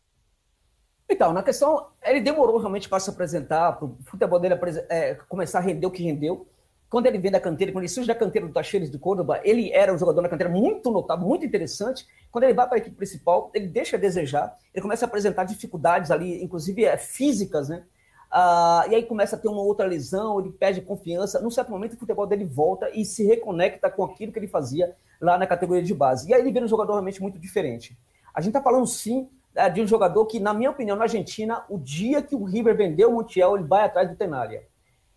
Então, 1.09 1.31
na 1.31 1.41
questão, 1.41 1.87
ele 2.03 2.19
demorou 2.19 2.57
realmente 2.57 2.89
para 2.89 2.99
se 2.99 3.09
apresentar, 3.09 3.73
para 3.73 3.85
o 3.85 3.97
futebol 4.05 4.39
dele 4.39 4.55
é, 4.89 5.15
começar 5.29 5.59
a 5.59 5.61
render 5.61 5.85
o 5.85 5.91
que 5.91 6.03
rendeu. 6.03 6.47
Quando 6.89 7.05
ele 7.05 7.17
vem 7.17 7.31
da 7.31 7.39
canteira, 7.39 7.71
quando 7.71 7.83
ele 7.83 7.91
surge 7.91 8.07
da 8.07 8.15
canteira 8.15 8.47
do 8.47 8.53
Tacheres 8.53 8.89
de 8.89 8.97
Córdoba, 8.97 9.41
ele 9.43 9.71
era 9.71 9.93
um 9.93 9.97
jogador 9.97 10.21
na 10.21 10.29
canteira 10.29 10.51
muito 10.51 10.89
notável, 10.89 11.27
muito 11.27 11.45
interessante. 11.45 12.05
Quando 12.31 12.45
ele 12.45 12.53
vai 12.53 12.65
para 12.65 12.77
a 12.77 12.79
equipe 12.79 12.95
principal, 12.95 13.51
ele 13.53 13.67
deixa 13.67 13.97
a 13.97 13.99
desejar, 13.99 14.57
ele 14.73 14.81
começa 14.81 15.05
a 15.05 15.07
apresentar 15.07 15.43
dificuldades 15.43 16.11
ali, 16.11 16.41
inclusive 16.43 16.85
é, 16.85 16.97
físicas, 16.97 17.69
né? 17.69 17.83
Ah, 18.29 18.85
e 18.89 18.95
aí 18.95 19.03
começa 19.03 19.35
a 19.35 19.39
ter 19.39 19.47
uma 19.47 19.61
outra 19.61 19.85
lesão, 19.85 20.39
ele 20.39 20.51
perde 20.51 20.81
confiança. 20.81 21.39
Num 21.39 21.49
certo 21.49 21.71
momento, 21.71 21.93
o 21.93 21.97
futebol 21.97 22.27
dele 22.27 22.45
volta 22.45 22.89
e 22.93 23.05
se 23.05 23.25
reconecta 23.25 23.89
com 23.89 24.03
aquilo 24.03 24.31
que 24.31 24.39
ele 24.39 24.47
fazia 24.47 24.95
lá 25.19 25.37
na 25.37 25.47
categoria 25.47 25.83
de 25.83 25.93
base. 25.93 26.29
E 26.29 26.33
aí 26.33 26.41
ele 26.41 26.51
vira 26.51 26.65
um 26.65 26.67
jogador 26.67 26.93
realmente 26.93 27.21
muito 27.21 27.39
diferente. 27.39 27.97
A 28.33 28.41
gente 28.41 28.49
está 28.49 28.61
falando 28.61 28.85
sim 28.85 29.29
é, 29.55 29.69
de 29.69 29.81
um 29.81 29.87
jogador 29.87 30.25
que, 30.25 30.39
na 30.39 30.53
minha 30.53 30.69
opinião, 30.69 30.95
na 30.95 31.03
Argentina, 31.03 31.63
o 31.69 31.79
dia 31.79 32.21
que 32.21 32.35
o 32.35 32.43
River 32.43 32.77
vendeu 32.77 33.09
o 33.09 33.13
Montiel, 33.13 33.55
ele 33.55 33.65
vai 33.65 33.83
atrás 33.83 34.09
do 34.09 34.15
Tenária. 34.15 34.63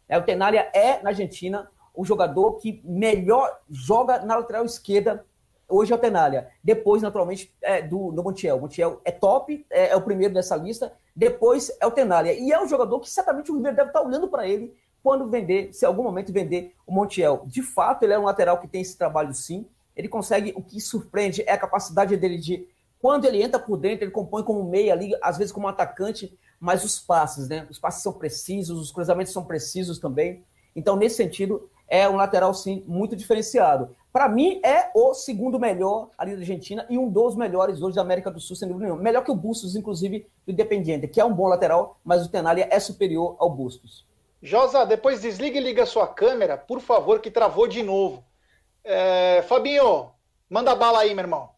É, 0.09 0.17
o 0.17 0.23
Tenária 0.23 0.71
é, 0.73 1.03
na 1.03 1.11
Argentina, 1.11 1.69
o 1.95 2.05
jogador 2.05 2.55
que 2.55 2.81
melhor 2.85 3.61
joga 3.69 4.21
na 4.25 4.37
lateral 4.37 4.65
esquerda. 4.65 5.25
Hoje 5.71 5.93
é 5.93 5.97
o 5.97 5.99
Tenália. 5.99 6.49
Depois, 6.63 7.03
naturalmente, 7.03 7.55
é 7.63 7.81
do, 7.81 8.11
do 8.13 8.23
Montiel. 8.23 8.57
O 8.57 8.61
Montiel 8.63 9.01
é 9.05 9.11
top, 9.11 9.65
é, 9.71 9.89
é, 9.89 9.97
o 9.97 10.03
primeiro 10.03 10.35
dessa 10.35 10.57
lista. 10.57 10.93
Depois 11.15 11.71
é 11.81 11.87
o 11.87 11.91
Tenália. 11.91 12.33
E 12.33 12.53
é 12.53 12.61
um 12.61 12.69
jogador 12.69 13.01
que 13.01 13.09
certamente 13.09 13.51
o 13.51 13.57
River 13.57 13.75
deve 13.75 13.89
estar 13.89 14.03
olhando 14.03 14.29
para 14.29 14.47
ele 14.47 14.75
quando 15.03 15.31
vender, 15.31 15.73
se 15.73 15.85
em 15.85 15.89
algum 15.89 16.03
momento 16.03 16.33
vender 16.33 16.75
o 16.87 16.93
Montiel. 16.93 17.45
De 17.47 17.63
fato, 17.63 18.03
ele 18.03 18.13
é 18.13 18.19
um 18.19 18.25
lateral 18.25 18.59
que 18.59 18.69
tem 18.69 18.83
esse 18.83 18.99
trabalho 18.99 19.33
sim 19.33 19.67
ele 20.01 20.09
consegue, 20.09 20.53
o 20.57 20.63
que 20.63 20.81
surpreende 20.81 21.43
é 21.43 21.53
a 21.53 21.59
capacidade 21.59 22.17
dele 22.17 22.39
de, 22.39 22.67
quando 23.01 23.27
ele 23.27 23.43
entra 23.43 23.59
por 23.59 23.77
dentro, 23.77 24.05
ele 24.05 24.11
compõe 24.11 24.43
como 24.43 24.65
meia 24.65 24.93
ali, 24.93 25.13
às 25.23 25.37
vezes 25.37 25.53
como 25.53 25.69
atacante, 25.69 26.37
mas 26.59 26.85
os 26.85 26.99
passes, 26.99 27.49
né? 27.49 27.67
Os 27.71 27.79
passes 27.79 28.03
são 28.03 28.13
precisos, 28.13 28.81
os 28.81 28.93
cruzamentos 28.93 29.33
são 29.33 29.45
precisos 29.45 29.99
também. 29.99 30.43
Então, 30.75 30.97
nesse 30.97 31.17
sentido, 31.17 31.69
é 31.89 32.09
um 32.09 32.17
lateral, 32.17 32.55
sim, 32.55 32.85
muito 32.87 33.17
diferenciado. 33.17 33.95
Para 34.13 34.29
mim, 34.29 34.61
é 34.65 34.91
o 34.95 35.15
segundo 35.15 35.59
melhor 35.59 36.11
ali 36.19 36.33
da 36.33 36.39
Argentina 36.39 36.85
e 36.91 36.99
um 36.99 37.09
dos 37.09 37.37
melhores 37.37 37.81
hoje 37.81 37.95
da 37.95 38.03
América 38.03 38.31
do 38.31 38.41
Sul, 38.41 38.57
sem 38.57 38.67
dúvida 38.67 38.87
nenhuma. 38.87 39.03
Melhor 39.03 39.23
que 39.23 39.31
o 39.31 39.37
Bustos, 39.37 39.77
inclusive, 39.77 40.27
do 40.45 40.53
Independiente, 40.53 41.07
que 41.07 41.21
é 41.21 41.25
um 41.25 41.33
bom 41.33 41.47
lateral, 41.47 42.01
mas 42.05 42.27
o 42.27 42.29
Tenalha 42.29 42.69
é 42.71 42.81
superior 42.81 43.37
ao 43.39 43.49
Bustos. 43.49 44.05
Josa, 44.43 44.85
depois 44.85 45.21
desliga 45.21 45.59
e 45.59 45.63
liga 45.63 45.85
a 45.85 45.87
sua 45.87 46.09
câmera, 46.09 46.57
por 46.57 46.81
favor, 46.81 47.21
que 47.21 47.31
travou 47.31 47.69
de 47.69 47.83
novo. 47.83 48.25
É, 48.83 49.43
Fabinho, 49.43 50.09
manda 50.49 50.75
bala 50.75 51.01
aí, 51.01 51.15
meu 51.15 51.25
irmão. 51.25 51.51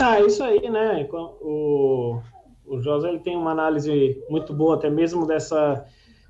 Ah, 0.00 0.18
é 0.18 0.26
isso 0.26 0.42
aí, 0.42 0.68
né? 0.68 1.08
O, 1.12 2.20
o 2.66 2.80
José 2.82 3.08
ele 3.08 3.20
tem 3.20 3.36
uma 3.36 3.52
análise 3.52 4.22
muito 4.28 4.52
boa, 4.52 4.74
até 4.74 4.90
mesmo 4.90 5.26
dessa 5.26 5.86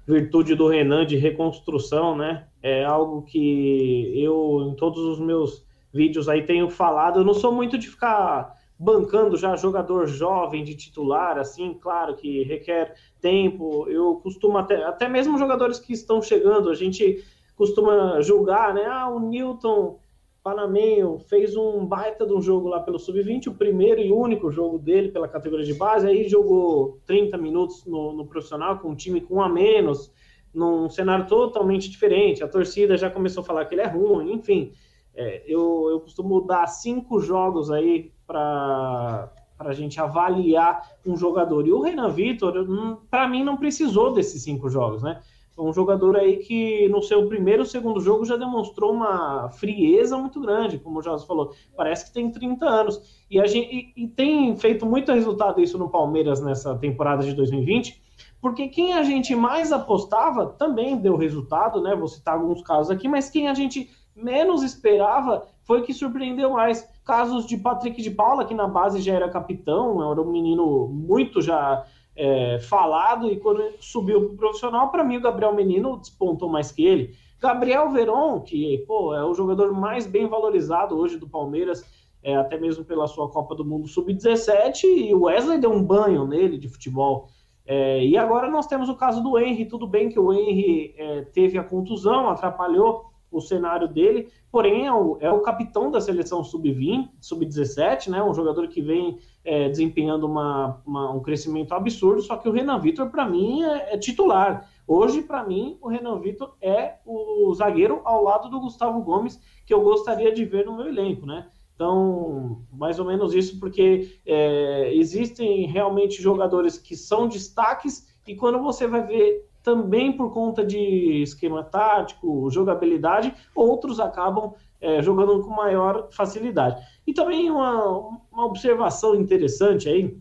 virtude 0.07 0.55
do 0.55 0.69
Renan 0.69 1.07
de 1.07 1.17
reconstrução, 1.17 2.17
né? 2.17 2.47
É 2.63 2.85
algo 2.85 3.23
que 3.23 4.13
eu, 4.23 4.69
em 4.71 4.77
todos 4.77 5.03
os 5.03 5.19
meus 5.19 5.65
vídeos 5.93 6.29
aí, 6.29 6.43
tenho 6.43 6.71
falado. 6.71 7.21
Eu 7.21 7.25
não 7.25 7.35
sou 7.35 7.53
muito 7.53 7.77
de 7.77 7.89
ficar 7.89 8.57
bancando 8.79 9.37
já 9.37 9.55
jogador 9.55 10.07
jovem 10.07 10.65
de 10.65 10.75
titular, 10.75 11.39
assim, 11.39 11.75
claro 11.75 12.17
que 12.17 12.43
requer 12.43 12.95
tempo. 13.21 13.89
Eu 13.89 14.17
costumo 14.17 14.59
até, 14.59 14.83
até 14.85 15.09
mesmo 15.09 15.39
jogadores 15.39 15.79
que 15.79 15.93
estão 15.93 16.21
chegando, 16.21 16.69
a 16.69 16.75
gente 16.75 17.25
costuma 17.55 18.21
julgar, 18.21 18.75
né? 18.75 18.85
Ah, 18.87 19.09
o 19.09 19.21
Newton 19.21 19.99
Panamenho 20.43 21.21
fez 21.29 21.57
um 21.57 21.87
baita 21.87 22.27
de 22.27 22.33
um 22.33 22.43
jogo 22.43 22.69
lá 22.69 22.81
pelo 22.81 22.99
Sub-20, 22.99 23.47
o 23.47 23.55
primeiro 23.55 24.01
e 24.01 24.11
único 24.11 24.51
jogo 24.51 24.77
dele 24.77 25.13
pela 25.13 25.29
categoria 25.29 25.65
de 25.65 25.75
base, 25.75 26.09
aí 26.09 26.29
jogou 26.29 26.99
30 27.07 27.39
minutos 27.39 27.85
no, 27.87 28.13
no 28.13 28.27
profissional 28.27 28.81
com 28.81 28.89
um 28.89 28.97
time 28.97 29.21
com 29.21 29.37
um 29.37 29.41
a 29.41 29.49
menos, 29.49 30.11
num 30.53 30.89
cenário 30.89 31.27
totalmente 31.27 31.91
diferente. 31.91 32.43
A 32.43 32.49
torcida 32.49 32.97
já 32.97 33.11
começou 33.11 33.43
a 33.43 33.45
falar 33.45 33.65
que 33.65 33.75
ele 33.75 33.83
é 33.83 33.87
ruim, 33.87 34.33
enfim. 34.33 34.73
É, 35.15 35.43
eu, 35.47 35.89
eu 35.91 36.01
costumo 36.01 36.41
dar 36.43 36.67
cinco 36.67 37.21
jogos 37.21 37.71
aí 37.71 38.13
para 38.27 39.31
a 39.59 39.73
gente 39.73 40.01
avaliar 40.01 40.83
um 41.07 41.17
jogador. 41.17 41.67
E 41.67 41.73
o 41.73 41.81
Renan 41.81 42.11
Vitor, 42.11 42.57
hum, 42.59 42.97
para 43.11 43.29
mim, 43.29 43.45
não 43.45 43.57
precisou 43.57 44.13
desses 44.13 44.43
cinco 44.43 44.69
jogos, 44.69 45.03
né? 45.03 45.21
um 45.59 45.73
jogador 45.73 46.17
aí 46.17 46.39
que 46.39 46.89
no 46.89 47.03
seu 47.03 47.27
primeiro 47.29 47.65
segundo 47.65 48.01
jogo 48.01 48.25
já 48.25 48.37
demonstrou 48.37 48.93
uma 48.93 49.51
frieza 49.51 50.17
muito 50.17 50.41
grande, 50.41 50.79
como 50.79 50.99
o 50.99 51.03
José 51.03 51.27
falou. 51.27 51.53
Parece 51.77 52.07
que 52.07 52.13
tem 52.13 52.31
30 52.31 52.65
anos. 52.65 53.25
E, 53.31 53.39
a 53.39 53.47
gente, 53.47 53.93
e, 53.97 54.05
e 54.05 54.09
tem 54.09 54.57
feito 54.57 54.87
muito 54.87 55.13
resultado 55.13 55.61
isso 55.61 55.77
no 55.79 55.91
Palmeiras 55.91 56.41
nessa 56.41 56.75
temporada 56.77 57.23
de 57.23 57.35
2020 57.35 58.02
porque 58.43 58.67
quem 58.67 58.93
a 58.93 59.05
gente 59.05 59.37
mais 59.37 59.71
apostava 59.71 60.47
também 60.47 60.97
deu 60.97 61.17
resultado, 61.17 61.81
né? 61.81 61.95
Vou 61.95 62.09
citar 62.09 62.35
alguns 62.35 62.61
casos 62.61 62.91
aqui, 62.91 63.07
mas 63.07 63.31
quem 63.31 63.47
a 63.47 63.55
gente 63.55 63.89
menos 64.17 64.65
esperava 64.65 65.47
foi 65.63 65.83
que 65.83 65.95
surpreendeu 65.95 66.51
mais. 66.51 66.87
Casos 67.05 67.47
de 67.47 67.57
Patrick 67.57 68.03
de 68.03 68.11
Paula, 68.11 68.45
que 68.45 68.53
na 68.53 68.67
base 68.67 69.01
já 69.01 69.15
era 69.15 69.31
capitão, 69.31 70.11
era 70.11 70.21
um 70.21 70.31
menino 70.31 70.89
muito 70.89 71.41
já 71.41 71.87
é, 72.17 72.59
falado, 72.61 73.31
e 73.31 73.39
quando 73.39 73.63
subiu 73.79 74.27
para 74.27 74.35
o 74.35 74.37
profissional, 74.37 74.91
para 74.91 75.05
mim 75.05 75.19
o 75.19 75.23
Gabriel 75.23 75.55
Menino 75.55 75.97
despontou 75.97 76.49
mais 76.49 76.73
que 76.73 76.85
ele. 76.85 77.15
Gabriel 77.41 77.91
Veron, 77.91 78.41
que 78.41 78.79
pô, 78.89 79.15
é 79.15 79.25
o 79.25 79.35
jogador 79.35 79.73
mais 79.73 80.05
bem 80.05 80.27
valorizado 80.27 80.97
hoje 80.97 81.17
do 81.17 81.29
Palmeiras, 81.29 81.85
é, 82.23 82.35
até 82.37 82.59
mesmo 82.59 82.85
pela 82.85 83.07
sua 83.07 83.29
Copa 83.29 83.55
do 83.55 83.65
Mundo 83.65 83.87
Sub-17, 83.87 84.83
e 84.85 85.15
o 85.15 85.23
Wesley 85.23 85.59
deu 85.59 85.73
um 85.73 85.83
banho 85.83 86.27
nele 86.27 86.59
de 86.59 86.69
futebol. 86.69 87.29
É, 87.65 88.05
e 88.05 88.17
agora 88.17 88.51
nós 88.51 88.67
temos 88.67 88.89
o 88.89 88.97
caso 88.97 89.23
do 89.23 89.39
Henry. 89.39 89.67
Tudo 89.67 89.87
bem 89.87 90.09
que 90.09 90.19
o 90.19 90.33
Henry 90.33 90.95
é, 90.97 91.23
teve 91.23 91.59
a 91.59 91.65
contusão, 91.65 92.29
atrapalhou 92.29 93.13
o 93.33 93.41
cenário 93.41 93.89
dele, 93.89 94.29
porém 94.51 94.87
é 94.87 94.93
o, 94.93 95.17
é 95.19 95.33
o 95.33 95.41
capitão 95.41 95.91
da 95.91 96.01
seleção 96.01 96.45
sub-20, 96.45 97.09
sub-17, 97.19 98.09
né? 98.09 98.23
Um 98.23 98.35
jogador 98.35 98.69
que 98.69 98.83
vem 98.83 99.19
é, 99.43 99.71
desempenhando 99.71 100.27
uma, 100.27 100.83
uma, 100.85 101.11
um 101.11 101.21
crescimento 101.21 101.73
absurdo. 101.73 102.21
Só 102.21 102.37
que 102.37 102.49
o 102.49 102.53
Renan 102.53 102.79
Vitor, 102.79 103.11
para 103.11 103.27
mim, 103.27 103.63
é, 103.63 103.95
é 103.95 103.99
titular. 103.99 104.69
Hoje, 104.87 105.23
para 105.23 105.43
mim, 105.45 105.79
o 105.81 105.89
Renan 105.89 106.21
Vitor 106.21 106.55
é 106.61 106.97
o 107.07 107.53
zagueiro 107.55 108.03
ao 108.05 108.23
lado 108.23 108.51
do 108.51 108.61
Gustavo 108.61 109.01
Gomes, 109.01 109.41
que 109.65 109.73
eu 109.73 109.81
gostaria 109.81 110.33
de 110.33 110.45
ver 110.45 110.67
no 110.67 110.77
meu 110.77 110.89
elenco, 110.89 111.25
né? 111.25 111.49
Então, 111.83 112.63
mais 112.73 113.01
ou 113.01 113.05
menos 113.05 113.35
isso, 113.35 113.59
porque 113.59 114.17
é, 114.25 114.95
existem 114.95 115.67
realmente 115.67 116.23
jogadores 116.23 116.79
que 116.79 116.95
são 116.95 117.27
destaques 117.27 118.07
e 118.25 118.37
quando 118.37 118.61
você 118.61 118.87
vai 118.87 119.05
ver 119.05 119.51
também 119.65 120.17
por 120.17 120.33
conta 120.33 120.65
de 120.65 121.23
esquema 121.23 121.65
tático, 121.65 122.49
jogabilidade, 122.51 123.35
outros 123.53 123.99
acabam 123.99 124.53
é, 124.81 125.03
jogando 125.03 125.43
com 125.43 125.51
maior 125.51 126.07
facilidade. 126.13 126.81
E 127.05 127.13
também 127.13 127.51
uma, 127.51 127.85
uma 128.31 128.47
observação 128.47 129.17
interessante 129.17 129.89
aí, 129.89 130.17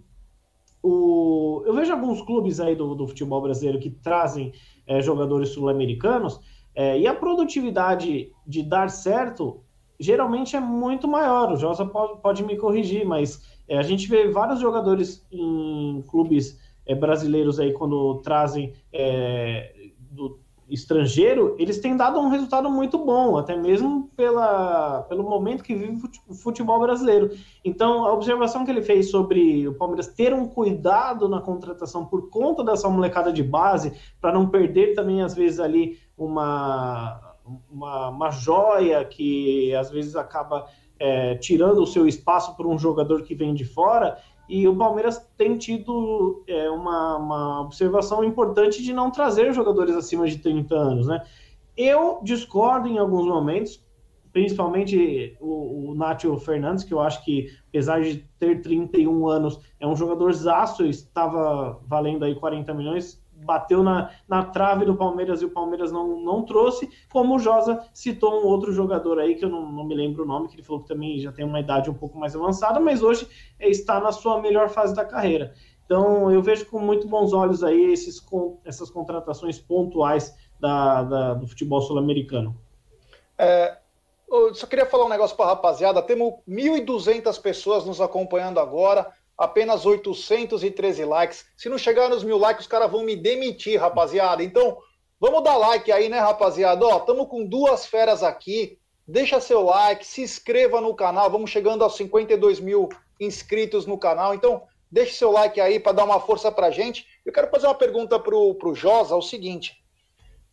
o, 0.82 1.62
eu 1.64 1.76
vejo 1.76 1.93
alguns 1.93 2.24
clubes 2.24 2.59
aí 2.59 2.76
do, 2.76 2.95
do 2.95 3.07
futebol 3.07 3.39
brasileiro 3.39 3.78
que 3.78 3.91
trazem 3.91 4.51
é, 4.88 4.99
jogadores 4.99 5.49
sul-americanos 5.49 6.39
é, 6.74 6.97
e 6.97 7.05
a 7.05 7.14
produtividade 7.14 8.32
de 8.47 8.64
dar 8.64 8.89
certo 8.89 9.62
geralmente 10.02 10.56
é 10.56 10.60
muito 10.60 11.08
maior. 11.08 11.54
O 11.54 11.58
Josa 11.58 11.86
pode, 11.86 12.20
pode 12.22 12.43
me 12.43 12.58
corrigir, 12.58 13.06
mas 13.06 13.41
é, 13.68 13.78
a 13.78 13.84
gente 13.84 14.08
vê 14.10 14.28
vários 14.28 14.60
jogadores 14.60 15.26
em 15.32 16.04
clubes 16.08 16.60
é, 16.86 16.95
brasileiros 16.95 17.60
aí 17.60 17.72
quando 17.72 18.16
trazem 18.24 18.74
é, 18.91 19.74
do 19.99 20.39
estrangeiro, 20.68 21.56
eles 21.60 21.80
têm 21.80 21.97
dado 21.97 22.18
um 22.18 22.30
resultado 22.30 22.70
muito 22.70 22.97
bom, 22.97 23.38
até 23.38 23.58
mesmo 23.58 24.10
pela, 24.16 25.04
pelo 25.04 25.22
momento 25.22 25.64
que 25.64 25.76
vive 25.76 26.02
o 26.28 26.34
futebol 26.34 26.80
brasileiro. 26.80 27.30
Então, 27.64 28.06
a 28.06 28.14
observação 28.14 28.64
que 28.64 28.72
ele 28.72 28.82
fez 28.82 29.12
sobre 29.12 29.68
o 29.68 29.74
Palmeiras 29.74 30.08
ter 30.08 30.34
um 30.34 30.47
cuidado 30.47 31.28
na 31.28 31.41
contratação 31.41 32.06
por 32.06 32.30
conta 32.30 32.64
dessa 32.64 32.89
molecada 32.89 33.34
de 33.34 33.43
base, 33.43 33.91
para 34.22 34.34
não 34.34 34.47
perder 34.47 34.95
também, 34.95 35.22
às 35.22 35.36
vezes, 35.36 35.60
ali 35.60 35.99
uma 36.18 37.31
uma, 37.70 38.10
uma 38.10 38.32
joia 38.32 39.04
que 39.06 39.74
às 39.76 39.89
vezes 39.89 40.16
acaba 40.16 40.68
é, 40.99 41.36
tirando 41.36 41.82
o 41.82 41.88
seu 41.88 42.08
espaço 42.08 42.56
para 42.56 42.68
um 42.68 42.78
jogador 42.78 43.24
que 43.24 43.34
vem 43.34 43.54
de 43.54 43.66
fora. 43.66 44.18
E 44.47 44.68
o 44.68 44.76
Palmeiras 44.76 45.26
tem 45.38 45.58
tido 45.58 46.43
é, 46.47 46.70
uma, 46.70 47.18
uma, 47.18 47.62
observação 47.62 48.24
importante 48.24 48.84
de 48.84 48.93
não 48.93 49.10
trazer 49.10 49.54
jogadores 49.54 49.95
acima 49.95 50.28
de 50.28 50.38
30 50.38 50.76
anos. 50.76 51.08
Né? 51.08 51.24
Eu 51.76 52.20
discordo 52.22 52.88
em 52.88 52.97
alguns 52.97 53.26
momentos, 53.26 53.84
principalmente 54.34 55.38
o, 55.39 55.91
o 55.91 55.95
Nacho 55.95 56.38
Fernandes, 56.38 56.84
que 56.84 56.93
eu 56.93 56.99
acho 56.99 57.24
que, 57.24 57.47
apesar 57.70 58.02
de 58.02 58.26
ter 58.38 58.62
31 58.62 59.28
anos, 59.28 59.60
é 59.80 59.88
um 59.88 59.95
jogador 59.95 60.34
zaço, 60.34 60.86
estava 60.86 61.80
valendo 61.88 62.26
aí 62.26 62.36
40 62.36 62.74
milhões, 62.74 63.21
bateu 63.44 63.84
na, 63.84 64.12
na 64.28 64.46
trave 64.46 64.86
do 64.86 64.96
Palmeiras 64.96 65.42
e 65.42 65.46
o 65.46 65.50
Palmeiras 65.50 65.92
não, 65.92 66.22
não 66.22 66.44
trouxe, 66.44 66.89
como 67.12 67.36
o 67.36 67.39
Josa 67.39 67.86
citou 67.94 68.42
um 68.42 68.48
outro 68.48 68.72
jogador 68.72 69.20
aí, 69.20 69.36
que 69.36 69.46
eu 69.46 69.50
não, 69.50 69.72
não 69.72 69.84
me 69.84 69.96
lembro 69.96 70.24
o 70.24 70.28
nome, 70.28 70.48
que 70.48 70.56
ele 70.56 70.64
falou 70.64 70.82
que 70.82 70.88
também 70.88 71.20
já 71.20 71.32
tem 71.32 71.46
uma 71.46 71.60
idade 71.60 71.89
um 71.89 71.94
pouco 71.94 72.18
mais 72.18 72.36
avançada, 72.36 72.80
mas 72.80 73.02
hoje 73.02 73.28
está 73.60 74.00
na 74.00 74.12
sua 74.12 74.42
melhor 74.42 74.70
fase 74.70 74.96
da 74.96 75.06
carreira. 75.06 75.54
Então 75.86 76.32
eu 76.32 76.42
vejo 76.42 76.66
com 76.68 76.80
muito 76.80 77.08
bons 77.08 77.34
olhos 77.34 77.64
aí 77.64 77.92
esses, 77.92 78.26
essas 78.64 78.89
contratações 78.89 79.60
pontuais 79.60 80.34
da, 80.60 81.04
da 81.04 81.34
do 81.34 81.48
futebol 81.48 81.82
sul-americano. 81.82 82.56
É, 83.38 83.78
eu 84.32 84.56
só 84.56 84.66
queria 84.66 84.86
falar 84.86 85.06
um 85.06 85.10
negócio 85.10 85.36
para 85.36 85.48
a 85.48 85.50
rapaziada. 85.50 86.02
Temos 86.02 86.36
1.200 86.48 87.42
pessoas 87.42 87.86
nos 87.86 88.00
acompanhando 88.00 88.60
agora 88.60 89.12
apenas 89.42 89.88
813 89.88 91.04
likes. 91.04 91.46
Se 91.58 91.68
não 91.68 91.78
chegar 91.78 92.08
nos 92.08 92.24
mil 92.24 92.38
likes, 92.38 92.66
os 92.66 92.72
caras 92.72 92.92
vão 92.92 93.04
me 93.04 93.16
demitir, 93.16 93.80
rapaziada. 93.80 94.44
Então, 94.44 94.78
vamos 95.20 95.44
dar 95.44 95.58
like 95.58 95.92
aí, 95.92 96.08
né, 96.10 96.20
rapaziada? 96.20 96.86
Ó, 96.86 96.98
estamos 96.98 97.28
com 97.28 97.44
duas 97.44 97.88
feras 97.88 98.22
aqui. 98.22 98.78
Deixa 99.08 99.42
seu 99.42 99.64
like, 99.64 100.06
se 100.06 100.22
inscreva 100.22 100.80
no 100.80 100.94
canal. 100.94 101.30
Vamos 101.32 101.50
chegando 101.50 101.84
aos 101.84 101.98
52 101.98 102.60
mil 102.60 102.88
inscritos 103.20 103.88
no 103.88 103.98
canal. 103.98 104.36
Então, 104.36 104.62
deixe 104.92 105.14
seu 105.14 105.32
like 105.32 105.60
aí 105.60 105.80
para 105.80 105.94
dar 105.94 106.04
uma 106.04 106.20
força 106.20 106.52
pra 106.52 106.70
gente. 106.70 107.08
Eu 107.26 107.34
quero 107.34 107.50
fazer 107.50 107.66
uma 107.66 107.76
pergunta 107.76 108.20
pro, 108.20 108.54
pro 108.56 108.76
Josa, 108.76 109.16
é 109.16 109.18
o 109.18 109.24
seguinte. 109.24 109.84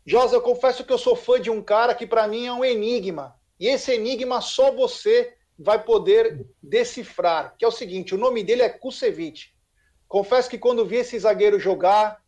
Josa, 0.06 0.34
eu 0.34 0.40
confesso 0.40 0.82
que 0.82 0.92
eu 0.92 0.98
sou 0.98 1.14
fã 1.14 1.38
de 1.38 1.50
um 1.50 1.62
cara 1.62 1.94
que 1.94 2.06
para 2.06 2.26
mim 2.26 2.46
é 2.46 2.52
um 2.52 2.64
enigma. 2.64 3.36
E 3.60 3.66
esse 3.66 3.92
enigma 3.92 4.40
só 4.40 4.72
você 4.72 5.34
vai 5.58 5.82
poder 5.82 6.46
decifrar, 6.62 7.56
que 7.58 7.64
é 7.64 7.68
o 7.68 7.72
seguinte, 7.72 8.14
o 8.14 8.18
nome 8.18 8.44
dele 8.44 8.62
é 8.62 8.68
Kusevich. 8.68 9.52
Confesso 10.06 10.48
que 10.48 10.56
quando 10.56 10.86
vi 10.86 10.96
esse 10.96 11.18
zagueiro 11.18 11.58
jogar, 11.58 12.22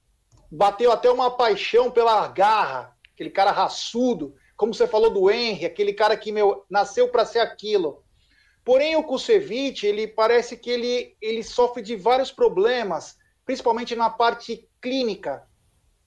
bateu 0.50 0.90
até 0.90 1.10
uma 1.10 1.30
paixão 1.30 1.90
pela 1.90 2.26
garra, 2.26 2.96
aquele 3.14 3.30
cara 3.30 3.52
raçudo, 3.52 4.34
como 4.56 4.74
você 4.74 4.86
falou 4.86 5.10
do 5.10 5.30
Henry, 5.30 5.64
aquele 5.64 5.92
cara 5.92 6.16
que 6.16 6.32
meu 6.32 6.64
nasceu 6.68 7.08
para 7.08 7.24
ser 7.24 7.38
aquilo. 7.38 8.02
Porém, 8.64 8.96
o 8.96 9.04
Kusevich, 9.04 9.86
ele 9.86 10.06
parece 10.06 10.56
que 10.56 10.68
ele, 10.68 11.16
ele 11.20 11.42
sofre 11.42 11.82
de 11.82 11.96
vários 11.96 12.30
problemas, 12.30 13.16
principalmente 13.46 13.96
na 13.96 14.10
parte 14.10 14.68
clínica. 14.80 15.46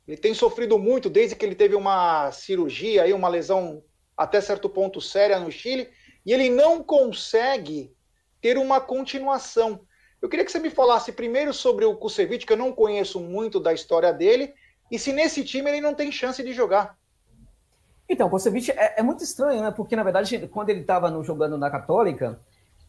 Ele 0.07 0.17
tem 0.17 0.33
sofrido 0.33 0.77
muito 0.77 1.09
desde 1.09 1.35
que 1.35 1.45
ele 1.45 1.55
teve 1.55 1.73
uma 1.75 2.31
cirurgia, 2.31 3.03
aí, 3.03 3.13
uma 3.13 3.29
lesão 3.29 3.83
até 4.15 4.39
certo 4.39 4.69
ponto 4.69 5.01
séria 5.01 5.39
no 5.39 5.51
Chile, 5.51 5.89
e 6.25 6.31
ele 6.31 6.49
não 6.49 6.83
consegue 6.83 7.93
ter 8.41 8.57
uma 8.57 8.79
continuação. 8.79 9.81
Eu 10.21 10.29
queria 10.29 10.45
que 10.45 10.51
você 10.51 10.59
me 10.59 10.69
falasse 10.69 11.11
primeiro 11.11 11.53
sobre 11.53 11.85
o 11.85 11.95
Kusevich, 11.95 12.45
que 12.45 12.53
eu 12.53 12.57
não 12.57 12.71
conheço 12.71 13.19
muito 13.19 13.59
da 13.59 13.73
história 13.73 14.11
dele, 14.13 14.53
e 14.89 14.97
se 14.97 15.11
nesse 15.11 15.43
time 15.43 15.69
ele 15.69 15.81
não 15.81 15.93
tem 15.93 16.11
chance 16.11 16.41
de 16.43 16.53
jogar. 16.53 16.97
Então, 18.07 18.27
o 18.27 18.29
Kusevich 18.29 18.71
é, 18.71 18.95
é 18.97 19.03
muito 19.03 19.23
estranho, 19.23 19.61
né? 19.61 19.71
Porque, 19.71 19.95
na 19.95 20.03
verdade, 20.03 20.47
quando 20.47 20.69
ele 20.69 20.81
estava 20.81 21.09
jogando 21.23 21.57
na 21.57 21.69
Católica, 21.69 22.39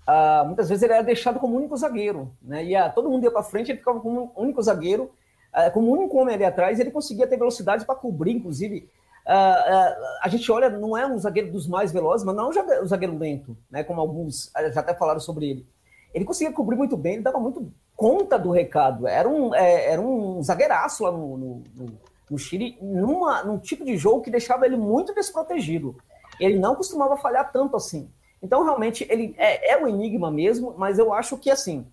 uh, 0.09 0.45
muitas 0.47 0.68
vezes 0.68 0.82
ele 0.82 0.93
era 0.93 1.03
deixado 1.03 1.39
como 1.39 1.57
único 1.57 1.76
zagueiro, 1.76 2.32
né? 2.43 2.64
E 2.64 2.76
uh, 2.76 2.93
todo 2.95 3.11
mundo 3.11 3.24
ia 3.24 3.30
para 3.30 3.43
frente, 3.43 3.70
ele 3.70 3.78
ficava 3.78 4.01
como 4.01 4.32
único 4.37 4.62
zagueiro, 4.62 5.11
uh, 5.55 5.72
como 5.72 5.93
único 5.93 6.16
homem 6.18 6.35
ali 6.35 6.45
atrás, 6.45 6.78
ele 6.78 6.91
conseguia 6.91 7.26
ter 7.26 7.37
velocidade 7.37 7.85
para 7.85 7.95
cobrir, 7.95 8.32
inclusive, 8.32 8.89
a 9.27 10.29
gente 10.29 10.51
olha, 10.53 10.68
não 10.68 10.97
é 10.97 11.07
um 11.07 11.18
zagueiro 11.18 11.51
dos 11.51 11.66
mais 11.66 11.93
velozes, 11.93 12.25
mas 12.25 12.37
não 12.37 12.53
é 12.53 12.83
um 12.83 12.87
zagueiro 12.87 13.16
lento, 13.16 13.57
né? 13.70 13.83
Como 13.83 14.01
alguns 14.01 14.51
já 14.72 14.81
até 14.81 14.95
falaram 14.95 15.20
sobre 15.20 15.51
ele. 15.51 15.66
Ele 16.12 16.25
conseguia 16.25 16.53
cobrir 16.53 16.77
muito 16.77 16.97
bem, 16.97 17.14
ele 17.14 17.22
dava 17.22 17.41
muito 17.41 17.72
conta 17.97 18.39
do 18.39 18.51
recado. 18.51 19.07
Era 19.07 19.29
um, 19.29 19.55
é, 19.55 19.93
era 19.93 20.01
um 20.01 20.43
zagueiraço 20.43 21.05
lá 21.05 21.11
no, 21.11 21.37
no, 21.37 21.99
no, 22.31 22.39
Chile, 22.39 22.79
numa, 22.81 23.43
num 23.43 23.59
tipo 23.59 23.85
de 23.85 23.97
jogo 23.97 24.22
que 24.22 24.31
deixava 24.31 24.66
ele 24.66 24.77
muito 24.77 25.14
desprotegido. 25.14 25.97
Ele 26.39 26.59
não 26.59 26.75
costumava 26.75 27.16
falhar 27.16 27.51
tanto 27.53 27.77
assim. 27.77 28.11
Então, 28.43 28.62
realmente, 28.62 29.07
ele 29.09 29.35
é, 29.39 29.72
é 29.72 29.83
um 29.83 29.89
enigma 29.89 30.31
mesmo, 30.31 30.75
mas 30.77 30.99
eu 30.99 31.14
acho 31.14 31.39
que, 31.39 31.51
assim, 31.51 31.87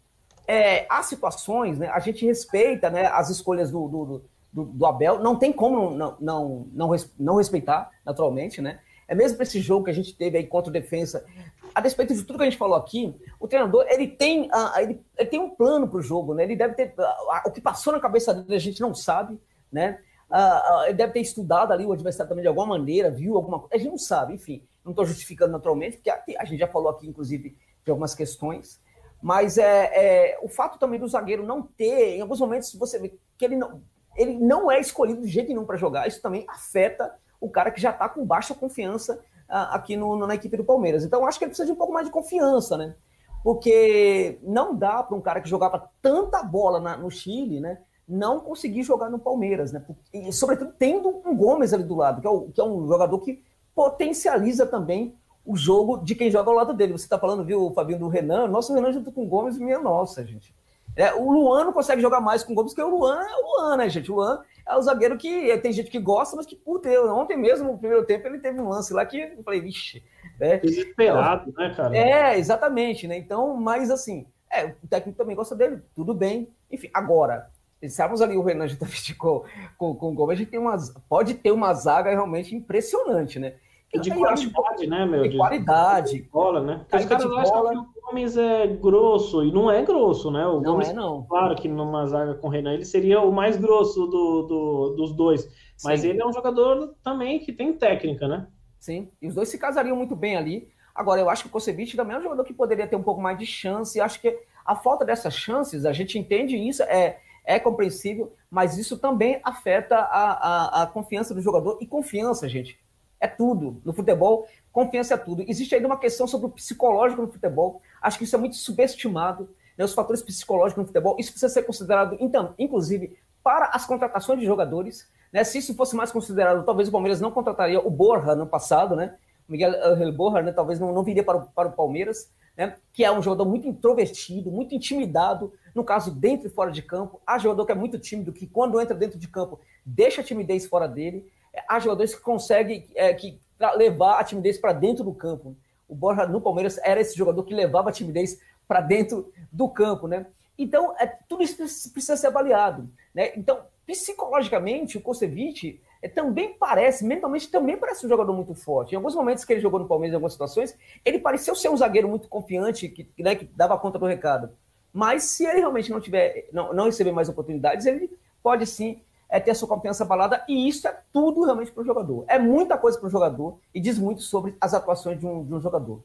é, 0.47 0.85
há 0.89 1.01
situações, 1.01 1.79
né, 1.79 1.87
a 1.87 1.99
gente 1.99 2.25
respeita 2.25 2.89
né, 2.89 3.05
as 3.05 3.29
escolhas 3.29 3.71
do, 3.71 3.87
do, 3.87 4.23
do, 4.51 4.65
do 4.65 4.85
Abel, 4.85 5.19
não 5.19 5.37
tem 5.37 5.51
como 5.51 5.91
não, 5.91 6.17
não, 6.19 6.67
não, 6.73 6.95
não 7.17 7.35
respeitar, 7.37 7.89
naturalmente, 8.05 8.61
né? 8.61 8.79
É 9.07 9.15
mesmo 9.15 9.37
para 9.37 9.43
esse 9.43 9.59
jogo 9.59 9.85
que 9.85 9.91
a 9.91 9.93
gente 9.93 10.15
teve 10.15 10.37
aí 10.37 10.47
contra 10.47 10.69
o 10.69 10.73
defesa, 10.73 11.25
a 11.73 11.81
despeito 11.81 12.13
de 12.13 12.23
tudo 12.23 12.37
que 12.37 12.43
a 12.43 12.49
gente 12.49 12.57
falou 12.57 12.77
aqui, 12.77 13.13
o 13.39 13.47
treinador 13.47 13.85
ele 13.89 14.07
tem, 14.07 14.43
uh, 14.43 14.79
ele, 14.79 15.01
ele, 15.17 15.29
tem 15.29 15.39
um 15.39 15.49
plano 15.49 15.87
para 15.87 15.99
o 15.99 16.01
jogo, 16.01 16.33
né? 16.33 16.43
Ele 16.43 16.55
deve 16.55 16.75
ter 16.75 16.93
uh, 16.97 17.47
o 17.47 17.51
que 17.51 17.61
passou 17.61 17.93
na 17.93 17.99
cabeça 17.99 18.33
dele 18.33 18.55
a 18.55 18.59
gente 18.59 18.81
não 18.81 18.93
sabe, 18.93 19.39
né? 19.71 19.99
Uh, 20.29 20.85
ele 20.85 20.93
deve 20.93 21.13
ter 21.13 21.19
estudado 21.19 21.73
ali 21.73 21.85
o 21.85 21.91
adversário 21.91 22.29
também 22.29 22.41
de 22.41 22.47
alguma 22.47 22.65
maneira, 22.65 23.11
viu 23.11 23.35
alguma 23.35 23.59
coisa, 23.59 23.75
a 23.75 23.77
gente 23.77 23.89
não 23.89 23.97
sabe, 23.97 24.33
enfim. 24.33 24.65
Não 24.83 24.91
estou 24.91 25.05
justificando 25.05 25.51
naturalmente, 25.51 25.97
porque 25.97 26.09
a, 26.09 26.23
a, 26.39 26.45
gente 26.45 26.59
já 26.59 26.67
falou 26.67 26.89
aqui, 26.89 27.07
inclusive, 27.07 27.55
de 27.83 27.91
algumas 27.91 28.15
questões. 28.15 28.81
Mas 29.21 29.57
é, 29.57 29.91
é, 29.93 30.39
o 30.41 30.47
fato 30.47 30.79
também 30.79 30.99
do 30.99 31.07
zagueiro 31.07 31.45
não 31.45 31.61
ter, 31.61 32.15
em 32.15 32.21
alguns 32.21 32.39
momentos, 32.39 32.73
você 32.73 32.97
vê 32.97 33.13
que 33.37 33.45
ele 33.45 33.55
não, 33.55 33.83
ele 34.15 34.37
não 34.37 34.69
é 34.69 34.79
escolhido 34.79 35.21
de 35.21 35.27
jeito 35.27 35.49
nenhum 35.49 35.65
para 35.65 35.77
jogar. 35.77 36.07
Isso 36.07 36.21
também 36.21 36.45
afeta 36.47 37.13
o 37.39 37.49
cara 37.49 37.71
que 37.71 37.81
já 37.81 37.91
está 37.91 38.07
com 38.07 38.25
baixa 38.25 38.53
confiança 38.53 39.15
uh, 39.49 39.71
aqui 39.71 39.97
no, 39.97 40.15
na 40.27 40.35
equipe 40.35 40.57
do 40.57 40.63
Palmeiras. 40.63 41.03
Então, 41.03 41.25
acho 41.25 41.37
que 41.39 41.45
ele 41.45 41.49
precisa 41.49 41.65
de 41.65 41.71
um 41.71 41.77
pouco 41.77 41.93
mais 41.93 42.05
de 42.05 42.11
confiança, 42.11 42.77
né? 42.77 42.95
Porque 43.43 44.39
não 44.43 44.75
dá 44.75 45.01
para 45.01 45.17
um 45.17 45.21
cara 45.21 45.41
que 45.41 45.49
jogava 45.49 45.89
tanta 46.01 46.43
bola 46.43 46.79
na, 46.79 46.95
no 46.95 47.09
Chile, 47.09 47.59
né? 47.59 47.79
Não 48.07 48.39
conseguir 48.39 48.83
jogar 48.83 49.09
no 49.09 49.17
Palmeiras, 49.17 49.71
né? 49.71 49.83
E, 50.13 50.31
sobretudo 50.31 50.73
tendo 50.77 51.21
um 51.25 51.35
Gomes 51.35 51.73
ali 51.73 51.83
do 51.83 51.95
lado, 51.95 52.21
que 52.21 52.27
é, 52.27 52.29
o, 52.29 52.49
que 52.49 52.61
é 52.61 52.63
um 52.63 52.87
jogador 52.87 53.19
que 53.19 53.41
potencializa 53.73 54.65
também 54.65 55.15
o 55.43 55.55
jogo 55.55 55.97
de 55.97 56.13
quem 56.13 56.29
joga 56.29 56.51
ao 56.51 56.55
lado 56.55 56.73
dele. 56.73 56.91
Você 56.91 57.05
está 57.05 57.17
falando, 57.17 57.43
viu, 57.43 57.71
Fabinho, 57.73 57.99
do 57.99 58.07
Renan? 58.07 58.47
Nosso 58.47 58.73
Renan 58.73 58.91
junto 58.91 59.11
com 59.11 59.23
o 59.23 59.27
Gomes, 59.27 59.57
minha 59.57 59.79
nossa, 59.79 60.23
gente. 60.23 60.53
É, 60.95 61.13
o 61.13 61.31
Luan 61.31 61.65
não 61.65 61.73
consegue 61.73 62.01
jogar 62.01 62.19
mais 62.19 62.43
com 62.43 62.53
o 62.53 62.55
Gomes, 62.55 62.73
porque 62.73 62.87
o 62.87 62.95
Luan 62.95 63.21
é 63.21 63.35
o 63.35 63.41
Luan, 63.45 63.77
né, 63.77 63.89
gente? 63.89 64.11
O 64.11 64.15
Luan 64.15 64.43
é 64.67 64.75
o 64.75 64.81
zagueiro 64.81 65.17
que 65.17 65.57
tem 65.59 65.71
gente 65.71 65.89
que 65.89 65.99
gosta, 65.99 66.35
mas 66.35 66.45
que, 66.45 66.55
por 66.55 66.79
Deus, 66.79 67.09
ontem 67.09 67.37
mesmo, 67.37 67.71
no 67.71 67.77
primeiro 67.77 68.05
tempo, 68.05 68.27
ele 68.27 68.39
teve 68.39 68.59
um 68.59 68.69
lance 68.69 68.93
lá 68.93 69.05
que 69.05 69.19
eu 69.19 69.43
falei, 69.43 69.61
vixe. 69.61 70.03
Né? 70.39 70.57
Desesperado, 70.57 71.53
né, 71.57 71.73
cara? 71.75 71.95
É, 71.95 72.37
exatamente, 72.37 73.07
né? 73.07 73.17
Então, 73.17 73.55
mas 73.55 73.89
assim, 73.89 74.25
é, 74.51 74.73
o 74.83 74.87
técnico 74.87 75.17
também 75.17 75.35
gosta 75.35 75.55
dele, 75.55 75.81
tudo 75.95 76.13
bem. 76.13 76.49
Enfim, 76.69 76.89
agora, 76.93 77.49
estávamos 77.81 78.21
ali 78.21 78.35
o 78.35 78.43
Renan 78.43 78.67
justamente 78.69 79.15
com, 79.15 79.43
com, 79.77 79.95
com 79.95 80.09
o 80.09 80.13
Gomes, 80.13 80.35
a 80.35 80.37
gente 80.37 80.51
tem 80.51 80.59
uma, 80.59 80.75
pode 81.07 81.35
ter 81.35 81.51
uma 81.51 81.73
zaga 81.73 82.09
realmente 82.09 82.55
impressionante, 82.55 83.39
né? 83.39 83.55
De 83.99 84.11
qualidade, 84.11 84.87
né, 84.87 85.05
meu? 85.05 85.23
De, 85.23 85.29
de 85.29 85.37
qualidade. 85.37 86.13
De 86.13 86.21
bola, 86.23 86.61
né? 86.61 86.85
Os 86.93 87.05
caras 87.05 87.25
acham 87.25 87.71
que 87.71 87.99
o 87.99 88.01
Gomes 88.05 88.37
é 88.37 88.67
grosso, 88.67 89.43
e 89.43 89.51
não 89.51 89.69
é 89.69 89.81
grosso, 89.83 90.31
né? 90.31 90.45
O 90.47 90.61
não 90.61 90.73
Gomes, 90.73 90.89
é, 90.89 90.93
não. 90.93 91.23
Claro 91.23 91.55
que 91.55 91.67
numa 91.67 92.05
zaga 92.05 92.35
com 92.35 92.47
o 92.47 92.49
Renan 92.49 92.73
ele 92.73 92.85
seria 92.85 93.21
o 93.21 93.31
mais 93.31 93.57
grosso 93.57 94.07
do, 94.07 94.41
do 94.43 94.89
dos 94.95 95.13
dois. 95.13 95.49
Mas 95.83 96.01
Sim. 96.01 96.09
ele 96.09 96.21
é 96.21 96.25
um 96.25 96.33
jogador 96.33 96.95
também 97.03 97.39
que 97.39 97.51
tem 97.51 97.73
técnica, 97.73 98.27
né? 98.27 98.47
Sim, 98.79 99.09
e 99.21 99.27
os 99.27 99.35
dois 99.35 99.49
se 99.49 99.57
casariam 99.57 99.95
muito 99.95 100.15
bem 100.15 100.37
ali. 100.37 100.69
Agora, 100.93 101.21
eu 101.21 101.29
acho 101.29 101.43
que 101.43 101.49
o 101.49 101.51
Kosevic 101.51 101.95
também 101.95 102.15
é 102.15 102.19
um 102.19 102.23
jogador 102.23 102.43
que 102.43 102.53
poderia 102.53 102.87
ter 102.87 102.95
um 102.95 103.03
pouco 103.03 103.21
mais 103.21 103.37
de 103.37 103.45
chance. 103.45 103.97
E 103.97 104.01
acho 104.01 104.19
que 104.19 104.37
a 104.65 104.75
falta 104.75 105.05
dessas 105.05 105.35
chances, 105.35 105.85
a 105.85 105.93
gente 105.93 106.17
entende 106.17 106.55
isso, 106.55 106.83
é, 106.83 107.19
é 107.45 107.59
compreensível, 107.59 108.33
mas 108.49 108.77
isso 108.77 108.97
também 108.97 109.39
afeta 109.43 109.95
a, 109.95 110.79
a, 110.79 110.83
a 110.83 110.87
confiança 110.87 111.33
do 111.33 111.41
jogador. 111.41 111.77
E 111.81 111.87
confiança, 111.87 112.47
gente, 112.49 112.79
é 113.21 113.27
tudo. 113.27 113.79
No 113.85 113.93
futebol, 113.93 114.47
confiança 114.71 115.13
é 115.13 115.17
tudo. 115.17 115.45
Existe 115.47 115.75
ainda 115.75 115.87
uma 115.87 115.99
questão 115.99 116.25
sobre 116.25 116.47
o 116.47 116.49
psicológico 116.49 117.21
no 117.21 117.31
futebol. 117.31 117.81
Acho 118.01 118.17
que 118.17 118.23
isso 118.23 118.35
é 118.35 118.39
muito 118.39 118.55
subestimado. 118.55 119.47
Né? 119.77 119.85
Os 119.85 119.93
fatores 119.93 120.23
psicológicos 120.23 120.81
no 120.81 120.87
futebol, 120.87 121.15
isso 121.19 121.31
precisa 121.31 121.53
ser 121.53 121.63
considerado, 121.63 122.17
então, 122.19 122.55
inclusive, 122.57 123.15
para 123.43 123.67
as 123.67 123.85
contratações 123.85 124.39
de 124.39 124.45
jogadores. 124.45 125.07
Né? 125.31 125.43
Se 125.43 125.59
isso 125.59 125.75
fosse 125.75 125.95
mais 125.95 126.11
considerado, 126.11 126.65
talvez 126.65 126.89
o 126.89 126.91
Palmeiras 126.91 127.21
não 127.21 127.31
contrataria 127.31 127.79
o 127.79 127.89
Borja 127.89 128.35
no 128.35 128.47
passado, 128.47 128.95
né? 128.95 129.15
Miguel 129.47 129.73
Angel 129.83 130.11
Borja, 130.13 130.41
né? 130.41 130.51
talvez 130.51 130.79
não, 130.79 130.91
não 130.91 131.03
viria 131.03 131.23
para 131.23 131.37
o, 131.37 131.41
para 131.47 131.67
o 131.67 131.71
Palmeiras, 131.71 132.31
né? 132.57 132.75
que 132.93 133.03
é 133.03 133.11
um 133.11 133.21
jogador 133.21 133.45
muito 133.45 133.67
introvertido, 133.67 134.49
muito 134.49 134.73
intimidado, 134.73 135.53
no 135.75 135.83
caso, 135.83 136.11
dentro 136.11 136.47
e 136.47 136.49
fora 136.49 136.71
de 136.71 136.81
campo. 136.81 137.21
Há 137.25 137.37
jogador 137.37 137.65
que 137.65 137.71
é 137.71 137.75
muito 137.75 137.99
tímido, 137.99 138.33
que 138.33 138.47
quando 138.47 138.79
entra 138.79 138.95
dentro 138.95 139.19
de 139.19 139.27
campo, 139.27 139.59
deixa 139.85 140.21
a 140.21 140.23
timidez 140.23 140.65
fora 140.65 140.87
dele 140.87 141.29
há 141.67 141.79
jogadores 141.79 142.15
que 142.15 142.21
conseguem 142.21 142.87
é, 142.95 143.13
que 143.13 143.39
levar 143.75 144.19
a 144.19 144.23
timidez 144.23 144.57
para 144.57 144.73
dentro 144.73 145.03
do 145.03 145.13
campo. 145.13 145.55
O 145.87 145.95
Borja 145.95 146.25
no 146.25 146.41
Palmeiras 146.41 146.79
era 146.83 147.01
esse 147.01 147.17
jogador 147.17 147.43
que 147.43 147.53
levava 147.53 147.89
a 147.89 147.93
timidez 147.93 148.39
para 148.67 148.81
dentro 148.81 149.31
do 149.51 149.67
campo, 149.69 150.07
né? 150.07 150.25
Então, 150.57 150.95
é, 150.97 151.05
tudo 151.27 151.43
isso 151.43 151.57
precisa 151.91 152.15
ser 152.15 152.27
avaliado, 152.27 152.89
né? 153.13 153.31
Então, 153.35 153.61
psicologicamente, 153.85 154.97
o 154.97 155.01
Kosevic 155.01 155.81
é, 156.01 156.07
também 156.07 156.53
parece, 156.53 157.05
mentalmente 157.05 157.49
também 157.49 157.77
parece 157.77 158.05
um 158.05 158.09
jogador 158.09 158.33
muito 158.33 158.55
forte. 158.55 158.93
Em 158.93 158.95
alguns 158.95 159.15
momentos 159.15 159.43
que 159.43 159.53
ele 159.53 159.61
jogou 159.61 159.79
no 159.79 159.87
Palmeiras, 159.87 160.13
em 160.13 160.15
algumas 160.15 160.33
situações, 160.33 160.77
ele 161.03 161.19
pareceu 161.19 161.55
ser 161.55 161.69
um 161.69 161.77
zagueiro 161.77 162.07
muito 162.07 162.27
confiante, 162.27 162.87
que, 162.89 163.07
né, 163.21 163.35
que 163.35 163.45
dava 163.45 163.77
conta 163.77 163.99
do 163.99 164.05
recado. 164.05 164.51
Mas 164.93 165.23
se 165.23 165.45
ele 165.45 165.59
realmente 165.59 165.91
não 165.91 166.01
tiver, 166.01 166.47
não, 166.51 166.73
não 166.73 166.85
receber 166.85 167.11
mais 167.11 167.29
oportunidades, 167.29 167.85
ele 167.85 168.09
pode 168.41 168.65
sim 168.65 169.01
é 169.31 169.39
ter 169.39 169.51
a 169.51 169.55
sua 169.55 169.67
confiança 169.67 170.03
abalada, 170.03 170.43
e 170.47 170.67
isso 170.67 170.85
é 170.87 171.01
tudo 171.13 171.45
realmente 171.45 171.71
para 171.71 171.81
o 171.81 171.85
jogador. 171.85 172.25
É 172.27 172.37
muita 172.37 172.77
coisa 172.77 172.99
para 172.99 173.07
o 173.07 173.09
jogador 173.09 173.57
e 173.73 173.79
diz 173.79 173.97
muito 173.97 174.21
sobre 174.21 174.55
as 174.59 174.73
atuações 174.73 175.17
de 175.17 175.25
um, 175.25 175.45
de 175.45 175.53
um 175.53 175.59
jogador. 175.59 176.03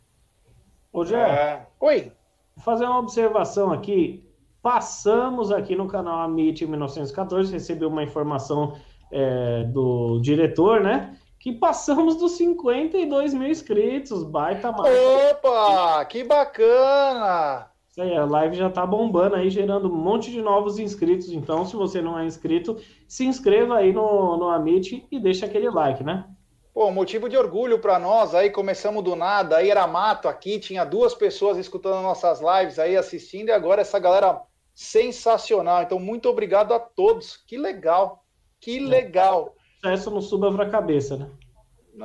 Ô, 0.93 1.05
Jé, 1.05 1.19
é... 1.21 1.67
oi. 1.81 2.13
Vou 2.55 2.65
fazer 2.65 2.87
uma 2.87 3.01
observação 3.01 3.73
aqui. 3.73 4.25
Passamos 4.63 5.51
aqui 5.51 5.75
no 5.75 5.89
canal 5.89 6.21
Amit 6.21 6.65
1914, 6.65 7.53
recebeu 7.53 7.89
uma 7.89 8.03
informação 8.03 8.79
é, 9.11 9.65
do 9.65 10.21
diretor, 10.21 10.81
né? 10.81 11.17
Que 11.39 11.53
passamos 11.53 12.17
dos 12.17 12.33
52 12.33 13.35
mil 13.35 13.49
inscritos, 13.49 14.25
baita 14.25 14.73
marca. 14.73 14.91
Opa, 15.31 16.05
que 16.07 16.25
bacana! 16.25 17.76
Isso 17.97 18.03
aí, 18.03 18.15
a 18.15 18.27
live 18.27 18.55
já 18.55 18.69
tá 18.69 18.85
bombando 18.85 19.37
aí, 19.37 19.49
gerando 19.49 19.89
um 19.89 19.97
monte 19.97 20.31
de 20.31 20.43
novos 20.43 20.79
inscritos. 20.79 21.33
Então, 21.33 21.65
se 21.65 21.75
você 21.75 22.03
não 22.03 22.19
é 22.19 22.27
inscrito, 22.27 22.77
se 23.09 23.25
inscreva 23.25 23.79
aí 23.79 23.91
no, 23.91 24.37
no 24.37 24.51
Amit 24.51 25.07
e 25.11 25.19
deixa 25.19 25.47
aquele 25.47 25.71
like, 25.71 26.05
né? 26.05 26.29
Pô, 26.75 26.91
motivo 26.91 27.27
de 27.27 27.39
orgulho 27.39 27.79
para 27.79 27.99
nós 27.99 28.35
aí, 28.35 28.51
começamos 28.51 29.03
do 29.03 29.17
nada, 29.17 29.57
aí 29.57 29.71
era 29.71 29.87
mato 29.87 30.29
aqui, 30.29 30.61
tinha 30.61 30.85
duas 30.85 31.15
pessoas 31.15 31.57
escutando 31.57 32.03
nossas 32.03 32.39
lives 32.39 32.79
aí, 32.79 32.99
assistindo, 32.99 33.49
e 33.49 33.53
agora 33.53 33.81
essa 33.81 33.99
galera 33.99 34.43
sensacional. 34.75 35.83
Então, 35.83 35.99
muito 35.99 36.29
obrigado 36.29 36.75
a 36.75 36.79
todos. 36.79 37.39
Que 37.39 37.57
legal, 37.57 38.27
que 38.61 38.79
legal. 38.79 39.55
Sucesso 39.77 40.11
não 40.11 40.21
suba 40.21 40.53
pra 40.53 40.69
cabeça, 40.69 41.17
né? 41.17 41.31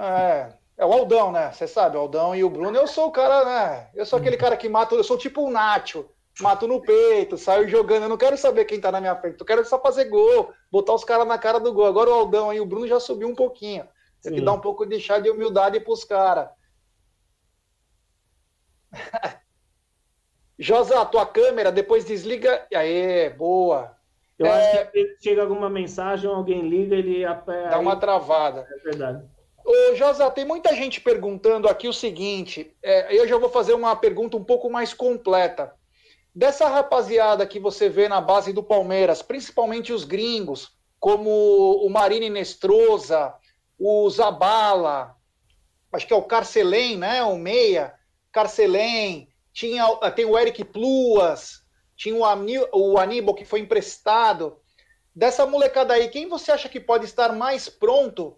É, 0.01 0.53
é 0.81 0.85
o 0.85 0.91
Aldão, 0.91 1.31
né? 1.31 1.51
Você 1.51 1.67
sabe, 1.67 1.95
o 1.95 1.99
Aldão 1.99 2.35
e 2.35 2.43
o 2.43 2.49
Bruno, 2.49 2.75
eu 2.75 2.87
sou 2.87 3.09
o 3.09 3.11
cara, 3.11 3.45
né? 3.45 3.91
Eu 3.93 4.03
sou 4.03 4.17
aquele 4.17 4.35
cara 4.35 4.57
que 4.57 4.67
mata, 4.67 4.95
eu 4.95 5.03
sou 5.03 5.15
tipo 5.15 5.45
um 5.45 5.51
Nacho, 5.51 6.09
mato 6.39 6.67
no 6.67 6.81
peito, 6.81 7.37
saio 7.37 7.69
jogando. 7.69 8.03
Eu 8.03 8.09
não 8.09 8.17
quero 8.17 8.35
saber 8.35 8.65
quem 8.65 8.81
tá 8.81 8.91
na 8.91 8.99
minha 8.99 9.15
frente, 9.15 9.39
eu 9.39 9.45
quero 9.45 9.63
só 9.63 9.79
fazer 9.79 10.05
gol, 10.05 10.51
botar 10.71 10.95
os 10.95 11.03
caras 11.03 11.27
na 11.27 11.37
cara 11.37 11.59
do 11.59 11.71
gol. 11.71 11.85
Agora 11.85 12.09
o 12.09 12.13
Aldão 12.13 12.51
e 12.51 12.59
o 12.59 12.65
Bruno 12.65 12.87
já 12.87 12.99
subiu 12.99 13.27
um 13.27 13.35
pouquinho. 13.35 13.87
Tem 14.23 14.33
que 14.33 14.41
dar 14.41 14.53
um 14.53 14.59
pouco 14.59 14.83
de 14.83 14.99
chá 14.99 15.19
de 15.19 15.29
humildade 15.29 15.79
pros 15.79 16.03
caras. 16.03 16.49
Josa, 20.57 21.05
tua 21.05 21.27
câmera, 21.27 21.71
depois 21.71 22.05
desliga. 22.05 22.65
Aê, 22.73 23.29
boa. 23.29 23.95
Eu 24.37 24.47
é... 24.47 24.81
acho 24.81 24.91
que 24.91 25.15
chega 25.21 25.43
alguma 25.43 25.69
mensagem, 25.69 26.27
alguém 26.27 26.67
liga, 26.67 26.95
ele 26.95 27.23
Dá 27.23 27.77
uma 27.77 27.95
travada. 27.95 28.67
É 28.67 28.77
verdade. 28.83 29.40
Ô, 29.63 29.95
Josa, 29.95 30.29
tem 30.31 30.45
muita 30.45 30.75
gente 30.75 30.99
perguntando 30.99 31.67
aqui 31.67 31.87
o 31.87 31.93
seguinte: 31.93 32.75
é, 32.83 33.15
eu 33.15 33.27
já 33.27 33.37
vou 33.37 33.49
fazer 33.49 33.73
uma 33.73 33.95
pergunta 33.95 34.37
um 34.37 34.43
pouco 34.43 34.69
mais 34.69 34.93
completa. 34.93 35.73
Dessa 36.33 36.67
rapaziada 36.67 37.45
que 37.45 37.59
você 37.59 37.89
vê 37.89 38.07
na 38.07 38.21
base 38.21 38.53
do 38.53 38.63
Palmeiras, 38.63 39.21
principalmente 39.21 39.91
os 39.91 40.05
gringos, 40.05 40.71
como 40.99 41.29
o 41.29 41.89
Marini 41.89 42.29
Nestroza, 42.29 43.33
o 43.77 44.09
Zabala, 44.09 45.15
acho 45.91 46.07
que 46.07 46.13
é 46.13 46.15
o 46.15 46.23
Carcelém, 46.23 46.97
né? 46.97 47.21
O 47.23 47.37
Meia, 47.37 47.93
Carcelém, 48.31 49.27
tinha, 49.51 49.85
tem 50.15 50.25
o 50.25 50.37
Eric 50.37 50.63
Pluas, 50.63 51.61
tinha 51.95 52.15
o, 52.15 52.97
Aníbal 52.97 53.35
que 53.35 53.45
foi 53.45 53.59
emprestado. 53.59 54.57
Dessa 55.13 55.45
molecada 55.45 55.93
aí, 55.93 56.07
quem 56.07 56.29
você 56.29 56.51
acha 56.51 56.69
que 56.69 56.79
pode 56.79 57.05
estar 57.05 57.33
mais 57.33 57.67
pronto 57.67 58.37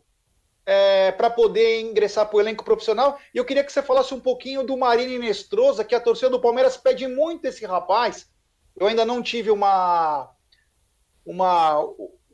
é, 0.65 1.11
para 1.11 1.29
poder 1.29 1.81
ingressar 1.81 2.27
para 2.27 2.37
o 2.37 2.41
elenco 2.41 2.63
profissional. 2.63 3.19
E 3.33 3.37
eu 3.37 3.45
queria 3.45 3.63
que 3.63 3.71
você 3.71 3.81
falasse 3.81 4.13
um 4.13 4.19
pouquinho 4.19 4.63
do 4.63 4.77
Marini 4.77 5.19
Nestroza, 5.19 5.83
que 5.83 5.95
a 5.95 5.99
torcida 5.99 6.29
do 6.29 6.41
Palmeiras 6.41 6.77
pede 6.77 7.07
muito 7.07 7.45
esse 7.45 7.65
rapaz. 7.65 8.27
Eu 8.75 8.87
ainda 8.87 9.05
não 9.05 9.21
tive 9.21 9.51
uma, 9.51 10.29
uma 11.25 11.85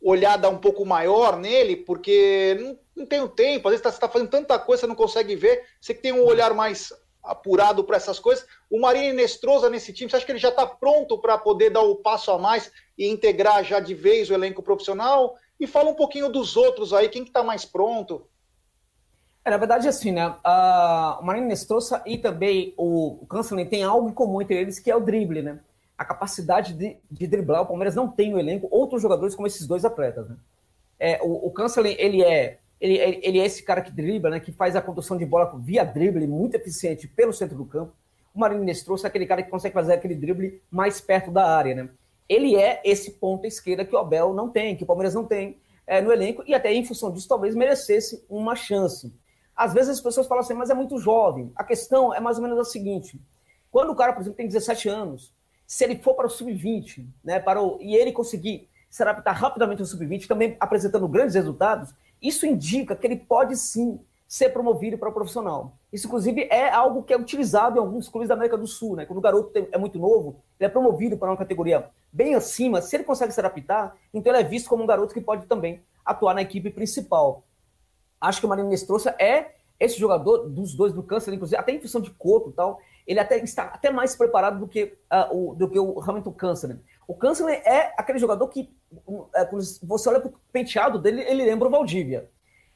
olhada 0.02 0.50
um 0.50 0.58
pouco 0.58 0.86
maior 0.86 1.38
nele, 1.38 1.76
porque 1.76 2.58
não, 2.60 2.80
não 2.96 3.06
tenho 3.06 3.28
tempo. 3.28 3.68
Às 3.68 3.74
vezes 3.74 3.84
tá, 3.84 3.92
você 3.92 3.98
está 3.98 4.10
fazendo 4.10 4.30
tanta 4.30 4.58
coisa, 4.60 4.82
você 4.82 4.88
não 4.88 4.96
consegue 4.96 5.36
ver. 5.36 5.66
Você 5.82 5.94
que 5.94 6.02
tem 6.02 6.14
um 6.14 6.24
olhar 6.24 6.54
mais 6.54 6.94
apurado 7.24 7.84
para 7.84 7.98
essas 7.98 8.20
coisas. 8.20 8.46
O 8.70 8.80
Marinho 8.80 9.14
Nestrosa 9.14 9.70
nesse 9.70 9.94
time, 9.94 10.10
você 10.10 10.18
acha 10.18 10.26
que 10.26 10.32
ele 10.32 10.40
já 10.40 10.50
está 10.50 10.66
pronto 10.66 11.18
para 11.20 11.38
poder 11.38 11.70
dar 11.70 11.82
o 11.82 11.98
passo 11.98 12.32
a 12.32 12.38
mais 12.38 12.72
e 12.98 13.08
integrar 13.08 13.64
já 13.64 13.80
de 13.80 13.94
vez 13.94 14.30
o 14.30 14.34
elenco 14.34 14.64
profissional? 14.64 15.36
E 15.60 15.68
fala 15.68 15.90
um 15.90 15.96
pouquinho 15.96 16.30
dos 16.30 16.56
outros 16.56 16.94
aí, 16.94 17.10
quem 17.10 17.24
que 17.24 17.30
está 17.30 17.44
mais 17.44 17.66
pronto? 17.66 18.26
É, 19.44 19.50
na 19.50 19.58
verdade, 19.58 19.88
assim, 19.88 20.12
né? 20.12 20.36
A, 20.44 21.18
o 21.22 21.26
Marinho 21.26 21.48
Nestrosa 21.48 22.02
e 22.06 22.18
também 22.18 22.74
o, 22.78 23.20
o 23.24 23.66
tem 23.66 23.84
algo 23.84 24.10
em 24.10 24.14
comum 24.14 24.42
entre 24.42 24.58
eles, 24.58 24.80
que 24.80 24.92
é 24.92 24.96
o 24.96 25.02
drible, 25.02 25.42
né? 25.42 25.60
A 25.98 26.06
capacidade 26.06 26.74
de, 26.74 26.98
de 27.10 27.28
driblar. 27.28 27.62
O 27.62 27.66
Palmeiras 27.66 27.96
não 27.96 28.08
tem 28.08 28.32
no 28.32 28.40
elenco 28.40 28.68
outros 28.72 29.02
jogadores 29.02 29.36
como 29.36 29.48
esses 29.48 29.68
dois 29.68 29.84
atletas, 29.84 30.30
né? 30.30 30.38
É, 31.00 31.20
o, 31.22 31.48
o 31.48 31.54
ele 31.98 32.24
é 32.24 32.60
ele, 32.80 32.98
ele, 32.98 33.40
é 33.40 33.46
esse 33.46 33.62
cara 33.62 33.82
que 33.82 33.92
dribla, 33.92 34.30
né, 34.30 34.40
que 34.40 34.54
faz 34.54 34.74
a 34.74 34.82
condução 34.82 35.18
de 35.18 35.26
bola 35.26 35.54
via 35.58 35.84
drible 35.84 36.26
muito 36.26 36.56
eficiente 36.56 37.08
pelo 37.08 37.34
centro 37.34 37.58
do 37.58 37.66
campo. 37.66 37.94
O 38.34 38.40
Marinho 38.40 38.64
Nestrosa 38.64 39.08
é 39.08 39.10
aquele 39.10 39.26
cara 39.26 39.44
que 39.44 39.50
consegue 39.50 39.74
fazer 39.74 39.94
aquele 39.94 40.16
drible 40.16 40.62
mais 40.72 41.02
perto 41.02 41.30
da 41.30 41.46
área, 41.46 41.76
né? 41.76 41.90
Ele 42.30 42.56
é 42.56 42.80
esse 42.86 43.14
ponta 43.14 43.48
esquerda 43.48 43.84
que 43.84 43.96
o 43.96 43.98
Abel 43.98 44.34
não 44.34 44.50
tem, 44.50 44.78
que 44.78 44.84
o 44.84 44.88
Palmeiras 44.88 45.16
não 45.16 45.26
tem 45.26 45.60
é, 45.88 46.00
no 46.00 46.14
elenco, 46.14 46.44
e 46.46 46.54
até 46.54 46.72
em 46.72 46.86
função 46.86 47.12
disso 47.12 47.28
talvez 47.28 47.56
merecesse 47.56 48.24
uma 48.30 48.56
chance. 48.56 49.12
Às 49.56 49.74
vezes 49.74 49.90
as 49.90 50.02
pessoas 50.02 50.28
falam 50.28 50.44
assim, 50.44 50.54
mas 50.54 50.70
é 50.70 50.74
muito 50.76 51.00
jovem. 51.00 51.52
A 51.56 51.64
questão 51.64 52.14
é 52.14 52.20
mais 52.20 52.38
ou 52.38 52.44
menos 52.44 52.60
a 52.60 52.64
seguinte: 52.64 53.20
quando 53.72 53.92
o 53.92 53.96
cara, 53.96 54.14
por 54.14 54.22
exemplo, 54.22 54.38
tem 54.38 54.48
17 54.48 54.88
anos, 54.88 55.34
se 55.66 55.84
ele 55.84 55.98
for 55.98 56.14
para 56.14 56.28
o 56.28 56.30
sub-20, 56.30 57.06
né, 57.24 57.40
para 57.40 57.62
o, 57.62 57.78
e 57.82 57.96
ele 57.96 58.12
conseguir 58.12 58.70
se 58.90 59.02
adaptar 59.04 59.34
rapidamente 59.34 59.82
ao 59.82 59.88
sub-20, 59.88 60.28
também 60.28 60.56
apresentando 60.60 61.08
grandes 61.08 61.36
resultados, 61.36 61.94
isso 62.22 62.46
indica 62.46 62.96
que 62.96 63.06
ele 63.06 63.18
pode 63.18 63.56
sim 63.56 64.00
ser 64.30 64.50
promovido 64.50 64.96
para 64.96 65.12
profissional. 65.12 65.74
Isso, 65.92 66.06
inclusive, 66.06 66.48
é 66.52 66.70
algo 66.70 67.02
que 67.02 67.12
é 67.12 67.18
utilizado 67.18 67.78
em 67.78 67.80
alguns 67.80 68.08
clubes 68.08 68.30
da 68.30 68.36
América 68.36 68.56
do 68.56 68.68
Sul, 68.68 68.96
né? 68.96 69.04
Quando 69.04 69.18
o 69.18 69.22
garoto 69.22 69.52
é 69.72 69.76
muito 69.76 69.98
novo, 69.98 70.44
ele 70.60 70.68
é 70.68 70.70
promovido 70.70 71.18
para 71.18 71.32
uma 71.32 71.36
categoria 71.38 71.90
bem 72.14 72.36
acima, 72.36 72.80
se 72.80 72.96
ele 72.96 73.04
consegue 73.04 73.34
se 73.34 73.40
adaptar, 73.40 73.98
então 74.14 74.32
ele 74.32 74.44
é 74.44 74.46
visto 74.46 74.70
como 74.70 74.84
um 74.84 74.86
garoto 74.86 75.16
que 75.16 75.20
pode 75.20 75.48
também 75.48 75.82
atuar 76.06 76.36
na 76.36 76.44
equipe 76.44 76.70
principal. 76.70 77.44
Acho 78.22 78.40
que 78.40 78.46
o 78.46 78.50
Marinho 78.50 78.70
Nestroça 78.70 79.16
é 79.20 79.56
esse 79.80 80.00
jogador 80.00 80.48
dos 80.48 80.76
dois 80.76 80.94
do 80.94 81.02
câncer, 81.02 81.34
inclusive, 81.34 81.60
até 81.60 81.72
em 81.72 81.82
função 81.82 82.00
de 82.00 82.12
corpo 82.12 82.52
e 82.52 82.54
tal, 82.54 82.80
ele 83.08 83.20
até 83.20 83.40
está 83.40 83.64
até 83.64 83.90
mais 83.90 84.16
preparado 84.16 84.60
do 84.60 84.68
que, 84.68 84.96
uh, 85.12 85.36
o, 85.36 85.56
do 85.56 85.68
que 85.68 85.80
o 85.80 86.00
Hamilton 86.02 86.34
Câncer. 86.34 86.80
O 87.08 87.16
Câncer 87.16 87.50
é 87.50 87.96
aquele 87.98 88.20
jogador 88.20 88.48
que, 88.50 88.70
quando 89.04 89.64
você 89.82 90.10
olha 90.10 90.20
para 90.20 90.30
o 90.30 90.34
penteado 90.52 91.00
dele, 91.00 91.24
ele 91.24 91.44
lembra 91.46 91.68
o 91.68 91.72
Valdívia. 91.72 92.30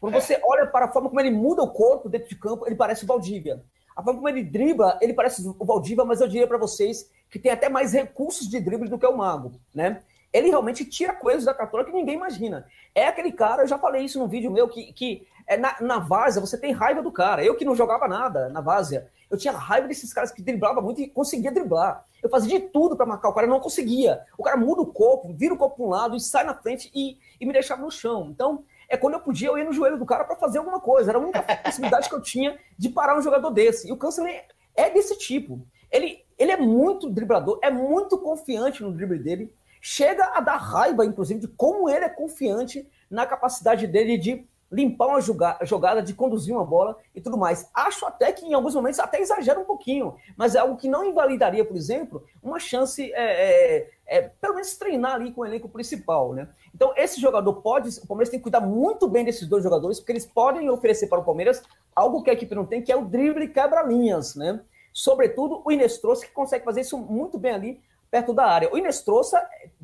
Quando 0.03 0.15
você 0.15 0.37
olha 0.43 0.67
para 0.67 0.83
a 0.83 0.91
forma 0.91 1.07
como 1.07 1.21
ele 1.21 1.31
muda 1.31 1.63
o 1.63 1.71
corpo 1.71 2.09
dentro 2.09 2.27
de 2.27 2.35
campo, 2.35 2.67
ele 2.67 2.75
parece 2.75 3.05
o 3.05 3.07
Valdívia. 3.07 3.63
A 3.95 4.03
forma 4.03 4.19
como 4.19 4.27
ele 4.27 4.43
dribla, 4.43 4.99
ele 5.01 5.13
parece 5.13 5.47
o 5.47 5.63
Valdívia, 5.63 6.03
mas 6.03 6.19
eu 6.19 6.27
diria 6.27 6.45
para 6.45 6.57
vocês 6.57 7.09
que 7.29 7.39
tem 7.39 7.49
até 7.49 7.69
mais 7.69 7.93
recursos 7.93 8.49
de 8.49 8.59
drible 8.59 8.89
do 8.89 8.99
que 8.99 9.05
o 9.05 9.15
Mago, 9.15 9.53
né? 9.73 10.01
Ele 10.33 10.49
realmente 10.49 10.83
tira 10.83 11.13
coisas 11.13 11.45
da 11.45 11.53
cartola 11.53 11.85
que 11.85 11.93
ninguém 11.93 12.15
imagina. 12.15 12.67
É 12.93 13.07
aquele 13.07 13.31
cara, 13.31 13.63
eu 13.63 13.67
já 13.67 13.77
falei 13.77 14.03
isso 14.03 14.19
num 14.19 14.27
vídeo 14.27 14.51
meu, 14.51 14.67
que, 14.67 14.91
que 14.91 15.25
é 15.47 15.55
na, 15.55 15.77
na 15.79 15.99
várzea 15.99 16.41
você 16.41 16.57
tem 16.57 16.73
raiva 16.73 17.01
do 17.01 17.09
cara. 17.09 17.41
Eu 17.41 17.55
que 17.55 17.63
não 17.63 17.73
jogava 17.73 18.05
nada 18.05 18.49
na 18.49 18.59
várzea, 18.59 19.07
eu 19.31 19.37
tinha 19.37 19.53
raiva 19.53 19.87
desses 19.87 20.11
caras 20.11 20.33
que 20.33 20.41
driblavam 20.41 20.83
muito 20.83 20.99
e 20.99 21.07
conseguia 21.07 21.49
driblar. 21.49 22.03
Eu 22.21 22.29
fazia 22.29 22.59
de 22.59 22.67
tudo 22.67 22.97
para 22.97 23.05
marcar 23.05 23.29
o 23.29 23.33
cara, 23.33 23.47
não 23.47 23.61
conseguia. 23.61 24.21
O 24.37 24.43
cara 24.43 24.57
muda 24.57 24.81
o 24.81 24.85
corpo, 24.85 25.33
vira 25.33 25.53
o 25.53 25.57
corpo 25.57 25.77
para 25.77 25.85
um 25.85 25.89
lado 25.89 26.15
e 26.17 26.19
sai 26.19 26.43
na 26.43 26.53
frente 26.53 26.91
e, 26.93 27.17
e 27.39 27.45
me 27.45 27.53
deixava 27.53 27.81
no 27.81 27.89
chão. 27.89 28.27
Então, 28.29 28.65
é 28.89 28.97
quando 28.97 29.15
eu 29.15 29.19
podia, 29.19 29.47
eu 29.47 29.57
ia 29.57 29.63
no 29.63 29.73
joelho 29.73 29.97
do 29.97 30.05
cara 30.05 30.23
para 30.23 30.35
fazer 30.35 30.59
alguma 30.59 30.79
coisa. 30.79 31.11
Era 31.11 31.17
a 31.17 31.21
única 31.21 31.41
possibilidade 31.63 32.09
que 32.09 32.15
eu 32.15 32.21
tinha 32.21 32.57
de 32.77 32.89
parar 32.89 33.17
um 33.17 33.21
jogador 33.21 33.49
desse. 33.49 33.87
E 33.87 33.91
o 33.91 33.97
Câncer 33.97 34.45
é 34.75 34.89
desse 34.89 35.17
tipo. 35.17 35.65
Ele, 35.91 36.23
ele 36.37 36.51
é 36.51 36.57
muito 36.57 37.09
driblador, 37.09 37.59
é 37.61 37.69
muito 37.69 38.17
confiante 38.17 38.81
no 38.81 38.91
drible 38.91 39.19
dele. 39.19 39.53
Chega 39.79 40.31
a 40.33 40.39
dar 40.39 40.57
raiva, 40.57 41.05
inclusive, 41.05 41.41
de 41.41 41.47
como 41.47 41.89
ele 41.89 42.05
é 42.05 42.09
confiante 42.09 42.87
na 43.09 43.25
capacidade 43.25 43.85
dele 43.85 44.17
de 44.17 44.47
limpar 44.73 45.05
uma 45.07 45.21
jogada, 45.21 46.01
de 46.01 46.15
conduzir 46.15 46.53
uma 46.53 46.65
bola 46.65 46.97
e 47.13 47.21
tudo 47.21 47.37
mais. 47.37 47.69
Acho 47.73 48.07
até 48.07 48.31
que 48.31 48.43
em 48.43 48.55
alguns 48.55 48.73
momentos 48.73 48.99
até 48.99 49.21
exagera 49.21 49.59
um 49.59 49.65
pouquinho, 49.65 50.15
mas 50.35 50.55
é 50.55 50.59
algo 50.59 50.75
que 50.75 50.87
não 50.87 51.05
invalidaria, 51.05 51.63
por 51.63 51.77
exemplo, 51.77 52.25
uma 52.41 52.59
chance, 52.59 53.13
é, 53.13 53.77
é, 53.77 53.89
é, 54.07 54.21
pelo 54.41 54.55
menos 54.55 54.75
treinar 54.75 55.13
ali 55.13 55.31
com 55.31 55.41
o 55.41 55.45
elenco 55.45 55.69
principal, 55.69 56.33
né? 56.33 56.49
Então, 56.73 56.91
esse 56.97 57.21
jogador 57.21 57.53
pode, 57.61 57.99
o 57.99 58.07
Palmeiras 58.07 58.29
tem 58.29 58.39
que 58.39 58.43
cuidar 58.43 58.61
muito 58.61 59.07
bem 59.07 59.23
desses 59.23 59.47
dois 59.47 59.63
jogadores, 59.63 59.99
porque 59.99 60.11
eles 60.11 60.25
podem 60.25 60.67
oferecer 60.71 61.05
para 61.05 61.19
o 61.19 61.23
Palmeiras 61.23 61.61
algo 61.95 62.23
que 62.23 62.31
a 62.31 62.33
equipe 62.33 62.55
não 62.55 62.65
tem, 62.65 62.81
que 62.81 62.91
é 62.91 62.95
o 62.95 63.05
drible 63.05 63.47
quebra-linhas, 63.49 64.35
né? 64.35 64.59
Sobretudo 64.91 65.61
o 65.63 65.71
Inestrosa, 65.71 66.25
que 66.25 66.31
consegue 66.31 66.65
fazer 66.65 66.81
isso 66.81 66.97
muito 66.97 67.37
bem 67.37 67.53
ali 67.53 67.81
perto 68.09 68.33
da 68.33 68.45
área. 68.45 68.73
O 68.73 68.77
Inestrosa, 68.77 69.39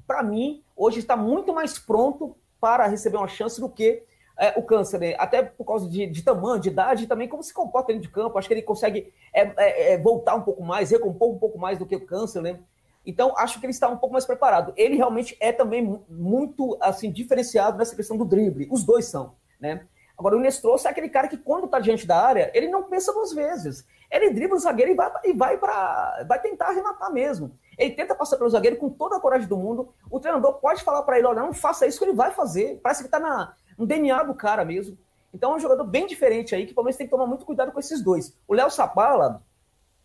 para 0.07 0.23
mim, 0.23 0.63
hoje 0.75 0.99
está 0.99 1.15
muito 1.15 1.53
mais 1.53 1.77
pronto 1.77 2.35
para 2.59 2.87
receber 2.87 3.17
uma 3.17 3.27
chance 3.27 3.61
do 3.61 3.69
que 3.69 4.03
é, 4.39 4.57
o 4.57 4.63
câncer, 4.63 4.99
né? 4.99 5.15
até 5.19 5.43
por 5.43 5.65
causa 5.65 5.87
de, 5.89 6.07
de, 6.07 6.23
tamanho, 6.23 6.61
de 6.61 6.69
idade, 6.69 7.07
também 7.07 7.27
como 7.27 7.43
se 7.43 7.53
comporta 7.53 7.91
dentro 7.91 8.07
de 8.07 8.13
campo. 8.13 8.37
Acho 8.37 8.47
que 8.47 8.53
ele 8.53 8.61
consegue 8.61 9.13
é, 9.33 9.41
é, 9.57 9.93
é, 9.93 9.97
voltar 9.97 10.33
um 10.35 10.41
pouco 10.41 10.63
mais, 10.63 10.91
recompor 10.91 11.29
um 11.29 11.37
pouco 11.37 11.59
mais 11.59 11.77
do 11.77 11.85
que 11.85 11.97
o 11.97 12.05
câncer, 12.05 12.41
né? 12.41 12.57
Então, 13.05 13.33
acho 13.37 13.59
que 13.59 13.65
ele 13.65 13.71
está 13.71 13.89
um 13.89 13.97
pouco 13.97 14.13
mais 14.13 14.25
preparado. 14.25 14.73
Ele 14.77 14.95
realmente 14.95 15.35
é 15.41 15.51
também 15.51 16.01
muito 16.07 16.77
assim 16.79 17.11
diferenciado 17.11 17.77
nessa 17.77 17.95
questão 17.95 18.15
do 18.15 18.23
drible. 18.23 18.67
Os 18.71 18.83
dois 18.83 19.05
são, 19.05 19.33
né? 19.59 19.85
Agora, 20.17 20.37
o 20.37 20.39
Nestrosa 20.39 20.87
é 20.89 20.91
aquele 20.91 21.09
cara 21.09 21.27
que, 21.27 21.37
quando 21.37 21.65
está 21.65 21.79
diante 21.79 22.05
da 22.05 22.21
área, 22.21 22.51
ele 22.53 22.67
não 22.67 22.83
pensa 22.83 23.11
duas 23.13 23.33
vezes. 23.33 23.85
Ele 24.11 24.31
dribla 24.31 24.57
o 24.57 24.59
zagueiro 24.59 24.91
e 24.91 24.95
vai, 24.95 25.11
e 25.23 25.33
vai 25.33 25.57
para. 25.57 26.25
vai 26.27 26.41
tentar 26.41 26.67
arrematar 26.67 27.11
mesmo. 27.11 27.51
Ele 27.77 27.93
tenta 27.93 28.15
passar 28.15 28.37
pelo 28.37 28.49
zagueiro 28.49 28.77
com 28.77 28.89
toda 28.89 29.15
a 29.15 29.19
coragem 29.19 29.47
do 29.47 29.57
mundo. 29.57 29.93
O 30.09 30.19
treinador 30.19 30.53
pode 30.55 30.83
falar 30.83 31.03
para 31.03 31.17
ele: 31.17 31.27
olha, 31.27 31.41
não 31.41 31.53
faça 31.53 31.87
isso 31.87 31.97
que 31.97 32.05
ele 32.05 32.13
vai 32.13 32.31
fazer. 32.31 32.79
Parece 32.83 33.01
que 33.01 33.07
está 33.07 33.19
na, 33.19 33.53
um 33.79 33.85
DNA 33.85 34.23
do 34.23 34.33
cara 34.35 34.65
mesmo. 34.65 34.97
Então 35.33 35.53
é 35.53 35.55
um 35.55 35.59
jogador 35.59 35.83
bem 35.83 36.05
diferente 36.05 36.53
aí, 36.53 36.65
que 36.65 36.73
o 36.73 36.75
Palmeiras 36.75 36.97
tem 36.97 37.07
que 37.07 37.11
tomar 37.11 37.25
muito 37.25 37.45
cuidado 37.45 37.71
com 37.71 37.79
esses 37.79 38.03
dois. 38.03 38.37
O 38.47 38.53
Léo 38.53 38.69
Sapala 38.69 39.43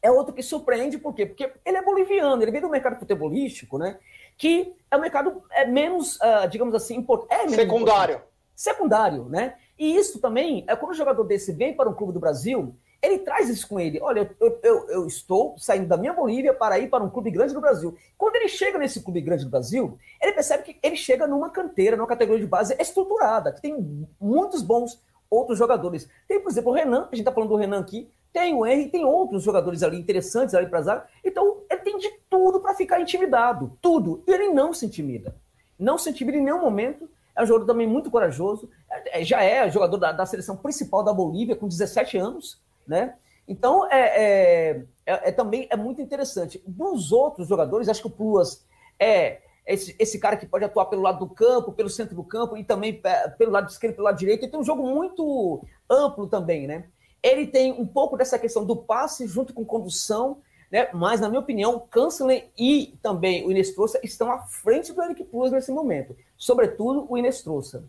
é 0.00 0.10
outro 0.10 0.34
que 0.34 0.42
surpreende, 0.42 0.98
por 0.98 1.14
quê? 1.14 1.26
Porque 1.26 1.50
ele 1.64 1.78
é 1.78 1.82
boliviano, 1.82 2.42
ele 2.42 2.50
vem 2.50 2.60
do 2.60 2.68
mercado 2.68 2.98
futebolístico, 2.98 3.78
né? 3.78 3.98
Que 4.36 4.74
é 4.90 4.96
um 4.96 5.00
mercado 5.00 5.42
é 5.50 5.66
menos, 5.66 6.16
uh, 6.16 6.46
digamos 6.48 6.74
assim, 6.74 7.04
é 7.30 7.48
secundário. 7.48 8.16
Importante. 8.16 8.34
Secundário, 8.54 9.24
né? 9.24 9.56
E 9.78 9.96
isso 9.96 10.20
também, 10.20 10.64
é 10.68 10.76
quando 10.76 10.92
um 10.92 10.94
jogador 10.94 11.24
desse 11.24 11.52
vem 11.52 11.74
para 11.74 11.88
um 11.88 11.94
clube 11.94 12.12
do 12.12 12.20
Brasil, 12.20 12.76
ele 13.04 13.18
traz 13.18 13.48
isso 13.48 13.68
com 13.68 13.78
ele. 13.78 14.00
Olha, 14.00 14.30
eu, 14.40 14.58
eu, 14.62 14.88
eu, 14.88 15.06
estou 15.06 15.56
saindo 15.58 15.86
da 15.86 15.96
minha 15.96 16.12
Bolívia 16.12 16.54
para 16.54 16.78
ir 16.78 16.88
para 16.88 17.04
um 17.04 17.10
clube 17.10 17.30
grande 17.30 17.52
do 17.52 17.60
Brasil. 17.60 17.96
Quando 18.16 18.36
ele 18.36 18.48
chega 18.48 18.78
nesse 18.78 19.02
clube 19.02 19.20
grande 19.20 19.44
do 19.44 19.50
Brasil, 19.50 19.98
ele 20.20 20.32
percebe 20.32 20.62
que 20.62 20.78
ele 20.82 20.96
chega 20.96 21.26
numa 21.26 21.50
canteira, 21.50 21.96
numa 21.96 22.06
categoria 22.06 22.42
de 22.42 22.48
base 22.48 22.74
estruturada, 22.80 23.52
que 23.52 23.60
tem 23.60 24.08
muitos 24.20 24.62
bons 24.62 25.02
outros 25.30 25.58
jogadores. 25.58 26.08
Tem, 26.26 26.40
por 26.40 26.50
exemplo, 26.50 26.70
o 26.70 26.74
Renan, 26.74 27.02
a 27.02 27.14
gente 27.14 27.20
está 27.20 27.32
falando 27.32 27.50
do 27.50 27.56
Renan 27.56 27.80
aqui, 27.80 28.08
tem 28.32 28.54
o 28.54 28.66
Henry, 28.66 28.88
tem 28.88 29.04
outros 29.04 29.42
jogadores 29.42 29.82
ali 29.82 29.98
interessantes 29.98 30.54
ali 30.54 30.66
para 30.66 30.82
zaga. 30.82 31.06
Então, 31.24 31.58
ele 31.70 31.80
tem 31.82 31.98
de 31.98 32.10
tudo 32.28 32.60
para 32.60 32.74
ficar 32.74 33.00
intimidado. 33.00 33.76
Tudo. 33.80 34.22
E 34.26 34.32
ele 34.32 34.48
não 34.48 34.72
se 34.72 34.86
intimida. 34.86 35.36
Não 35.78 35.98
se 35.98 36.10
intimida 36.10 36.38
em 36.38 36.44
nenhum 36.44 36.60
momento. 36.60 37.08
É 37.36 37.42
um 37.42 37.46
jogador 37.46 37.66
também 37.66 37.86
muito 37.86 38.10
corajoso. 38.10 38.68
É, 38.90 39.22
já 39.22 39.42
é 39.42 39.70
jogador 39.70 39.98
da, 39.98 40.10
da 40.10 40.26
seleção 40.26 40.56
principal 40.56 41.04
da 41.04 41.12
Bolívia, 41.12 41.54
com 41.54 41.68
17 41.68 42.18
anos 42.18 42.63
né? 42.86 43.16
Então, 43.46 43.86
é, 43.90 44.00
é, 44.00 44.84
é, 45.06 45.28
é, 45.28 45.32
também 45.32 45.66
é 45.70 45.76
muito 45.76 46.00
interessante. 46.00 46.62
Dos 46.66 47.12
outros 47.12 47.48
jogadores, 47.48 47.88
acho 47.88 48.00
que 48.00 48.06
o 48.06 48.10
Plus 48.10 48.64
é 48.98 49.40
esse, 49.66 49.94
esse 49.98 50.18
cara 50.18 50.36
que 50.36 50.46
pode 50.46 50.64
atuar 50.64 50.86
pelo 50.86 51.02
lado 51.02 51.18
do 51.18 51.34
campo, 51.34 51.72
pelo 51.72 51.88
centro 51.88 52.14
do 52.14 52.24
campo 52.24 52.56
e 52.56 52.64
também 52.64 53.00
pelo 53.38 53.50
lado 53.52 53.70
esquerdo, 53.70 53.94
pelo 53.94 54.06
lado 54.06 54.18
direito. 54.18 54.42
Ele 54.42 54.50
tem 54.50 54.60
um 54.60 54.64
jogo 54.64 54.82
muito 54.82 55.62
amplo 55.88 56.26
também, 56.26 56.66
né? 56.66 56.84
Ele 57.22 57.46
tem 57.46 57.72
um 57.72 57.86
pouco 57.86 58.16
dessa 58.16 58.38
questão 58.38 58.64
do 58.64 58.76
passe 58.76 59.26
junto 59.26 59.54
com 59.54 59.64
condução, 59.64 60.38
né? 60.70 60.88
Mas, 60.92 61.20
na 61.20 61.28
minha 61.28 61.40
opinião, 61.40 61.76
o 61.76 61.80
Kansley 61.80 62.50
e 62.58 62.98
também 63.02 63.46
o 63.46 63.50
Inestrosa 63.50 63.98
estão 64.02 64.30
à 64.30 64.40
frente 64.40 64.92
do 64.92 65.02
Eric 65.02 65.24
Plus 65.24 65.50
nesse 65.50 65.72
momento. 65.72 66.14
Sobretudo 66.36 67.06
o 67.08 67.16
Inestrosa. 67.16 67.84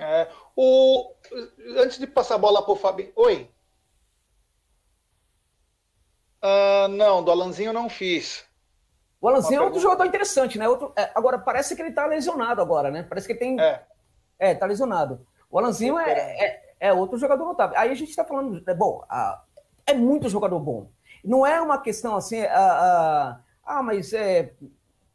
É, 0.00 0.28
o... 0.56 1.12
Antes 1.76 1.98
de 1.98 2.06
passar 2.06 2.34
a 2.34 2.38
bola 2.38 2.62
para 2.62 2.72
o 2.72 2.76
Fabinho. 2.76 3.12
Oi. 3.14 3.48
Uh, 6.44 6.88
não, 6.88 7.24
do 7.24 7.30
Alanzinho 7.30 7.70
eu 7.70 7.72
não 7.72 7.88
fiz. 7.88 8.44
O 9.18 9.28
Alanzinho 9.28 9.62
é 9.62 9.64
outro 9.64 9.80
jogador 9.80 10.04
interessante, 10.04 10.58
né? 10.58 10.68
Outro, 10.68 10.92
é, 10.94 11.10
agora, 11.14 11.38
parece 11.38 11.74
que 11.74 11.80
ele 11.80 11.92
tá 11.92 12.04
lesionado 12.04 12.60
agora, 12.60 12.90
né? 12.90 13.02
Parece 13.02 13.26
que 13.26 13.32
ele 13.32 13.40
tem. 13.40 13.58
É, 13.58 13.82
é 14.38 14.54
tá 14.54 14.66
lesionado. 14.66 15.26
O 15.50 15.58
Alanzinho 15.58 15.98
é, 15.98 16.10
é, 16.12 16.62
é, 16.80 16.92
outro 16.92 17.16
jogador 17.16 17.46
notável. 17.46 17.78
Aí 17.78 17.90
a 17.90 17.94
gente 17.94 18.14
tá 18.14 18.22
falando. 18.22 18.62
É, 18.68 18.74
bom, 18.74 19.02
a, 19.08 19.42
é 19.86 19.94
muito 19.94 20.28
jogador 20.28 20.60
bom. 20.60 20.90
Não 21.24 21.46
é 21.46 21.58
uma 21.62 21.80
questão 21.80 22.14
assim. 22.14 22.42
A, 22.42 22.58
a, 22.58 23.40
ah, 23.64 23.82
mas 23.82 24.12
é. 24.12 24.52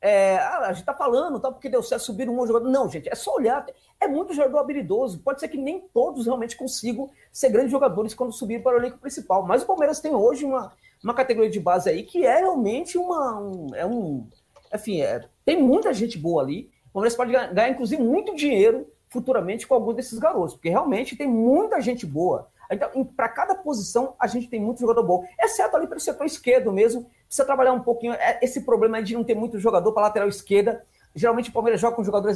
É, 0.02 0.38
ah, 0.38 0.68
a 0.68 0.74
gente 0.74 0.86
tá 0.86 0.94
falando, 0.94 1.40
tá, 1.40 1.52
porque 1.52 1.68
deu 1.70 1.84
certo 1.84 2.04
subir 2.04 2.30
um 2.30 2.48
jogador. 2.48 2.70
Não, 2.70 2.90
gente, 2.90 3.10
é 3.10 3.16
só 3.16 3.36
olhar. 3.36 3.66
É 4.00 4.08
muito 4.08 4.34
jogador 4.34 4.60
habilidoso. 4.60 5.20
Pode 5.20 5.40
ser 5.40 5.50
que 5.50 5.58
nem 5.58 5.82
todos 5.94 6.26
realmente 6.26 6.56
consigam 6.56 7.10
ser 7.32 7.50
grandes 7.50 7.72
jogadores 7.72 8.14
quando 8.14 8.32
subir 8.32 8.64
para 8.64 8.78
o 8.78 8.80
elenco 8.80 8.98
principal. 8.98 9.46
Mas 9.46 9.64
o 9.64 9.66
Palmeiras 9.66 10.00
tem 10.00 10.16
hoje 10.16 10.46
uma, 10.46 10.72
uma 11.04 11.14
categoria 11.14 11.50
de 11.50 11.60
base 11.60 11.90
aí 11.90 12.04
que 12.04 12.26
é 12.26 12.38
realmente 12.38 12.98
uma. 12.98 13.40
Um, 13.40 13.76
é 13.76 13.86
um. 13.86 14.28
Enfim, 14.74 15.02
é, 15.02 15.28
tem 15.44 15.62
muita 15.62 15.94
gente 15.94 16.18
boa 16.18 16.44
ali. 16.44 16.72
O 16.90 16.94
Palmeiras 16.94 17.18
pode 17.18 17.32
ganhar, 17.32 17.70
inclusive, 17.70 18.02
muito 18.02 18.36
dinheiro 18.36 18.88
futuramente 19.10 19.68
com 19.68 19.74
algum 19.74 19.94
desses 19.94 20.18
garotos, 20.20 20.54
porque 20.54 20.70
realmente 20.70 21.16
tem 21.16 21.28
muita 21.28 21.82
gente 21.82 22.06
boa. 22.06 22.48
Então, 22.72 23.04
para 23.04 23.28
cada 23.28 23.56
posição, 23.56 24.14
a 24.20 24.28
gente 24.28 24.48
tem 24.48 24.62
muito 24.62 24.80
jogador 24.80 25.02
bom, 25.02 25.26
exceto 25.40 25.76
ali 25.76 25.88
para 25.88 25.98
o 25.98 26.02
setor 26.02 26.26
esquerdo 26.26 26.72
mesmo. 26.72 27.10
Precisa 27.30 27.46
trabalhar 27.46 27.74
um 27.74 27.82
pouquinho 27.82 28.14
é, 28.14 28.40
esse 28.42 28.62
problema 28.62 29.04
de 29.04 29.14
não 29.14 29.24
ter 29.24 29.36
muito 29.36 29.60
jogador 29.60 29.92
para 29.92 30.02
lateral 30.02 30.28
esquerda. 30.28 30.84
Geralmente 31.14 31.52
o 31.52 31.54
Palmeiras 31.54 31.80
joga 31.80 31.96
com 31.96 32.04
jogadores 32.04 32.36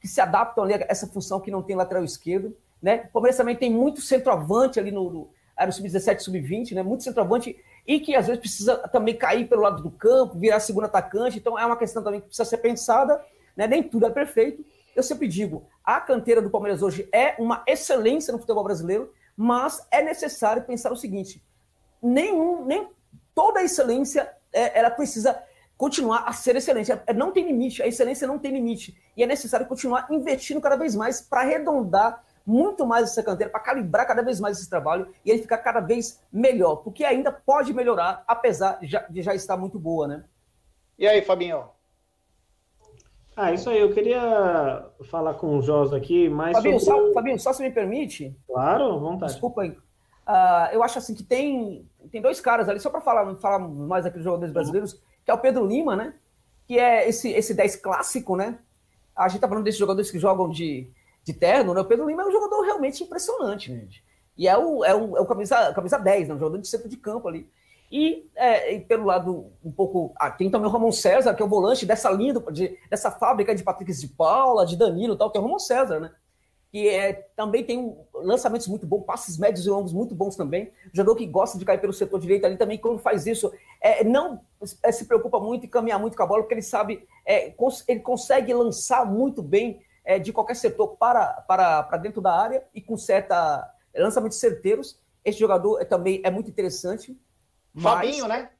que 0.00 0.06
se 0.06 0.20
adaptam 0.20 0.62
a 0.62 0.68
essa 0.88 1.08
função 1.08 1.40
que 1.40 1.50
não 1.50 1.60
tem 1.60 1.74
lateral 1.74 2.04
esquerdo. 2.04 2.56
Né? 2.80 3.06
O 3.08 3.12
Palmeiras 3.14 3.36
também 3.36 3.56
tem 3.56 3.68
muito 3.68 4.00
centroavante 4.00 4.78
ali 4.78 4.92
no, 4.92 5.10
no, 5.10 5.30
no 5.66 5.72
sub-17, 5.72 6.20
sub-20, 6.20 6.72
né? 6.72 6.84
muito 6.84 7.02
centroavante 7.02 7.58
e 7.84 7.98
que 7.98 8.14
às 8.14 8.28
vezes 8.28 8.38
precisa 8.38 8.78
também 8.88 9.16
cair 9.16 9.48
pelo 9.48 9.62
lado 9.62 9.82
do 9.82 9.90
campo, 9.90 10.38
virar 10.38 10.60
segundo 10.60 10.84
atacante. 10.84 11.36
Então 11.36 11.58
é 11.58 11.66
uma 11.66 11.76
questão 11.76 12.04
também 12.04 12.20
que 12.20 12.28
precisa 12.28 12.48
ser 12.48 12.58
pensada. 12.58 13.20
Né? 13.56 13.66
Nem 13.66 13.82
tudo 13.82 14.06
é 14.06 14.10
perfeito. 14.10 14.64
Eu 14.94 15.02
sempre 15.02 15.26
digo, 15.26 15.66
a 15.82 16.00
canteira 16.00 16.40
do 16.40 16.48
Palmeiras 16.48 16.80
hoje 16.80 17.08
é 17.12 17.34
uma 17.40 17.64
excelência 17.66 18.32
no 18.32 18.38
futebol 18.38 18.62
brasileiro, 18.62 19.12
mas 19.36 19.84
é 19.90 20.00
necessário 20.00 20.62
pensar 20.62 20.92
o 20.92 20.96
seguinte: 20.96 21.44
nenhum, 22.00 22.64
nem 22.64 22.88
toda 23.38 23.60
a 23.60 23.62
excelência 23.62 24.28
é, 24.52 24.76
ela 24.76 24.90
precisa 24.90 25.40
continuar 25.76 26.24
a 26.26 26.32
ser 26.32 26.56
excelente. 26.56 26.90
É, 26.90 27.14
não 27.14 27.30
tem 27.30 27.46
limite, 27.46 27.80
a 27.80 27.86
excelência 27.86 28.26
não 28.26 28.36
tem 28.36 28.50
limite. 28.50 29.00
E 29.16 29.22
é 29.22 29.26
necessário 29.28 29.64
continuar 29.64 30.08
investindo 30.10 30.60
cada 30.60 30.74
vez 30.74 30.96
mais 30.96 31.20
para 31.20 31.42
arredondar 31.42 32.24
muito 32.44 32.84
mais 32.84 33.10
essa 33.10 33.22
canteira, 33.22 33.52
para 33.52 33.60
calibrar 33.60 34.08
cada 34.08 34.22
vez 34.22 34.40
mais 34.40 34.58
esse 34.58 34.68
trabalho 34.68 35.06
e 35.24 35.30
ele 35.30 35.40
ficar 35.40 35.58
cada 35.58 35.78
vez 35.78 36.20
melhor, 36.32 36.76
porque 36.76 37.04
ainda 37.04 37.30
pode 37.30 37.72
melhorar, 37.72 38.24
apesar 38.26 38.80
de 38.80 38.88
já, 38.88 39.02
de 39.02 39.22
já 39.22 39.36
estar 39.36 39.56
muito 39.56 39.78
boa, 39.78 40.08
né? 40.08 40.24
E 40.98 41.06
aí, 41.06 41.22
Fabinho? 41.22 41.68
Ah, 43.36 43.52
isso 43.52 43.70
aí, 43.70 43.78
eu 43.78 43.92
queria 43.92 44.84
falar 45.04 45.34
com 45.34 45.58
o 45.58 45.62
Jos 45.62 45.92
aqui, 45.92 46.28
mas. 46.28 46.56
Fabinho, 46.56 46.80
sobre... 46.80 47.06
só, 47.06 47.12
Fabinho, 47.12 47.38
só 47.38 47.52
se 47.52 47.62
me 47.62 47.70
permite. 47.70 48.36
Claro, 48.48 48.98
vontade. 48.98 49.30
Desculpa 49.30 49.62
aí. 49.62 49.70
Uh, 49.70 50.72
eu 50.72 50.82
acho 50.82 50.98
assim 50.98 51.14
que 51.14 51.22
tem, 51.22 51.87
tem 52.10 52.22
dois 52.22 52.40
caras 52.40 52.68
ali, 52.68 52.80
só 52.80 52.90
para 52.90 53.00
falar, 53.00 53.34
falar 53.36 53.58
mais 53.58 54.06
aqui 54.06 54.16
dos 54.16 54.24
jogadores 54.24 54.52
brasileiros, 54.52 54.94
que 55.24 55.30
é 55.30 55.34
o 55.34 55.38
Pedro 55.38 55.66
Lima, 55.66 55.96
né? 55.96 56.14
Que 56.66 56.78
é 56.78 57.08
esse, 57.08 57.30
esse 57.30 57.54
10 57.54 57.76
clássico, 57.76 58.36
né? 58.36 58.58
A 59.16 59.28
gente 59.28 59.40
tá 59.40 59.48
falando 59.48 59.64
desses 59.64 59.80
jogadores 59.80 60.10
que 60.10 60.18
jogam 60.18 60.48
de, 60.48 60.90
de 61.24 61.32
terno, 61.32 61.74
né? 61.74 61.80
O 61.80 61.84
Pedro 61.84 62.08
Lima 62.08 62.22
é 62.22 62.26
um 62.26 62.32
jogador 62.32 62.62
realmente 62.62 63.02
impressionante, 63.02 63.68
gente. 63.68 64.04
E 64.36 64.46
é 64.46 64.56
o, 64.56 64.84
é 64.84 64.94
o, 64.94 65.16
é 65.16 65.20
o 65.20 65.26
camisa, 65.26 65.72
camisa 65.74 65.98
10, 65.98 66.28
né? 66.28 66.34
Um 66.34 66.38
jogador 66.38 66.58
de 66.58 66.68
centro 66.68 66.88
de 66.88 66.96
campo 66.96 67.26
ali. 67.26 67.50
E, 67.90 68.30
é, 68.36 68.74
e, 68.74 68.80
pelo 68.80 69.04
lado 69.04 69.50
um 69.64 69.72
pouco. 69.72 70.12
Ah, 70.16 70.30
tem 70.30 70.50
também 70.50 70.68
o 70.68 70.72
Ramon 70.72 70.92
César, 70.92 71.34
que 71.34 71.42
é 71.42 71.44
o 71.44 71.48
volante 71.48 71.86
dessa 71.86 72.10
linha, 72.10 72.34
de, 72.52 72.78
dessa 72.88 73.10
fábrica 73.10 73.54
de 73.54 73.64
Patrick 73.64 73.92
de 73.92 74.08
Paula, 74.08 74.66
de 74.66 74.76
Danilo 74.76 75.14
e 75.14 75.18
tal, 75.18 75.30
que 75.30 75.38
é 75.38 75.40
o 75.40 75.44
Ramon 75.44 75.58
César, 75.58 75.98
né? 75.98 76.12
Que 76.70 76.88
é, 76.88 77.12
também 77.34 77.64
tem 77.64 77.96
lançamentos 78.14 78.68
muito 78.68 78.86
bons, 78.86 79.04
passes 79.04 79.38
médios 79.38 79.64
e 79.64 79.70
longos 79.70 79.92
muito 79.92 80.14
bons 80.14 80.36
também. 80.36 80.70
Jogador 80.92 81.16
que 81.16 81.26
gosta 81.26 81.58
de 81.58 81.64
cair 81.64 81.80
pelo 81.80 81.92
setor 81.92 82.20
direito 82.20 82.44
ali 82.44 82.56
também, 82.56 82.76
quando 82.76 82.98
faz 82.98 83.26
isso, 83.26 83.50
é, 83.80 84.04
não 84.04 84.40
é, 84.82 84.92
se 84.92 85.06
preocupa 85.06 85.40
muito 85.40 85.64
e 85.64 85.68
caminhar 85.68 85.98
muito 85.98 86.16
com 86.16 86.22
a 86.22 86.26
bola, 86.26 86.42
porque 86.42 86.54
ele 86.54 86.62
sabe, 86.62 87.06
é, 87.24 87.50
cons 87.50 87.84
ele 87.88 88.00
consegue 88.00 88.52
lançar 88.52 89.06
muito 89.06 89.42
bem 89.42 89.80
é, 90.04 90.18
de 90.18 90.32
qualquer 90.32 90.54
setor 90.54 90.88
para, 90.96 91.42
para, 91.48 91.82
para 91.84 91.98
dentro 91.98 92.20
da 92.20 92.32
área 92.32 92.64
e 92.74 92.82
com 92.82 92.96
certa 92.96 93.74
lançamentos 93.96 94.38
certeiros. 94.38 94.98
Esse 95.24 95.38
jogador 95.38 95.80
é, 95.80 95.84
também 95.84 96.20
é 96.24 96.30
muito 96.30 96.50
interessante. 96.50 97.18
Fabinho, 97.76 98.28
Mas, 98.28 98.42
né? 98.42 98.50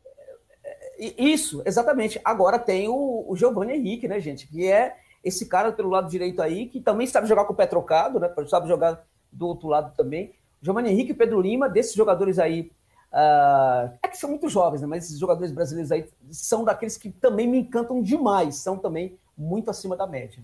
Isso, 0.98 1.62
exatamente. 1.64 2.20
Agora 2.24 2.58
tem 2.58 2.88
o, 2.88 3.24
o 3.28 3.36
Giovanni 3.36 3.74
Henrique, 3.74 4.08
né, 4.08 4.18
gente? 4.18 4.48
Que 4.48 4.66
é 4.66 4.96
esse 5.28 5.46
cara 5.46 5.72
pelo 5.72 5.90
lado 5.90 6.10
direito 6.10 6.42
aí, 6.42 6.66
que 6.66 6.80
também 6.80 7.06
sabe 7.06 7.28
jogar 7.28 7.44
com 7.44 7.52
o 7.52 7.56
pé 7.56 7.66
trocado, 7.66 8.18
né? 8.18 8.32
Sabe 8.46 8.68
jogar 8.68 9.04
do 9.30 9.46
outro 9.46 9.68
lado 9.68 9.94
também. 9.96 10.34
Giovanni 10.60 10.90
Henrique 10.90 11.12
e 11.12 11.14
Pedro 11.14 11.40
Lima, 11.40 11.68
desses 11.68 11.94
jogadores 11.94 12.38
aí. 12.38 12.72
Uh, 13.12 13.96
é 14.02 14.08
que 14.08 14.18
são 14.18 14.28
muito 14.28 14.48
jovens, 14.48 14.82
né? 14.82 14.86
Mas 14.86 15.04
esses 15.04 15.18
jogadores 15.18 15.52
brasileiros 15.52 15.90
aí 15.92 16.06
são 16.30 16.64
daqueles 16.64 16.96
que 16.96 17.10
também 17.10 17.46
me 17.46 17.58
encantam 17.58 18.02
demais, 18.02 18.56
são 18.56 18.76
também 18.76 19.18
muito 19.36 19.70
acima 19.70 19.96
da 19.96 20.06
média. 20.06 20.42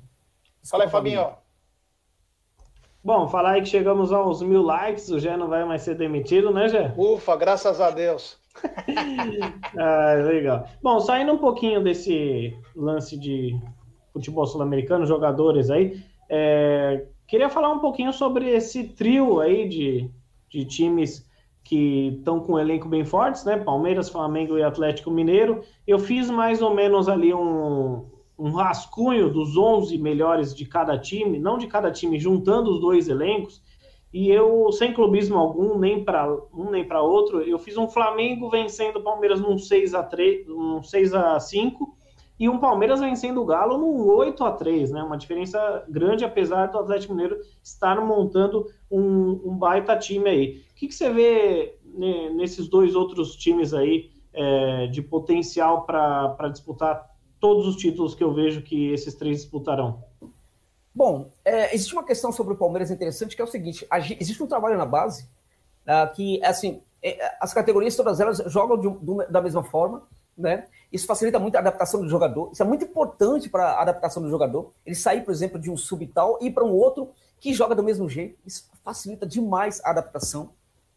Fala 0.62 0.84
aí, 0.84 0.90
Fabinho. 0.90 1.34
Bom, 3.02 3.28
falar 3.28 3.50
aí 3.50 3.60
que 3.60 3.68
chegamos 3.68 4.12
aos 4.12 4.40
mil 4.40 4.62
likes, 4.62 5.10
o 5.10 5.18
Gé 5.18 5.36
não 5.36 5.46
vai 5.46 5.62
mais 5.66 5.82
ser 5.82 5.94
demitido, 5.94 6.50
né, 6.50 6.68
Gé? 6.68 6.94
Ufa, 6.96 7.36
graças 7.36 7.78
a 7.78 7.90
Deus. 7.90 8.38
ah, 9.78 10.14
legal. 10.24 10.66
Bom, 10.82 11.00
saindo 11.00 11.32
um 11.32 11.38
pouquinho 11.38 11.82
desse 11.84 12.56
lance 12.74 13.18
de 13.18 13.60
futebol 14.14 14.46
sul-americano, 14.46 15.04
jogadores 15.04 15.68
aí, 15.68 16.00
é, 16.30 17.04
queria 17.26 17.50
falar 17.50 17.70
um 17.72 17.80
pouquinho 17.80 18.12
sobre 18.12 18.48
esse 18.48 18.84
trio 18.84 19.40
aí 19.40 19.68
de, 19.68 20.08
de 20.48 20.64
times 20.64 21.28
que 21.64 22.16
estão 22.18 22.40
com 22.40 22.52
um 22.52 22.58
elenco 22.58 22.88
bem 22.88 23.04
fortes, 23.04 23.44
né? 23.44 23.56
Palmeiras, 23.56 24.08
Flamengo 24.08 24.56
e 24.56 24.62
Atlético 24.62 25.10
Mineiro. 25.10 25.62
Eu 25.86 25.98
fiz 25.98 26.30
mais 26.30 26.62
ou 26.62 26.74
menos 26.74 27.08
ali 27.08 27.34
um, 27.34 28.06
um 28.38 28.50
rascunho 28.52 29.30
dos 29.30 29.56
11 29.56 29.98
melhores 29.98 30.54
de 30.54 30.64
cada 30.64 30.96
time, 30.98 31.38
não 31.38 31.58
de 31.58 31.66
cada 31.66 31.90
time, 31.90 32.18
juntando 32.18 32.70
os 32.70 32.80
dois 32.80 33.08
elencos. 33.08 33.62
E 34.12 34.30
eu, 34.30 34.70
sem 34.70 34.92
clubismo 34.92 35.36
algum, 35.36 35.76
nem 35.76 36.04
para 36.04 36.32
um 36.52 36.70
nem 36.70 36.86
para 36.86 37.02
outro, 37.02 37.40
eu 37.40 37.58
fiz 37.58 37.76
um 37.76 37.88
Flamengo 37.88 38.48
vencendo 38.48 38.96
o 38.96 39.02
Palmeiras 39.02 39.40
num 39.40 39.58
6 39.58 39.92
a 39.92 40.04
3, 40.04 40.46
num 40.46 40.82
6 40.82 41.14
a 41.14 41.40
5 41.40 41.96
e 42.38 42.48
um 42.48 42.58
Palmeiras 42.58 43.00
vencendo 43.00 43.40
o 43.40 43.44
Galo 43.44 43.78
num 43.78 44.06
8 44.06 44.44
a 44.44 44.52
3 44.52 44.90
né? 44.90 45.02
Uma 45.02 45.16
diferença 45.16 45.84
grande, 45.88 46.24
apesar 46.24 46.66
do 46.66 46.78
Atlético 46.78 47.14
Mineiro 47.14 47.40
estar 47.62 48.00
montando 48.00 48.66
um, 48.90 49.40
um 49.44 49.56
baita 49.56 49.96
time 49.96 50.28
aí. 50.28 50.62
O 50.72 50.74
que, 50.74 50.88
que 50.88 50.94
você 50.94 51.10
vê 51.10 51.78
né, 51.84 52.30
nesses 52.30 52.68
dois 52.68 52.94
outros 52.94 53.36
times 53.36 53.72
aí 53.72 54.10
é, 54.32 54.88
de 54.88 55.00
potencial 55.00 55.86
para 55.86 56.48
disputar 56.48 57.08
todos 57.38 57.66
os 57.66 57.76
títulos 57.76 58.14
que 58.14 58.24
eu 58.24 58.32
vejo 58.32 58.62
que 58.62 58.92
esses 58.92 59.14
três 59.14 59.42
disputarão? 59.42 60.02
Bom, 60.94 61.32
é, 61.44 61.74
existe 61.74 61.92
uma 61.92 62.04
questão 62.04 62.32
sobre 62.32 62.54
o 62.54 62.56
Palmeiras 62.56 62.90
interessante 62.90 63.34
que 63.34 63.42
é 63.42 63.44
o 63.44 63.48
seguinte: 63.48 63.86
existe 64.20 64.42
um 64.42 64.46
trabalho 64.46 64.78
na 64.78 64.86
base 64.86 65.28
uh, 65.86 66.12
que, 66.14 66.42
assim, 66.44 66.80
é, 67.02 67.36
as 67.40 67.52
categorias 67.52 67.96
todas 67.96 68.20
elas 68.20 68.38
jogam 68.46 68.78
de, 68.78 68.88
de, 68.88 69.26
da 69.30 69.42
mesma 69.42 69.62
forma, 69.62 70.02
né? 70.36 70.66
Isso 70.94 71.08
facilita 71.08 71.40
muito 71.40 71.56
a 71.56 71.58
adaptação 71.58 72.00
do 72.00 72.08
jogador. 72.08 72.50
Isso 72.52 72.62
é 72.62 72.64
muito 72.64 72.84
importante 72.84 73.48
para 73.50 73.64
a 73.64 73.82
adaptação 73.82 74.22
do 74.22 74.30
jogador. 74.30 74.72
Ele 74.86 74.94
sair, 74.94 75.22
por 75.24 75.32
exemplo, 75.32 75.58
de 75.58 75.68
um 75.68 75.76
subtal 75.76 76.38
e 76.40 76.46
ir 76.46 76.52
para 76.52 76.64
um 76.64 76.70
outro 76.70 77.10
que 77.40 77.52
joga 77.52 77.74
do 77.74 77.82
mesmo 77.82 78.08
jeito. 78.08 78.38
Isso 78.46 78.70
facilita 78.84 79.26
demais 79.26 79.80
a 79.84 79.90
adaptação, 79.90 80.50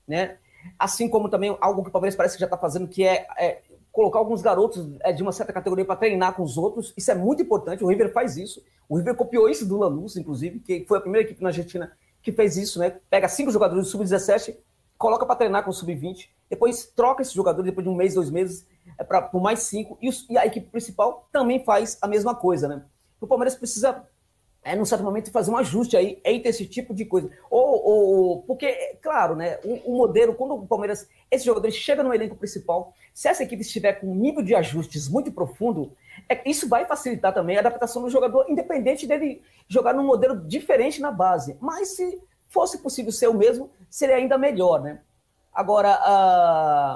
né? 0.08 0.38
Assim 0.78 1.10
como 1.10 1.30
também 1.30 1.58
algo 1.60 1.82
que 1.82 1.90
o 1.90 1.92
Palmeiras 1.92 2.16
parece 2.16 2.36
que 2.36 2.40
já 2.40 2.46
está 2.46 2.60
fazendo, 2.60 2.88
que 2.88 3.04
é, 3.04 3.26
é 3.40 3.64
colocar 3.92 4.20
alguns 4.20 4.44
garotos 4.44 4.88
é, 5.02 5.12
de 5.12 5.24
uma 5.24 5.32
certa 5.32 5.52
categoria 5.52 5.84
para 5.84 5.96
treinar 5.96 6.36
com 6.36 6.44
os 6.44 6.60
outros. 6.60 6.94
Isso 6.96 7.10
é 7.10 7.16
muito 7.16 7.42
importante. 7.42 7.84
O 7.84 7.88
River 7.88 8.14
faz 8.14 8.38
isso. 8.38 8.64
O 8.88 8.98
River 8.98 9.16
copiou 9.16 9.50
isso 9.50 9.66
do 9.66 9.78
Lanús, 9.78 10.16
inclusive, 10.16 10.60
que 10.60 10.86
foi 10.88 11.00
a 11.00 11.02
primeira 11.02 11.26
equipe 11.26 11.42
na 11.42 11.50
Argentina 11.50 11.92
que 12.22 12.32
fez 12.32 12.56
isso, 12.56 12.78
né? 12.78 13.00
Pega 13.10 13.28
cinco 13.28 13.50
jogadores 13.52 13.86
do 13.86 13.90
sub-17, 13.90 14.56
coloca 14.98 15.26
para 15.26 15.36
treinar 15.36 15.64
com 15.64 15.70
o 15.70 15.74
sub-20, 15.74 16.30
depois 16.50 16.86
troca 16.96 17.22
esses 17.22 17.34
jogadores 17.34 17.70
depois 17.70 17.86
de 17.86 17.90
um 17.90 17.96
mês, 17.96 18.14
dois 18.14 18.30
meses, 18.30 18.66
é 18.98 19.04
pra, 19.04 19.22
por 19.22 19.42
mais 19.42 19.60
cinco, 19.60 19.98
e, 20.02 20.10
os, 20.10 20.28
e 20.30 20.38
a 20.38 20.46
equipe 20.46 20.70
principal 20.70 21.28
também 21.32 21.64
faz 21.64 21.98
a 22.02 22.08
mesma 22.08 22.34
coisa, 22.34 22.68
né? 22.68 22.84
O 23.20 23.28
Palmeiras 23.28 23.56
precisa 23.56 24.06
é, 24.68 24.76
num 24.76 24.84
certo 24.84 25.04
momento, 25.04 25.32
fazer 25.32 25.50
um 25.50 25.56
ajuste 25.56 25.96
aí 25.96 26.20
entre 26.26 26.50
esse 26.50 26.66
tipo 26.66 26.94
de 26.94 27.06
coisa. 27.06 27.30
Ou, 27.50 27.86
ou 27.86 28.42
porque, 28.42 28.98
claro, 29.02 29.34
né, 29.34 29.58
o, 29.64 29.94
o, 29.94 29.98
modelo, 29.98 30.34
quando 30.34 30.56
o 30.56 30.68
Palmeiras, 30.68 31.08
esse 31.32 31.46
jogador 31.46 31.72
chega 31.72 32.04
no 32.04 32.14
elenco 32.14 32.36
principal, 32.36 32.94
se 33.14 33.30
essa 33.30 33.44
equipe 33.44 33.62
estiver 33.62 33.94
com 33.94 34.08
um 34.08 34.16
nível 34.16 34.44
de 34.44 34.54
ajustes 34.54 35.08
muito 35.08 35.32
profundo, 35.32 35.94
é, 36.28 36.42
isso 36.50 36.68
vai 36.68 36.86
facilitar 36.86 37.34
também 37.34 37.56
a 37.56 37.62
adaptação 37.62 38.02
do 38.02 38.10
jogador, 38.10 38.46
independente 38.50 39.08
dele 39.08 39.42
jogar 39.70 39.94
num 39.94 40.06
modelo 40.06 40.36
diferente 40.46 41.00
na 41.00 41.12
base. 41.12 41.56
Mas 41.62 41.96
se 41.96 42.22
fosse 42.48 42.80
possível 42.80 43.12
ser 43.12 43.28
o 43.28 43.34
mesmo, 43.34 43.70
seria 43.90 44.16
ainda 44.16 44.38
melhor, 44.38 44.82
né? 44.82 45.02
Agora, 45.54 46.00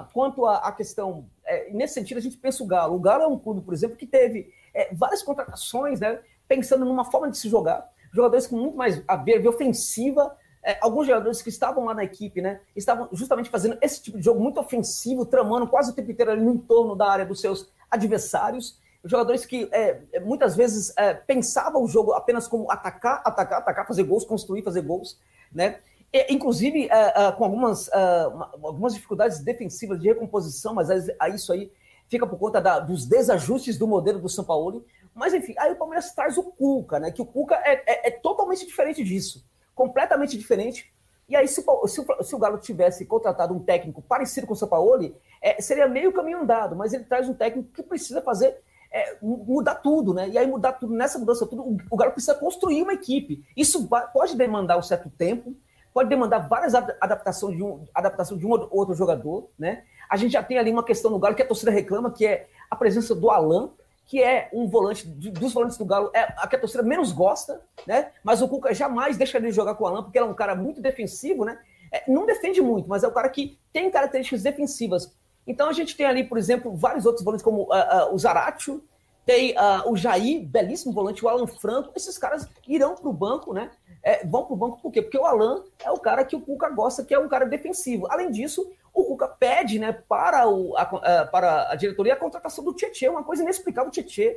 uh, 0.07 0.14
quanto 0.14 0.45
à 0.45 0.72
questão, 0.72 1.26
é, 1.44 1.72
nesse 1.72 1.95
sentido, 1.95 2.19
a 2.19 2.22
gente 2.22 2.38
pensa 2.38 2.64
o 2.64 2.68
Galo. 2.68 2.95
O 2.95 2.99
Galo 2.99 3.23
é 3.23 3.28
um 3.28 3.40
clube, 3.40 3.61
por 3.61 3.73
exemplo, 3.73 3.98
que 3.98 4.06
teve 4.06 4.53
é, 4.72 4.94
várias 4.94 5.23
contratações, 5.23 5.99
né? 5.99 6.19
pensando 6.52 6.84
numa 6.84 7.06
forma 7.06 7.32
de 7.32 7.38
se 7.38 7.48
jogar, 7.48 7.90
jogadores 8.11 8.45
com 8.45 8.57
muito 8.57 8.76
mais 8.76 9.02
a 9.07 9.15
ver, 9.15 9.48
ofensiva. 9.48 10.36
É, 10.61 10.78
alguns 10.82 11.07
jogadores 11.07 11.41
que 11.41 11.48
estavam 11.48 11.86
lá 11.86 11.94
na 11.94 12.03
equipe, 12.03 12.41
né, 12.41 12.60
estavam 12.76 13.07
justamente 13.14 13.49
fazendo 13.49 13.78
esse 13.82 14.03
tipo 14.03 14.18
de 14.18 14.26
jogo 14.26 14.40
muito 14.40 14.60
ofensivo, 14.60 15.26
tramando 15.26 15.65
quase 15.65 15.91
o 15.91 15.94
tempo 15.95 16.11
inteiro 16.11 16.32
ali 16.32 16.41
no 16.41 16.53
entorno 16.53 16.94
da 16.94 17.10
área 17.10 17.26
dos 17.26 17.40
seus 17.40 17.72
adversários. 17.90 18.78
jogadores 19.03 19.45
que 19.45 19.69
é, 19.72 20.02
é, 20.11 20.19
muitas 20.19 20.56
vezes 20.56 20.94
é, 20.98 21.14
pensavam 21.14 21.82
o 21.82 21.88
jogo 21.88 22.11
apenas 22.11 22.48
como 22.49 22.69
atacar, 22.69 23.22
atacar, 23.26 23.60
atacar, 23.60 23.88
fazer 23.88 24.03
gols, 24.03 24.26
construir, 24.26 24.61
fazer 24.61 24.82
gols, 24.82 25.18
né? 25.52 25.80
E, 26.11 26.34
inclusive 26.34 26.88
é, 26.90 27.28
é, 27.28 27.32
com 27.32 27.44
algumas, 27.44 27.88
é, 27.90 28.22
algumas 28.64 28.94
dificuldades 28.94 29.40
defensivas 29.40 29.99
de 29.99 30.07
recomposição, 30.07 30.73
mas 30.73 30.90
isso 31.34 31.53
aí 31.53 31.72
fica 32.10 32.28
por 32.28 32.38
conta 32.38 32.60
da, 32.60 32.80
dos 32.80 33.06
desajustes 33.06 33.78
do 33.78 33.88
modelo 33.88 34.19
do 34.19 34.30
São 34.30 34.44
Paulo. 34.44 34.86
Mas 35.14 35.34
enfim, 35.34 35.53
aí 35.57 35.72
o 35.72 35.76
Palmeiras 35.76 36.14
traz 36.14 36.38
o 36.38 36.44
Cuca, 36.44 36.99
né? 36.99 37.11
Que 37.11 37.22
o 37.22 37.26
Cuca 37.26 37.56
é, 37.56 38.07
é 38.07 38.11
totalmente 38.11 38.65
diferente 38.65 39.03
disso, 39.03 39.45
completamente 39.76 40.38
diferente. 40.38 40.91
E 41.28 41.36
aí, 41.36 41.48
se, 41.48 41.64
se, 41.88 42.06
se, 42.23 42.36
o 42.36 42.40
Galo 42.40 42.57
tivesse 42.57 43.06
contratado 43.06 43.53
um 43.53 43.60
técnico 43.60 44.02
parecido 44.02 44.45
com 44.45 44.52
o 44.52 44.56
Sampaoli, 44.56 45.15
é, 45.41 45.61
seria 45.61 45.88
meio 45.88 46.11
caminho 46.11 46.41
andado, 46.41 46.76
mas 46.76 46.91
ele 46.91 47.06
traz 47.06 47.30
um 47.30 47.34
técnico 47.34 47.72
que 47.72 47.82
precisa 47.82 48.22
fazer 48.22 48.61
é, 48.92 49.18
mudar 49.22 49.76
tudo, 49.76 50.14
né? 50.14 50.28
E 50.30 50.38
aí 50.38 50.46
mudar 50.46 50.74
tudo, 50.74 50.94
nessa 50.94 51.18
mudança 51.18 51.46
tudo, 51.48 51.78
o, 51.90 51.98
Galo 51.98 52.12
precisa 52.12 52.36
construir 52.36 52.82
uma 52.82 52.94
equipe. 52.94 53.44
Isso 53.56 53.88
pode 54.14 54.36
demandar 54.36 54.78
um 54.78 54.82
certo 54.82 55.10
tempo, 55.10 55.56
pode 55.94 56.10
demandar 56.10 56.40
várias 56.40 56.76
adaptações 56.76 57.56
de 57.56 57.64
um, 57.64 57.86
adaptação 57.94 58.38
de 58.38 58.46
um 58.46 58.52
ou 58.52 58.68
outro 58.72 58.94
jogador, 58.94 59.50
né? 59.58 59.84
A 60.10 60.18
gente 60.18 60.34
já 60.34 60.44
tem 60.44 60.58
ali 60.58 60.72
uma 60.72 60.84
questão 60.84 61.10
no 61.10 61.20
Galo 61.20 61.36
que 61.36 61.42
a 61.42 61.48
torcida 61.48 61.72
reclama, 61.72 62.12
que 62.12 62.26
é 62.26 62.48
a 62.70 62.76
presença 62.76 63.16
do 63.16 63.30
Alan, 63.30 63.72
que 64.06 64.22
é 64.22 64.50
um 64.52 64.68
volante, 64.68 65.08
dos 65.08 65.54
volantes 65.54 65.78
do 65.78 65.86
Galo, 65.86 66.12
é 66.14 66.34
a 66.38 66.46
que 66.46 66.58
a 66.58 66.60
torcida 66.60 66.84
menos 66.84 67.14
gosta, 67.14 67.62
né? 67.88 68.12
Mas 68.22 68.42
o 68.42 68.48
Cuca 68.48 68.74
jamais 68.74 69.16
deixa 69.16 69.40
de 69.40 69.52
jogar 69.52 69.76
com 69.76 69.86
o 69.86 69.88
Alan, 69.88 70.04
porque 70.04 70.18
ele 70.18 70.26
é 70.26 70.30
um 70.30 70.34
cara 70.34 70.54
muito 70.54 70.82
defensivo, 70.82 71.46
né? 71.46 71.58
É, 71.94 72.04
não 72.10 72.26
defende 72.26 72.62
muito, 72.62 72.90
mas 72.90 73.06
é 73.06 73.08
um 73.08 73.14
cara 73.14 73.30
que 73.30 73.58
tem 73.72 73.90
características 73.90 74.44
defensivas. 74.44 75.14
Então 75.46 75.70
a 75.70 75.74
gente 75.74 75.96
tem 75.96 76.06
ali, 76.06 76.24
por 76.24 76.38
exemplo, 76.38 76.76
vários 76.76 77.06
outros 77.06 77.24
volantes, 77.24 77.44
como 77.44 77.64
uh, 77.64 78.10
uh, 78.10 78.14
o 78.14 78.18
Zaratio, 78.18 78.84
tem 79.26 79.54
uh, 79.54 79.90
o 79.90 79.96
Jair, 79.96 80.46
belíssimo 80.46 80.92
volante, 80.92 81.24
o 81.24 81.30
Alan 81.30 81.48
Franco. 81.48 81.92
Esses 81.96 82.18
caras 82.18 82.48
irão 82.68 82.96
para 82.96 83.10
o 83.10 83.14
banco, 83.14 83.54
né? 83.54 83.72
É, 84.04 84.26
vão 84.26 84.46
para 84.46 84.54
o 84.54 84.58
banco 84.58 84.80
por 84.82 84.92
quê? 84.92 85.02
Porque 85.02 85.18
o 85.18 85.26
Alan 85.26 85.64
é 85.84 85.92
o 85.92 86.00
cara 86.00 86.26
que 86.26 86.36
o 86.36 86.42
Cuca 86.42 86.70
gosta, 86.70 87.04
que 87.04 87.14
é 87.14 87.20
um 87.20 87.30
cara 87.30 87.46
defensivo. 87.46 88.08
Além 88.10 88.32
disso, 88.32 88.72
o 88.94 89.04
Cuca 89.04 89.28
pede 89.28 89.78
né, 89.78 89.92
para, 90.10 90.50
o, 90.50 90.76
a, 90.76 91.26
para 91.28 91.72
a 91.72 91.76
diretoria 91.76 92.14
a 92.14 92.18
contratação 92.18 92.64
do 92.64 92.74
Tietchan, 92.74 93.12
uma 93.12 93.24
coisa 93.24 93.44
inexplicável. 93.44 93.90
O 93.90 93.92
Tietchan, 93.92 94.34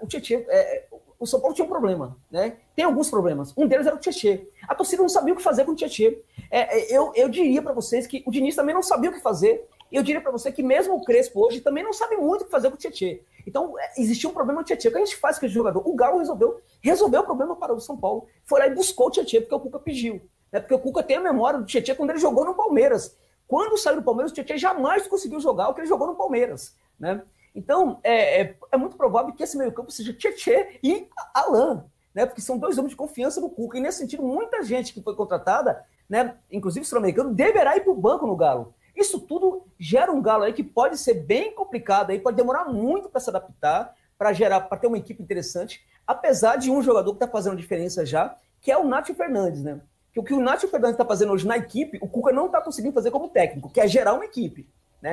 o 0.00 0.06
Tietchan, 0.06 0.44
é, 0.48 0.84
o 1.18 1.26
São 1.26 1.40
Paulo 1.40 1.54
tinha 1.54 1.64
um 1.64 1.68
problema, 1.68 2.16
né? 2.30 2.56
Tem 2.74 2.84
alguns 2.84 3.10
problemas. 3.10 3.52
Um 3.56 3.66
deles 3.66 3.86
era 3.86 3.96
o 3.96 3.98
Tietchan. 3.98 4.38
A 4.68 4.74
torcida 4.74 5.02
não 5.02 5.08
sabia 5.08 5.34
o 5.34 5.36
que 5.36 5.42
fazer 5.42 5.64
com 5.64 5.72
o 5.72 5.76
Tietchan. 5.76 6.16
É, 6.50 6.78
é 6.78 6.96
eu, 6.96 7.12
eu 7.14 7.28
diria 7.28 7.60
para 7.60 7.72
vocês 7.72 8.06
que 8.06 8.22
o 8.24 8.30
Diniz 8.30 8.54
também 8.54 8.74
não 8.74 8.82
sabia 8.82 9.10
o 9.10 9.12
que 9.12 9.20
fazer. 9.20 9.68
E 9.90 9.96
eu 9.96 10.02
diria 10.02 10.20
para 10.20 10.30
você 10.30 10.52
que 10.52 10.62
mesmo 10.62 10.94
o 10.94 11.04
Crespo 11.04 11.44
hoje 11.44 11.60
também 11.60 11.82
não 11.82 11.92
sabe 11.92 12.16
muito 12.16 12.42
o 12.42 12.44
que 12.44 12.50
fazer 12.50 12.68
com 12.68 12.76
o 12.76 12.78
Tietchan. 12.78 13.18
Então, 13.46 13.74
existia 13.96 14.28
um 14.28 14.32
problema 14.32 14.60
no 14.60 14.66
Tietchan. 14.66 14.88
O 14.88 14.92
que 14.92 14.98
a 14.98 15.04
gente 15.04 15.16
faz 15.16 15.38
com 15.38 15.46
esse 15.46 15.54
jogador? 15.54 15.82
O 15.86 15.94
Galo 15.94 16.18
resolveu, 16.18 16.60
resolveu 16.80 17.20
o 17.22 17.24
problema 17.24 17.56
para 17.56 17.74
o 17.74 17.80
São 17.80 17.96
Paulo. 17.96 18.26
Foi 18.44 18.60
lá 18.60 18.66
e 18.66 18.74
buscou 18.74 19.08
o 19.08 19.10
Tietchan, 19.10 19.40
porque 19.40 19.54
o 19.54 19.60
Cuca 19.60 19.78
pediu. 19.78 20.20
Né? 20.52 20.60
Porque 20.60 20.74
o 20.74 20.78
Cuca 20.78 21.02
tem 21.02 21.16
a 21.16 21.20
memória 21.20 21.58
do 21.58 21.66
Tietchan 21.66 21.94
quando 21.94 22.10
ele 22.10 22.18
jogou 22.18 22.44
no 22.44 22.54
Palmeiras. 22.54 23.16
Quando 23.46 23.76
saiu 23.76 23.96
do 23.96 24.02
Palmeiras, 24.02 24.30
o 24.30 24.34
Tietchan 24.34 24.58
jamais 24.58 25.06
conseguiu 25.08 25.40
jogar 25.40 25.68
o 25.68 25.74
que 25.74 25.80
ele 25.80 25.88
jogou 25.88 26.06
no 26.06 26.14
Palmeiras. 26.14 26.76
Né? 26.98 27.22
Então, 27.54 27.98
é, 28.04 28.42
é, 28.42 28.56
é 28.70 28.76
muito 28.76 28.96
provável 28.96 29.34
que 29.34 29.42
esse 29.42 29.56
meio-campo 29.56 29.90
seja 29.90 30.12
Tietchan 30.12 30.66
e 30.82 31.08
Alain, 31.34 31.82
né? 32.14 32.26
porque 32.26 32.40
são 32.40 32.58
dois 32.58 32.78
homens 32.78 32.90
de 32.90 32.96
confiança 32.96 33.40
do 33.40 33.50
Cuca. 33.50 33.76
E 33.76 33.80
nesse 33.80 33.98
sentido, 33.98 34.22
muita 34.22 34.62
gente 34.62 34.92
que 34.94 35.02
foi 35.02 35.16
contratada, 35.16 35.84
né? 36.08 36.36
inclusive 36.50 36.84
o 36.84 36.88
sul-americano, 36.88 37.34
deverá 37.34 37.76
ir 37.76 37.80
para 37.80 37.92
o 37.92 37.96
banco 37.96 38.26
no 38.26 38.36
Galo. 38.36 38.72
Isso 38.96 39.20
tudo 39.20 39.66
gera 39.78 40.12
um 40.12 40.22
Galo 40.22 40.44
aí 40.44 40.52
que 40.52 40.62
pode 40.62 40.98
ser 40.98 41.14
bem 41.14 41.54
complicado, 41.54 42.10
aí 42.10 42.18
pode 42.18 42.36
demorar 42.36 42.64
muito 42.64 43.08
para 43.08 43.20
se 43.20 43.30
adaptar, 43.30 43.94
para 44.18 44.32
gerar, 44.32 44.60
para 44.62 44.78
ter 44.78 44.86
uma 44.86 44.98
equipe 44.98 45.22
interessante, 45.22 45.84
apesar 46.06 46.56
de 46.56 46.70
um 46.70 46.82
jogador 46.82 47.12
que 47.12 47.16
está 47.16 47.28
fazendo 47.28 47.56
diferença 47.56 48.04
já, 48.04 48.36
que 48.60 48.70
é 48.70 48.76
o 48.76 48.84
Nath 48.84 49.08
Fernandes, 49.14 49.62
né? 49.62 49.80
que 50.12 50.20
o 50.20 50.24
que 50.24 50.34
o 50.34 50.40
Nacho 50.40 50.68
Fernandes 50.68 50.94
está 50.94 51.04
fazendo 51.04 51.32
hoje 51.32 51.46
na 51.46 51.56
equipe, 51.56 51.98
o 52.00 52.08
Cuca 52.08 52.32
não 52.32 52.46
está 52.46 52.60
conseguindo 52.60 52.94
fazer 52.94 53.10
como 53.10 53.28
técnico, 53.28 53.70
que 53.70 53.80
é 53.80 53.86
gerar 53.86 54.14
uma 54.14 54.24
equipe. 54.24 54.68
Né? 55.00 55.12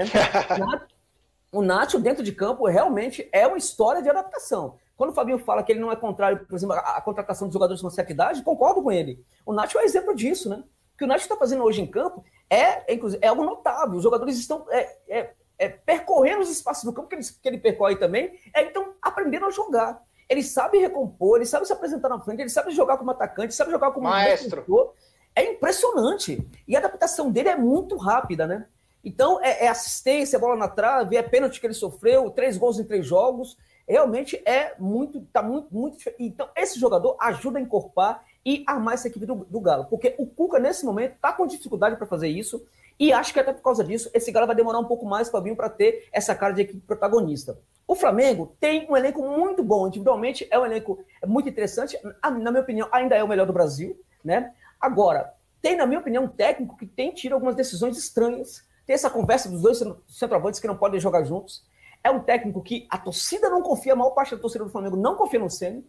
o 1.51 1.61
Nacho, 1.61 1.99
dentro 1.99 2.23
de 2.23 2.31
campo, 2.31 2.67
realmente 2.67 3.27
é 3.31 3.45
uma 3.45 3.57
história 3.57 4.01
de 4.01 4.09
adaptação. 4.09 4.75
Quando 4.95 5.11
o 5.11 5.13
Fabinho 5.13 5.37
fala 5.37 5.61
que 5.61 5.71
ele 5.71 5.79
não 5.79 5.91
é 5.91 5.95
contrário, 5.95 6.45
por 6.45 6.55
exemplo, 6.55 6.75
à 6.75 6.99
contratação 7.01 7.47
de 7.47 7.53
jogadores 7.53 7.81
com 7.81 7.89
certa 7.89 8.11
idade, 8.11 8.41
concordo 8.41 8.81
com 8.81 8.91
ele. 8.91 9.23
O 9.45 9.53
Nacho 9.53 9.77
é 9.77 9.81
um 9.81 9.85
exemplo 9.85 10.15
disso, 10.15 10.49
né? 10.49 10.63
O 10.97 10.99
que 10.99 11.03
o 11.03 11.07
Nacho 11.07 11.25
está 11.25 11.37
fazendo 11.37 11.63
hoje 11.63 11.79
em 11.79 11.85
campo 11.85 12.25
é, 12.49 12.91
inclusive, 12.91 13.23
é 13.23 13.27
algo 13.27 13.43
notável. 13.43 13.97
Os 13.97 14.03
jogadores 14.03 14.35
estão 14.35 14.65
é, 14.71 14.97
é, 15.07 15.33
é, 15.59 15.69
percorrendo 15.69 16.41
os 16.41 16.49
espaços 16.49 16.83
do 16.83 16.91
campo 16.91 17.07
que 17.07 17.13
ele, 17.13 17.23
que 17.23 17.47
ele 17.47 17.57
percorre 17.59 17.95
também, 17.97 18.39
é, 18.51 18.63
então 18.63 18.93
aprendendo 18.99 19.45
a 19.45 19.51
jogar. 19.51 20.01
Ele 20.27 20.41
sabe 20.41 20.79
recompor, 20.79 21.37
ele 21.37 21.45
sabe 21.45 21.67
se 21.67 21.71
apresentar 21.73 22.09
na 22.09 22.19
frente, 22.19 22.41
ele 22.41 22.49
sabe 22.49 22.71
jogar 22.71 22.97
como 22.97 23.11
atacante, 23.11 23.53
sabe 23.53 23.69
jogar 23.69 23.91
como 23.91 24.09
maestro. 24.09 24.49
Defensor. 24.49 24.93
É 25.35 25.51
impressionante. 25.51 26.45
E 26.67 26.75
a 26.75 26.79
adaptação 26.79 27.31
dele 27.31 27.49
é 27.49 27.55
muito 27.55 27.95
rápida, 27.95 28.47
né? 28.47 28.65
Então, 29.03 29.39
é, 29.41 29.65
é, 29.65 29.67
assistência, 29.67 30.39
bola 30.39 30.55
na 30.55 30.67
trave, 30.67 31.15
é 31.15 31.21
pênalti 31.21 31.61
que 31.61 31.67
ele 31.67 31.73
sofreu, 31.75 32.31
três 32.31 32.57
gols 32.57 32.79
em 32.79 32.83
três 32.83 33.05
jogos. 33.05 33.55
Realmente 33.87 34.41
é 34.45 34.75
muito, 34.79 35.21
tá 35.31 35.41
muito, 35.41 35.73
muito. 35.73 35.97
Então, 36.19 36.49
esse 36.57 36.77
jogador 36.77 37.15
ajuda 37.21 37.59
a 37.59 37.61
encorpar 37.61 38.25
e 38.47 38.63
armar 38.65 38.93
essa 38.93 39.09
equipe 39.09 39.25
do, 39.25 39.35
do 39.35 39.59
Galo. 39.59 39.87
Porque 39.89 40.15
o 40.17 40.25
Cuca, 40.25 40.57
nesse 40.57 40.85
momento, 40.85 41.17
tá 41.21 41.33
com 41.33 41.45
dificuldade 41.45 41.97
para 41.97 42.07
fazer 42.07 42.29
isso. 42.29 42.65
E 42.97 43.11
acho 43.11 43.33
que 43.33 43.41
até 43.41 43.51
por 43.51 43.61
causa 43.61 43.83
disso, 43.83 44.09
esse 44.13 44.31
Galo 44.31 44.47
vai 44.47 44.55
demorar 44.55 44.79
um 44.79 44.85
pouco 44.85 45.05
mais, 45.05 45.27
Fabinho, 45.27 45.53
para 45.53 45.69
ter 45.69 46.07
essa 46.13 46.33
cara 46.33 46.53
de 46.53 46.61
equipe 46.61 46.79
protagonista. 46.79 47.59
O 47.85 47.93
Flamengo 47.93 48.55
tem 48.57 48.89
um 48.89 48.95
elenco 48.95 49.21
muito 49.21 49.61
bom, 49.61 49.87
individualmente 49.87 50.47
é 50.49 50.57
um 50.57 50.65
elenco 50.65 50.97
muito 51.25 51.49
interessante, 51.49 51.99
na 52.23 52.49
minha 52.49 52.61
opinião, 52.61 52.87
ainda 52.89 53.15
é 53.15 53.23
o 53.23 53.27
melhor 53.27 53.45
do 53.45 53.51
Brasil, 53.51 53.99
né? 54.23 54.53
Agora, 54.79 55.33
tem, 55.61 55.75
na 55.75 55.85
minha 55.85 55.99
opinião, 55.99 56.23
um 56.23 56.29
técnico 56.29 56.77
que 56.77 56.85
tem 56.85 57.11
tido 57.11 57.33
algumas 57.33 57.53
decisões 57.53 57.97
estranhas. 57.97 58.63
Tem 58.85 58.93
essa 58.93 59.09
conversa 59.09 59.49
dos 59.49 59.61
dois 59.61 59.83
centroavantes 60.07 60.61
que 60.61 60.67
não 60.67 60.77
podem 60.77 61.01
jogar 61.01 61.25
juntos. 61.25 61.65
É 62.01 62.09
um 62.09 62.21
técnico 62.21 62.63
que 62.63 62.87
a 62.89 62.97
torcida 62.97 63.49
não 63.49 63.61
confia, 63.61 63.91
a 63.91 63.95
maior 63.95 64.11
parte 64.11 64.33
da 64.33 64.41
torcida 64.41 64.63
do 64.63 64.69
Flamengo 64.69 64.95
não 64.95 65.15
confia 65.17 65.39
no 65.39 65.49
Ceni. 65.49 65.85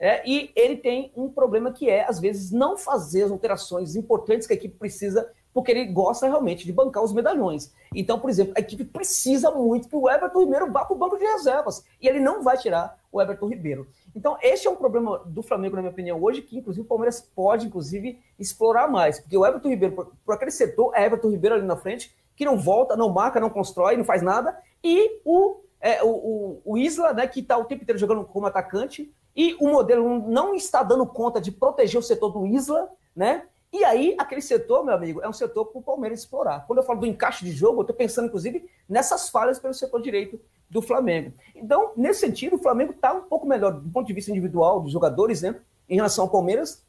É, 0.00 0.26
e 0.26 0.50
ele 0.56 0.78
tem 0.78 1.12
um 1.14 1.28
problema 1.28 1.70
que 1.70 1.90
é, 1.90 2.08
às 2.08 2.18
vezes, 2.18 2.50
não 2.50 2.78
fazer 2.78 3.24
as 3.24 3.30
alterações 3.30 3.94
importantes 3.94 4.46
que 4.46 4.54
a 4.54 4.56
equipe 4.56 4.74
precisa 4.78 5.30
porque 5.52 5.70
ele 5.70 5.86
gosta 5.86 6.26
realmente 6.26 6.64
de 6.64 6.72
bancar 6.72 7.02
os 7.02 7.12
medalhões. 7.12 7.72
Então, 7.94 8.18
por 8.18 8.30
exemplo, 8.30 8.54
a 8.56 8.60
equipe 8.60 8.84
precisa 8.84 9.50
muito 9.50 9.88
que 9.88 9.96
o 9.96 10.08
Everton 10.08 10.40
Ribeiro 10.40 10.70
vá 10.70 10.84
para 10.84 10.94
o 10.94 10.98
banco 10.98 11.18
de 11.18 11.24
reservas. 11.24 11.84
E 12.00 12.08
ele 12.08 12.20
não 12.20 12.42
vai 12.42 12.56
tirar 12.56 12.98
o 13.10 13.20
Everton 13.20 13.48
Ribeiro. 13.48 13.88
Então, 14.14 14.38
este 14.40 14.68
é 14.68 14.70
um 14.70 14.76
problema 14.76 15.18
do 15.26 15.42
Flamengo, 15.42 15.76
na 15.76 15.82
minha 15.82 15.92
opinião, 15.92 16.22
hoje, 16.22 16.42
que 16.42 16.56
inclusive 16.56 16.84
o 16.84 16.88
Palmeiras 16.88 17.20
pode, 17.20 17.66
inclusive, 17.66 18.20
explorar 18.38 18.88
mais. 18.88 19.18
Porque 19.18 19.36
o 19.36 19.44
Everton 19.44 19.68
Ribeiro, 19.68 19.94
por, 19.94 20.12
por 20.24 20.34
aquele 20.34 20.52
setor, 20.52 20.92
é 20.94 21.04
Everton 21.04 21.30
Ribeiro 21.30 21.56
ali 21.56 21.66
na 21.66 21.76
frente, 21.76 22.14
que 22.36 22.44
não 22.44 22.56
volta, 22.56 22.96
não 22.96 23.10
marca, 23.10 23.40
não 23.40 23.50
constrói, 23.50 23.96
não 23.96 24.04
faz 24.04 24.22
nada. 24.22 24.56
E 24.82 25.20
o, 25.24 25.60
é, 25.80 26.02
o, 26.02 26.08
o, 26.08 26.62
o 26.64 26.78
Isla, 26.78 27.12
né, 27.12 27.26
que 27.26 27.40
está 27.40 27.58
o 27.58 27.64
tempo 27.64 27.82
inteiro 27.82 27.98
jogando 27.98 28.24
como 28.24 28.46
atacante, 28.46 29.12
e 29.34 29.56
o 29.60 29.68
modelo 29.68 30.28
não 30.28 30.54
está 30.54 30.82
dando 30.82 31.06
conta 31.06 31.40
de 31.40 31.52
proteger 31.52 31.98
o 31.98 32.02
setor 32.02 32.30
do 32.30 32.46
Isla, 32.46 32.90
né? 33.14 33.44
E 33.72 33.84
aí, 33.84 34.16
aquele 34.18 34.42
setor, 34.42 34.84
meu 34.84 34.94
amigo, 34.94 35.22
é 35.22 35.28
um 35.28 35.32
setor 35.32 35.66
para 35.66 35.78
o 35.78 35.82
Palmeiras 35.82 36.20
explorar. 36.20 36.66
Quando 36.66 36.80
eu 36.80 36.84
falo 36.84 37.00
do 37.00 37.06
encaixe 37.06 37.44
de 37.44 37.52
jogo, 37.52 37.78
eu 37.78 37.82
estou 37.82 37.94
pensando, 37.94 38.26
inclusive, 38.26 38.68
nessas 38.88 39.30
falhas 39.30 39.60
pelo 39.60 39.72
setor 39.72 40.02
direito 40.02 40.40
do 40.68 40.82
Flamengo. 40.82 41.32
Então, 41.54 41.92
nesse 41.96 42.20
sentido, 42.20 42.56
o 42.56 42.58
Flamengo 42.58 42.92
está 42.92 43.12
um 43.12 43.22
pouco 43.22 43.46
melhor 43.46 43.72
do 43.72 43.88
ponto 43.88 44.06
de 44.06 44.12
vista 44.12 44.30
individual 44.30 44.80
dos 44.80 44.92
jogadores, 44.92 45.42
né? 45.42 45.54
Em 45.88 45.94
relação 45.94 46.24
ao 46.24 46.30
Palmeiras. 46.30 46.84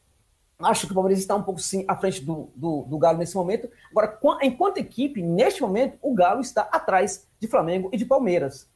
Acho 0.57 0.85
que 0.85 0.91
o 0.91 0.95
Palmeiras 0.95 1.19
está 1.19 1.35
um 1.35 1.43
pouco 1.43 1.59
sim 1.59 1.85
à 1.87 1.95
frente 1.95 2.23
do, 2.23 2.49
do, 2.55 2.83
do 2.83 2.97
Galo 2.97 3.17
nesse 3.17 3.35
momento. 3.35 3.69
Agora, 3.91 4.19
enquanto 4.41 4.77
equipe, 4.77 5.21
neste 5.21 5.61
momento, 5.61 5.97
o 6.01 6.13
Galo 6.13 6.41
está 6.41 6.63
atrás 6.63 7.27
de 7.39 7.47
Flamengo 7.47 7.89
e 7.91 7.97
de 7.97 8.05
Palmeiras. 8.05 8.69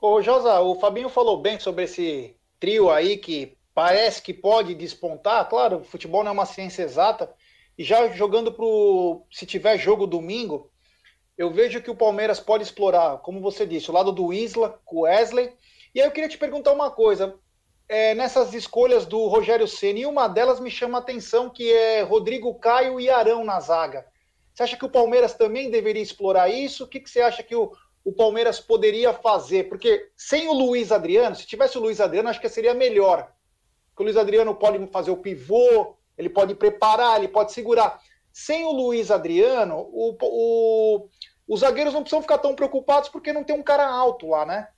Ô, 0.00 0.22
Josa, 0.22 0.60
o 0.60 0.74
Fabinho 0.76 1.10
falou 1.10 1.40
bem 1.40 1.60
sobre 1.60 1.84
esse 1.84 2.34
trio 2.60 2.90
aí 2.90 3.16
que 3.16 3.56
parece 3.74 4.20
que 4.20 4.34
pode 4.34 4.74
despontar. 4.74 5.48
Claro, 5.48 5.82
futebol 5.82 6.22
não 6.22 6.30
é 6.30 6.34
uma 6.34 6.46
ciência 6.46 6.82
exata. 6.82 7.32
E 7.76 7.82
já 7.82 8.08
jogando 8.08 8.52
para 8.52 8.66
se 9.32 9.46
tiver 9.46 9.78
jogo 9.78 10.06
domingo, 10.06 10.70
eu 11.36 11.50
vejo 11.50 11.82
que 11.82 11.90
o 11.90 11.96
Palmeiras 11.96 12.38
pode 12.38 12.62
explorar, 12.62 13.18
como 13.18 13.40
você 13.40 13.64
disse, 13.64 13.90
o 13.90 13.94
lado 13.94 14.12
do 14.12 14.30
Isla, 14.30 14.78
com 14.84 14.98
o 14.98 15.00
Wesley. 15.00 15.50
E 15.94 16.00
aí 16.00 16.06
eu 16.06 16.12
queria 16.12 16.28
te 16.28 16.36
perguntar 16.36 16.72
uma 16.72 16.90
coisa. 16.90 17.34
É, 17.88 18.14
nessas 18.14 18.52
escolhas 18.52 19.06
do 19.06 19.26
Rogério 19.26 19.66
Ceni, 19.66 20.04
uma 20.06 20.28
delas 20.28 20.60
me 20.60 20.70
chama 20.70 20.98
a 20.98 21.00
atenção, 21.00 21.48
que 21.48 21.72
é 21.72 22.02
Rodrigo 22.02 22.54
Caio 22.56 23.00
e 23.00 23.08
Arão 23.08 23.42
na 23.44 23.58
zaga. 23.58 24.06
Você 24.52 24.62
acha 24.62 24.76
que 24.76 24.84
o 24.84 24.90
Palmeiras 24.90 25.32
também 25.32 25.70
deveria 25.70 26.02
explorar 26.02 26.50
isso? 26.50 26.84
O 26.84 26.86
que, 26.86 27.00
que 27.00 27.08
você 27.08 27.22
acha 27.22 27.42
que 27.42 27.56
o, 27.56 27.72
o 28.04 28.12
Palmeiras 28.12 28.60
poderia 28.60 29.12
fazer? 29.12 29.68
Porque 29.68 30.10
sem 30.16 30.48
o 30.48 30.52
Luiz 30.52 30.90
Adriano, 30.92 31.36
se 31.36 31.46
tivesse 31.46 31.76
o 31.78 31.80
Luiz 31.80 32.00
Adriano, 32.00 32.28
acho 32.28 32.40
que 32.40 32.48
seria 32.48 32.74
melhor 32.74 33.32
o 34.00 34.04
Luiz 34.04 34.16
Adriano 34.16 34.54
pode 34.54 34.84
fazer 34.86 35.10
o 35.10 35.16
pivô, 35.16 35.94
ele 36.16 36.28
pode 36.28 36.54
preparar, 36.54 37.18
ele 37.18 37.28
pode 37.28 37.52
segurar. 37.52 38.00
Sem 38.32 38.64
o 38.64 38.72
Luiz 38.72 39.10
Adriano, 39.10 39.88
o, 39.92 40.16
o, 40.22 41.08
os 41.46 41.60
zagueiros 41.60 41.92
não 41.92 42.02
precisam 42.02 42.22
ficar 42.22 42.38
tão 42.38 42.54
preocupados 42.54 43.08
porque 43.08 43.32
não 43.32 43.44
tem 43.44 43.54
um 43.54 43.62
cara 43.62 43.86
alto 43.86 44.28
lá, 44.28 44.46
né? 44.46 44.68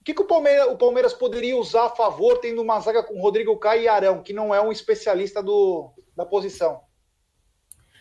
O 0.00 0.04
que, 0.04 0.14
que 0.14 0.22
o, 0.22 0.26
Palmeiras, 0.26 0.68
o 0.68 0.76
Palmeiras 0.76 1.12
poderia 1.12 1.56
usar 1.56 1.86
a 1.86 1.90
favor, 1.90 2.38
tendo 2.38 2.62
uma 2.62 2.78
zaga 2.80 3.02
com 3.02 3.20
Rodrigo 3.20 3.58
Caio 3.58 3.82
e 3.82 3.88
Arão, 3.88 4.22
que 4.22 4.32
não 4.32 4.54
é 4.54 4.60
um 4.60 4.72
especialista 4.72 5.42
do, 5.42 5.90
da 6.16 6.24
posição? 6.24 6.80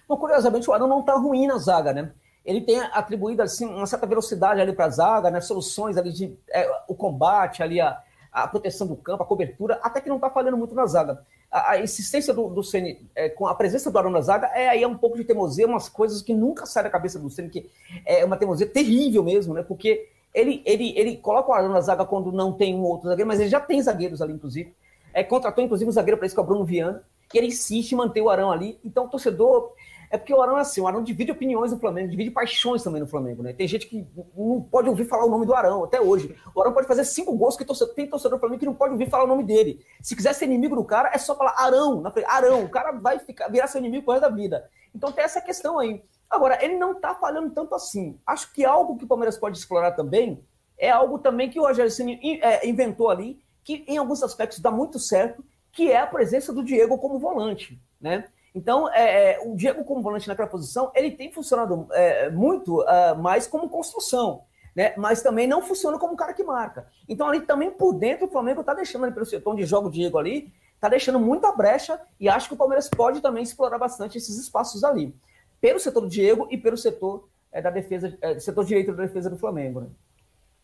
Bom, 0.07 0.17
curiosamente, 0.17 0.69
o 0.69 0.73
Arão 0.73 0.87
não 0.87 1.01
está 1.01 1.15
ruim 1.15 1.47
na 1.47 1.57
zaga, 1.57 1.91
né? 1.91 2.13
Ele 2.47 2.61
tem 2.61 2.79
atribuído 2.79 3.41
assim, 3.41 3.65
uma 3.65 3.85
certa 3.85 4.07
velocidade 4.07 4.61
ali 4.61 4.71
para 4.71 4.85
a 4.85 4.89
zaga, 4.89 5.29
né? 5.29 5.41
soluções 5.41 5.97
ali 5.97 6.13
de 6.13 6.33
é, 6.49 6.65
o 6.87 6.95
combate, 6.95 7.61
ali 7.61 7.81
a, 7.81 8.01
a 8.31 8.47
proteção 8.47 8.87
do 8.87 8.95
campo, 8.95 9.21
a 9.21 9.25
cobertura, 9.25 9.77
até 9.83 9.99
que 9.99 10.07
não 10.07 10.15
está 10.15 10.29
falhando 10.29 10.55
muito 10.55 10.73
na 10.73 10.85
zaga. 10.85 11.25
A, 11.51 11.71
a 11.71 11.79
insistência 11.81 12.33
do, 12.33 12.47
do 12.47 12.63
Ceni 12.63 13.05
é, 13.13 13.27
com 13.27 13.45
a 13.47 13.53
presença 13.53 13.91
do 13.91 13.99
Arão 13.99 14.09
na 14.09 14.21
zaga 14.21 14.47
é 14.55 14.69
aí 14.69 14.81
é 14.81 14.87
um 14.87 14.97
pouco 14.97 15.17
de 15.17 15.25
teimosia, 15.25 15.67
umas 15.67 15.89
coisas 15.89 16.21
que 16.21 16.33
nunca 16.33 16.65
saem 16.65 16.85
da 16.85 16.89
cabeça 16.89 17.19
do 17.19 17.29
Ceni, 17.29 17.49
que 17.49 17.69
é 18.05 18.23
uma 18.23 18.37
teimosia 18.37 18.65
terrível 18.65 19.23
mesmo, 19.23 19.53
né? 19.53 19.61
Porque 19.61 20.07
ele, 20.33 20.61
ele, 20.65 20.93
ele 20.97 21.17
coloca 21.17 21.51
o 21.51 21.53
Arão 21.53 21.69
na 21.69 21.81
zaga 21.81 22.05
quando 22.05 22.31
não 22.31 22.53
tem 22.53 22.73
um 22.73 22.83
outro 22.83 23.09
zagueiro, 23.09 23.27
mas 23.27 23.41
ele 23.41 23.49
já 23.49 23.59
tem 23.59 23.81
zagueiros 23.81 24.21
ali, 24.21 24.31
inclusive. 24.31 24.73
É, 25.13 25.23
contratou, 25.23 25.63
inclusive, 25.63 25.89
um 25.89 25.93
zagueiro 25.93 26.17
para 26.17 26.27
isso, 26.27 26.35
que 26.35 26.39
é 26.39 26.43
o 26.43 26.45
Bruno 26.45 26.63
Viana, 26.63 27.03
e 27.33 27.37
ele 27.37 27.47
insiste 27.47 27.91
em 27.91 27.95
manter 27.95 28.21
o 28.21 28.29
Arão 28.29 28.51
ali. 28.51 28.79
Então, 28.85 29.05
o 29.05 29.09
torcedor. 29.09 29.73
É 30.09 30.17
porque 30.17 30.33
o 30.33 30.41
Arão 30.41 30.57
é 30.57 30.61
assim, 30.61 30.81
o 30.81 30.87
Arão 30.87 31.03
divide 31.03 31.31
opiniões 31.31 31.71
no 31.71 31.79
Flamengo, 31.79 32.09
divide 32.09 32.31
paixões 32.31 32.83
também 32.83 33.01
no 33.01 33.07
Flamengo, 33.07 33.43
né? 33.43 33.53
Tem 33.53 33.67
gente 33.67 33.87
que 33.87 34.07
não 34.35 34.61
pode 34.61 34.89
ouvir 34.89 35.05
falar 35.05 35.25
o 35.25 35.29
nome 35.29 35.45
do 35.45 35.53
Arão, 35.53 35.83
até 35.83 35.99
hoje. 35.99 36.35
O 36.55 36.61
Arão 36.61 36.73
pode 36.73 36.87
fazer 36.87 37.03
cinco 37.03 37.35
gols 37.35 37.57
que 37.57 37.65
torcedor, 37.65 37.93
tem 37.93 38.07
torcedor 38.07 38.37
do 38.37 38.39
Flamengo 38.39 38.59
que 38.59 38.65
não 38.65 38.75
pode 38.75 38.93
ouvir 38.93 39.09
falar 39.09 39.25
o 39.25 39.27
nome 39.27 39.43
dele. 39.43 39.85
Se 40.01 40.15
quiser 40.15 40.33
ser 40.33 40.45
inimigo 40.45 40.75
do 40.75 40.83
cara, 40.83 41.11
é 41.13 41.17
só 41.17 41.35
falar 41.35 41.53
Arão, 41.57 42.01
na 42.01 42.11
frente. 42.11 42.27
Arão, 42.29 42.63
o 42.63 42.69
cara 42.69 42.91
vai 42.91 43.19
ficar, 43.19 43.49
virar 43.49 43.67
seu 43.67 43.79
inimigo 43.79 44.05
por 44.05 44.11
resto 44.11 44.29
da 44.29 44.35
vida. 44.35 44.69
Então 44.95 45.11
tem 45.11 45.23
essa 45.23 45.41
questão 45.41 45.77
aí. 45.77 46.01
Agora, 46.29 46.63
ele 46.63 46.77
não 46.77 46.99
tá 46.99 47.15
falhando 47.15 47.51
tanto 47.51 47.73
assim. 47.73 48.19
Acho 48.25 48.51
que 48.53 48.65
algo 48.65 48.97
que 48.97 49.05
o 49.05 49.07
Palmeiras 49.07 49.37
pode 49.37 49.57
explorar 49.57 49.91
também 49.91 50.43
é 50.77 50.89
algo 50.89 51.17
também 51.17 51.49
que 51.49 51.59
o 51.59 51.63
Rogério 51.63 51.91
Ceni 51.91 52.19
é, 52.41 52.67
inventou 52.67 53.09
ali, 53.09 53.39
que 53.63 53.83
em 53.87 53.97
alguns 53.97 54.21
aspectos 54.21 54.59
dá 54.59 54.69
muito 54.69 54.99
certo, 54.99 55.43
que 55.71 55.91
é 55.91 55.99
a 55.99 56.07
presença 56.07 56.53
do 56.53 56.63
Diego 56.63 56.97
como 56.97 57.19
volante, 57.19 57.79
né? 57.99 58.25
Então, 58.57 58.91
é, 58.91 59.33
é 59.33 59.39
o 59.45 59.55
Diego 59.55 59.83
como 59.83 60.01
volante 60.01 60.27
naquela 60.27 60.47
posição, 60.47 60.91
ele 60.95 61.11
tem 61.11 61.31
funcionado 61.31 61.87
é, 61.91 62.31
muito 62.31 62.81
uh, 62.81 63.15
mais 63.15 63.45
como 63.45 63.69
construção, 63.69 64.41
né? 64.75 64.95
Mas 64.97 65.21
também 65.21 65.45
não 65.45 65.61
funciona 65.61 65.99
como 65.99 66.13
um 66.13 66.15
cara 66.15 66.33
que 66.33 66.43
marca. 66.43 66.87
Então, 67.07 67.27
ali 67.27 67.41
também 67.41 67.69
por 67.69 67.93
dentro, 67.93 68.25
o 68.25 68.31
Flamengo 68.31 68.61
está 68.61 68.73
deixando 68.73 69.05
ali 69.05 69.13
pelo 69.13 69.27
setor 69.27 69.53
onde 69.53 69.63
joga 69.63 69.89
o 69.89 69.91
Diego 69.91 70.17
ali, 70.17 70.51
está 70.73 70.89
deixando 70.89 71.19
muita 71.19 71.51
brecha 71.51 72.01
e 72.19 72.27
acho 72.27 72.47
que 72.47 72.55
o 72.55 72.57
Palmeiras 72.57 72.89
pode 72.89 73.21
também 73.21 73.43
explorar 73.43 73.77
bastante 73.77 74.17
esses 74.17 74.39
espaços 74.39 74.83
ali, 74.83 75.15
pelo 75.61 75.79
setor 75.79 76.01
do 76.01 76.09
Diego 76.09 76.47
e 76.49 76.57
pelo 76.57 76.77
setor 76.77 77.29
é, 77.51 77.61
da 77.61 77.69
defesa, 77.69 78.17
é, 78.19 78.39
setor 78.39 78.65
direito 78.65 78.91
da 78.91 79.03
defesa 79.03 79.29
do 79.29 79.37
Flamengo, 79.37 79.81
né? 79.81 79.87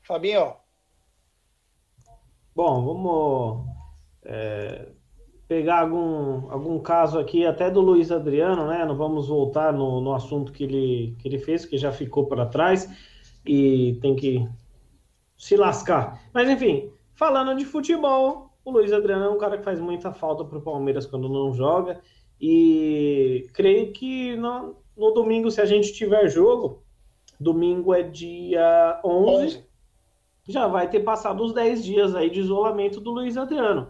Fabinho. 0.02 0.56
Bom, 2.56 2.86
vamos 2.86 3.68
é, 4.24 4.88
pegar 5.48 5.82
algum, 5.82 6.49
algum 6.52 6.80
caso 6.80 7.20
aqui, 7.20 7.45
até 7.45 7.70
do 7.70 7.82
Luiz 7.82 8.11
Adriano, 8.11 8.68
né? 8.68 8.86
Não 8.86 8.95
vamos 8.95 9.28
voltar 9.28 9.74
no, 9.74 10.02
no 10.02 10.14
assunto 10.14 10.52
que 10.52 10.64
ele, 10.64 11.15
que 11.20 11.28
ele 11.28 11.38
fez, 11.38 11.65
que 11.65 11.78
já 11.78 11.91
ficou 11.91 12.26
para 12.26 12.45
trás 12.45 12.90
e 13.45 13.98
tem 14.02 14.15
que 14.15 14.48
se 15.38 15.56
lascar. 15.56 16.22
Mas 16.34 16.49
enfim, 16.49 16.91
falando 17.14 17.57
de 17.57 17.65
futebol, 17.65 18.52
o 18.64 18.72
Luiz 18.72 18.94
Adriano 18.94 19.26
é 19.26 19.30
um 19.30 19.38
cara 19.38 19.57
que 19.57 19.64
faz 19.64 19.80
muita 19.80 20.14
falta 20.14 20.45
para 20.45 20.57
o 20.57 20.61
Palmeiras 20.61 21.06
quando 21.06 21.28
não 21.28 21.53
joga. 21.53 22.02
E 22.40 23.48
creio 23.53 23.91
que 23.91 24.36
no, 24.36 24.76
no 24.95 25.11
domingo, 25.11 25.52
se 25.52 25.61
a 25.61 25.65
gente 25.65 25.94
tiver 25.94 26.28
jogo, 26.30 26.84
domingo 27.40 27.94
é 27.94 28.03
dia 28.03 28.99
11. 29.03 29.45
11 29.45 29.74
já 30.48 30.68
vai 30.68 30.90
ter 30.90 30.99
passado 31.02 31.44
os 31.44 31.53
10 31.53 31.84
dias 31.84 32.15
aí 32.15 32.30
de 32.30 32.41
isolamento 32.41 32.99
do 32.99 33.11
Luiz 33.11 33.38
Adriano. 33.38 33.90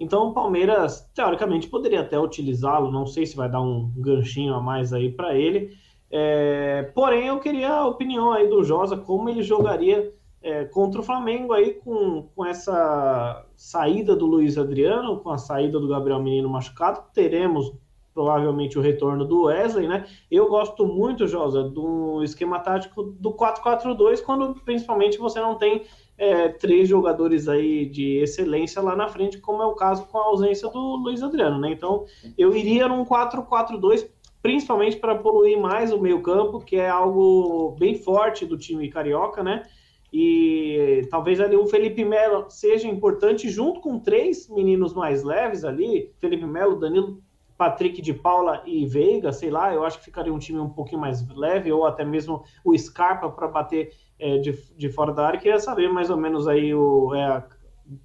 Então 0.00 0.28
o 0.28 0.32
Palmeiras, 0.32 1.06
teoricamente, 1.14 1.68
poderia 1.68 2.00
até 2.00 2.18
utilizá-lo, 2.18 2.90
não 2.90 3.06
sei 3.06 3.26
se 3.26 3.36
vai 3.36 3.50
dar 3.50 3.60
um 3.60 3.92
ganchinho 3.96 4.54
a 4.54 4.60
mais 4.60 4.94
aí 4.94 5.12
para 5.12 5.36
ele. 5.36 5.76
É, 6.10 6.90
porém, 6.94 7.26
eu 7.26 7.38
queria 7.38 7.70
a 7.70 7.86
opinião 7.86 8.32
aí 8.32 8.48
do 8.48 8.64
Josa, 8.64 8.96
como 8.96 9.28
ele 9.28 9.42
jogaria 9.42 10.12
é, 10.42 10.64
contra 10.64 11.00
o 11.00 11.04
Flamengo 11.04 11.52
aí 11.52 11.74
com, 11.74 12.28
com 12.34 12.46
essa 12.46 13.44
saída 13.54 14.16
do 14.16 14.24
Luiz 14.24 14.56
Adriano, 14.56 15.20
com 15.20 15.30
a 15.30 15.36
saída 15.36 15.78
do 15.78 15.86
Gabriel 15.86 16.22
Menino 16.22 16.48
machucado. 16.48 17.02
Teremos 17.12 17.72
provavelmente 18.14 18.78
o 18.78 18.82
retorno 18.82 19.24
do 19.24 19.44
Wesley, 19.44 19.86
né? 19.86 20.06
Eu 20.30 20.48
gosto 20.48 20.86
muito, 20.86 21.28
Josa, 21.28 21.62
do 21.62 22.22
esquema 22.24 22.58
tático 22.58 23.02
do 23.02 23.32
4-4-2, 23.32 24.22
quando 24.22 24.54
principalmente 24.64 25.18
você 25.18 25.40
não 25.40 25.56
tem 25.56 25.84
é, 26.20 26.50
três 26.50 26.86
jogadores 26.86 27.48
aí 27.48 27.86
de 27.86 28.18
excelência 28.18 28.82
lá 28.82 28.94
na 28.94 29.08
frente, 29.08 29.38
como 29.38 29.62
é 29.62 29.66
o 29.66 29.74
caso 29.74 30.04
com 30.04 30.18
a 30.18 30.24
ausência 30.24 30.68
do 30.68 30.96
Luiz 30.96 31.22
Adriano, 31.22 31.58
né? 31.58 31.72
Então, 31.72 32.04
eu 32.36 32.54
iria 32.54 32.86
num 32.86 33.06
4-4-2, 33.06 34.06
principalmente 34.42 34.98
para 34.98 35.14
poluir 35.14 35.58
mais 35.58 35.90
o 35.90 35.98
meio-campo, 35.98 36.60
que 36.60 36.76
é 36.76 36.90
algo 36.90 37.74
bem 37.78 37.94
forte 37.94 38.44
do 38.44 38.58
time 38.58 38.90
carioca, 38.90 39.42
né? 39.42 39.62
E 40.12 41.08
talvez 41.10 41.40
ali 41.40 41.56
o 41.56 41.66
Felipe 41.66 42.04
Melo 42.04 42.50
seja 42.50 42.86
importante 42.86 43.48
junto 43.48 43.80
com 43.80 43.98
três 43.98 44.46
meninos 44.50 44.92
mais 44.92 45.22
leves 45.22 45.64
ali, 45.64 46.12
Felipe 46.20 46.44
Melo, 46.44 46.78
Danilo 46.78 47.22
Patrick 47.56 48.02
de 48.02 48.12
Paula 48.12 48.62
e 48.66 48.84
Veiga, 48.84 49.32
sei 49.32 49.50
lá, 49.50 49.72
eu 49.72 49.84
acho 49.84 49.98
que 49.98 50.04
ficaria 50.06 50.32
um 50.32 50.38
time 50.38 50.58
um 50.58 50.68
pouquinho 50.68 51.00
mais 51.00 51.26
leve, 51.28 51.72
ou 51.72 51.86
até 51.86 52.04
mesmo 52.04 52.42
o 52.64 52.76
Scarpa 52.76 53.30
para 53.30 53.48
bater 53.48 53.92
é, 54.20 54.38
de, 54.38 54.52
de 54.76 54.88
fora 54.90 55.12
da 55.12 55.26
área. 55.26 55.40
Queria 55.40 55.58
saber 55.58 55.90
mais 55.90 56.10
ou 56.10 56.16
menos 56.16 56.46
aí 56.46 56.74
o. 56.74 57.14
É, 57.14 57.42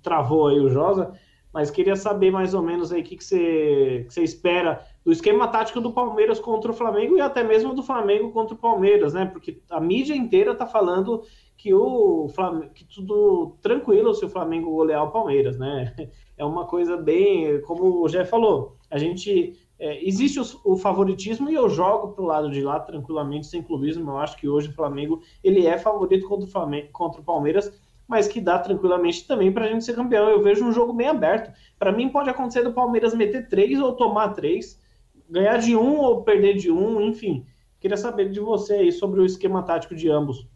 travou 0.01 0.47
aí 0.47 0.59
o 0.59 0.69
Josa, 0.69 1.13
mas 1.53 1.69
queria 1.69 1.95
saber 1.95 2.31
mais 2.31 2.53
ou 2.53 2.61
menos 2.61 2.91
aí 2.91 3.01
o 3.01 3.03
que, 3.03 3.23
você, 3.23 4.07
que 4.11 4.21
espera 4.21 4.83
do 5.05 5.11
esquema 5.11 5.47
tático 5.47 5.79
do 5.79 5.93
Palmeiras 5.93 6.39
contra 6.39 6.71
o 6.71 6.73
Flamengo 6.73 7.15
e 7.15 7.21
até 7.21 7.43
mesmo 7.43 7.73
do 7.73 7.83
Flamengo 7.83 8.31
contra 8.31 8.55
o 8.55 8.57
Palmeiras, 8.57 9.13
né? 9.13 9.25
Porque 9.25 9.61
a 9.69 9.79
mídia 9.79 10.15
inteira 10.15 10.55
tá 10.55 10.65
falando 10.65 11.21
que 11.55 11.73
o 11.73 12.27
Flamengo, 12.29 12.73
que 12.73 12.83
tudo 12.83 13.55
tranquilo 13.61 14.13
se 14.13 14.25
o 14.25 14.29
Flamengo 14.29 14.71
golear 14.71 15.03
o 15.03 15.11
Palmeiras, 15.11 15.57
né? 15.57 15.95
É 16.37 16.43
uma 16.43 16.65
coisa 16.65 16.97
bem, 16.97 17.61
como 17.61 18.03
o 18.03 18.09
Jé 18.09 18.25
falou, 18.25 18.75
a 18.91 18.97
gente 18.97 19.57
é, 19.77 20.07
existe 20.07 20.39
o, 20.39 20.43
o, 20.63 20.77
favoritismo 20.77 21.49
e 21.49 21.53
eu 21.53 21.67
jogo 21.69 22.13
para 22.13 22.23
o 22.23 22.27
lado 22.27 22.49
de 22.49 22.61
lá 22.61 22.79
tranquilamente, 22.79 23.47
sem 23.47 23.61
clubismo. 23.61 24.11
Eu 24.11 24.17
acho 24.17 24.37
que 24.37 24.47
hoje 24.47 24.69
o 24.69 24.73
Flamengo 24.73 25.21
ele 25.43 25.67
é 25.67 25.77
favorito 25.77 26.27
contra 26.27 26.47
o, 26.47 26.49
Flamengo, 26.49 26.89
contra 26.91 27.21
o 27.21 27.23
Palmeiras, 27.23 27.71
mas 28.07 28.27
que 28.27 28.39
dá 28.39 28.57
tranquilamente 28.59 29.27
também 29.27 29.51
para 29.51 29.65
a 29.65 29.67
gente 29.67 29.83
ser 29.83 29.95
campeão. 29.95 30.29
Eu 30.29 30.41
vejo 30.41 30.65
um 30.65 30.71
jogo 30.71 30.93
bem 30.93 31.07
aberto. 31.07 31.51
Para 31.77 31.91
mim, 31.91 32.09
pode 32.09 32.29
acontecer 32.29 32.63
do 32.63 32.73
Palmeiras 32.73 33.13
meter 33.13 33.49
três 33.49 33.79
ou 33.79 33.93
tomar 33.93 34.29
três, 34.29 34.81
ganhar 35.29 35.57
de 35.57 35.75
um 35.75 35.97
ou 35.97 36.23
perder 36.23 36.55
de 36.55 36.71
um, 36.71 37.01
enfim. 37.01 37.45
Queria 37.79 37.97
saber 37.97 38.31
de 38.31 38.39
você 38.39 38.75
aí 38.75 38.91
sobre 38.91 39.19
o 39.19 39.25
esquema 39.25 39.61
tático 39.61 39.95
de 39.95 40.09
ambos. 40.09 40.47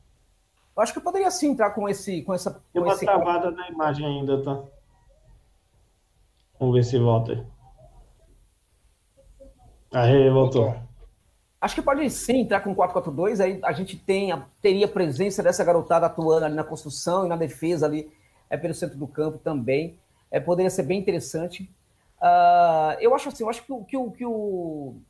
Eu 0.75 0.83
acho 0.83 0.93
que 0.93 0.99
eu 0.99 1.03
poderia 1.03 1.29
sim 1.29 1.51
entrar 1.51 1.71
com 1.71 1.89
esse. 1.89 2.21
Com 2.21 2.33
essa, 2.33 2.51
com 2.51 2.61
Tem 2.71 2.81
uma 2.81 2.93
esse... 2.93 3.03
travada 3.03 3.51
na 3.51 3.69
imagem 3.69 4.05
ainda, 4.05 4.41
tá? 4.41 4.63
Vamos 6.57 6.75
ver 6.75 6.83
se 6.83 6.97
volta. 6.97 7.33
Aí, 7.33 7.45
voltou. 10.30 10.76
Acho 11.60 11.76
que 11.76 11.82
pode 11.82 12.10
sim 12.10 12.41
entrar 12.41 12.61
com 12.61 12.74
4-4-2, 12.74 13.44
aí 13.44 13.60
a 13.64 13.74
gente 13.74 13.98
tem 13.98 14.32
teria 14.61 14.86
a 14.86 14.90
presença 14.90 15.44
dessa 15.44 15.64
garotada 15.64 16.06
atuando 16.06 16.45
ali 16.45 16.56
na 16.56 16.64
construção 16.64 17.26
e 17.26 17.30
na 17.30 17.36
defesa 17.36 17.86
ali 17.86 18.10
é, 18.49 18.56
pelo 18.56 18.74
centro 18.74 18.98
do 18.98 19.07
campo 19.07 19.38
também. 19.38 19.98
É, 20.32 20.40
poderia 20.40 20.70
ser 20.70 20.84
bem 20.84 20.99
interessante. 20.99 21.64
Uh, 22.22 22.95
eu 22.99 23.14
acho 23.16 23.30
assim, 23.30 23.44
eu 23.44 23.49
acho 23.49 23.64
que, 23.64 23.72
o, 23.72 23.84
que, 23.84 23.98
o, 23.98 24.14
o 24.30 25.02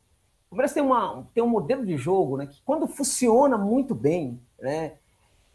Palmeiras 0.50 0.74
tem, 0.74 0.82
uma, 0.82 1.28
tem 1.34 1.44
um 1.44 1.50
modelo 1.50 1.86
de 1.86 1.98
jogo 1.98 2.38
né, 2.38 2.48
que 2.48 2.62
quando 2.64 2.88
funciona 2.88 3.58
muito 3.58 3.94
bem, 3.94 4.40
né, 4.60 4.94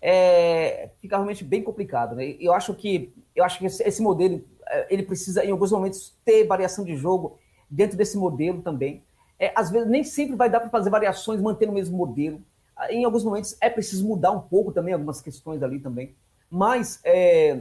é, 0.01 0.91
fica 1.01 1.17
realmente 1.17 1.43
bem 1.43 1.63
complicado. 1.63 2.15
Né? 2.15 2.37
Eu 2.39 2.53
acho 2.53 2.75
que 2.75 3.13
eu 3.35 3.45
acho 3.45 3.59
que 3.59 3.67
esse, 3.67 3.83
esse 3.83 4.03
modelo 4.03 4.45
é, 4.69 4.87
ele 4.93 5.03
precisa, 5.03 5.45
em 5.45 5.51
alguns 5.51 5.73
momentos, 5.73 6.15
ter 6.25 6.47
variação 6.47 6.85
de 6.85 6.95
jogo 6.97 7.39
dentro 7.71 7.97
desse 7.97 8.17
modelo 8.17 8.63
também. 8.63 9.03
É, 9.45 9.53
às 9.55 9.71
vezes, 9.71 9.89
nem 9.89 10.03
sempre 10.03 10.35
vai 10.37 10.49
dar 10.49 10.61
para 10.61 10.71
fazer 10.71 10.89
variações 10.89 11.41
mantendo 11.41 11.73
o 11.73 11.75
mesmo 11.75 11.97
modelo. 11.97 12.41
Em 12.89 13.05
alguns 13.05 13.23
momentos, 13.23 13.57
é 13.61 13.69
preciso 13.69 14.07
mudar 14.07 14.31
um 14.33 14.41
pouco 14.41 14.73
também, 14.73 14.95
algumas 14.95 15.21
questões 15.21 15.63
ali 15.63 15.79
também. 15.79 16.15
Mas 16.51 16.99
é, 17.05 17.61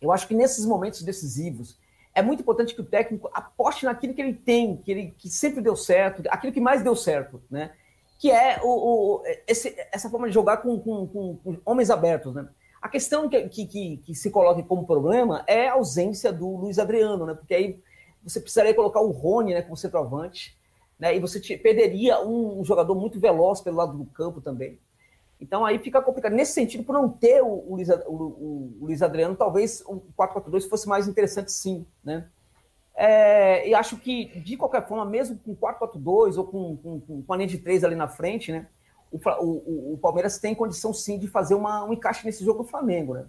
eu 0.00 0.12
acho 0.12 0.28
que 0.28 0.34
nesses 0.34 0.64
momentos 0.64 1.02
decisivos, 1.02 1.76
é 2.14 2.22
muito 2.22 2.40
importante 2.40 2.74
que 2.74 2.80
o 2.80 2.84
técnico 2.84 3.28
aposte 3.32 3.84
naquilo 3.84 4.14
que 4.14 4.20
ele 4.20 4.34
tem, 4.34 4.76
que, 4.76 4.90
ele, 4.90 5.14
que 5.18 5.28
sempre 5.28 5.60
deu 5.60 5.76
certo, 5.76 6.22
aquilo 6.28 6.52
que 6.52 6.60
mais 6.60 6.82
deu 6.82 6.94
certo, 6.94 7.42
né? 7.50 7.72
Que 8.18 8.30
é 8.30 8.60
o, 8.62 8.68
o 8.68 9.22
esse, 9.46 9.76
essa 9.92 10.10
forma 10.10 10.28
de 10.28 10.34
jogar 10.34 10.58
com, 10.58 10.78
com, 10.78 11.06
com, 11.06 11.36
com 11.36 11.56
homens 11.64 11.90
abertos, 11.90 12.34
né? 12.34 12.48
A 12.80 12.88
questão 12.88 13.28
que, 13.28 13.48
que, 13.48 13.96
que, 13.98 14.14
se 14.14 14.30
coloca 14.30 14.62
como 14.62 14.86
problema 14.86 15.44
é 15.46 15.68
a 15.68 15.74
ausência 15.74 16.32
do 16.32 16.56
Luiz 16.56 16.78
Adriano, 16.78 17.26
né? 17.26 17.34
Porque 17.34 17.54
aí 17.54 17.80
você 18.22 18.40
precisaria 18.40 18.74
colocar 18.74 19.00
o 19.00 19.10
Rony 19.10 19.54
né, 19.54 19.62
como 19.62 19.76
centroavante, 19.76 20.57
né? 20.98 21.14
E 21.14 21.20
você 21.20 21.40
te, 21.40 21.56
perderia 21.56 22.20
um, 22.20 22.60
um, 22.60 22.64
jogador 22.64 22.94
muito 22.94 23.20
veloz 23.20 23.60
pelo 23.60 23.76
lado 23.76 23.96
do 23.96 24.04
campo 24.06 24.40
também. 24.40 24.78
Então 25.40 25.64
aí 25.64 25.78
fica 25.78 26.02
complicado. 26.02 26.32
Nesse 26.32 26.52
sentido, 26.52 26.82
por 26.82 26.92
não 26.92 27.08
ter 27.08 27.40
o, 27.42 27.46
o, 27.46 27.76
Luiz, 27.76 27.88
o, 27.88 28.12
o, 28.12 28.78
Luiz 28.80 29.02
Adriano, 29.02 29.36
talvez 29.36 29.82
o 29.86 30.02
4-4-2 30.18 30.68
fosse 30.68 30.88
mais 30.88 31.06
interessante 31.06 31.52
sim, 31.52 31.86
né? 32.02 32.26
É, 32.96 33.68
e 33.68 33.74
acho 33.74 33.96
que, 33.98 34.40
de 34.40 34.56
qualquer 34.56 34.84
forma, 34.88 35.04
mesmo 35.04 35.38
com 35.38 35.54
4-4-2 35.54 36.36
ou 36.36 36.44
com, 36.44 36.76
com, 36.76 37.22
com, 37.22 37.34
linha 37.36 37.46
de 37.46 37.58
3 37.58 37.84
ali 37.84 37.94
na 37.94 38.08
frente, 38.08 38.50
né? 38.50 38.66
O, 39.12 39.18
o, 39.18 39.94
o, 39.94 39.98
Palmeiras 39.98 40.38
tem 40.38 40.52
condição 40.52 40.92
sim 40.92 41.16
de 41.16 41.28
fazer 41.28 41.54
uma, 41.54 41.84
um 41.84 41.92
encaixe 41.92 42.26
nesse 42.26 42.44
jogo 42.44 42.64
do 42.64 42.68
Flamengo, 42.68 43.14
né? 43.14 43.26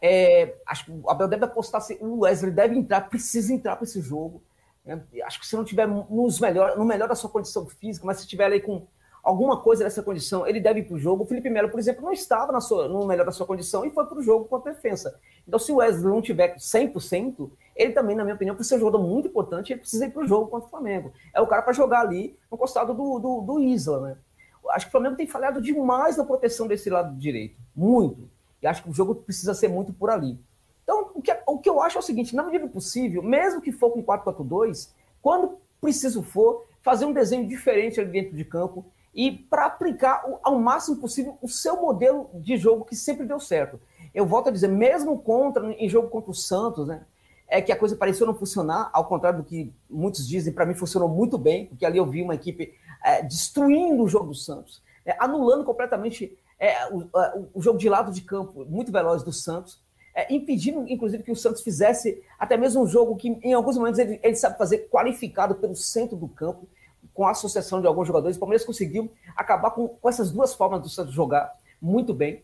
É, 0.00 0.56
acho 0.66 0.86
que 0.86 0.90
o 0.90 1.08
Abel 1.08 1.28
deve 1.28 1.44
apostar, 1.44 1.82
o 2.00 2.20
Wesley 2.20 2.50
deve 2.50 2.76
entrar, 2.76 3.02
precisa 3.02 3.52
entrar 3.52 3.76
para 3.76 3.84
esse 3.84 4.00
jogo. 4.00 4.42
Né? 4.84 5.02
Acho 5.24 5.40
que 5.40 5.46
se 5.46 5.56
não 5.56 5.64
tiver 5.64 5.86
nos 5.86 6.40
melhor, 6.40 6.76
no 6.76 6.84
melhor 6.84 7.08
da 7.08 7.14
sua 7.14 7.30
condição 7.30 7.66
física, 7.66 8.06
mas 8.06 8.18
se 8.20 8.26
tiver 8.26 8.44
ali 8.44 8.60
com 8.60 8.86
alguma 9.22 9.56
coisa 9.58 9.82
dessa 9.82 10.02
condição, 10.02 10.46
ele 10.46 10.60
deve 10.60 10.80
ir 10.80 10.82
para 10.84 10.96
o 10.96 10.98
jogo. 10.98 11.24
O 11.24 11.26
Felipe 11.26 11.48
Melo, 11.48 11.70
por 11.70 11.80
exemplo, 11.80 12.04
não 12.04 12.12
estava 12.12 12.52
na 12.52 12.60
sua, 12.60 12.86
no 12.86 13.06
melhor 13.06 13.24
da 13.24 13.32
sua 13.32 13.46
condição 13.46 13.84
e 13.84 13.90
foi 13.90 14.04
para 14.04 14.18
o 14.18 14.22
jogo 14.22 14.44
com 14.44 14.56
a 14.56 14.60
defesa. 14.60 15.18
Então, 15.48 15.58
se 15.58 15.72
o 15.72 15.76
Wesley 15.76 16.12
não 16.12 16.20
tiver 16.20 16.56
100%, 16.56 17.50
ele 17.74 17.92
também, 17.92 18.14
na 18.14 18.22
minha 18.22 18.34
opinião, 18.34 18.54
por 18.54 18.64
ser 18.64 18.76
um 18.76 18.80
jogador 18.80 19.02
muito 19.02 19.28
importante, 19.28 19.72
ele 19.72 19.80
precisa 19.80 20.04
ir 20.04 20.10
para 20.10 20.22
o 20.22 20.26
jogo 20.26 20.48
contra 20.48 20.66
o 20.66 20.70
Flamengo. 20.70 21.12
É 21.32 21.40
o 21.40 21.46
cara 21.46 21.62
para 21.62 21.72
jogar 21.72 22.00
ali 22.00 22.38
no 22.50 22.58
costado 22.58 22.92
do, 22.92 23.18
do, 23.18 23.40
do 23.40 23.60
Isla, 23.60 24.00
né? 24.00 24.16
Acho 24.70 24.86
que 24.86 24.90
o 24.90 24.92
Flamengo 24.92 25.16
tem 25.16 25.26
falhado 25.26 25.60
demais 25.60 26.16
na 26.16 26.24
proteção 26.24 26.66
desse 26.66 26.88
lado 26.88 27.14
direito. 27.16 27.56
Muito. 27.74 28.30
E 28.62 28.66
acho 28.66 28.82
que 28.82 28.90
o 28.90 28.94
jogo 28.94 29.14
precisa 29.14 29.52
ser 29.52 29.68
muito 29.68 29.92
por 29.92 30.10
ali. 30.10 30.38
Então, 30.84 31.10
o 31.14 31.20
que, 31.20 31.36
o 31.46 31.58
que 31.58 31.68
eu 31.68 31.82
acho 31.82 31.98
é 31.98 32.00
o 32.00 32.02
seguinte: 32.02 32.36
na 32.36 32.44
medida 32.44 32.66
do 32.66 32.72
possível, 32.72 33.22
mesmo 33.22 33.60
que 33.60 33.72
for 33.72 33.90
com 33.90 34.02
4-4-2, 34.02 34.90
quando 35.20 35.58
preciso 35.80 36.22
for, 36.22 36.64
fazer 36.82 37.06
um 37.06 37.12
desenho 37.12 37.48
diferente 37.48 38.00
ali 38.00 38.10
dentro 38.10 38.36
de 38.36 38.44
campo 38.44 38.84
e 39.14 39.30
para 39.32 39.66
aplicar 39.66 40.22
ao 40.42 40.58
máximo 40.58 40.96
possível 40.96 41.38
o 41.40 41.48
seu 41.48 41.80
modelo 41.80 42.28
de 42.34 42.56
jogo 42.56 42.84
que 42.84 42.94
sempre 42.94 43.26
deu 43.26 43.40
certo. 43.40 43.80
Eu 44.14 44.26
volto 44.26 44.48
a 44.48 44.52
dizer, 44.52 44.68
mesmo 44.68 45.18
contra 45.18 45.72
em 45.72 45.88
jogo 45.88 46.08
contra 46.08 46.30
o 46.30 46.34
Santos, 46.34 46.86
né, 46.86 47.02
é 47.48 47.62
que 47.62 47.72
a 47.72 47.76
coisa 47.76 47.96
pareceu 47.96 48.26
não 48.26 48.34
funcionar, 48.34 48.90
ao 48.92 49.06
contrário 49.06 49.38
do 49.40 49.44
que 49.44 49.72
muitos 49.88 50.26
dizem, 50.26 50.52
para 50.52 50.66
mim 50.66 50.74
funcionou 50.74 51.08
muito 51.08 51.38
bem, 51.38 51.66
porque 51.66 51.86
ali 51.86 51.98
eu 51.98 52.06
vi 52.06 52.22
uma 52.22 52.34
equipe 52.34 52.74
é, 53.02 53.22
destruindo 53.22 54.02
o 54.02 54.08
jogo 54.08 54.26
do 54.26 54.34
Santos, 54.34 54.82
é, 55.06 55.16
anulando 55.18 55.64
completamente 55.64 56.36
é, 56.58 56.86
o, 56.88 57.04
o, 57.54 57.62
jogo 57.62 57.78
de 57.78 57.88
lado 57.88 58.10
de 58.10 58.22
campo 58.22 58.64
muito 58.64 58.90
veloz 58.90 59.22
do 59.22 59.32
Santos, 59.32 59.80
é, 60.14 60.32
impedindo, 60.32 60.86
inclusive, 60.88 61.22
que 61.22 61.32
o 61.32 61.36
Santos 61.36 61.62
fizesse 61.62 62.22
até 62.38 62.56
mesmo 62.56 62.82
um 62.82 62.86
jogo 62.86 63.16
que, 63.16 63.28
em 63.42 63.52
alguns 63.52 63.76
momentos, 63.76 63.98
ele, 63.98 64.20
ele 64.22 64.36
sabe 64.36 64.56
fazer 64.56 64.88
qualificado 64.90 65.56
pelo 65.56 65.74
centro 65.74 66.16
do 66.16 66.28
campo, 66.28 66.68
com 67.12 67.26
a 67.26 67.30
associação 67.30 67.80
de 67.80 67.86
alguns 67.86 68.06
jogadores. 68.06 68.36
O 68.36 68.40
Palmeiras 68.40 68.64
conseguiu 68.64 69.10
acabar 69.36 69.70
com, 69.70 69.88
com 69.88 70.08
essas 70.08 70.30
duas 70.30 70.54
formas 70.54 70.80
do 70.80 70.88
Santos 70.88 71.12
jogar 71.12 71.52
muito 71.80 72.14
bem. 72.14 72.42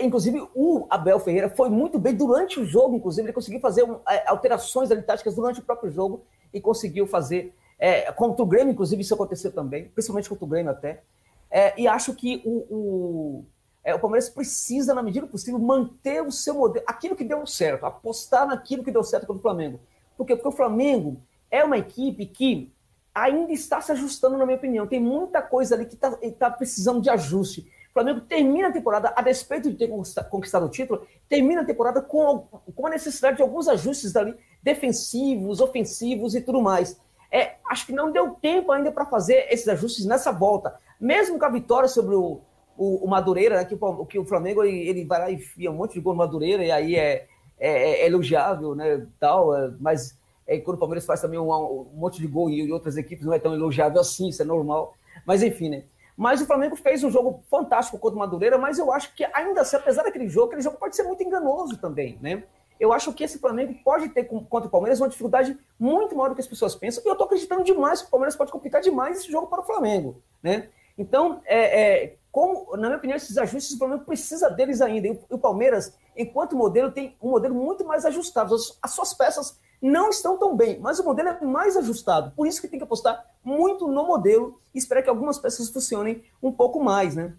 Inclusive, 0.00 0.48
o 0.54 0.86
Abel 0.88 1.18
Ferreira 1.18 1.50
foi 1.50 1.68
muito 1.68 1.98
bem 1.98 2.14
durante 2.14 2.60
o 2.60 2.64
jogo, 2.64 2.94
inclusive, 2.94 3.26
ele 3.26 3.32
conseguiu 3.32 3.60
fazer 3.60 3.82
um, 3.82 3.98
é, 4.08 4.28
alterações 4.28 4.90
ali, 4.90 5.02
táticas 5.02 5.34
durante 5.34 5.58
o 5.58 5.62
próprio 5.62 5.90
jogo 5.90 6.24
e 6.54 6.60
conseguiu 6.60 7.06
fazer. 7.06 7.52
É, 7.78 8.12
contra 8.12 8.42
o 8.44 8.46
Grêmio, 8.46 8.72
inclusive, 8.72 9.02
isso 9.02 9.12
aconteceu 9.12 9.50
também, 9.50 9.86
principalmente 9.88 10.28
contra 10.28 10.44
o 10.44 10.48
Grêmio 10.48 10.70
até. 10.70 11.02
É, 11.50 11.78
e 11.80 11.88
acho 11.88 12.14
que 12.14 12.40
o, 12.44 12.50
o, 12.70 13.44
é, 13.84 13.94
o 13.94 13.98
Palmeiras 13.98 14.28
precisa, 14.28 14.94
na 14.94 15.02
medida 15.02 15.26
possível, 15.26 15.58
manter 15.58 16.22
o 16.22 16.30
seu 16.30 16.54
modelo, 16.54 16.84
aquilo 16.86 17.16
que 17.16 17.24
deu 17.24 17.44
certo, 17.46 17.84
apostar 17.84 18.46
naquilo 18.46 18.84
que 18.84 18.92
deu 18.92 19.02
certo 19.02 19.26
contra 19.26 19.40
o 19.40 19.42
Flamengo. 19.42 19.80
Por 20.16 20.24
quê? 20.26 20.36
Porque 20.36 20.48
o 20.48 20.52
Flamengo 20.52 21.20
é 21.50 21.64
uma 21.64 21.78
equipe 21.78 22.26
que 22.26 22.72
ainda 23.14 23.52
está 23.52 23.80
se 23.80 23.92
ajustando, 23.92 24.38
na 24.38 24.46
minha 24.46 24.56
opinião. 24.56 24.86
Tem 24.86 25.00
muita 25.00 25.42
coisa 25.42 25.74
ali 25.74 25.86
que 25.86 25.94
está 25.94 26.16
tá 26.38 26.50
precisando 26.50 27.00
de 27.00 27.10
ajuste. 27.10 27.68
O 27.90 27.92
Flamengo 27.92 28.20
termina 28.22 28.68
a 28.68 28.72
temporada, 28.72 29.12
a 29.14 29.20
despeito 29.20 29.70
de 29.70 29.76
ter 29.76 29.88
conquistado 30.30 30.64
o 30.64 30.70
título, 30.70 31.06
termina 31.28 31.60
a 31.60 31.64
temporada 31.64 32.00
com, 32.00 32.46
com 32.74 32.86
a 32.86 32.90
necessidade 32.90 33.36
de 33.36 33.42
alguns 33.42 33.68
ajustes 33.68 34.16
ali, 34.16 34.34
defensivos, 34.62 35.60
ofensivos 35.60 36.34
e 36.34 36.40
tudo 36.40 36.62
mais. 36.62 36.98
É, 37.30 37.56
acho 37.68 37.86
que 37.86 37.92
não 37.92 38.10
deu 38.10 38.30
tempo 38.30 38.72
ainda 38.72 38.90
para 38.92 39.04
fazer 39.04 39.46
esses 39.50 39.68
ajustes 39.68 40.06
nessa 40.06 40.32
volta. 40.32 40.74
Mesmo 40.98 41.38
com 41.38 41.44
a 41.44 41.50
vitória 41.50 41.88
sobre 41.88 42.14
o, 42.14 42.40
o, 42.76 43.04
o 43.04 43.08
Madureira, 43.08 43.56
né, 43.56 43.64
que, 43.64 43.74
o, 43.74 44.06
que 44.06 44.18
o 44.18 44.24
Flamengo 44.24 44.62
ele, 44.62 44.88
ele 44.88 45.04
vai 45.04 45.20
lá 45.20 45.30
e 45.30 45.34
enfia 45.34 45.70
um 45.70 45.74
monte 45.74 45.94
de 45.94 46.00
gol 46.00 46.12
no 46.12 46.18
Madureira, 46.18 46.64
e 46.64 46.70
aí 46.70 46.96
é, 46.96 47.26
é, 47.58 48.02
é 48.02 48.06
elogiável, 48.06 48.74
né, 48.74 49.06
tal, 49.20 49.54
é, 49.56 49.72
mas 49.80 50.16
é, 50.46 50.58
quando 50.58 50.76
o 50.76 50.80
Palmeiras 50.80 51.06
faz 51.06 51.20
também 51.20 51.38
um, 51.38 51.50
um, 51.52 51.90
monte 51.94 52.20
de 52.20 52.26
gol 52.26 52.50
e 52.50 52.72
outras 52.72 52.96
equipes 52.96 53.24
não 53.24 53.32
é 53.32 53.38
tão 53.38 53.54
elogiável 53.54 54.00
assim, 54.00 54.28
isso 54.28 54.42
é 54.42 54.44
normal. 54.44 54.94
Mas 55.26 55.42
enfim, 55.42 55.68
né? 55.68 55.84
Mas 56.16 56.40
o 56.40 56.46
Flamengo 56.46 56.76
fez 56.76 57.02
um 57.02 57.10
jogo 57.10 57.42
fantástico 57.50 57.98
contra 57.98 58.16
o 58.16 58.18
Madureira, 58.18 58.58
mas 58.58 58.78
eu 58.78 58.92
acho 58.92 59.14
que 59.14 59.24
ainda 59.32 59.62
assim, 59.62 59.76
apesar 59.76 60.02
daquele 60.02 60.28
jogo, 60.28 60.48
aquele 60.48 60.62
jogo 60.62 60.76
pode 60.76 60.94
ser 60.94 61.04
muito 61.04 61.22
enganoso 61.22 61.76
também, 61.78 62.18
né? 62.20 62.42
Eu 62.78 62.92
acho 62.92 63.12
que 63.12 63.22
esse 63.24 63.38
Flamengo 63.38 63.74
pode 63.84 64.08
ter 64.08 64.24
contra 64.24 64.66
o 64.66 64.70
Palmeiras 64.70 65.00
uma 65.00 65.08
dificuldade 65.08 65.56
muito 65.78 66.16
maior 66.16 66.30
do 66.30 66.34
que 66.34 66.40
as 66.40 66.46
pessoas 66.46 66.74
pensam, 66.74 67.02
e 67.04 67.08
eu 67.08 67.12
estou 67.12 67.26
acreditando 67.26 67.64
demais 67.64 68.02
que 68.02 68.08
o 68.08 68.10
Palmeiras 68.10 68.36
pode 68.36 68.50
complicar 68.50 68.82
demais 68.82 69.18
esse 69.18 69.30
jogo 69.30 69.46
para 69.46 69.60
o 69.60 69.64
Flamengo, 69.64 70.20
né? 70.42 70.68
Então, 70.98 71.40
é, 71.44 71.80
é, 71.80 72.16
como, 72.32 72.74
na 72.78 72.88
minha 72.88 72.96
opinião, 72.96 73.16
esses 73.16 73.36
ajustes 73.36 73.74
o 73.74 73.78
Flamengo 73.78 74.06
precisa 74.06 74.48
deles 74.48 74.80
ainda. 74.80 75.06
E 75.06 75.20
o 75.30 75.38
Palmeiras, 75.38 75.94
enquanto 76.16 76.56
modelo, 76.56 76.90
tem 76.90 77.14
um 77.22 77.30
modelo 77.30 77.54
muito 77.54 77.84
mais 77.84 78.06
ajustado. 78.06 78.56
As 78.80 78.90
suas 78.90 79.12
peças 79.12 79.60
não 79.82 80.08
estão 80.08 80.38
tão 80.38 80.56
bem, 80.56 80.80
mas 80.80 80.98
o 80.98 81.04
modelo 81.04 81.28
é 81.28 81.40
mais 81.44 81.76
ajustado. 81.76 82.32
Por 82.34 82.46
isso 82.46 82.58
que 82.60 82.68
tem 82.68 82.78
que 82.78 82.84
apostar 82.84 83.22
muito 83.44 83.86
no 83.86 84.06
modelo 84.06 84.58
e 84.74 84.78
esperar 84.78 85.02
que 85.02 85.10
algumas 85.10 85.38
peças 85.38 85.68
funcionem 85.68 86.24
um 86.42 86.50
pouco 86.50 86.82
mais, 86.82 87.14
né? 87.14 87.36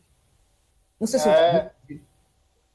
Não 0.99 1.07
sei 1.07 1.19
se 1.19 1.27
é... 1.27 1.71
eu... 1.89 1.99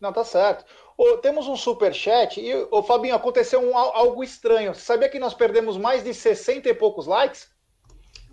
Não, 0.00 0.12
tá 0.12 0.24
certo. 0.24 0.64
Oh, 0.96 1.18
temos 1.18 1.46
um 1.46 1.56
super 1.56 1.94
chat 1.94 2.40
e, 2.40 2.52
oh, 2.72 2.82
Fabinho, 2.82 3.14
aconteceu 3.14 3.60
um, 3.60 3.76
algo 3.76 4.24
estranho. 4.24 4.74
Você 4.74 4.80
sabia 4.80 5.08
que 5.08 5.20
nós 5.20 5.34
perdemos 5.34 5.76
mais 5.76 6.02
de 6.02 6.12
60 6.12 6.68
e 6.68 6.74
poucos 6.74 7.06
likes? 7.06 7.48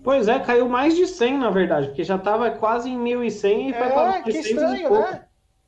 Pois 0.03 0.27
é, 0.27 0.39
caiu 0.39 0.69
mais 0.69 0.95
de 0.95 1.07
100, 1.07 1.37
na 1.39 1.49
verdade, 1.49 1.87
porque 1.87 2.03
já 2.03 2.15
estava 2.15 2.51
quase 2.51 2.89
em 2.89 2.97
1.100 2.97 3.69
e 3.69 3.73
foi 3.73 3.87
é, 3.87 4.21
que 4.21 4.37
estranho, 4.37 4.89
né? 4.91 5.25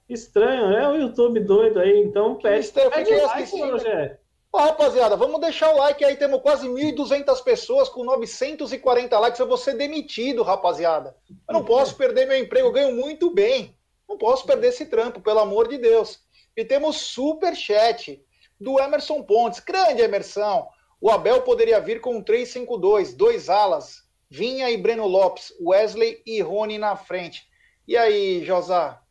Estranho, 0.07 0.73
é 0.73 0.87
o 0.87 0.95
YouTube 0.95 1.39
doido 1.39 1.79
aí, 1.79 1.99
então 1.99 2.35
pede, 2.35 2.71
pede 2.71 3.15
like, 3.15 3.61
Rogério. 3.61 4.17
Ó, 4.53 4.59
rapaziada, 4.59 5.15
vamos 5.15 5.41
deixar 5.41 5.73
o 5.73 5.77
like 5.77 6.03
aí. 6.03 6.15
Temos 6.15 6.41
quase 6.41 6.67
1.200 6.67 7.43
pessoas 7.43 7.89
com 7.89 8.03
940 8.03 9.19
likes. 9.19 9.39
Eu 9.39 9.47
vou 9.47 9.57
ser 9.57 9.73
demitido, 9.73 10.41
rapaziada. 10.41 11.15
Eu 11.47 11.53
não 11.53 11.65
posso 11.65 11.95
perder 11.95 12.25
meu 12.25 12.39
emprego. 12.39 12.67
Eu 12.67 12.71
ganho 12.71 12.95
muito 12.95 13.29
bem. 13.29 13.77
Não 14.07 14.17
posso 14.17 14.45
perder 14.45 14.69
esse 14.69 14.85
trampo, 14.85 15.19
pelo 15.19 15.39
amor 15.39 15.67
de 15.67 15.77
Deus. 15.77 16.21
E 16.55 16.63
temos 16.63 16.97
super 16.97 17.55
chat 17.55 18.23
do 18.59 18.79
Emerson 18.79 19.21
Pontes. 19.21 19.59
Grande 19.59 20.01
Emerson. 20.01 20.67
O 20.99 21.11
Abel 21.11 21.41
poderia 21.41 21.79
vir 21.79 22.01
com 22.01 22.15
um 22.15 22.23
3-5-2, 22.23 23.15
dois 23.15 23.49
alas. 23.49 24.06
Vinha 24.29 24.69
e 24.69 24.77
Breno 24.77 25.07
Lopes, 25.07 25.53
Wesley 25.61 26.21
e 26.25 26.41
Rony 26.41 26.77
na 26.77 26.95
frente. 26.95 27.47
E 27.87 27.95
aí, 27.95 28.43
Josá? 28.43 29.01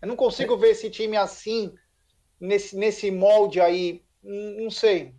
Eu 0.00 0.08
não 0.08 0.16
consigo 0.16 0.56
ver 0.56 0.70
esse 0.70 0.90
time 0.90 1.16
assim, 1.16 1.74
nesse, 2.40 2.76
nesse 2.76 3.10
molde 3.10 3.60
aí 3.60 4.04
não 4.24 4.70
sei. 4.70 5.14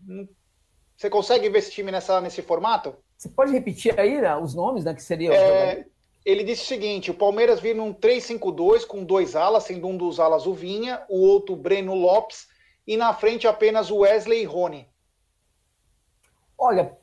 Você 0.98 1.10
consegue 1.10 1.50
ver 1.50 1.60
esse 1.60 1.72
time 1.72 1.92
nessa, 1.92 2.20
nesse 2.20 2.42
formato? 2.42 2.96
Você 3.18 3.30
pode 3.30 3.52
repetir 3.52 3.98
aí 4.00 4.20
né, 4.20 4.36
os 4.36 4.54
nomes, 4.54 4.84
né? 4.84 4.94
Que 4.94 5.04
seria. 5.04 5.34
É, 5.34 5.86
ele 6.26 6.44
disse 6.44 6.64
o 6.64 6.68
seguinte: 6.68 7.12
o 7.12 7.16
Palmeiras 7.16 7.60
vir 7.60 7.76
num 7.76 7.94
3-5-2 7.94 8.86
com 8.86 9.04
dois 9.04 9.36
alas, 9.36 9.64
sendo 9.64 9.88
um 9.88 9.96
dos 9.96 10.20
alas 10.20 10.48
o 10.48 10.54
Vinha, 10.54 11.06
o 11.08 11.22
outro 11.22 11.56
Breno 11.56 11.94
Lopes, 11.94 12.48
e 12.88 12.98
na 12.98 13.14
frente 13.14 13.48
apenas 13.48 13.92
o 13.92 13.98
Wesley 13.98 14.42
e 14.42 14.46
Rony. 14.46 14.90
Olha, 16.58 16.98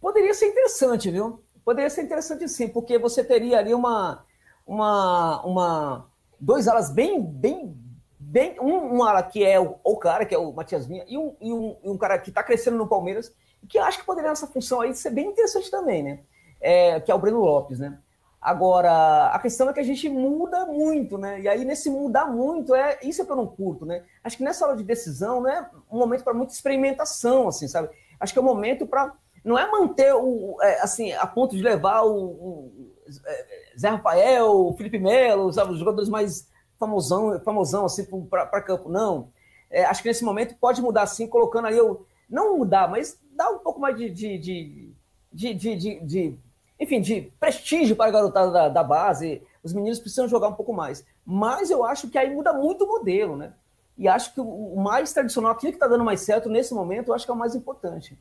poderia 0.00 0.34
ser 0.34 0.46
interessante, 0.46 1.10
viu? 1.10 1.42
Poderia 1.68 1.90
ser 1.90 2.00
interessante 2.00 2.48
sim, 2.48 2.66
porque 2.66 2.96
você 2.96 3.22
teria 3.22 3.58
ali 3.58 3.74
uma. 3.74 4.24
uma, 4.66 5.42
uma 5.44 6.06
dois 6.40 6.66
alas 6.66 6.88
bem, 6.88 7.22
bem, 7.22 7.76
bem, 8.18 8.58
um, 8.58 8.96
um 8.96 9.04
ala 9.04 9.22
que 9.22 9.44
é 9.44 9.60
o, 9.60 9.74
o, 9.84 9.98
cara, 9.98 10.24
que 10.24 10.34
é 10.34 10.38
o 10.38 10.50
Matias 10.50 10.86
Vinha, 10.86 11.04
e 11.06 11.18
um, 11.18 11.36
e 11.38 11.52
um, 11.52 11.76
e 11.84 11.90
um 11.90 11.98
cara 11.98 12.18
que 12.18 12.30
está 12.30 12.42
crescendo 12.42 12.78
no 12.78 12.88
Palmeiras, 12.88 13.30
que 13.68 13.78
acho 13.78 13.98
que 13.98 14.06
poderia 14.06 14.30
nessa 14.30 14.46
função 14.46 14.80
aí 14.80 14.94
ser 14.94 15.10
bem 15.10 15.26
interessante 15.26 15.70
também, 15.70 16.02
né? 16.02 16.20
É, 16.58 17.00
que 17.00 17.12
é 17.12 17.14
o 17.14 17.18
Breno 17.18 17.40
Lopes, 17.40 17.78
né? 17.78 17.98
Agora, 18.40 19.26
a 19.26 19.38
questão 19.38 19.68
é 19.68 19.74
que 19.74 19.80
a 19.80 19.84
gente 19.84 20.08
muda 20.08 20.64
muito, 20.64 21.18
né? 21.18 21.38
E 21.38 21.48
aí, 21.48 21.66
nesse 21.66 21.90
mudar 21.90 22.24
muito, 22.24 22.74
é 22.74 22.98
isso 23.02 23.20
é 23.20 23.26
que 23.26 23.30
eu 23.30 23.36
não 23.36 23.46
curto, 23.46 23.84
né? 23.84 24.04
Acho 24.24 24.38
que 24.38 24.42
nessa 24.42 24.66
hora 24.66 24.74
de 24.74 24.84
decisão 24.84 25.42
não 25.42 25.50
é 25.50 25.68
um 25.92 25.98
momento 25.98 26.24
para 26.24 26.32
muita 26.32 26.54
experimentação, 26.54 27.46
assim, 27.46 27.68
sabe? 27.68 27.90
Acho 28.18 28.32
que 28.32 28.38
é 28.38 28.42
um 28.42 28.46
momento 28.46 28.86
para. 28.86 29.12
Não 29.44 29.58
é 29.58 29.70
manter 29.70 30.14
o. 30.14 30.56
É, 30.62 30.80
assim, 30.80 31.12
a 31.12 31.26
ponto 31.26 31.56
de 31.56 31.62
levar 31.62 32.02
o, 32.02 32.16
o 32.16 32.90
é, 33.26 33.46
Zé 33.78 33.88
Rafael, 33.88 34.50
o 34.50 34.76
Felipe 34.76 34.98
Melo, 34.98 35.52
sabe? 35.52 35.72
Os 35.72 35.78
jogadores 35.78 36.08
mais 36.08 36.48
famosão, 36.78 37.40
famosão 37.40 37.84
assim 37.84 38.04
para 38.28 38.62
campo. 38.62 38.88
Não. 38.88 39.30
É, 39.70 39.84
acho 39.84 40.02
que 40.02 40.08
nesse 40.08 40.24
momento 40.24 40.56
pode 40.58 40.80
mudar 40.80 41.02
assim, 41.02 41.26
colocando 41.26 41.66
aí, 41.66 41.76
eu, 41.76 42.06
não 42.28 42.58
mudar, 42.58 42.88
mas 42.88 43.18
dar 43.32 43.50
um 43.50 43.58
pouco 43.58 43.80
mais 43.80 43.96
de, 43.96 44.10
de, 44.10 44.38
de, 44.38 44.94
de, 45.32 45.54
de, 45.54 46.00
de 46.00 46.38
enfim, 46.78 47.00
de 47.00 47.32
prestígio 47.40 47.96
para 47.96 48.06
a 48.06 48.10
garotada 48.10 48.50
da, 48.50 48.68
da, 48.68 48.84
base. 48.84 49.42
Os 49.62 49.72
meninos 49.72 49.98
precisam 49.98 50.28
jogar 50.28 50.48
um 50.48 50.54
pouco 50.54 50.72
mais. 50.72 51.04
Mas 51.24 51.70
eu 51.70 51.84
acho 51.84 52.08
que 52.08 52.16
aí 52.16 52.32
muda 52.32 52.52
muito 52.52 52.84
o 52.84 52.88
modelo, 52.88 53.36
né? 53.36 53.52
E 53.96 54.06
acho 54.06 54.32
que 54.32 54.40
o 54.40 54.76
mais 54.76 55.12
tradicional, 55.12 55.52
aquilo 55.52 55.72
que 55.72 55.76
está 55.76 55.88
dando 55.88 56.04
mais 56.04 56.20
certo 56.20 56.48
nesse 56.48 56.72
momento, 56.72 57.08
eu 57.08 57.14
acho 57.14 57.24
que 57.24 57.30
é 57.32 57.34
o 57.34 57.38
mais 57.38 57.56
importante. 57.56 58.16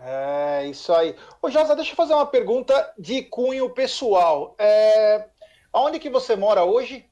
É, 0.00 0.66
isso 0.66 0.92
aí. 0.92 1.14
Ô, 1.40 1.50
Josa, 1.50 1.76
deixa 1.76 1.92
eu 1.92 1.96
fazer 1.96 2.14
uma 2.14 2.26
pergunta 2.26 2.92
de 2.98 3.22
cunho 3.22 3.70
pessoal. 3.70 4.54
É, 4.58 5.28
aonde 5.72 5.98
que 5.98 6.10
você 6.10 6.36
mora 6.36 6.64
hoje? 6.64 7.08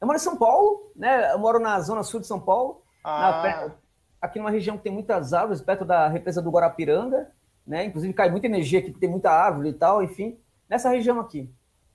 Eu 0.00 0.06
moro 0.06 0.16
em 0.16 0.22
São 0.22 0.36
Paulo, 0.36 0.92
né? 0.94 1.32
Eu 1.32 1.38
moro 1.38 1.58
na 1.58 1.80
zona 1.80 2.02
sul 2.02 2.20
de 2.20 2.26
São 2.26 2.40
Paulo, 2.40 2.82
ah. 3.02 3.42
na, 3.42 3.74
aqui 4.20 4.38
numa 4.38 4.50
região 4.50 4.76
que 4.76 4.84
tem 4.84 4.92
muitas 4.92 5.32
árvores, 5.32 5.62
perto 5.62 5.84
da 5.84 6.08
represa 6.08 6.42
do 6.42 6.50
Guarapiranga, 6.50 7.30
né? 7.66 7.84
Inclusive 7.84 8.12
cai 8.12 8.30
muita 8.30 8.46
energia 8.46 8.80
aqui, 8.80 8.92
tem 8.92 9.08
muita 9.08 9.30
árvore 9.30 9.70
e 9.70 9.74
tal, 9.74 10.02
enfim, 10.02 10.38
nessa 10.68 10.90
região 10.90 11.18
aqui. 11.18 11.50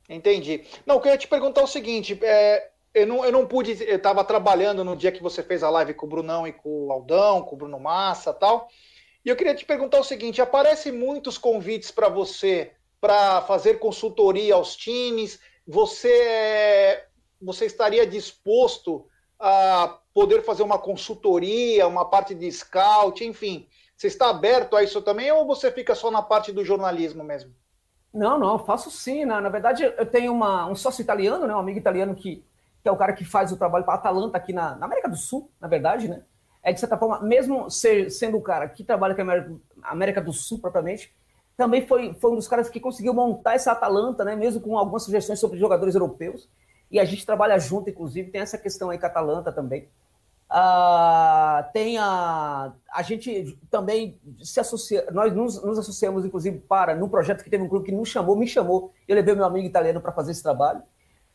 Entendi. 0.10 0.66
Não, 0.86 0.96
eu 0.96 1.02
queria 1.02 1.18
te 1.18 1.28
perguntar 1.28 1.62
o 1.62 1.68
seguinte: 1.68 2.20
é, 2.24 2.72
eu, 2.94 3.08
não, 3.08 3.24
eu 3.24 3.32
não 3.32 3.46
pude, 3.46 3.82
eu 3.84 3.98
estava 3.98 4.24
trabalhando 4.24 4.84
no 4.84 4.96
dia 4.96 5.12
que 5.12 5.22
você 5.22 5.44
fez 5.44 5.64
a 5.64 5.70
live 5.70 5.94
com 5.94 6.06
o 6.06 6.10
Brunão 6.10 6.48
e 6.48 6.52
com 6.52 6.88
o 6.88 6.92
Aldão, 6.92 7.44
com 7.44 7.56
o 7.56 7.58
Bruno 7.58 7.80
Massa 7.80 8.34
tal. 8.34 8.68
E 8.68 8.91
eu 9.30 9.36
queria 9.36 9.56
te 9.56 9.66
perguntar 9.66 10.00
o 10.00 10.04
seguinte: 10.04 10.42
aparecem 10.42 10.92
muitos 10.92 11.38
convites 11.38 11.92
para 11.92 12.10
você 12.10 12.72
para 13.00 13.42
fazer 13.42 13.80
consultoria 13.80 14.54
aos 14.54 14.76
times. 14.76 15.40
Você, 15.68 16.12
é, 16.12 17.08
você 17.42 17.66
estaria 17.66 18.06
disposto 18.06 19.08
a 19.40 20.00
poder 20.14 20.44
fazer 20.44 20.62
uma 20.62 20.78
consultoria, 20.78 21.88
uma 21.88 22.06
parte 22.06 22.36
de 22.36 22.52
scout, 22.52 23.26
enfim. 23.26 23.68
Você 23.98 24.08
está 24.08 24.30
aberto 24.30 24.76
a 24.76 24.84
isso 24.84 25.02
também 25.02 25.32
ou 25.32 25.46
você 25.46 25.72
fica 25.72 25.96
só 25.96 26.12
na 26.12 26.22
parte 26.22 26.52
do 26.52 26.64
jornalismo 26.64 27.24
mesmo? 27.24 27.54
Não, 28.14 28.38
não, 28.38 28.60
faço 28.60 28.92
sim. 28.92 29.26
Na, 29.26 29.36
né? 29.36 29.42
na 29.42 29.50
verdade, 29.50 29.84
eu 29.84 30.06
tenho 30.06 30.32
uma, 30.32 30.68
um 30.68 30.76
sócio 30.76 31.02
italiano, 31.02 31.48
né, 31.48 31.56
um 31.56 31.60
amigo 31.60 31.80
italiano 31.80 32.14
que, 32.14 32.44
que 32.82 32.90
é 32.90 32.92
o 32.92 32.98
cara 32.98 33.14
que 33.14 33.24
faz 33.24 33.52
o 33.52 33.58
trabalho 33.58 33.86
para 33.86 33.96
a 33.96 33.98
Atalanta 33.98 34.38
aqui 34.38 34.54
na, 34.54 34.76
na, 34.76 34.86
América 34.86 35.10
do 35.10 35.16
Sul, 35.16 35.50
na 35.60 35.68
verdade, 35.68 36.08
né? 36.08 36.24
É 36.64 36.72
de 36.72 36.80
certa 36.80 36.98
forma, 36.98 37.20
mesmo 37.22 37.70
ser, 37.70 38.12
sendo 38.12 38.38
o 38.38 38.42
cara 38.42 38.68
que 38.68 38.84
trabalha 38.84 39.16
com 39.16 39.22
a 39.22 39.24
América, 39.24 39.56
América 39.82 40.22
do 40.22 40.32
Sul 40.32 40.60
propriamente, 40.60 41.12
também 41.58 41.86
foi, 41.86 42.14
foi 42.14 42.32
um 42.32 42.36
dos 42.36 42.48
caras 42.48 42.70
que 42.70 42.80
conseguiu 42.80 43.14
montar 43.14 43.56
essa 43.56 43.72
Atalanta, 43.72 44.24
né? 44.24 44.36
Mesmo 44.36 44.62
com 44.62 44.78
algumas 44.78 45.04
sugestões 45.04 45.40
sobre 45.40 45.60
jogadores 45.60 45.96
europeus. 45.96 46.50
E 46.90 47.00
a 47.00 47.06
gente 47.06 47.26
trabalha 47.26 47.58
junto, 47.58 47.90
inclusive, 47.90 48.32
tem 48.32 48.42
essa 48.42 48.58
questão 48.58 48.90
aí 48.90 48.98
com 48.98 49.06
a 49.06 49.10
Atalanta 49.10 49.52
também. 49.52 49.88
Uh, 50.52 51.64
tem 51.72 51.98
a. 51.98 52.74
A 52.92 53.02
gente 53.02 53.58
também 53.70 54.20
se 54.44 54.60
associa. 54.60 55.08
Nós 55.12 55.34
nos, 55.34 55.64
nos, 55.64 55.80
associamos, 55.80 56.26
inclusive, 56.26 56.60
para 56.60 56.94
num 56.94 57.08
projeto 57.08 57.44
que 57.44 57.50
teve 57.50 57.64
um 57.64 57.70
clube 57.70 57.86
que 57.86 57.92
nos 57.92 58.10
chamou, 58.10 58.36
me 58.36 58.46
chamou. 58.46 58.92
Eu 59.08 59.16
levei 59.16 59.34
meu 59.34 59.46
amigo 59.46 59.66
italiano 59.66 60.02
para 60.02 60.12
fazer 60.12 60.32
esse 60.32 60.44
trabalho. 60.44 60.80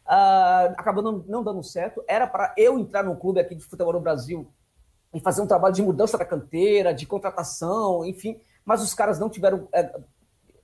Uh, 0.07 0.77
acabou 0.77 1.03
não, 1.03 1.25
não, 1.27 1.43
dando 1.43 1.63
certo. 1.63 2.05
Era 2.07 2.27
para 2.27 2.53
eu 2.59 2.79
entrar 2.79 3.03
num 3.03 3.17
clube 3.17 3.41
aqui 3.41 3.55
de 3.55 3.65
futebol 3.65 3.95
no 3.95 4.01
Brasil 4.01 4.47
e 5.17 5.21
fazer 5.21 5.41
um 5.41 5.47
trabalho 5.47 5.75
de 5.75 5.83
mudança 5.83 6.19
da 6.19 6.25
canteira, 6.25 6.93
de 6.93 7.07
contratação, 7.07 8.05
enfim. 8.05 8.39
Mas 8.65 8.83
os 8.83 8.93
caras 8.93 9.19
não 9.19 9.31
tiveram. 9.31 9.67
É, 9.73 9.91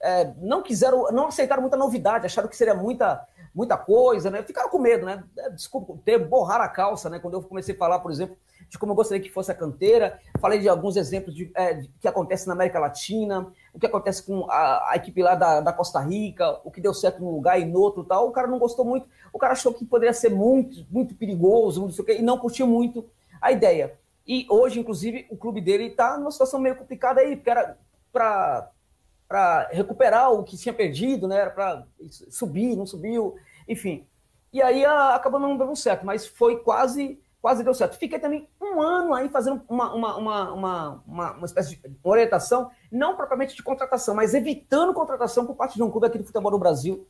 é, 0.04 0.34
não 0.40 0.62
quiseram, 0.62 1.10
não 1.12 1.28
aceitaram 1.28 1.62
muita 1.62 1.76
novidade, 1.76 2.26
acharam 2.26 2.48
que 2.48 2.56
seria 2.56 2.74
muita 2.74 3.26
muita 3.54 3.76
coisa, 3.76 4.30
né? 4.30 4.42
Ficaram 4.42 4.70
com 4.70 4.78
medo, 4.78 5.04
né? 5.04 5.22
É, 5.38 5.50
desculpa, 5.50 5.94
ter 6.04 6.18
borrar 6.18 6.60
a 6.60 6.68
calça, 6.68 7.10
né? 7.10 7.18
Quando 7.18 7.34
eu 7.34 7.42
comecei 7.42 7.74
a 7.74 7.78
falar, 7.78 7.98
por 7.98 8.10
exemplo, 8.10 8.36
de 8.68 8.78
como 8.78 8.92
eu 8.92 8.96
gostaria 8.96 9.22
que 9.22 9.30
fosse 9.30 9.52
a 9.52 9.54
canteira, 9.54 10.18
falei 10.40 10.58
de 10.58 10.68
alguns 10.68 10.96
exemplos 10.96 11.34
de, 11.34 11.50
é, 11.54 11.74
de 11.74 11.88
que 12.00 12.08
acontece 12.08 12.46
na 12.46 12.54
América 12.54 12.78
Latina, 12.78 13.52
o 13.74 13.78
que 13.78 13.86
acontece 13.86 14.22
com 14.22 14.50
a, 14.50 14.92
a, 14.92 14.96
equipe 14.96 15.22
lá 15.22 15.34
da, 15.34 15.60
da 15.60 15.72
Costa 15.72 16.00
Rica, 16.00 16.58
o 16.64 16.70
que 16.70 16.80
deu 16.80 16.94
certo 16.94 17.22
num 17.22 17.30
lugar 17.30 17.60
e 17.60 17.64
no 17.64 17.78
outro 17.78 18.04
tal. 18.04 18.28
O 18.28 18.32
cara 18.32 18.48
não 18.48 18.58
gostou 18.58 18.84
muito, 18.84 19.06
o 19.32 19.38
cara 19.38 19.52
achou 19.52 19.74
que 19.74 19.84
poderia 19.84 20.14
ser 20.14 20.30
muito, 20.30 20.86
muito 20.90 21.14
perigoso, 21.14 21.82
não 21.82 21.90
sei 21.90 22.02
o 22.02 22.06
quê, 22.06 22.16
e 22.18 22.22
não 22.22 22.38
curtiu 22.38 22.66
muito 22.66 23.04
a 23.40 23.52
ideia. 23.52 23.98
E 24.26 24.46
hoje, 24.48 24.78
inclusive, 24.78 25.26
o 25.30 25.36
clube 25.36 25.60
dele 25.60 25.86
está 25.86 26.16
numa 26.16 26.30
situação 26.30 26.60
meio 26.60 26.76
complicada 26.76 27.20
aí, 27.20 27.36
porque 27.36 27.50
era 27.50 27.78
para 28.12 29.68
recuperar 29.70 30.32
o 30.32 30.44
que 30.44 30.56
tinha 30.56 30.72
perdido, 30.72 31.26
né? 31.26 31.38
Era 31.38 31.50
para 31.50 31.86
subir, 32.30 32.76
não 32.76 32.86
subiu, 32.86 33.34
enfim. 33.68 34.06
E 34.52 34.60
aí 34.60 34.84
a, 34.84 35.14
acabou 35.14 35.40
não 35.40 35.56
dando 35.56 35.74
certo, 35.74 36.04
mas 36.04 36.26
foi 36.26 36.58
quase 36.60 37.18
quase 37.42 37.64
deu 37.64 37.74
certo. 37.74 37.98
Fiquei 37.98 38.20
também 38.20 38.48
um 38.60 38.80
ano 38.80 39.12
aí 39.12 39.28
fazendo 39.28 39.60
uma, 39.68 39.92
uma, 39.92 40.16
uma, 40.16 40.52
uma, 40.52 41.32
uma, 41.34 41.44
espécie 41.44 41.74
de 41.76 41.98
orientação, 42.04 42.70
não 42.90 43.16
propriamente 43.16 43.56
de 43.56 43.62
contratação, 43.64 44.14
mas 44.14 44.32
evitando 44.32 44.94
contratação 44.94 45.44
por 45.44 45.56
parte 45.56 45.74
de 45.74 45.82
um 45.82 45.90
clube 45.90 46.06
aqui 46.06 46.18
de 46.18 46.24
futebol 46.24 46.52
no 46.52 46.58
Brasil, 46.58 47.04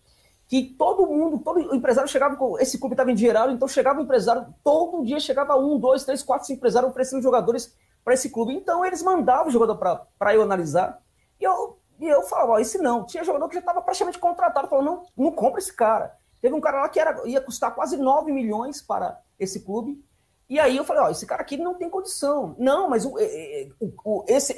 que 0.48 0.74
todo 0.78 1.06
mundo, 1.06 1.38
todo 1.38 1.74
empresário 1.74 2.08
chegava. 2.10 2.36
Esse 2.60 2.78
clube 2.78 2.94
estava 2.94 3.10
em 3.10 3.16
geral, 3.16 3.50
então 3.50 3.66
chegava 3.66 4.00
o 4.00 4.02
empresário, 4.02 4.46
todo 4.62 5.04
dia 5.04 5.18
chegava 5.18 5.56
um, 5.56 5.78
dois, 5.78 6.04
três, 6.04 6.22
quatro, 6.22 6.46
cinco 6.46 6.58
empresários 6.58 6.90
oferecendo 6.90 7.22
jogadores 7.22 7.74
para 8.04 8.14
esse 8.14 8.30
clube. 8.30 8.52
Então 8.54 8.84
eles 8.84 9.02
mandavam 9.02 9.48
o 9.48 9.50
jogador 9.50 9.76
para 9.76 10.34
eu 10.34 10.42
analisar. 10.42 11.00
E 11.40 11.44
eu 11.44 11.78
e 12.02 12.08
eu 12.08 12.22
falava, 12.22 12.52
ó, 12.52 12.58
esse 12.58 12.78
não. 12.78 13.06
Tinha 13.06 13.22
jogador 13.22 13.48
que 13.48 13.54
já 13.54 13.60
estava 13.60 13.80
praticamente 13.80 14.18
contratado, 14.18 14.66
falou, 14.68 14.84
não, 14.84 15.06
não 15.16 15.30
compra 15.30 15.60
esse 15.60 15.72
cara. 15.72 16.16
Teve 16.40 16.52
um 16.52 16.60
cara 16.60 16.80
lá 16.80 16.88
que 16.88 16.98
era, 16.98 17.22
ia 17.28 17.40
custar 17.40 17.72
quase 17.72 17.96
9 17.96 18.32
milhões 18.32 18.82
para 18.82 19.20
esse 19.38 19.60
clube. 19.60 20.04
E 20.50 20.58
aí 20.58 20.76
eu 20.76 20.84
falei, 20.84 21.02
ó, 21.04 21.10
esse 21.10 21.24
cara 21.24 21.42
aqui 21.42 21.56
não 21.56 21.74
tem 21.74 21.88
condição. 21.88 22.56
Não, 22.58 22.90
mas 22.90 23.04
o, 23.04 23.14
o, 23.80 23.92
o 24.04 24.24
esse, 24.26 24.52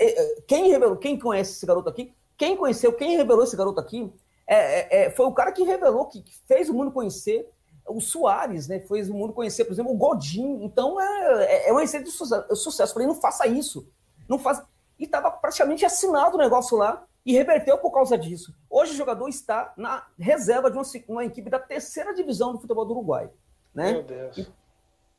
quem 0.49 0.71
revelou, 0.71 0.97
quem 0.97 1.19
conhece 1.19 1.53
esse 1.53 1.67
garoto 1.67 1.91
aqui, 1.91 2.15
quem 2.37 2.57
conheceu, 2.57 2.95
quem 2.95 3.17
revelou 3.17 3.45
esse 3.45 3.57
garoto 3.57 3.79
aqui, 3.79 4.11
é, 4.47 4.57
é, 4.57 5.05
é, 5.07 5.11
foi 5.11 5.27
o 5.27 5.33
cara 5.33 5.53
que 5.53 5.63
revelou, 5.63 6.07
que, 6.07 6.23
que, 6.23 6.35
fez 6.47 6.69
o 6.69 6.75
mundo 6.75 6.93
conhecer 6.93 7.49
o 7.87 8.01
Soares, 8.01 8.69
né? 8.69 8.81
Fez 8.81 9.09
o 9.09 9.15
mundo 9.15 9.33
conhecer, 9.33 9.65
por 9.65 9.73
exemplo, 9.73 9.93
o 9.93 9.97
Godinho. 9.97 10.63
Então 10.63 11.01
é, 11.01 11.45
é, 11.45 11.69
é 11.69 11.73
uma 11.73 11.81
receita 11.81 12.07
de 12.07 12.11
sucesso. 12.11 12.57
sucesso. 12.57 12.93
falei, 12.95 13.09
não 13.09 13.15
faça 13.15 13.47
isso. 13.47 13.87
Não 14.29 14.39
faz. 14.39 14.63
E 14.99 15.05
estava 15.05 15.31
praticamente 15.31 15.85
assinado 15.85 16.37
o 16.37 16.39
negócio 16.39 16.77
lá 16.77 17.05
e 17.25 17.33
reverteu 17.33 17.79
por 17.79 17.91
causa 17.91 18.17
disso. 18.19 18.55
Hoje 18.69 18.93
o 18.93 18.97
jogador 18.97 19.29
está 19.29 19.73
na 19.77 20.07
reserva 20.19 20.71
de 20.71 20.77
uma, 20.77 20.85
uma 21.09 21.25
equipe 21.25 21.49
da 21.49 21.59
terceira 21.59 22.15
divisão 22.15 22.53
do 22.53 22.61
futebol 22.61 22.85
do 22.85 22.93
Uruguai. 22.93 23.31
Né? 23.75 23.93
Meu 23.93 24.03
Deus. 24.03 24.51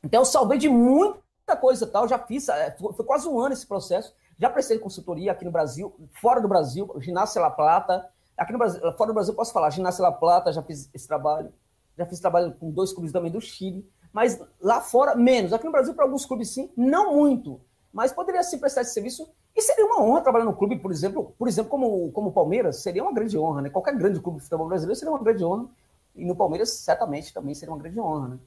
Então 0.02 0.20
eu 0.20 0.24
salvei 0.24 0.56
de 0.56 0.68
muita 0.68 1.56
coisa 1.60 1.86
tal, 1.86 2.06
já 2.06 2.18
fiz, 2.18 2.48
é, 2.48 2.76
foi 2.76 3.04
quase 3.04 3.28
um 3.28 3.40
ano 3.40 3.52
esse 3.52 3.66
processo. 3.66 4.14
Já 4.38 4.50
prestei 4.50 4.78
consultoria 4.78 5.32
aqui 5.32 5.44
no 5.44 5.50
Brasil, 5.50 5.94
fora 6.20 6.40
do 6.40 6.48
Brasil, 6.48 6.94
Ginásio 6.98 7.40
La 7.40 7.50
Plata. 7.50 8.08
Aqui 8.36 8.52
no 8.52 8.58
Brasil, 8.58 8.80
fora 8.92 9.08
do 9.08 9.14
Brasil 9.14 9.34
posso 9.34 9.52
falar, 9.52 9.70
Ginásio 9.70 10.02
La 10.02 10.12
Plata, 10.12 10.52
já 10.52 10.62
fiz 10.62 10.90
esse 10.92 11.06
trabalho. 11.08 11.52
Já 11.96 12.04
fiz 12.04 12.20
trabalho 12.20 12.52
com 12.60 12.70
dois 12.70 12.92
clubes 12.92 13.12
também 13.12 13.32
do 13.32 13.40
Chile, 13.40 13.88
mas 14.12 14.38
lá 14.60 14.80
fora 14.80 15.14
menos. 15.14 15.52
Aqui 15.52 15.64
no 15.64 15.72
Brasil 15.72 15.94
para 15.94 16.04
alguns 16.04 16.26
clubes 16.26 16.50
sim, 16.50 16.70
não 16.76 17.14
muito, 17.14 17.60
mas 17.92 18.12
poderia 18.12 18.42
sim 18.42 18.58
prestar 18.58 18.82
esse 18.82 18.92
serviço 18.92 19.26
e 19.54 19.62
seria 19.62 19.86
uma 19.86 20.02
honra 20.02 20.20
trabalhar 20.20 20.44
no 20.44 20.54
clube, 20.54 20.78
por 20.78 20.92
exemplo, 20.92 21.34
por 21.38 21.48
exemplo, 21.48 21.70
como, 21.70 22.12
como 22.12 22.28
o 22.28 22.32
Palmeiras, 22.32 22.82
seria 22.82 23.02
uma 23.02 23.14
grande 23.14 23.38
honra, 23.38 23.62
né? 23.62 23.70
Qualquer 23.70 23.96
grande 23.96 24.20
clube 24.20 24.38
de 24.38 24.44
futebol 24.44 24.68
brasileiro 24.68 24.98
seria 24.98 25.12
uma 25.12 25.22
grande 25.22 25.42
honra. 25.42 25.66
E 26.14 26.24
no 26.24 26.36
Palmeiras, 26.36 26.68
certamente, 26.70 27.32
também 27.32 27.54
seria 27.54 27.72
uma 27.72 27.80
grande 27.80 27.98
honra, 27.98 28.28
né? 28.28 28.38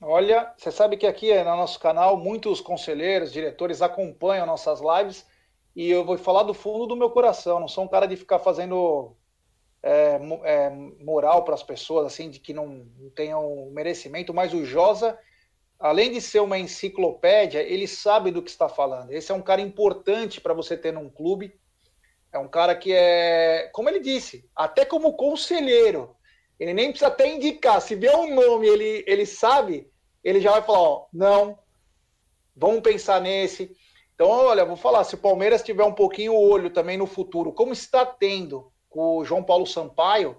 Olha, 0.00 0.52
você 0.56 0.72
sabe 0.72 0.96
que 0.96 1.06
aqui 1.06 1.36
no 1.36 1.56
nosso 1.56 1.78
canal, 1.78 2.16
muitos 2.16 2.60
conselheiros, 2.60 3.32
diretores 3.32 3.82
acompanham 3.82 4.46
nossas 4.46 4.80
lives 4.80 5.26
e 5.74 5.90
eu 5.90 6.04
vou 6.04 6.16
falar 6.18 6.44
do 6.44 6.54
fundo 6.54 6.86
do 6.86 6.96
meu 6.96 7.10
coração. 7.10 7.60
Não 7.60 7.68
sou 7.68 7.84
um 7.84 7.88
cara 7.88 8.06
de 8.06 8.16
ficar 8.16 8.38
fazendo 8.38 9.12
é, 9.82 10.18
é, 10.44 10.70
moral 10.70 11.44
para 11.44 11.54
as 11.54 11.62
pessoas, 11.62 12.06
assim, 12.06 12.30
de 12.30 12.38
que 12.38 12.52
não, 12.52 12.86
tenham 13.14 13.70
merecimento, 13.72 14.34
mas 14.34 14.52
o 14.52 14.64
Josa 14.64 15.18
além 15.78 16.10
de 16.10 16.20
ser 16.20 16.40
uma 16.40 16.58
enciclopédia, 16.58 17.60
ele 17.60 17.86
sabe 17.86 18.30
do 18.30 18.42
que 18.42 18.50
está 18.50 18.68
falando. 18.68 19.12
Esse 19.12 19.30
é 19.30 19.34
um 19.34 19.42
cara 19.42 19.60
importante 19.60 20.40
para 20.40 20.54
você 20.54 20.76
ter 20.76 20.92
num 20.92 21.08
clube. 21.08 21.54
É 22.32 22.38
um 22.38 22.48
cara 22.48 22.74
que 22.74 22.92
é, 22.92 23.70
como 23.72 23.88
ele 23.88 24.00
disse, 24.00 24.48
até 24.54 24.84
como 24.84 25.14
conselheiro. 25.14 26.16
Ele 26.58 26.74
nem 26.74 26.90
precisa 26.90 27.06
até 27.06 27.28
indicar. 27.28 27.80
Se 27.80 27.94
vier 27.94 28.14
um 28.16 28.34
nome, 28.34 28.66
ele, 28.66 29.04
ele 29.06 29.24
sabe, 29.24 29.88
ele 30.24 30.40
já 30.40 30.50
vai 30.50 30.62
falar: 30.62 30.80
ó, 30.80 31.06
não, 31.12 31.58
vamos 32.54 32.80
pensar 32.80 33.20
nesse. 33.20 33.70
Então, 34.14 34.28
olha, 34.28 34.64
vou 34.64 34.76
falar: 34.76 35.04
se 35.04 35.14
o 35.14 35.18
Palmeiras 35.18 35.62
tiver 35.62 35.84
um 35.84 35.94
pouquinho 35.94 36.34
o 36.34 36.50
olho 36.50 36.68
também 36.70 36.98
no 36.98 37.06
futuro, 37.06 37.52
como 37.52 37.72
está 37.72 38.04
tendo 38.04 38.72
com 38.88 39.18
o 39.18 39.24
João 39.24 39.42
Paulo 39.42 39.66
Sampaio, 39.66 40.36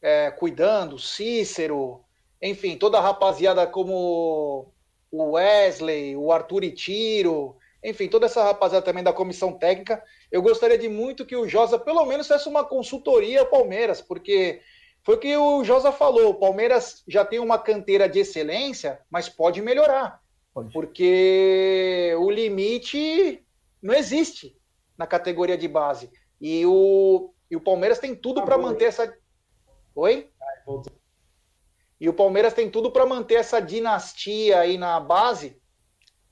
é, 0.00 0.30
cuidando, 0.30 0.98
Cícero, 0.98 2.04
enfim, 2.40 2.76
toda 2.76 2.98
a 2.98 3.02
rapaziada 3.02 3.66
como 3.66 4.72
o 5.10 5.30
Wesley, 5.32 6.16
o 6.16 6.30
Arthur 6.30 6.64
Itiro, 6.64 7.56
enfim, 7.82 8.08
toda 8.08 8.26
essa 8.26 8.42
rapaziada 8.42 8.84
também 8.84 9.02
da 9.02 9.12
comissão 9.12 9.52
técnica, 9.52 10.02
eu 10.30 10.42
gostaria 10.42 10.78
de 10.78 10.88
muito 10.88 11.24
que 11.24 11.36
o 11.36 11.48
Josa 11.48 11.78
pelo 11.78 12.04
menos 12.04 12.26
fizesse 12.26 12.48
uma 12.48 12.64
consultoria 12.64 13.40
ao 13.40 13.46
Palmeiras, 13.46 14.00
porque 14.00 14.60
foi 15.02 15.14
o 15.14 15.18
que 15.18 15.36
o 15.36 15.64
Josa 15.64 15.92
falou, 15.92 16.30
o 16.30 16.34
Palmeiras 16.34 17.02
já 17.06 17.24
tem 17.24 17.38
uma 17.38 17.58
canteira 17.58 18.08
de 18.08 18.18
excelência, 18.18 19.00
mas 19.10 19.28
pode 19.28 19.62
melhorar, 19.62 20.20
pode. 20.52 20.72
porque 20.72 22.14
o 22.18 22.30
limite 22.30 23.42
não 23.80 23.94
existe 23.94 24.56
na 24.96 25.06
categoria 25.06 25.56
de 25.56 25.68
base, 25.68 26.10
e 26.40 26.66
o, 26.66 27.32
e 27.50 27.56
o 27.56 27.60
Palmeiras 27.60 27.98
tem 27.98 28.14
tudo 28.14 28.42
para 28.44 28.58
manter 28.58 28.86
essa... 28.86 29.12
Oi? 29.94 30.30
E 32.00 32.08
o 32.08 32.14
Palmeiras 32.14 32.54
tem 32.54 32.70
tudo 32.70 32.90
para 32.90 33.06
manter 33.06 33.34
essa 33.34 33.60
dinastia 33.60 34.60
aí 34.60 34.78
na 34.78 35.00
base, 35.00 35.60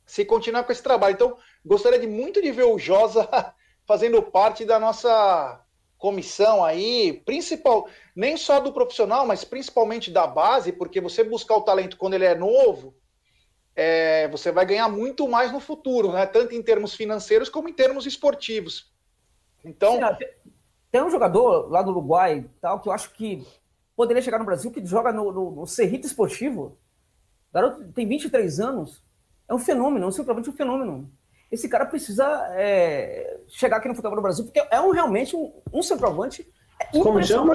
se 0.05 0.25
continuar 0.25 0.65
com 0.65 0.73
esse 0.73 0.83
trabalho. 0.83 1.15
Então, 1.15 1.37
gostaria 1.65 1.99
de 1.99 2.07
muito 2.07 2.41
de 2.41 2.53
ver 2.53 2.65
o 2.65 2.79
Josa 2.79 3.29
fazendo 3.85 4.23
parte 4.23 4.65
da 4.65 4.79
nossa 4.79 5.65
comissão 5.99 6.65
aí, 6.65 7.23
principal, 7.25 7.89
nem 8.15 8.37
só 8.37 8.61
do 8.61 8.73
profissional, 8.73 9.27
mas 9.27 9.45
principalmente 9.45 10.11
da 10.11 10.27
base, 10.27 10.73
porque 10.73 11.01
você 11.01 11.25
buscar 11.25 11.57
o 11.57 11.63
talento 11.63 11.97
quando 11.97 12.15
ele 12.15 12.27
é 12.27 12.35
novo, 12.35 12.95
é, 13.75 14.29
você 14.29 14.53
vai 14.53 14.65
ganhar 14.65 14.89
muito 14.89 15.27
mais 15.27 15.53
no 15.53 15.61
futuro, 15.61 16.13
né? 16.13 16.27
Tanto 16.27 16.55
em 16.55 16.63
termos 16.63 16.95
financeiros 16.95 17.49
como 17.49 17.69
em 17.69 17.73
termos 17.73 18.07
esportivos. 18.07 18.93
Então. 19.65 19.95
Sim, 19.95 20.27
tem 20.97 21.05
um 21.05 21.11
jogador 21.11 21.71
lá 21.71 21.83
do 21.83 21.91
Uruguai 21.91 22.49
tal, 22.59 22.81
que 22.81 22.89
eu 22.89 22.93
acho 22.93 23.13
que 23.13 23.47
poderia 23.95 24.23
chegar 24.23 24.39
no 24.39 24.47
Brasil, 24.47 24.71
que 24.71 24.85
joga 24.87 25.13
no, 25.13 25.31
no, 25.31 25.51
no 25.51 25.67
Cerrito 25.67 26.07
Esportivo. 26.07 26.79
O 27.51 27.53
garoto 27.53 27.93
tem 27.93 28.09
23 28.09 28.61
anos. 28.61 29.05
É 29.47 29.55
um 29.55 29.59
fenômeno, 29.59 30.07
é 30.07 30.09
um 30.09 30.11
simplesmente 30.11 30.49
um 30.49 30.55
fenômeno. 30.55 31.13
Esse 31.53 31.69
cara 31.69 31.85
precisa 31.85 32.25
é, 32.55 33.41
chegar 33.47 33.77
aqui 33.77 33.89
no 33.89 33.95
futebol 33.95 34.17
do 34.17 34.23
Brasil, 34.23 34.47
porque 34.47 34.67
é 34.71 34.81
um, 34.81 34.91
realmente 34.91 35.37
um, 35.37 35.53
um 35.71 35.83
centroavante. 35.83 36.51
É 36.81 36.87
Como 36.87 37.23
chama? 37.23 37.53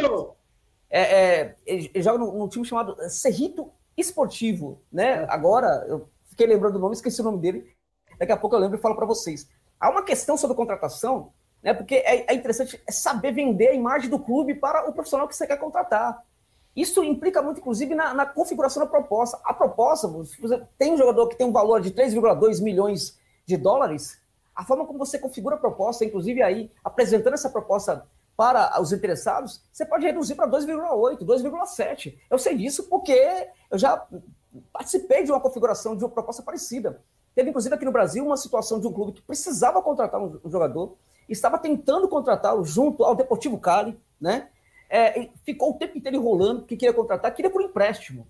É, 0.87 1.01
é, 1.01 1.55
ele 1.65 1.89
joga 1.95 2.19
num, 2.19 2.47
time 2.47 2.63
chamado 2.63 2.95
Cerrito 3.09 3.71
Esportivo, 3.97 4.83
né? 4.91 5.25
Agora, 5.29 5.83
eu 5.89 6.07
fiquei 6.29 6.45
lembrando 6.45 6.75
o 6.75 6.79
nome, 6.79 6.93
esqueci 6.93 7.21
o 7.21 7.23
nome 7.23 7.39
dele. 7.39 7.75
Daqui 8.19 8.33
a 8.33 8.37
pouco 8.37 8.55
eu 8.55 8.59
lembro 8.59 8.77
e 8.77 8.81
falo 8.81 8.95
para 8.95 9.07
vocês. 9.07 9.49
Há 9.79 9.89
uma 9.89 10.03
questão 10.03 10.37
sobre 10.37 10.55
contratação, 10.55 11.33
né? 11.63 11.73
Porque 11.73 11.95
é, 11.95 12.31
é 12.31 12.33
interessante 12.33 12.81
saber 12.89 13.31
vender 13.31 13.69
a 13.69 13.73
imagem 13.73 14.09
do 14.09 14.19
clube 14.19 14.55
para 14.55 14.89
o 14.89 14.93
profissional 14.93 15.27
que 15.27 15.35
você 15.35 15.45
quer 15.45 15.57
contratar. 15.57 16.23
Isso 16.75 17.03
implica 17.03 17.41
muito, 17.41 17.59
inclusive, 17.59 17.93
na, 17.93 18.13
na 18.13 18.25
configuração 18.25 18.83
da 18.83 18.89
proposta. 18.89 19.39
A 19.43 19.53
proposta, 19.53 20.07
você 20.07 20.61
tem 20.77 20.93
um 20.93 20.97
jogador 20.97 21.27
que 21.27 21.35
tem 21.35 21.45
um 21.45 21.51
valor 21.51 21.81
de 21.81 21.91
3,2 21.91 22.61
milhões 22.61 23.19
de 23.45 23.57
dólares, 23.57 24.21
a 24.55 24.63
forma 24.63 24.85
como 24.85 24.99
você 24.99 25.17
configura 25.17 25.55
a 25.55 25.59
proposta, 25.59 26.05
inclusive 26.05 26.41
aí, 26.41 26.71
apresentando 26.83 27.33
essa 27.33 27.49
proposta 27.49 28.05
para 28.35 28.79
os 28.81 28.91
interessados, 28.91 29.61
você 29.71 29.85
pode 29.85 30.05
reduzir 30.05 30.35
para 30.35 30.47
2,8, 30.47 31.19
2,7. 31.19 32.17
Eu 32.29 32.39
sei 32.39 32.57
disso 32.57 32.87
porque 32.89 33.49
eu 33.69 33.77
já 33.77 34.05
participei 34.73 35.23
de 35.23 35.31
uma 35.31 35.39
configuração 35.39 35.95
de 35.95 36.03
uma 36.03 36.09
proposta 36.09 36.41
parecida. 36.41 37.01
Teve, 37.35 37.49
inclusive, 37.49 37.73
aqui 37.75 37.85
no 37.85 37.91
Brasil, 37.91 38.25
uma 38.25 38.37
situação 38.37 38.79
de 38.79 38.87
um 38.87 38.93
clube 38.93 39.13
que 39.13 39.21
precisava 39.21 39.81
contratar 39.81 40.21
um 40.21 40.39
jogador, 40.49 40.97
estava 41.33 41.57
tentando 41.57 42.07
contratá-lo 42.07 42.63
junto 42.63 43.03
ao 43.03 43.15
Deportivo 43.15 43.57
Cali, 43.59 43.99
né? 44.19 44.49
É, 44.89 45.29
ficou 45.45 45.71
o 45.71 45.73
tempo 45.75 45.97
inteiro 45.97 46.17
enrolando, 46.17 46.65
que 46.65 46.75
queria 46.75 46.93
contratar, 46.93 47.33
queria 47.33 47.49
por 47.49 47.61
empréstimo. 47.61 48.27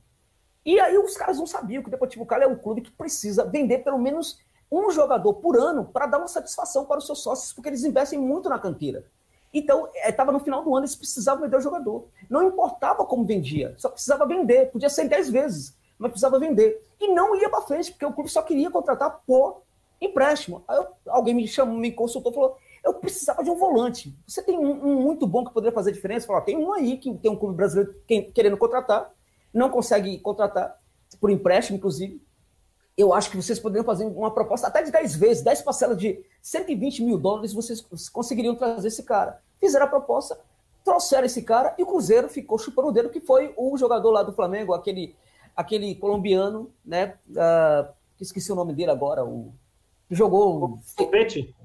E 0.63 0.79
aí 0.79 0.95
os 0.97 1.17
caras 1.17 1.37
não 1.37 1.47
sabiam 1.47 1.81
que 1.81 1.87
o 1.89 1.91
Deportivo 1.91 2.25
Cali 2.25 2.43
é 2.43 2.47
um 2.47 2.55
clube 2.55 2.81
que 2.81 2.91
precisa 2.91 3.43
vender 3.43 3.79
pelo 3.79 3.97
menos 3.97 4.39
um 4.71 4.91
jogador 4.91 5.33
por 5.33 5.57
ano 5.57 5.85
para 5.85 6.05
dar 6.05 6.19
uma 6.19 6.27
satisfação 6.27 6.85
para 6.85 6.99
os 6.99 7.05
seus 7.05 7.21
sócios, 7.21 7.51
porque 7.51 7.67
eles 7.67 7.83
investem 7.83 8.19
muito 8.19 8.47
na 8.47 8.59
canteira. 8.59 9.05
Então, 9.53 9.89
estava 10.05 10.31
é, 10.31 10.33
no 10.33 10.39
final 10.39 10.63
do 10.63 10.73
ano, 10.73 10.85
eles 10.85 10.95
precisavam 10.95 11.43
vender 11.43 11.57
o 11.57 11.61
jogador. 11.61 12.07
Não 12.29 12.43
importava 12.43 13.03
como 13.05 13.25
vendia, 13.25 13.75
só 13.77 13.89
precisava 13.89 14.25
vender. 14.25 14.71
Podia 14.71 14.89
ser 14.89 15.09
10 15.09 15.29
vezes, 15.29 15.75
mas 15.99 16.11
precisava 16.11 16.39
vender. 16.39 16.81
E 16.99 17.09
não 17.09 17.35
ia 17.35 17.49
para 17.49 17.61
frente, 17.61 17.91
porque 17.91 18.05
o 18.05 18.13
clube 18.13 18.29
só 18.29 18.41
queria 18.41 18.71
contratar 18.71 19.21
por 19.27 19.63
empréstimo. 19.99 20.63
Aí 20.67 20.77
eu, 20.77 20.87
alguém 21.07 21.33
me 21.33 21.47
chamou, 21.47 21.77
me 21.77 21.91
consultou, 21.91 22.31
falou: 22.31 22.57
eu 22.83 22.95
precisava 22.95 23.43
de 23.43 23.49
um 23.49 23.55
volante. 23.55 24.15
Você 24.27 24.41
tem 24.41 24.57
um, 24.57 24.71
um 24.71 25.01
muito 25.01 25.27
bom 25.27 25.45
que 25.45 25.53
poderia 25.53 25.73
fazer 25.73 25.91
diferença? 25.91 26.25
Falou, 26.25 26.41
tem 26.41 26.57
um 26.57 26.73
aí 26.73 26.97
que 26.97 27.13
tem 27.15 27.29
um 27.29 27.35
clube 27.35 27.55
brasileiro 27.55 27.95
querendo 28.33 28.57
contratar, 28.57 29.11
não 29.53 29.69
consegue 29.69 30.17
contratar, 30.19 30.79
por 31.19 31.29
empréstimo, 31.29 31.77
inclusive. 31.77 32.21
Eu 32.97 33.13
acho 33.13 33.29
que 33.29 33.37
vocês 33.37 33.59
poderiam 33.59 33.85
fazer 33.85 34.05
uma 34.05 34.31
proposta 34.31 34.67
até 34.67 34.83
de 34.83 34.91
10 34.91 35.15
vezes, 35.15 35.43
10 35.43 35.61
parcelas 35.61 35.97
de 35.97 36.23
120 36.41 37.03
mil 37.03 37.17
dólares, 37.17 37.53
vocês 37.53 37.81
conseguiriam 38.09 38.55
trazer 38.55 38.87
esse 38.87 39.03
cara. 39.03 39.41
Fizeram 39.59 39.85
a 39.85 39.89
proposta, 39.89 40.39
trouxeram 40.83 41.25
esse 41.25 41.41
cara 41.41 41.73
e 41.77 41.83
o 41.83 41.85
Cruzeiro 41.85 42.29
ficou 42.29 42.57
chupando 42.57 42.89
o 42.89 42.91
dedo, 42.91 43.09
que 43.09 43.21
foi 43.21 43.53
o 43.55 43.77
jogador 43.77 44.11
lá 44.11 44.23
do 44.23 44.33
Flamengo, 44.33 44.73
aquele, 44.73 45.15
aquele 45.55 45.95
colombiano, 45.95 46.71
né? 46.83 47.15
Uh, 47.29 47.91
esqueci 48.19 48.51
o 48.51 48.55
nome 48.55 48.73
dele 48.73 48.91
agora, 48.91 49.25
o 49.25 49.53
jogou. 50.09 50.63
O 50.65 50.79
Copete? 50.95 51.55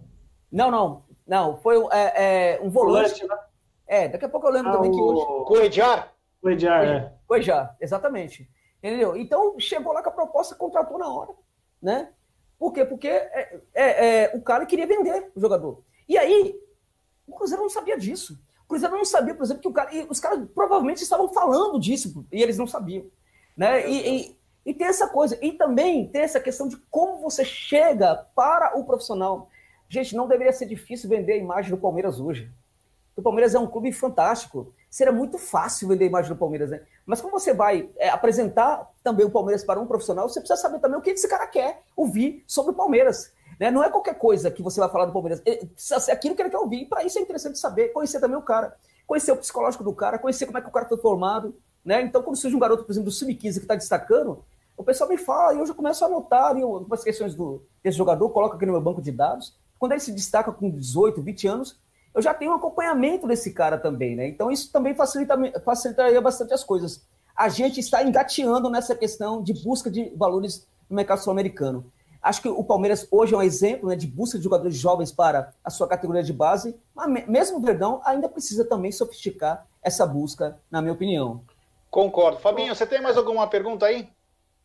Não, 0.51 0.70
não. 0.70 1.02
Não, 1.27 1.57
foi 1.57 1.77
é, 1.93 2.55
é, 2.55 2.61
um 2.62 2.70
volante. 2.70 3.20
volante 3.20 3.27
né? 3.27 3.39
É, 3.86 4.09
daqui 4.09 4.24
a 4.24 4.28
pouco 4.28 4.47
eu 4.47 4.53
lembro 4.53 4.70
ah, 4.70 4.74
também 4.74 4.90
que 4.90 5.01
hoje. 5.01 5.24
Coedjar? 5.47 6.12
Coedjar, 6.40 6.85
é. 6.85 7.12
Coedjar, 7.27 7.77
exatamente. 7.81 8.48
Entendeu? 8.82 9.16
Então 9.16 9.59
chegou 9.59 9.93
lá 9.93 10.03
com 10.03 10.11
a 10.11 10.12
proposta, 10.12 10.55
contratou 10.55 10.98
na 10.98 11.09
hora. 11.09 11.32
Né? 11.82 12.11
Por 12.59 12.73
quê? 12.73 12.85
Porque 12.85 13.09
é, 13.09 13.61
é, 13.74 14.07
é, 14.07 14.32
o 14.35 14.40
cara 14.40 14.66
queria 14.66 14.86
vender 14.86 15.31
o 15.35 15.40
jogador. 15.40 15.82
E 16.09 16.16
aí, 16.16 16.59
o 17.27 17.35
Cruzeiro 17.35 17.62
não 17.62 17.70
sabia 17.70 17.98
disso. 17.98 18.39
O 18.65 18.69
Cruzeiro 18.69 18.97
não 18.97 19.05
sabia, 19.05 19.35
por 19.35 19.44
exemplo, 19.44 19.62
que 19.62 19.69
o 19.69 19.73
cara. 19.73 19.94
E 19.94 20.07
os 20.09 20.20
caras 20.20 20.48
provavelmente 20.55 21.03
estavam 21.03 21.28
falando 21.28 21.78
disso, 21.78 22.24
e 22.32 22.43
eles 22.43 22.59
não 22.59 22.66
sabiam. 22.66 23.07
Né? 23.57 23.89
E, 23.89 24.09
e, 24.09 24.39
e 24.66 24.74
tem 24.74 24.86
essa 24.86 25.09
coisa. 25.09 25.39
E 25.43 25.53
também 25.53 26.09
tem 26.09 26.23
essa 26.23 26.40
questão 26.40 26.66
de 26.66 26.77
como 26.90 27.19
você 27.19 27.44
chega 27.44 28.27
para 28.35 28.78
o 28.78 28.85
profissional. 28.85 29.51
Gente, 29.88 30.16
não 30.16 30.26
deveria 30.26 30.52
ser 30.52 30.66
difícil 30.66 31.08
vender 31.08 31.34
a 31.34 31.36
imagem 31.36 31.70
do 31.70 31.76
Palmeiras 31.76 32.18
hoje. 32.18 32.50
O 33.16 33.22
Palmeiras 33.22 33.54
é 33.54 33.58
um 33.58 33.66
clube 33.66 33.90
fantástico. 33.92 34.74
Seria 34.90 35.12
muito 35.12 35.38
fácil 35.38 35.88
vender 35.88 36.04
a 36.04 36.08
imagem 36.08 36.30
do 36.30 36.38
Palmeiras, 36.38 36.70
né? 36.70 36.82
Mas 37.06 37.20
como 37.20 37.38
você 37.38 37.54
vai 37.54 37.88
é, 37.96 38.10
apresentar 38.10 38.92
também 39.02 39.24
o 39.24 39.30
Palmeiras 39.30 39.64
para 39.64 39.80
um 39.80 39.86
profissional, 39.86 40.28
você 40.28 40.38
precisa 40.38 40.60
saber 40.60 40.80
também 40.80 40.98
o 40.98 41.02
que 41.02 41.10
esse 41.10 41.26
cara 41.26 41.46
quer 41.46 41.82
ouvir 41.96 42.44
sobre 42.46 42.72
o 42.72 42.74
Palmeiras. 42.74 43.32
Né? 43.58 43.70
Não 43.70 43.82
é 43.82 43.88
qualquer 43.88 44.18
coisa 44.18 44.50
que 44.50 44.62
você 44.62 44.78
vai 44.78 44.90
falar 44.90 45.06
do 45.06 45.12
Palmeiras. 45.12 45.40
É, 45.46 45.64
precisa 45.64 45.98
ser 45.98 46.12
aquilo 46.12 46.34
que 46.34 46.42
ele 46.42 46.50
quer 46.50 46.58
ouvir. 46.58 46.82
E 46.82 46.86
para 46.86 47.04
isso 47.04 47.18
é 47.18 47.22
interessante 47.22 47.58
saber, 47.58 47.88
conhecer 47.88 48.20
também 48.20 48.36
o 48.36 48.42
cara. 48.42 48.76
Conhecer 49.06 49.32
o 49.32 49.36
psicológico 49.36 49.84
do 49.84 49.94
cara, 49.94 50.18
conhecer 50.18 50.44
como 50.44 50.58
é 50.58 50.60
que 50.60 50.68
o 50.68 50.72
cara 50.72 50.86
foi 50.86 50.98
formado. 50.98 51.56
Né? 51.82 52.02
Então, 52.02 52.22
quando 52.22 52.36
surge 52.36 52.54
um 52.54 52.58
garoto, 52.58 52.84
por 52.84 52.92
exemplo, 52.92 53.08
do 53.08 53.12
Sub-15 53.12 53.38
que 53.38 53.46
está 53.60 53.76
destacando, 53.76 54.44
o 54.76 54.84
pessoal 54.84 55.08
me 55.08 55.16
fala 55.16 55.54
e 55.54 55.58
eu 55.58 55.64
já 55.64 55.72
começo 55.72 56.04
a 56.04 56.08
anotar 56.08 56.54
algumas 56.56 57.02
questões 57.02 57.34
do, 57.34 57.62
desse 57.82 57.96
jogador, 57.96 58.28
coloco 58.30 58.56
aqui 58.56 58.66
no 58.66 58.72
meu 58.72 58.80
banco 58.80 59.00
de 59.00 59.10
dados 59.10 59.54
quando 59.78 59.93
ele 59.93 60.01
se 60.01 60.12
destaca 60.12 60.53
com 60.53 60.70
18, 60.70 61.23
20 61.23 61.48
anos, 61.48 61.78
eu 62.15 62.23
já 62.23 62.32
tenho 62.32 62.53
um 62.53 62.55
acompanhamento 62.55 63.27
desse 63.27 63.53
cara 63.53 63.77
também, 63.77 64.16
né? 64.16 64.27
Então 64.27 64.51
isso 64.51 64.73
também 64.73 64.94
facilita, 64.94 65.36
facilitaria 65.65 66.20
bastante 66.20 66.55
as 66.55 66.65
coisas. 66.65 67.07
A 67.36 67.48
gente 67.51 67.78
está 67.78 68.03
engateando 68.03 68.70
nessa 68.70 68.94
questão 68.94 69.43
de 69.43 69.53
busca 69.62 69.90
de 69.90 70.11
valores 70.16 70.66
no 70.89 70.97
mercado 70.97 71.19
sul-americano. 71.23 71.93
Acho 72.23 72.43
que 72.43 72.48
o 72.48 72.65
Palmeiras 72.65 73.07
hoje 73.11 73.35
é 73.35 73.36
um 73.36 73.43
exemplo 73.43 73.89
né, 73.89 73.94
de 73.94 74.07
busca 74.07 74.39
de 74.39 74.43
jogadores 74.43 74.77
jovens 74.77 75.12
para 75.12 75.53
a 75.62 75.70
sua 75.70 75.86
categoria 75.86 76.23
de 76.23 76.32
base, 76.32 76.77
mas 76.94 77.28
mesmo 77.28 77.59
o 77.59 77.61
Verdão 77.61 78.01
ainda 78.05 78.28
precisa 78.28 78.65
também 78.65 78.90
sofisticar 78.90 79.66
essa 79.82 80.05
busca, 80.05 80.59
na 80.70 80.81
minha 80.81 80.94
opinião. 80.94 81.43
Concordo. 81.90 82.39
Fabinho, 82.39 82.74
você 82.74 82.86
tem 82.86 83.01
mais 83.01 83.16
alguma 83.16 83.47
pergunta 83.47 83.86
aí? 83.86 84.09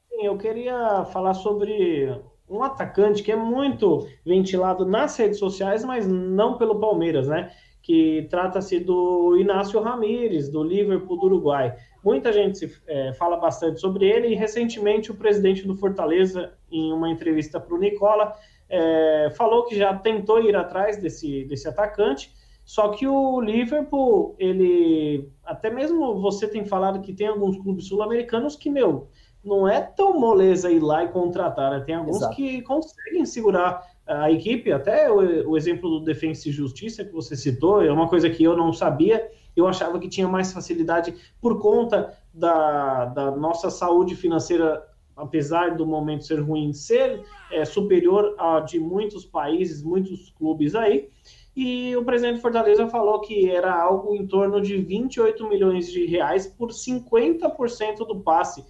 Sim, 0.09 0.25
eu 0.25 0.37
queria 0.37 1.05
falar 1.11 1.33
sobre 1.33 2.19
um 2.51 2.61
atacante 2.63 3.23
que 3.23 3.31
é 3.31 3.35
muito 3.35 4.07
ventilado 4.25 4.85
nas 4.85 5.15
redes 5.17 5.39
sociais, 5.39 5.85
mas 5.85 6.05
não 6.07 6.57
pelo 6.57 6.79
Palmeiras, 6.79 7.27
né? 7.27 7.51
Que 7.81 8.27
trata-se 8.29 8.79
do 8.79 9.37
Inácio 9.37 9.79
Ramírez, 9.79 10.49
do 10.49 10.61
Liverpool 10.61 11.17
do 11.17 11.25
Uruguai. 11.27 11.75
Muita 12.03 12.33
gente 12.33 12.57
se, 12.57 12.71
é, 12.87 13.13
fala 13.13 13.37
bastante 13.37 13.79
sobre 13.79 14.05
ele 14.05 14.27
e 14.27 14.35
recentemente 14.35 15.11
o 15.11 15.15
presidente 15.15 15.65
do 15.65 15.75
Fortaleza, 15.75 16.53
em 16.69 16.91
uma 16.91 17.09
entrevista 17.09 17.59
para 17.59 17.73
o 17.73 17.79
Nicola, 17.79 18.35
é, 18.69 19.31
falou 19.35 19.65
que 19.65 19.75
já 19.75 19.95
tentou 19.95 20.41
ir 20.41 20.55
atrás 20.55 20.97
desse, 20.97 21.45
desse 21.45 21.67
atacante, 21.67 22.31
só 22.63 22.89
que 22.89 23.07
o 23.07 23.41
Liverpool, 23.41 24.35
ele. 24.39 25.29
Até 25.43 25.69
mesmo 25.69 26.21
você 26.21 26.47
tem 26.47 26.63
falado 26.63 27.01
que 27.01 27.13
tem 27.13 27.27
alguns 27.27 27.57
clubes 27.57 27.87
sul-americanos 27.87 28.55
que, 28.55 28.69
meu, 28.69 29.07
não 29.43 29.67
é 29.67 29.81
tão 29.81 30.19
moleza 30.19 30.71
ir 30.71 30.79
lá 30.79 31.03
e 31.03 31.09
contratar, 31.09 31.71
né? 31.71 31.79
Tem 31.79 31.95
alguns 31.95 32.17
Exato. 32.17 32.35
que 32.35 32.61
conseguem 32.61 33.25
segurar 33.25 33.83
a 34.07 34.31
equipe, 34.31 34.71
até 34.71 35.09
o, 35.09 35.51
o, 35.51 35.57
exemplo 35.57 35.89
do 35.89 35.99
Defensa 36.01 36.49
e 36.49 36.51
Justiça 36.51 37.05
que 37.05 37.13
você 37.13 37.35
citou, 37.35 37.83
é 37.83 37.91
uma 37.91 38.07
coisa 38.07 38.29
que 38.29 38.43
eu 38.43 38.57
não 38.57 38.73
sabia, 38.73 39.29
eu 39.55 39.67
achava 39.67 39.99
que 39.99 40.09
tinha 40.09 40.27
mais 40.27 40.51
facilidade 40.51 41.13
por 41.39 41.59
conta 41.59 42.13
da, 42.33 43.05
da 43.05 43.31
nossa 43.31 43.69
saúde 43.69 44.15
financeira, 44.15 44.85
apesar 45.15 45.75
do 45.75 45.85
momento 45.85 46.25
ser 46.25 46.39
ruim, 46.39 46.73
ser 46.73 47.23
é, 47.51 47.63
superior 47.63 48.35
a 48.37 48.59
de 48.59 48.79
muitos 48.79 49.25
países, 49.25 49.83
muitos 49.83 50.29
clubes 50.31 50.75
aí, 50.75 51.09
e 51.55 51.95
o 51.97 52.05
presidente 52.05 52.35
de 52.35 52.41
Fortaleza 52.41 52.87
falou 52.87 53.19
que 53.19 53.49
era 53.49 53.73
algo 53.73 54.15
em 54.15 54.25
torno 54.25 54.61
de 54.61 54.77
28 54.77 55.47
milhões 55.49 55.91
de 55.91 56.05
reais 56.05 56.47
por 56.47 56.69
50% 56.69 57.97
do 58.07 58.21
passe 58.21 58.63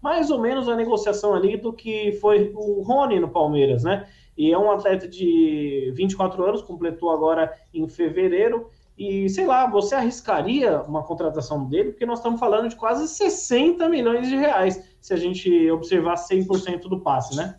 mais 0.00 0.30
ou 0.30 0.38
menos 0.40 0.68
a 0.68 0.76
negociação 0.76 1.34
ali 1.34 1.56
do 1.56 1.72
que 1.72 2.12
foi 2.20 2.52
o 2.54 2.82
Rony 2.82 3.18
no 3.20 3.28
Palmeiras, 3.28 3.82
né? 3.82 4.08
E 4.36 4.52
é 4.52 4.58
um 4.58 4.70
atleta 4.70 5.08
de 5.08 5.92
24 5.96 6.44
anos, 6.44 6.62
completou 6.62 7.10
agora 7.10 7.52
em 7.74 7.88
fevereiro, 7.88 8.70
E, 8.98 9.28
sei 9.28 9.46
lá, 9.46 9.64
você 9.70 9.94
arriscaria 9.94 10.82
uma 10.82 11.04
contratação 11.04 11.64
dele? 11.64 11.90
Porque 11.90 12.04
nós 12.04 12.18
estamos 12.18 12.40
falando 12.40 12.68
de 12.68 12.74
quase 12.74 13.06
60 13.06 13.88
milhões 13.88 14.28
de 14.28 14.34
reais, 14.36 14.82
se 15.00 15.14
a 15.14 15.16
gente 15.16 15.70
observar 15.70 16.16
100% 16.16 16.88
do 16.88 16.98
passe, 17.00 17.36
né? 17.36 17.54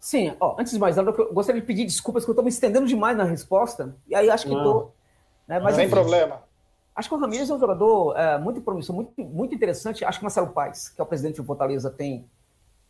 Sim, 0.00 0.34
ó, 0.40 0.56
antes 0.58 0.72
de 0.72 0.78
mais 0.78 0.96
nada, 0.96 1.10
eu 1.10 1.34
gostaria 1.34 1.60
de 1.60 1.66
pedir 1.66 1.84
desculpas 1.84 2.24
que 2.24 2.30
eu 2.30 2.32
estou 2.32 2.42
me 2.42 2.48
estendendo 2.48 2.86
demais 2.86 3.14
na 3.14 3.24
resposta, 3.24 3.94
e 4.06 4.14
aí 4.14 4.30
acho 4.30 4.46
que 4.46 4.54
estou... 4.54 4.94
Né, 5.46 5.60
mas, 5.60 5.74
Sem 5.74 5.90
problema. 5.90 6.42
Acho 6.98 7.08
que 7.08 7.14
o 7.14 7.18
Ramires 7.18 7.48
é 7.48 7.54
um 7.54 7.60
jogador 7.60 8.18
é, 8.18 8.36
muito 8.38 8.60
promissor, 8.60 8.92
muito, 8.92 9.12
muito 9.24 9.54
interessante. 9.54 10.04
Acho 10.04 10.18
que 10.18 10.24
Marcelo 10.24 10.48
Paes, 10.48 10.88
que 10.88 11.00
é 11.00 11.04
o 11.04 11.06
presidente 11.06 11.36
do 11.36 11.44
Fortaleza, 11.44 11.88
tem 11.90 12.28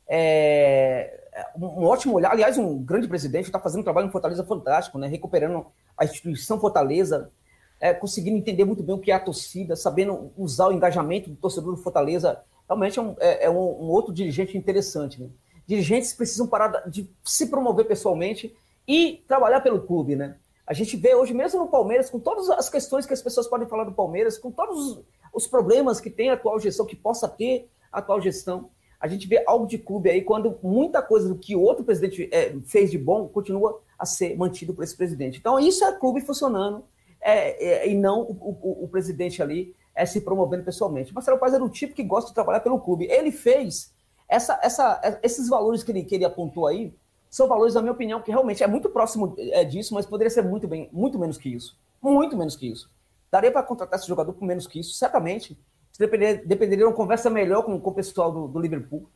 é, 0.09 1.21
um 1.55 1.85
ótimo 1.85 2.15
olhar. 2.15 2.33
Aliás, 2.33 2.57
um 2.57 2.83
grande 2.83 3.07
presidente, 3.07 3.45
está 3.45 3.61
fazendo 3.61 3.81
um 3.81 3.85
trabalho 3.85 4.09
em 4.09 4.11
Fortaleza 4.11 4.43
fantástico, 4.43 4.97
né? 4.97 5.07
recuperando 5.09 5.67
a 5.95 6.07
instituição 6.07 6.59
Fortaleza, 6.59 7.31
é, 7.79 7.93
conseguindo 7.93 8.39
entender 8.39 8.65
muito 8.65 8.83
bem 8.83 8.95
o 8.95 8.99
que 8.99 9.11
é 9.11 9.15
a 9.15 9.21
torcida, 9.21 9.77
sabendo 9.77 10.33
usar 10.39 10.69
o 10.69 10.73
engajamento 10.73 11.29
do 11.29 11.37
torcedor 11.37 11.77
do 11.77 11.83
Fortaleza. 11.83 12.41
Realmente 12.67 12.99
é 12.99 13.03
um, 13.03 13.15
é, 13.21 13.45
é 13.45 13.51
um, 13.51 13.59
um 13.59 13.91
outro 13.91 14.11
dirigente 14.11 14.57
interessante. 14.57 15.21
Né? 15.21 15.29
Dirigentes 15.67 16.15
precisam 16.15 16.47
parar 16.47 16.89
de 16.89 17.11
se 17.23 17.49
promover 17.49 17.87
pessoalmente 17.87 18.57
e 18.89 19.23
trabalhar 19.29 19.61
pelo 19.61 19.83
clube. 19.83 20.17
Né? 20.17 20.35
A 20.69 20.75
gente 20.75 20.99
vê 20.99 21.15
hoje, 21.15 21.33
mesmo 21.33 21.61
no 21.61 21.69
Palmeiras, 21.69 22.11
com 22.11 22.21
todas 22.21 22.51
as 22.51 22.69
questões 22.69 23.07
que 23.07 23.15
as 23.15 23.23
pessoas 23.23 23.49
podem 23.49 23.67
falar 23.67 23.85
do 23.85 23.93
Palmeiras, 23.93 24.37
com 24.37 24.51
todos 24.51 25.03
os 25.33 25.47
problemas 25.47 25.99
que 25.99 26.11
tem 26.11 26.29
a 26.29 26.35
atual 26.35 26.61
gestão, 26.61 26.85
que 26.85 26.95
possa 26.95 27.27
ter 27.27 27.71
a 27.91 28.01
atual 28.01 28.21
gestão, 28.21 28.69
a 29.01 29.09
gente 29.09 29.27
vê 29.27 29.43
algo 29.47 29.67
de 29.67 29.79
clube 29.79 30.11
aí 30.11 30.21
quando 30.21 30.59
muita 30.63 31.01
coisa 31.01 31.27
do 31.27 31.37
que 31.37 31.57
o 31.57 31.63
outro 31.63 31.85
presidente 31.85 32.29
é, 32.31 32.55
fez 32.67 32.91
de 32.91 32.99
bom 32.99 33.27
continua 33.29 33.81
a 33.99 34.05
ser 34.05 34.37
mantido 34.37 34.75
por 34.75 34.85
esse 34.85 34.95
presidente. 34.95 35.39
Então, 35.39 35.59
isso 35.59 35.83
é 35.87 35.93
clube 35.93 36.21
funcionando 36.21 36.85
é, 37.19 37.87
é, 37.87 37.89
e 37.89 37.95
não 37.95 38.21
o, 38.25 38.59
o, 38.61 38.85
o, 38.85 38.89
presidente 38.89 39.43
ali 39.43 39.75
é, 39.95 40.05
se 40.05 40.21
promovendo 40.21 40.65
pessoalmente. 40.65 41.15
Marcelo 41.15 41.39
Paz 41.39 41.55
era 41.55 41.65
o 41.65 41.71
tipo 41.71 41.95
que 41.95 42.03
gosta 42.03 42.29
de 42.29 42.35
trabalhar 42.35 42.61
pelo 42.61 42.79
clube. 42.79 43.07
Ele 43.07 43.33
fez 43.33 43.91
essa, 44.29 44.61
essa, 44.63 45.19
esses 45.23 45.49
valores 45.49 45.83
que 45.83 45.93
ele, 45.93 46.05
que 46.05 46.15
ele 46.15 46.27
apontou 46.27 46.67
aí, 46.67 46.93
são 47.31 47.47
valores, 47.47 47.75
na 47.75 47.83
minha 47.83 47.93
opinião, 47.93 48.23
que 48.23 48.31
realmente 48.31 48.63
é 48.63 48.67
muito 48.67 48.89
próximo 48.89 49.35
é, 49.39 49.65
disso, 49.65 49.95
mas 49.95 50.07
poderia 50.07 50.31
ser 50.31 50.43
muito, 50.43 50.67
bem, 50.67 50.89
muito 50.93 51.19
menos 51.19 51.37
que 51.37 51.49
isso. 51.49 51.79
Muito 52.01 52.37
menos 52.37 52.57
que 52.57 52.67
isso. 52.67 52.91
Daria 53.31 53.53
para 53.53 53.63
contratar 53.63 53.99
esse 53.99 54.09
jogador 54.09 54.33
por 54.33 54.45
menos 54.45 54.67
que 54.67 54.81
isso, 54.81 54.95
certamente. 54.95 55.59
Depender, 55.99 56.47
dependeria 56.47 56.85
de 56.85 56.91
uma 56.91 56.97
conversa 56.97 57.29
melhor 57.29 57.63
com, 57.63 57.79
com 57.81 57.91
o 57.91 57.95
pessoal 57.95 58.33
do, 58.33 58.49
do 58.49 58.59
Liverpool. 58.59 59.07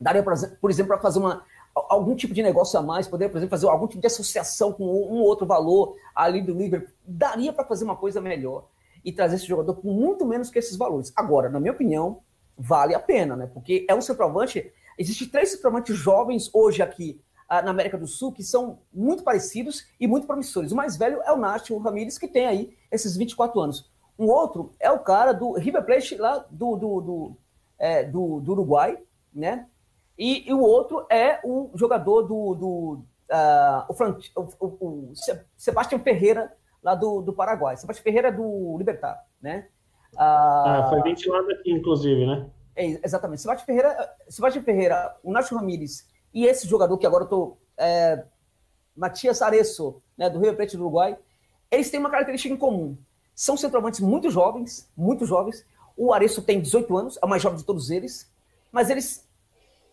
Daria, 0.00 0.22
por 0.22 0.70
exemplo, 0.70 0.88
para 0.88 1.00
fazer 1.00 1.18
uma, 1.18 1.44
algum 1.74 2.14
tipo 2.14 2.32
de 2.32 2.42
negócio 2.42 2.78
a 2.78 2.82
mais, 2.82 3.06
poderia, 3.06 3.30
por 3.30 3.38
exemplo, 3.38 3.50
fazer 3.50 3.68
algum 3.68 3.86
tipo 3.86 4.00
de 4.00 4.06
associação 4.06 4.72
com 4.72 4.84
um 4.84 5.20
outro 5.20 5.46
valor 5.46 5.96
ali 6.14 6.40
do 6.40 6.54
Liverpool. 6.54 6.92
Daria 7.04 7.52
para 7.52 7.64
fazer 7.64 7.84
uma 7.84 7.96
coisa 7.96 8.20
melhor 8.20 8.66
e 9.04 9.12
trazer 9.12 9.36
esse 9.36 9.46
jogador 9.46 9.74
por 9.74 9.92
muito 9.92 10.24
menos 10.24 10.48
que 10.48 10.58
esses 10.58 10.76
valores. 10.76 11.12
Agora, 11.16 11.48
na 11.48 11.60
minha 11.60 11.72
opinião, 11.72 12.20
vale 12.56 12.94
a 12.94 13.00
pena, 13.00 13.36
né? 13.36 13.50
Porque 13.52 13.84
é 13.88 13.94
um 13.94 14.00
centroavante. 14.00 14.72
Existem 14.98 15.28
três 15.28 15.50
centroavantes 15.50 15.96
jovens 15.96 16.50
hoje 16.52 16.82
aqui 16.82 17.20
na 17.60 17.70
América 17.70 17.98
do 17.98 18.06
Sul 18.06 18.32
que 18.32 18.42
são 18.42 18.78
muito 18.92 19.22
parecidos 19.22 19.86
e 20.00 20.06
muito 20.06 20.26
promissores. 20.26 20.72
O 20.72 20.76
mais 20.76 20.96
velho 20.96 21.20
é 21.24 21.32
o 21.32 21.36
Nacho 21.36 21.76
Ramírez, 21.78 22.16
que 22.16 22.28
tem 22.28 22.46
aí 22.46 22.76
esses 22.90 23.16
24 23.16 23.60
anos. 23.60 23.90
Um 24.18 24.28
outro 24.28 24.72
é 24.80 24.90
o 24.90 25.00
cara 25.00 25.32
do 25.32 25.52
River 25.52 25.84
Plate 25.84 26.16
lá 26.16 26.46
do, 26.50 26.76
do, 26.76 27.00
do, 27.00 27.36
é, 27.78 28.04
do, 28.04 28.40
do 28.40 28.52
Uruguai, 28.52 28.98
né? 29.34 29.66
E, 30.16 30.48
e, 30.48 30.54
o 30.54 30.60
outro 30.60 31.06
é 31.10 31.40
o 31.42 31.70
jogador 31.74 32.22
do, 32.22 32.54
do 32.54 33.04
uh, 33.30 33.92
o, 34.38 34.66
o, 34.66 35.10
o, 35.10 35.12
Sebastião 35.56 35.98
Ferreira, 35.98 36.54
lá 36.82 36.94
do, 36.94 37.22
do 37.22 37.32
Paraguai. 37.32 37.76
Sebastião 37.76 38.04
Ferreira 38.04 38.28
é 38.28 38.32
do 38.32 38.76
Libertar, 38.78 39.26
né? 39.40 39.66
Uh, 40.12 40.18
ah, 40.18 40.86
foi 40.90 41.02
ventilado 41.02 41.50
aqui, 41.50 41.72
inclusive, 41.72 42.26
né? 42.26 42.46
É, 42.76 43.00
exatamente. 43.04 43.40
Sebastião 43.40 43.66
Ferreira, 43.66 44.14
Sebastião 44.28 44.64
Ferreira, 44.64 45.16
o 45.22 45.32
Nacho 45.32 45.56
Ramírez 45.56 46.06
e 46.32 46.46
esse 46.46 46.66
jogador 46.66 46.96
que 46.98 47.06
agora 47.06 47.24
eu 47.24 47.28
tô. 47.28 47.56
É, 47.76 48.24
Matias 48.94 49.40
Aresso, 49.40 50.02
né, 50.16 50.28
do 50.28 50.38
Rio 50.38 50.54
Plate 50.54 50.76
do 50.76 50.82
Uruguai, 50.82 51.16
eles 51.70 51.90
têm 51.90 51.98
uma 51.98 52.10
característica 52.10 52.52
em 52.52 52.58
comum. 52.58 52.96
São 53.34 53.56
centroavantes 53.56 54.00
muito 54.00 54.30
jovens, 54.30 54.90
muito 54.94 55.24
jovens. 55.24 55.64
O 55.96 56.12
Aresso 56.12 56.42
tem 56.42 56.60
18 56.60 56.96
anos, 56.96 57.18
é 57.20 57.24
o 57.24 57.28
mais 57.28 57.42
jovem 57.42 57.58
de 57.58 57.64
todos 57.64 57.90
eles, 57.90 58.30
mas 58.70 58.90
eles 58.90 59.26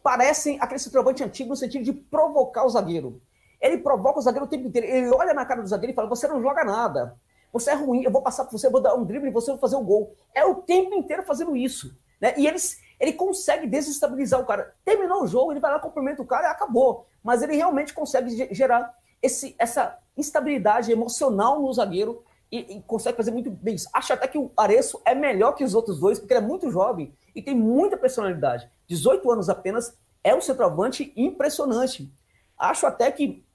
parecem 0.04 0.58
aquele 0.60 0.80
centroavante 0.80 1.24
antigo 1.24 1.50
no 1.50 1.56
sentido 1.56 1.84
de 1.84 1.94
provocar 1.94 2.66
o 2.66 2.70
zagueiro. 2.70 3.22
Ele 3.62 3.78
provoca 3.78 4.20
o 4.20 4.22
zagueiro 4.22 4.46
o 4.46 4.50
tempo 4.50 4.68
inteiro. 4.68 4.88
Ele 4.88 5.10
olha 5.10 5.34
na 5.34 5.46
cara 5.46 5.62
do 5.62 5.68
zagueiro 5.68 5.92
e 5.92 5.96
fala: 5.96 6.10
Você 6.10 6.28
não 6.28 6.42
joga 6.42 6.64
nada. 6.64 7.18
Você 7.52 7.72
é 7.72 7.74
ruim, 7.74 8.04
eu 8.04 8.12
vou 8.12 8.22
passar 8.22 8.46
por 8.46 8.52
você, 8.52 8.68
eu 8.68 8.72
vou 8.72 8.82
dar 8.82 8.94
um 8.94 9.04
drible 9.04 9.30
e 9.30 9.34
você 9.34 9.52
vai 9.52 9.60
fazer 9.60 9.76
o 9.76 9.80
um 9.80 9.84
gol. 9.84 10.14
É 10.36 10.46
o 10.46 10.56
tempo 10.56 10.94
inteiro 10.96 11.24
fazendo 11.24 11.56
isso. 11.56 11.96
Né? 12.22 12.34
E 12.38 12.46
eles, 12.46 12.80
ele 13.00 13.14
consegue 13.14 13.66
desestabilizar 13.66 14.40
o 14.40 14.46
cara. 14.46 14.76
Terminou 14.84 15.24
o 15.24 15.28
jogo, 15.28 15.52
ele 15.52 15.60
vai 15.60 15.72
lá, 15.72 15.80
cumprimenta 15.80 16.22
o 16.22 16.26
cara 16.26 16.48
e 16.48 16.52
acabou. 16.52 17.06
Mas 17.24 17.42
ele 17.42 17.56
realmente 17.56 17.94
consegue 17.94 18.54
gerar 18.54 18.94
esse, 19.22 19.56
essa 19.58 19.98
instabilidade 20.18 20.92
emocional 20.92 21.62
no 21.62 21.72
zagueiro 21.72 22.24
e, 22.52 22.78
e, 22.78 22.82
consegue 22.82 23.16
fazer 23.16 23.32
muito 23.32 23.50
bem 23.50 23.76
isso. 23.76 23.90
Acho 23.94 24.14
até 24.14 24.28
que 24.28 24.38
o 24.38 24.52
Areço 24.58 25.00
é 25.06 25.14
melhor 25.14 25.54
que 25.54 25.64
os 25.64 25.76
outros 25.76 26.00
dois, 26.00 26.20
porque 26.20 26.34
ele 26.34 26.44
é 26.44 26.48
muito 26.48 26.72
jovem 26.72 27.14
e 27.36 27.42
tem 27.42 27.56
muita 27.56 27.96
personalidade. 27.96 28.70
18 28.88 29.32
anos 29.32 29.50
apenas, 29.50 29.96
é 30.24 30.36
um 30.36 30.42
centroavante 30.42 31.14
impressionante. 31.16 32.12
Acho 32.58 32.88
até 32.88 33.12
que, 33.12 33.46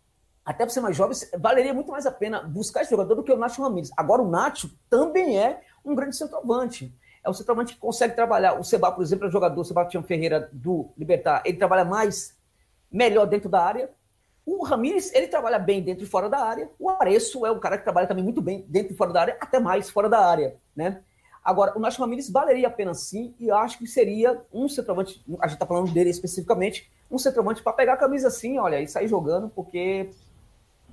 até 0.44 0.64
para 0.64 0.72
ser 0.72 0.80
mais 0.80 0.96
jovem, 0.96 1.16
valeria 1.38 1.74
muito 1.74 1.90
mais 1.90 2.06
a 2.06 2.10
pena 2.10 2.42
buscar 2.42 2.82
esse 2.82 2.90
jogador 2.90 3.16
do 3.16 3.22
que 3.22 3.32
o 3.32 3.36
Nacho 3.36 3.62
Ramírez. 3.62 3.90
Agora, 3.96 4.22
o 4.22 4.30
Nacho 4.30 4.70
também 4.88 5.38
é 5.38 5.60
um 5.84 5.94
grande 5.94 6.16
centroavante. 6.16 6.94
É 7.24 7.30
um 7.30 7.32
centroavante 7.32 7.74
que 7.74 7.80
consegue 7.80 8.14
trabalhar. 8.14 8.58
O 8.58 8.64
Seba, 8.64 8.92
por 8.92 9.02
exemplo, 9.02 9.26
é 9.26 9.30
jogador, 9.30 9.60
o 9.60 9.64
Sebastião 9.64 10.02
Ferreira 10.02 10.48
do 10.52 10.90
Libertar, 10.96 11.42
ele 11.44 11.56
trabalha 11.56 11.84
mais, 11.84 12.36
melhor 12.92 13.26
dentro 13.26 13.48
da 13.48 13.62
área. 13.62 13.90
O 14.44 14.62
Ramires, 14.62 15.12
ele 15.14 15.26
trabalha 15.26 15.58
bem 15.58 15.82
dentro 15.82 16.04
e 16.04 16.06
fora 16.06 16.28
da 16.28 16.38
área. 16.38 16.70
O 16.78 16.90
Areço 16.90 17.46
é 17.46 17.50
um 17.50 17.58
cara 17.58 17.78
que 17.78 17.84
trabalha 17.84 18.06
também 18.06 18.22
muito 18.22 18.42
bem 18.42 18.64
dentro 18.68 18.92
e 18.92 18.96
fora 18.96 19.12
da 19.12 19.20
área, 19.22 19.36
até 19.40 19.58
mais 19.58 19.88
fora 19.88 20.08
da 20.08 20.18
área, 20.18 20.56
né? 20.76 21.02
Agora, 21.42 21.76
o 21.76 21.80
Nacho 21.80 22.00
Ramírez 22.00 22.30
valeria 22.30 22.68
a 22.68 22.70
pena 22.70 22.94
sim, 22.94 23.34
e 23.38 23.50
acho 23.50 23.78
que 23.78 23.86
seria 23.86 24.42
um 24.52 24.66
centroavante, 24.66 25.22
a 25.40 25.46
gente 25.46 25.56
está 25.56 25.66
falando 25.66 25.92
dele 25.92 26.08
especificamente, 26.08 26.90
um 27.10 27.18
centroavante 27.18 27.62
para 27.62 27.72
pegar 27.74 27.94
a 27.94 27.96
camisa 27.98 28.28
assim, 28.28 28.58
olha, 28.58 28.80
e 28.80 28.88
sair 28.88 29.08
jogando, 29.08 29.50
porque 29.50 30.10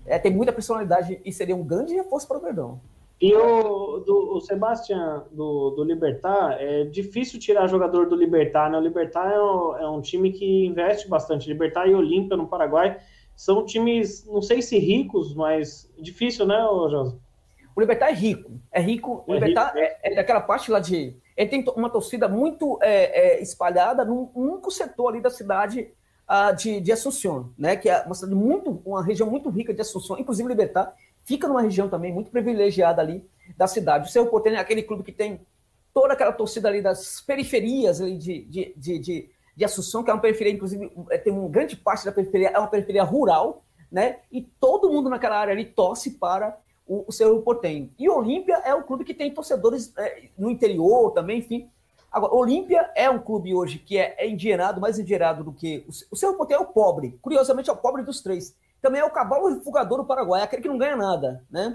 é, 0.06 0.20
tem 0.20 0.32
muita 0.32 0.52
personalidade 0.52 1.22
e 1.24 1.32
seria 1.32 1.56
um 1.56 1.64
grande 1.64 1.94
reforço 1.94 2.28
para 2.28 2.38
o 2.38 2.42
Verdão. 2.42 2.82
E 3.22 3.36
o, 3.36 4.00
do, 4.00 4.36
o 4.36 4.42
Sebastião 4.42 5.28
do, 5.32 5.70
do 5.72 5.84
Libertar, 5.84 6.58
é 6.60 6.86
difícil 6.86 7.40
tirar 7.40 7.68
jogador 7.68 8.10
do 8.10 8.16
Libertar, 8.16 8.72
né? 8.72 8.80
O 8.80 8.82
Libertar 8.82 9.32
é 9.32 9.40
um, 9.40 9.78
é 9.78 9.88
um 9.88 10.02
time 10.02 10.32
que 10.32 10.66
investe 10.66 11.08
bastante. 11.08 11.48
Libertar 11.48 11.88
e 11.88 11.94
Olímpia 11.94 12.36
no 12.36 12.48
Paraguai 12.48 13.00
são 13.36 13.64
times, 13.64 14.26
não 14.26 14.42
sei 14.42 14.64
se 14.64 14.80
ricos, 14.80 15.36
mas 15.36 15.88
difícil, 16.00 16.48
né, 16.48 16.60
José? 16.90 17.16
O 17.76 17.80
Libertar 17.80 18.10
é 18.10 18.14
rico. 18.14 18.60
É 18.72 18.82
rico. 18.82 19.24
O 19.28 19.32
é 19.32 19.36
Libertar 19.36 19.68
rico, 19.68 19.78
é, 19.78 20.00
é, 20.02 20.16
daquela 20.16 20.42
parte 20.42 20.72
lá 20.72 20.80
de. 20.80 21.16
Ele 21.38 21.50
tem 21.50 21.64
uma 21.76 21.92
torcida 21.92 22.28
muito 22.28 22.80
é, 22.82 23.38
é, 23.38 23.42
espalhada 23.42 24.04
num 24.04 24.32
único 24.34 24.72
setor 24.72 25.10
ali 25.10 25.22
da 25.22 25.30
cidade 25.30 25.94
uh, 26.28 26.56
de, 26.56 26.82
de 26.82 26.92
Assunção, 26.92 27.54
né? 27.58 27.76
Que 27.76 27.88
é 27.88 28.02
uma 28.02 28.16
cidade 28.16 28.36
muito, 28.36 28.82
uma 28.84 29.04
região 29.04 29.30
muito 29.30 29.50
rica 29.50 29.74
de 29.74 29.82
Assunção. 29.82 30.18
Inclusive, 30.20 30.48
o 30.48 30.50
Libertar 30.50 30.94
fica 31.24 31.48
numa 31.48 31.62
região 31.62 31.90
também 31.90 32.14
muito 32.14 32.32
privilegiada 32.32 33.02
ali 33.02 33.26
da 33.58 33.68
cidade. 33.68 34.08
O 34.08 34.12
Cerro 34.12 34.30
Porteño 34.30 34.56
é 34.56 34.60
aquele 34.60 34.84
clube 34.84 35.04
que 35.04 35.12
tem 35.12 35.42
toda 35.94 36.14
aquela 36.14 36.32
torcida 36.32 36.70
ali 36.70 36.82
das 36.82 37.22
periferias 37.22 38.02
ali 38.02 38.18
de, 38.18 38.46
de, 38.46 38.74
de, 38.76 39.00
de, 39.00 39.30
de 39.56 39.66
Assunção, 39.66 40.04
que 40.04 40.10
é 40.10 40.14
uma 40.14 40.22
periferia, 40.22 40.54
inclusive, 40.54 40.92
é, 41.10 41.18
tem 41.18 41.34
uma 41.34 41.50
grande 41.50 41.76
parte 41.76 42.06
da 42.06 42.12
periferia, 42.12 42.50
é 42.50 42.60
uma 42.60 42.68
periferia 42.68 43.04
rural, 43.04 43.64
né? 43.92 44.20
E 44.32 44.42
todo 44.42 44.90
mundo 44.90 45.10
naquela 45.10 45.38
área 45.38 45.54
ali 45.54 45.66
torce 45.66 46.12
para 46.12 46.58
o, 46.88 47.06
o 47.08 47.12
Cerro 47.12 47.42
Portenho. 47.42 47.92
E 48.00 48.10
Olímpia 48.10 48.56
é 48.64 48.74
um 48.74 48.84
clube 48.84 49.04
que 49.04 49.14
tem 49.14 49.34
torcedores 49.34 49.94
é, 49.98 50.30
no 50.38 50.50
interior 50.50 51.12
também, 51.12 51.40
enfim. 51.40 51.70
Agora, 52.12 52.34
Olímpia 52.34 52.90
é 52.96 53.10
um 53.10 53.20
clube 53.20 53.54
hoje 53.54 53.80
que 53.80 53.98
é, 53.98 54.16
é 54.18 54.28
endinheirado, 54.28 54.82
mais 54.82 55.00
endinheirado 55.00 55.44
do 55.44 55.54
que. 55.54 55.86
O, 55.88 56.14
o 56.14 56.16
Cerro 56.16 56.36
Portenho 56.36 56.60
é 56.60 56.64
o 56.64 56.68
pobre. 56.68 57.18
Curiosamente, 57.22 57.70
é 57.70 57.74
o 57.74 57.78
pobre 57.78 58.04
dos 58.04 58.22
três. 58.22 58.56
Também 58.82 59.02
é 59.02 59.06
o 59.06 59.12
cavalo 59.12 59.50
refugador 59.50 59.98
do 59.98 60.06
Paraguai, 60.06 60.42
aquele 60.42 60.62
que 60.62 60.68
não 60.68 60.78
ganha 60.78 60.96
nada, 60.96 61.44
né? 61.50 61.74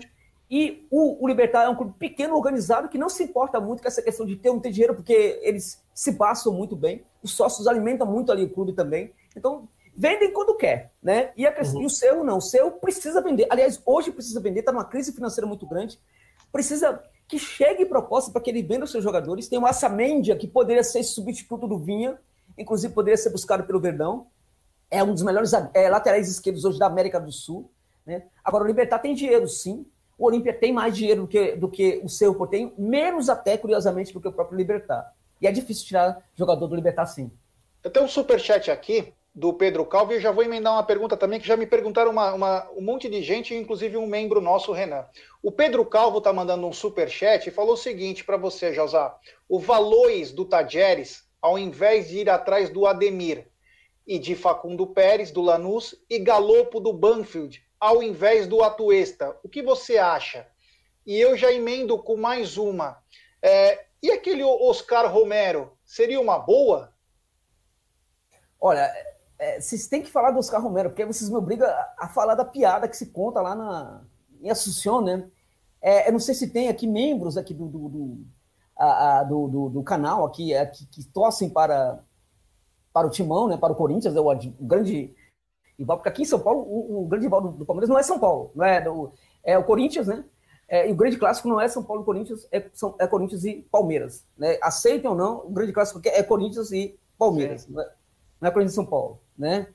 E 0.50 0.86
o, 0.90 1.24
o 1.24 1.28
Libertar 1.28 1.64
é 1.64 1.68
um 1.68 1.74
clube 1.74 1.94
pequeno, 1.98 2.36
organizado, 2.36 2.88
que 2.88 2.98
não 2.98 3.08
se 3.08 3.24
importa 3.24 3.60
muito 3.60 3.82
com 3.82 3.88
essa 3.88 4.02
questão 4.02 4.24
de 4.24 4.36
ter 4.36 4.48
ou 4.48 4.54
não 4.54 4.62
ter 4.62 4.70
dinheiro, 4.70 4.94
porque 4.94 5.40
eles 5.42 5.82
se 5.92 6.12
passam 6.12 6.52
muito 6.52 6.76
bem. 6.76 7.04
Os 7.22 7.32
sócios 7.32 7.66
alimentam 7.66 8.06
muito 8.06 8.30
ali 8.30 8.44
o 8.44 8.50
clube 8.50 8.72
também. 8.72 9.12
Então, 9.36 9.68
vendem 9.96 10.32
quando 10.32 10.56
quer, 10.56 10.92
né? 11.02 11.32
E, 11.36 11.46
a, 11.46 11.50
uhum. 11.50 11.82
e 11.82 11.86
o 11.86 11.90
seu 11.90 12.22
não, 12.22 12.38
o 12.38 12.42
seu 12.42 12.70
precisa 12.72 13.20
vender. 13.20 13.46
Aliás, 13.50 13.80
hoje 13.84 14.12
precisa 14.12 14.40
vender, 14.40 14.60
está 14.60 14.70
numa 14.70 14.84
crise 14.84 15.12
financeira 15.12 15.46
muito 15.46 15.66
grande. 15.66 15.98
Precisa 16.52 17.02
que 17.26 17.38
chegue 17.38 17.84
proposta 17.84 18.30
para 18.30 18.40
que 18.40 18.50
ele 18.50 18.62
venda 18.62 18.84
os 18.84 18.92
seus 18.92 19.02
jogadores. 19.02 19.48
Tem 19.48 19.58
o 19.58 19.66
Assamendia, 19.66 20.36
que 20.36 20.46
poderia 20.46 20.84
ser 20.84 21.02
substituto 21.02 21.66
do 21.66 21.78
Vinha, 21.78 22.18
inclusive 22.56 22.94
poderia 22.94 23.16
ser 23.16 23.30
buscado 23.30 23.64
pelo 23.64 23.80
Verdão. 23.80 24.28
É 24.90 25.02
um 25.02 25.12
dos 25.12 25.22
melhores 25.22 25.52
é, 25.52 25.88
laterais 25.88 26.28
esquerdos 26.28 26.64
hoje 26.64 26.78
da 26.78 26.86
América 26.86 27.20
do 27.20 27.32
Sul. 27.32 27.70
Né? 28.06 28.22
Agora, 28.44 28.64
o 28.64 28.66
Libertar 28.66 29.00
tem 29.00 29.14
dinheiro, 29.14 29.48
sim. 29.48 29.84
o 30.16 30.26
Olímpia 30.26 30.52
tem 30.52 30.72
mais 30.72 30.96
dinheiro 30.96 31.22
do 31.22 31.28
que, 31.28 31.56
do 31.56 31.68
que 31.68 32.00
o 32.04 32.08
Cerro 32.08 32.46
tem, 32.46 32.72
menos 32.78 33.28
até, 33.28 33.56
curiosamente, 33.56 34.12
do 34.12 34.20
que 34.20 34.28
o 34.28 34.32
próprio 34.32 34.56
Libertar. 34.56 35.12
E 35.40 35.46
é 35.46 35.52
difícil 35.52 35.86
tirar 35.86 36.24
jogador 36.34 36.66
do 36.66 36.76
Libertar 36.76 37.06
sim. 37.06 37.30
Eu 37.82 37.90
tenho 37.90 38.06
um 38.06 38.08
superchat 38.08 38.70
aqui 38.70 39.12
do 39.34 39.52
Pedro 39.52 39.84
Calvo 39.84 40.14
e 40.14 40.20
já 40.20 40.32
vou 40.32 40.42
emendar 40.42 40.72
uma 40.72 40.82
pergunta 40.82 41.14
também, 41.14 41.38
que 41.38 41.46
já 41.46 41.58
me 41.58 41.66
perguntaram 41.66 42.10
uma, 42.10 42.32
uma, 42.32 42.70
um 42.74 42.80
monte 42.80 43.06
de 43.06 43.22
gente, 43.22 43.54
inclusive 43.54 43.98
um 43.98 44.06
membro 44.06 44.40
nosso, 44.40 44.72
Renan. 44.72 45.04
O 45.42 45.52
Pedro 45.52 45.84
Calvo 45.84 46.22
tá 46.22 46.32
mandando 46.32 46.66
um 46.66 46.72
superchat 46.72 47.46
e 47.46 47.52
falou 47.52 47.74
o 47.74 47.76
seguinte 47.76 48.24
para 48.24 48.38
você, 48.38 48.72
Josá. 48.72 49.14
O 49.46 49.58
Valores 49.58 50.32
do 50.32 50.46
Tajeres, 50.46 51.24
ao 51.40 51.58
invés 51.58 52.08
de 52.08 52.20
ir 52.20 52.30
atrás 52.30 52.70
do 52.70 52.86
Ademir 52.86 53.46
e 54.06 54.18
de 54.18 54.36
Facundo 54.36 54.86
Pérez, 54.86 55.30
do 55.30 55.42
Lanús, 55.42 55.94
e 56.08 56.18
Galopo 56.18 56.78
do 56.78 56.92
Banfield, 56.92 57.62
ao 57.80 58.02
invés 58.02 58.46
do 58.46 58.62
Atuesta. 58.62 59.36
O 59.42 59.48
que 59.48 59.62
você 59.62 59.98
acha? 59.98 60.46
E 61.04 61.16
eu 61.16 61.36
já 61.36 61.52
emendo 61.52 61.98
com 61.98 62.16
mais 62.16 62.56
uma. 62.56 63.02
É, 63.42 63.86
e 64.02 64.10
aquele 64.10 64.44
Oscar 64.44 65.12
Romero, 65.12 65.72
seria 65.84 66.20
uma 66.20 66.38
boa? 66.38 66.92
Olha, 68.60 68.92
é, 69.38 69.60
vocês 69.60 69.86
têm 69.86 70.02
que 70.02 70.10
falar 70.10 70.30
do 70.30 70.38
Oscar 70.38 70.62
Romero, 70.62 70.90
porque 70.90 71.04
vocês 71.04 71.28
me 71.28 71.36
obrigam 71.36 71.68
a, 71.68 71.94
a 71.98 72.08
falar 72.08 72.34
da 72.34 72.44
piada 72.44 72.88
que 72.88 72.96
se 72.96 73.06
conta 73.06 73.40
lá 73.40 73.54
na, 73.54 74.04
em 74.40 74.50
Assunção, 74.50 75.00
né? 75.00 75.28
É, 75.80 76.08
eu 76.08 76.12
não 76.12 76.18
sei 76.18 76.34
se 76.34 76.50
tem 76.50 76.68
aqui 76.68 76.86
membros 76.86 77.36
aqui 77.36 77.52
do, 77.52 77.66
do, 77.66 77.88
do, 77.88 78.26
a, 78.76 79.18
a, 79.18 79.24
do, 79.24 79.48
do, 79.48 79.68
do, 79.68 79.82
canal 79.82 80.24
aqui, 80.24 80.54
aqui 80.54 80.84
é, 80.84 80.86
que 80.90 81.04
torcem 81.04 81.50
para, 81.50 82.02
para 82.97 83.06
o 83.06 83.10
Timão, 83.10 83.47
né? 83.47 83.59
Para 83.59 83.74
o 83.74 83.77
Corinthians, 83.77 84.16
é 84.16 84.20
o, 84.20 84.31
o 84.31 84.66
grande 84.66 85.14
rival, 85.78 85.98
porque 85.98 86.09
aqui 86.09 86.23
em 86.23 86.24
São 86.24 86.40
Paulo, 86.40 86.62
o, 86.62 87.02
o 87.02 87.06
grande 87.06 87.27
rival 87.27 87.43
do, 87.43 87.48
do, 87.51 87.66
Palmeiras 87.66 87.90
não 87.90 87.98
é 87.98 88.02
São 88.02 88.18
Paulo, 88.18 88.51
não 88.55 88.64
é, 88.64 88.81
do, 88.81 89.12
é 89.44 89.59
o 89.59 89.64
Corinthians, 89.64 90.06
né? 90.06 90.24
É, 90.66 90.89
e 90.89 90.93
o 90.93 90.97
grande 90.97 91.18
clássico 91.18 91.47
não 91.47 91.60
é 91.60 91.68
São 91.68 91.85
Paulo 91.85 92.01
e 92.01 92.06
Corinthians, 92.06 92.48
é, 92.51 92.64
são, 92.73 92.94
é 92.98 93.06
Corinthians 93.06 93.44
e 93.44 93.66
Palmeiras. 93.70 94.24
Né? 94.39 94.59
Aceitem 94.62 95.10
ou 95.10 95.14
não, 95.14 95.44
o 95.44 95.51
grande 95.51 95.74
clássico 95.74 96.01
é 96.06 96.23
Corinthians 96.23 96.73
e 96.73 96.98
Palmeiras, 97.18 97.68
não 97.68 97.82
é, 97.82 97.93
não 98.40 98.48
é 98.48 98.51
Corinthians 98.51 98.73
e 98.73 98.77
São 98.77 98.86
Paulo. 98.86 99.20
Né? 99.36 99.68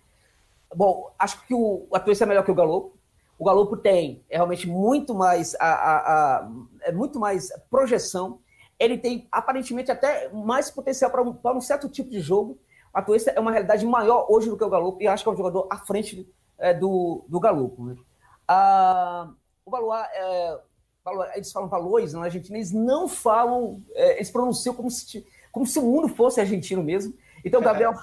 Bom, 0.76 1.11
acho 1.19 1.45
que 1.45 1.53
o, 1.53 1.85
a 1.93 1.98
Atuesta 1.98 2.23
é 2.23 2.27
melhor 2.27 2.43
que 2.43 2.52
o 2.52 2.56
Galo. 2.56 2.93
O 3.38 3.45
Galo 3.45 3.77
tem 3.77 4.23
é 4.31 4.38
realmente 4.38 4.68
muito 4.68 5.14
mais 5.14 5.56
a, 5.60 5.68
a, 5.68 5.98
a, 6.39 6.52
é 6.81 6.91
muito 6.91 7.19
mais 7.19 7.52
projeção. 7.69 8.39
Ele 8.80 8.98
tem 8.98 9.27
aparentemente 9.31 9.91
até 9.91 10.27
mais 10.30 10.72
potencial 10.72 11.11
para 11.11 11.22
um, 11.22 11.38
um 11.56 11.61
certo 11.61 11.88
tipo 11.88 12.10
de 12.10 12.19
jogo. 12.19 12.57
A 12.93 12.99
Atuesta 12.99 13.31
é 13.31 13.39
uma 13.39 13.51
realidade 13.51 13.85
maior 13.85 14.26
hoje 14.30 14.49
do 14.49 14.57
que 14.57 14.63
o 14.63 14.69
Galo 14.69 14.97
e 14.99 15.07
acho 15.07 15.23
que 15.23 15.30
é 15.30 15.34
um 15.34 15.38
jogador 15.38 15.68
à 15.69 15.77
frente 15.77 16.27
é, 16.57 16.73
do, 16.73 17.26
do 17.27 17.39
Galo. 17.39 17.73
Né? 17.80 17.95
Ah, 18.47 19.30
o 19.65 19.72
Valois, 19.72 20.07
é, 20.13 20.59
eles 21.35 21.51
falam 21.51 21.69
valores 21.69 22.13
na 22.13 22.23
Argentina, 22.23 22.57
eles 22.57 22.72
não 22.72 23.07
falam, 23.07 23.81
é, 23.93 24.15
eles 24.18 24.30
pronunciam 24.30 24.76
como 24.76 24.91
se, 24.91 25.26
como 25.51 25.65
se 25.65 25.80
o 25.80 25.84
mundo 25.84 26.07
fosse 26.09 26.39
argentino 26.39 26.84
mesmo. 26.84 27.13
Então, 27.43 27.61
Gabriel 27.61 27.93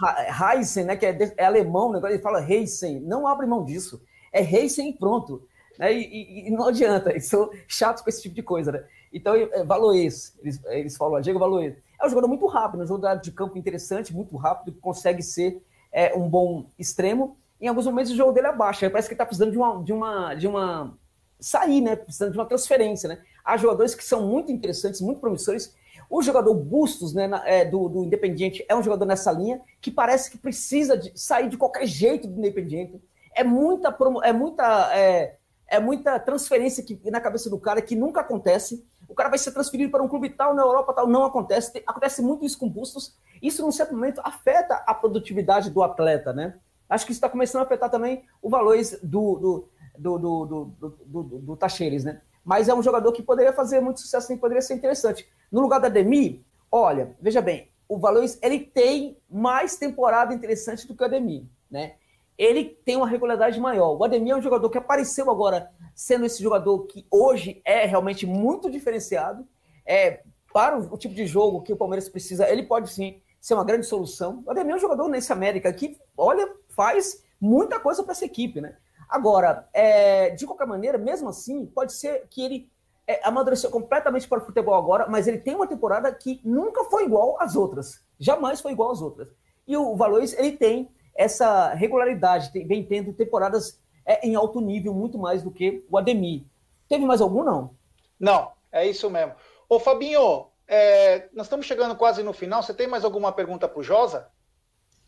Heisen, 0.56 0.85
né, 0.85 0.97
que 0.97 1.06
é, 1.06 1.35
é 1.36 1.44
alemão, 1.44 1.93
né, 1.93 2.01
ele 2.05 2.19
fala 2.19 2.43
Heisen, 2.43 3.01
não 3.01 3.27
abre 3.27 3.47
mão 3.47 3.65
disso. 3.65 4.02
É 4.32 4.43
Heisen 4.43 4.90
e 4.90 4.93
pronto. 4.93 5.47
Né, 5.78 5.93
e, 5.93 6.02
e, 6.02 6.48
e, 6.48 6.51
não 6.51 6.66
adianta, 6.66 7.10
eles 7.10 7.27
são 7.27 7.48
chatos 7.69 8.02
com 8.02 8.10
esse 8.10 8.23
tipo 8.23 8.35
de 8.35 8.43
coisa. 8.43 8.73
Né? 8.73 8.85
Então, 9.12 9.35
é, 9.35 9.65
Valois, 9.65 10.36
eles, 10.43 10.60
eles 10.66 10.97
falam, 10.97 11.20
Diego 11.20 11.39
Valois. 11.39 11.77
É 12.00 12.06
um 12.06 12.08
jogador 12.08 12.28
muito 12.28 12.46
rápido, 12.46 12.82
um 12.82 12.86
jogador 12.86 13.20
de 13.20 13.32
campo 13.32 13.58
interessante, 13.58 14.14
muito 14.14 14.36
rápido, 14.36 14.72
que 14.72 14.80
consegue 14.80 15.22
ser 15.22 15.62
é, 15.92 16.14
um 16.14 16.28
bom 16.28 16.66
extremo. 16.78 17.36
Em 17.60 17.66
alguns 17.66 17.86
momentos 17.86 18.12
o 18.12 18.16
jogo 18.16 18.32
dele 18.32 18.46
abaixa, 18.46 18.88
parece 18.88 19.08
que 19.08 19.14
ele 19.14 19.16
está 19.16 19.26
precisando 19.26 19.50
de 19.50 19.58
uma, 19.58 19.82
de 19.82 19.92
uma, 19.92 20.34
de 20.34 20.46
uma 20.46 20.98
sair, 21.40 21.80
né? 21.80 21.96
Precisando 21.96 22.32
de 22.32 22.38
uma 22.38 22.46
transferência, 22.46 23.08
né? 23.08 23.18
Há 23.44 23.56
jogadores 23.56 23.94
que 23.94 24.04
são 24.04 24.26
muito 24.26 24.52
interessantes, 24.52 25.00
muito 25.00 25.20
promissores, 25.20 25.74
o 26.10 26.22
jogador 26.22 26.54
Bustos, 26.54 27.12
né, 27.12 27.28
é, 27.44 27.64
do, 27.64 27.88
do 27.88 28.04
Independiente, 28.04 28.64
é 28.68 28.74
um 28.74 28.82
jogador 28.82 29.04
nessa 29.04 29.30
linha 29.30 29.60
que 29.80 29.90
parece 29.90 30.30
que 30.30 30.38
precisa 30.38 30.96
de 30.96 31.12
sair 31.14 31.48
de 31.48 31.56
qualquer 31.56 31.86
jeito 31.86 32.26
do 32.26 32.38
Independiente. 32.38 33.00
É 33.34 33.44
muita, 33.44 33.94
é 34.24 34.32
muita, 34.32 34.96
é, 34.96 35.36
é 35.68 35.78
muita 35.78 36.18
transferência 36.18 36.82
que, 36.82 36.98
na 37.10 37.20
cabeça 37.20 37.50
do 37.50 37.58
cara 37.58 37.82
que 37.82 37.94
nunca 37.94 38.20
acontece. 38.20 38.84
O 39.09 39.14
cara 39.14 39.28
vai 39.30 39.39
ser 39.39 39.52
transferido 39.52 39.90
para 39.90 40.02
um 40.02 40.09
clube 40.09 40.28
tal, 40.28 40.55
na 40.55 40.62
Europa 40.62 40.93
tal, 40.93 41.06
não 41.06 41.24
acontece. 41.24 41.82
Acontece 41.86 42.20
muito 42.20 42.44
isso 42.44 42.59
com 42.59 42.68
Bustos. 42.68 43.16
Isso, 43.43 43.62
num 43.62 43.72
certo 43.72 43.94
momento, 43.94 44.20
afeta 44.22 44.74
a 44.86 44.93
produtividade 44.93 45.70
do 45.70 45.82
atleta, 45.82 46.32
né? 46.32 46.59
Acho 46.89 47.05
que 47.06 47.12
isso 47.12 47.18
está 47.18 47.28
começando 47.28 47.62
a 47.62 47.64
afetar 47.64 47.90
também 47.90 48.24
o 48.43 48.48
valores 48.48 48.98
do, 49.02 49.68
do, 49.98 50.18
do, 50.18 50.18
do, 50.18 51.22
do, 51.40 51.56
Tacheres, 51.56 52.05
né? 52.05 52.20
Mas 52.44 52.68
é 52.68 52.74
um 52.74 52.82
jogador 52.82 53.12
que 53.12 53.22
poderia 53.22 53.52
fazer 53.52 53.80
muito 53.80 54.01
sucesso 54.01 54.36
poderia 54.39 54.62
ser 54.62 54.74
interessante. 54.74 55.28
No 55.51 55.60
lugar 55.60 55.80
da 55.80 55.89
Demi, 55.89 56.44
olha, 56.70 57.14
veja 57.20 57.43
bem, 57.43 57.70
o 57.89 57.98
Valois 57.98 58.39
ele 58.43 58.60
tem 58.60 59.18
mais 59.30 59.76
temporada 59.76 60.35
interessante 60.35 60.86
do 60.86 60.94
que 60.94 61.02
o 61.02 61.06
Ademir, 61.06 61.44
né? 61.70 61.94
Ele 62.39 62.65
tem 62.65 62.97
uma 62.97 63.09
regularidade 63.09 63.59
maior. 63.59 63.98
O 63.98 64.05
Ademir 64.05 64.32
é 64.32 64.36
um 64.36 64.43
jogador 64.43 64.70
que 64.70 64.78
apareceu 64.78 65.28
agora 65.31 65.70
sendo 65.94 66.24
esse 66.24 66.40
jogador 66.40 66.86
que 66.86 67.05
hoje 67.10 67.60
é 67.65 67.85
realmente 67.85 68.24
muito 68.24 68.70
diferenciado. 68.70 69.44
É, 69.85 70.23
para 70.52 70.78
o, 70.78 70.94
o 70.94 70.97
tipo 70.97 71.15
de 71.15 71.27
jogo 71.27 71.62
que 71.62 71.73
o 71.73 71.77
Palmeiras 71.77 72.09
precisa, 72.09 72.48
ele 72.48 72.62
pode 72.62 72.90
sim 72.90 73.20
ser 73.40 73.55
uma 73.55 73.65
grande 73.65 73.86
solução. 73.86 74.43
O 74.47 74.51
Ademir 74.51 74.74
é 74.74 74.77
um 74.77 74.81
jogador 74.81 75.09
nesse 75.09 75.32
América 75.32 75.73
que, 75.73 75.98
olha, 76.16 76.48
faz 76.69 77.24
muita 77.40 77.81
coisa 77.81 78.02
para 78.02 78.12
essa 78.12 78.24
equipe, 78.24 78.60
né? 78.60 78.77
Agora, 79.09 79.69
é, 79.73 80.31
de 80.31 80.47
qualquer 80.47 80.66
maneira, 80.66 80.98
mesmo 80.98 81.28
assim, 81.28 81.66
pode 81.66 81.93
ser 81.93 82.27
que 82.28 82.44
ele 82.44 82.70
é, 83.06 83.27
amadureceu 83.27 83.70
completamente 83.70 84.28
para 84.28 84.39
o 84.39 84.44
futebol 84.44 84.74
agora, 84.74 85.09
mas 85.09 85.27
ele 85.27 85.39
tem 85.39 85.55
uma 85.55 85.66
temporada 85.66 86.12
que 86.12 86.40
nunca 86.44 86.85
foi 86.85 87.05
igual 87.05 87.40
às 87.40 87.56
outras. 87.56 88.05
Jamais 88.19 88.60
foi 88.60 88.73
igual 88.73 88.90
às 88.93 89.01
outras. 89.01 89.28
E 89.66 89.77
o 89.77 89.97
Valois, 89.97 90.35
ele 90.35 90.52
tem 90.52 90.90
essa 91.19 91.74
regularidade, 91.74 92.53
tem, 92.53 92.65
vem 92.65 92.85
tendo 92.85 93.12
temporadas 93.12 93.82
é, 94.07 94.24
em 94.27 94.36
alto 94.36 94.61
nível 94.61 94.95
muito 94.95 95.19
mais 95.19 95.43
do 95.43 95.51
que 95.51 95.85
o 95.90 95.99
Ademir. 95.99 96.45
Teve 96.89 97.05
mais 97.05 97.20
algum, 97.20 97.43
não? 97.43 97.74
Não, 98.19 98.53
é 98.70 98.86
isso 98.86 99.11
mesmo. 99.11 99.35
Ô 99.69 99.81
Fabinho, 99.81 100.47
é, 100.66 101.28
nós 101.35 101.47
estamos 101.47 101.66
chegando 101.66 101.97
quase 101.97 102.23
no 102.23 102.32
final. 102.32 102.62
Você 102.62 102.73
tem 102.73 102.86
mais 102.86 103.05
alguma 103.05 103.32
pergunta 103.32 103.69
para 103.69 103.81
o 103.81 103.82
Josa? 103.82 104.28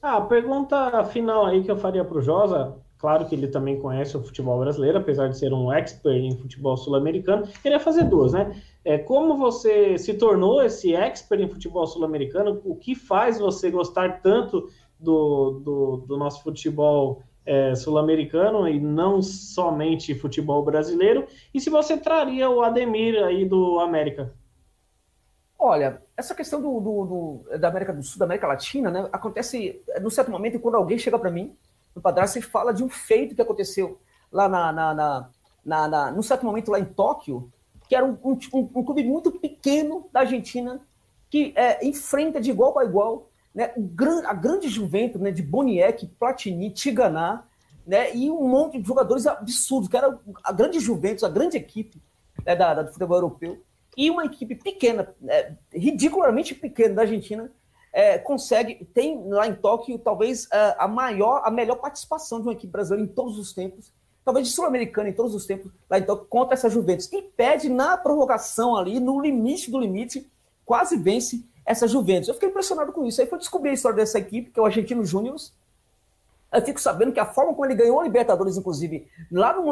Ah, 0.02 0.16
a 0.16 0.22
pergunta 0.22 1.04
final 1.04 1.46
aí 1.46 1.62
que 1.62 1.70
eu 1.70 1.76
faria 1.76 2.04
para 2.04 2.18
o 2.18 2.22
Josa, 2.22 2.76
Claro 3.00 3.24
que 3.24 3.34
ele 3.34 3.48
também 3.48 3.80
conhece 3.80 4.14
o 4.14 4.22
futebol 4.22 4.60
brasileiro, 4.60 4.98
apesar 4.98 5.28
de 5.28 5.38
ser 5.38 5.54
um 5.54 5.72
expert 5.72 6.22
em 6.22 6.36
futebol 6.36 6.76
sul-americano. 6.76 7.48
Queria 7.62 7.80
fazer 7.80 8.04
duas, 8.04 8.34
né? 8.34 8.54
É, 8.84 8.98
como 8.98 9.38
você 9.38 9.96
se 9.96 10.12
tornou 10.12 10.62
esse 10.62 10.94
expert 10.94 11.40
em 11.40 11.48
futebol 11.48 11.86
sul-americano? 11.86 12.60
O 12.62 12.76
que 12.76 12.94
faz 12.94 13.38
você 13.38 13.70
gostar 13.70 14.20
tanto 14.20 14.68
do, 15.00 15.60
do, 15.64 15.96
do 16.06 16.16
nosso 16.16 16.42
futebol 16.42 17.22
é, 17.44 17.74
sul-americano 17.74 18.68
e 18.68 18.78
não 18.78 19.22
somente 19.22 20.14
futebol 20.14 20.62
brasileiro? 20.64 21.26
E 21.52 21.60
se 21.60 21.70
você 21.70 21.96
traria 21.96 22.50
o 22.50 22.62
Ademir 22.62 23.22
aí 23.24 23.44
do 23.44 23.80
América? 23.80 24.32
Olha, 25.58 26.02
essa 26.16 26.34
questão 26.34 26.60
do, 26.60 26.80
do, 26.80 27.04
do, 27.04 27.58
da 27.58 27.68
América 27.68 27.92
do 27.92 28.02
Sul, 28.02 28.18
da 28.18 28.24
América 28.24 28.46
Latina, 28.46 28.90
né, 28.90 29.08
acontece 29.12 29.82
no 30.00 30.10
certo 30.10 30.30
momento 30.30 30.58
quando 30.58 30.76
alguém 30.76 30.98
chega 30.98 31.18
para 31.18 31.30
mim 31.30 31.54
no 31.94 32.00
padrasto, 32.00 32.38
e 32.38 32.42
fala 32.42 32.72
de 32.72 32.82
um 32.82 32.88
feito 32.88 33.34
que 33.34 33.42
aconteceu 33.42 33.98
lá 34.30 34.48
na, 34.48 34.72
na, 34.72 34.94
na, 34.94 35.30
na, 35.64 35.88
na 35.88 36.10
num 36.12 36.22
certo 36.22 36.46
momento 36.46 36.70
lá 36.70 36.78
em 36.78 36.84
Tóquio, 36.84 37.52
que 37.88 37.94
era 37.94 38.06
um, 38.06 38.16
um, 38.22 38.38
um 38.54 38.84
clube 38.84 39.02
muito 39.02 39.32
pequeno 39.32 40.08
da 40.12 40.20
Argentina, 40.20 40.80
que 41.28 41.52
é, 41.56 41.84
enfrenta 41.84 42.40
de 42.40 42.50
igual 42.50 42.72
para 42.72 42.86
igual 42.86 43.29
né, 43.54 43.72
a 44.26 44.34
grande 44.34 44.68
Juventus 44.68 45.20
né, 45.20 45.30
de 45.30 45.42
Boniek, 45.42 46.06
Platini, 46.18 46.70
Tiganá, 46.70 47.44
né, 47.86 48.14
e 48.14 48.30
um 48.30 48.48
monte 48.48 48.80
de 48.80 48.86
jogadores 48.86 49.26
absurdos, 49.26 49.88
que 49.88 49.96
era 49.96 50.18
a 50.44 50.52
grande 50.52 50.78
Juventus, 50.78 51.24
a 51.24 51.28
grande 51.28 51.56
equipe 51.56 52.00
né, 52.44 52.54
da, 52.54 52.74
da, 52.74 52.82
do 52.82 52.92
futebol 52.92 53.16
europeu, 53.16 53.62
e 53.96 54.08
uma 54.10 54.24
equipe 54.24 54.54
pequena, 54.54 55.12
é, 55.26 55.52
ridiculamente 55.72 56.54
pequena 56.54 56.94
da 56.94 57.02
Argentina, 57.02 57.50
é, 57.92 58.18
consegue, 58.18 58.84
tem 58.94 59.28
lá 59.28 59.48
em 59.48 59.54
Tóquio 59.54 59.98
talvez 59.98 60.46
é, 60.52 60.76
a 60.78 60.86
maior, 60.86 61.42
a 61.44 61.50
melhor 61.50 61.76
participação 61.76 62.40
de 62.40 62.46
uma 62.46 62.52
equipe 62.52 62.72
brasileira 62.72 63.10
em 63.10 63.12
todos 63.12 63.36
os 63.36 63.52
tempos, 63.52 63.92
talvez 64.24 64.46
de 64.46 64.54
sul-americana 64.54 65.08
em 65.08 65.12
todos 65.12 65.34
os 65.34 65.44
tempos, 65.44 65.72
lá 65.88 65.98
em 65.98 66.04
Tóquio, 66.04 66.28
contra 66.28 66.54
essa 66.54 66.70
Juventus. 66.70 67.12
E 67.12 67.22
pede 67.22 67.68
na 67.68 67.96
prorrogação 67.96 68.76
ali, 68.76 69.00
no 69.00 69.20
limite 69.20 69.70
do 69.70 69.80
limite, 69.80 70.30
quase 70.64 70.96
vence 70.96 71.44
essa 71.70 71.86
Juventus. 71.86 72.28
Eu 72.28 72.34
fiquei 72.34 72.48
impressionado 72.48 72.92
com 72.92 73.04
isso. 73.04 73.20
Aí 73.20 73.26
foi 73.26 73.38
descobrir 73.38 73.70
a 73.70 73.74
história 73.74 73.96
dessa 73.96 74.18
equipe, 74.18 74.50
que 74.50 74.58
é 74.58 74.62
o 74.62 74.66
Argentino 74.66 75.04
Júnior. 75.04 75.36
Eu 76.52 76.62
fico 76.62 76.80
sabendo 76.80 77.12
que 77.12 77.20
a 77.20 77.26
forma 77.26 77.52
como 77.52 77.64
ele 77.64 77.76
ganhou 77.76 78.00
a 78.00 78.02
Libertadores, 78.02 78.56
inclusive, 78.56 79.06
lá 79.30 79.54
no 79.54 79.62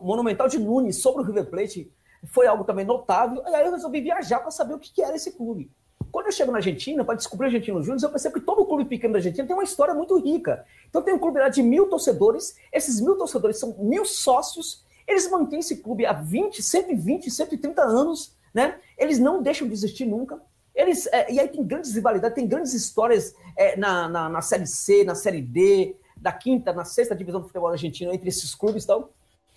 Monumental 0.00 0.46
de 0.46 0.58
Nunes, 0.58 1.02
sobre 1.02 1.22
o 1.22 1.24
River 1.24 1.46
Plate, 1.46 1.90
foi 2.24 2.46
algo 2.46 2.62
também 2.62 2.84
notável. 2.84 3.42
E 3.48 3.54
aí 3.54 3.66
eu 3.66 3.72
resolvi 3.72 4.00
viajar 4.00 4.38
para 4.38 4.50
saber 4.50 4.74
o 4.74 4.78
que 4.78 5.02
era 5.02 5.16
esse 5.16 5.32
clube. 5.32 5.70
Quando 6.12 6.26
eu 6.26 6.32
chego 6.32 6.52
na 6.52 6.58
Argentina, 6.58 7.04
para 7.04 7.16
descobrir 7.16 7.46
o 7.46 7.48
Argentino 7.48 7.82
Júnior, 7.82 8.02
eu 8.02 8.10
percebo 8.10 8.34
que 8.34 8.40
todo 8.40 8.64
clube 8.64 8.84
pequeno 8.84 9.12
da 9.12 9.18
Argentina 9.18 9.46
tem 9.46 9.54
uma 9.54 9.64
história 9.64 9.92
muito 9.92 10.16
rica. 10.18 10.64
Então 10.88 11.02
tem 11.02 11.12
um 11.12 11.18
clube 11.18 11.40
lá 11.40 11.48
de 11.48 11.62
mil 11.62 11.88
torcedores, 11.88 12.56
esses 12.72 13.00
mil 13.00 13.16
torcedores 13.16 13.58
são 13.58 13.74
mil 13.78 14.04
sócios, 14.04 14.84
Eles 15.08 15.30
mantêm 15.30 15.60
esse 15.60 15.78
clube 15.78 16.04
há 16.04 16.12
20, 16.12 16.62
120, 16.62 17.30
130 17.30 17.82
anos, 17.82 18.36
né? 18.52 18.78
Eles 18.98 19.18
não 19.18 19.42
deixam 19.42 19.66
de 19.66 19.72
existir 19.72 20.04
nunca. 20.04 20.38
Eles, 20.78 21.08
é, 21.08 21.32
e 21.32 21.40
aí 21.40 21.48
tem 21.48 21.64
grandes 21.64 21.92
rivalidades, 21.92 22.36
tem 22.36 22.46
grandes 22.46 22.72
histórias 22.72 23.34
é, 23.56 23.76
na, 23.76 24.08
na, 24.08 24.28
na, 24.28 24.40
Série 24.40 24.64
C, 24.64 25.02
na 25.02 25.16
Série 25.16 25.42
D, 25.42 25.96
da 26.16 26.30
quinta, 26.30 26.72
na 26.72 26.84
sexta 26.84 27.16
divisão 27.16 27.40
do 27.40 27.48
futebol 27.48 27.68
argentino, 27.68 28.12
entre 28.14 28.28
esses 28.28 28.54
clubes 28.54 28.84
e 28.84 28.86
tal. 28.86 29.12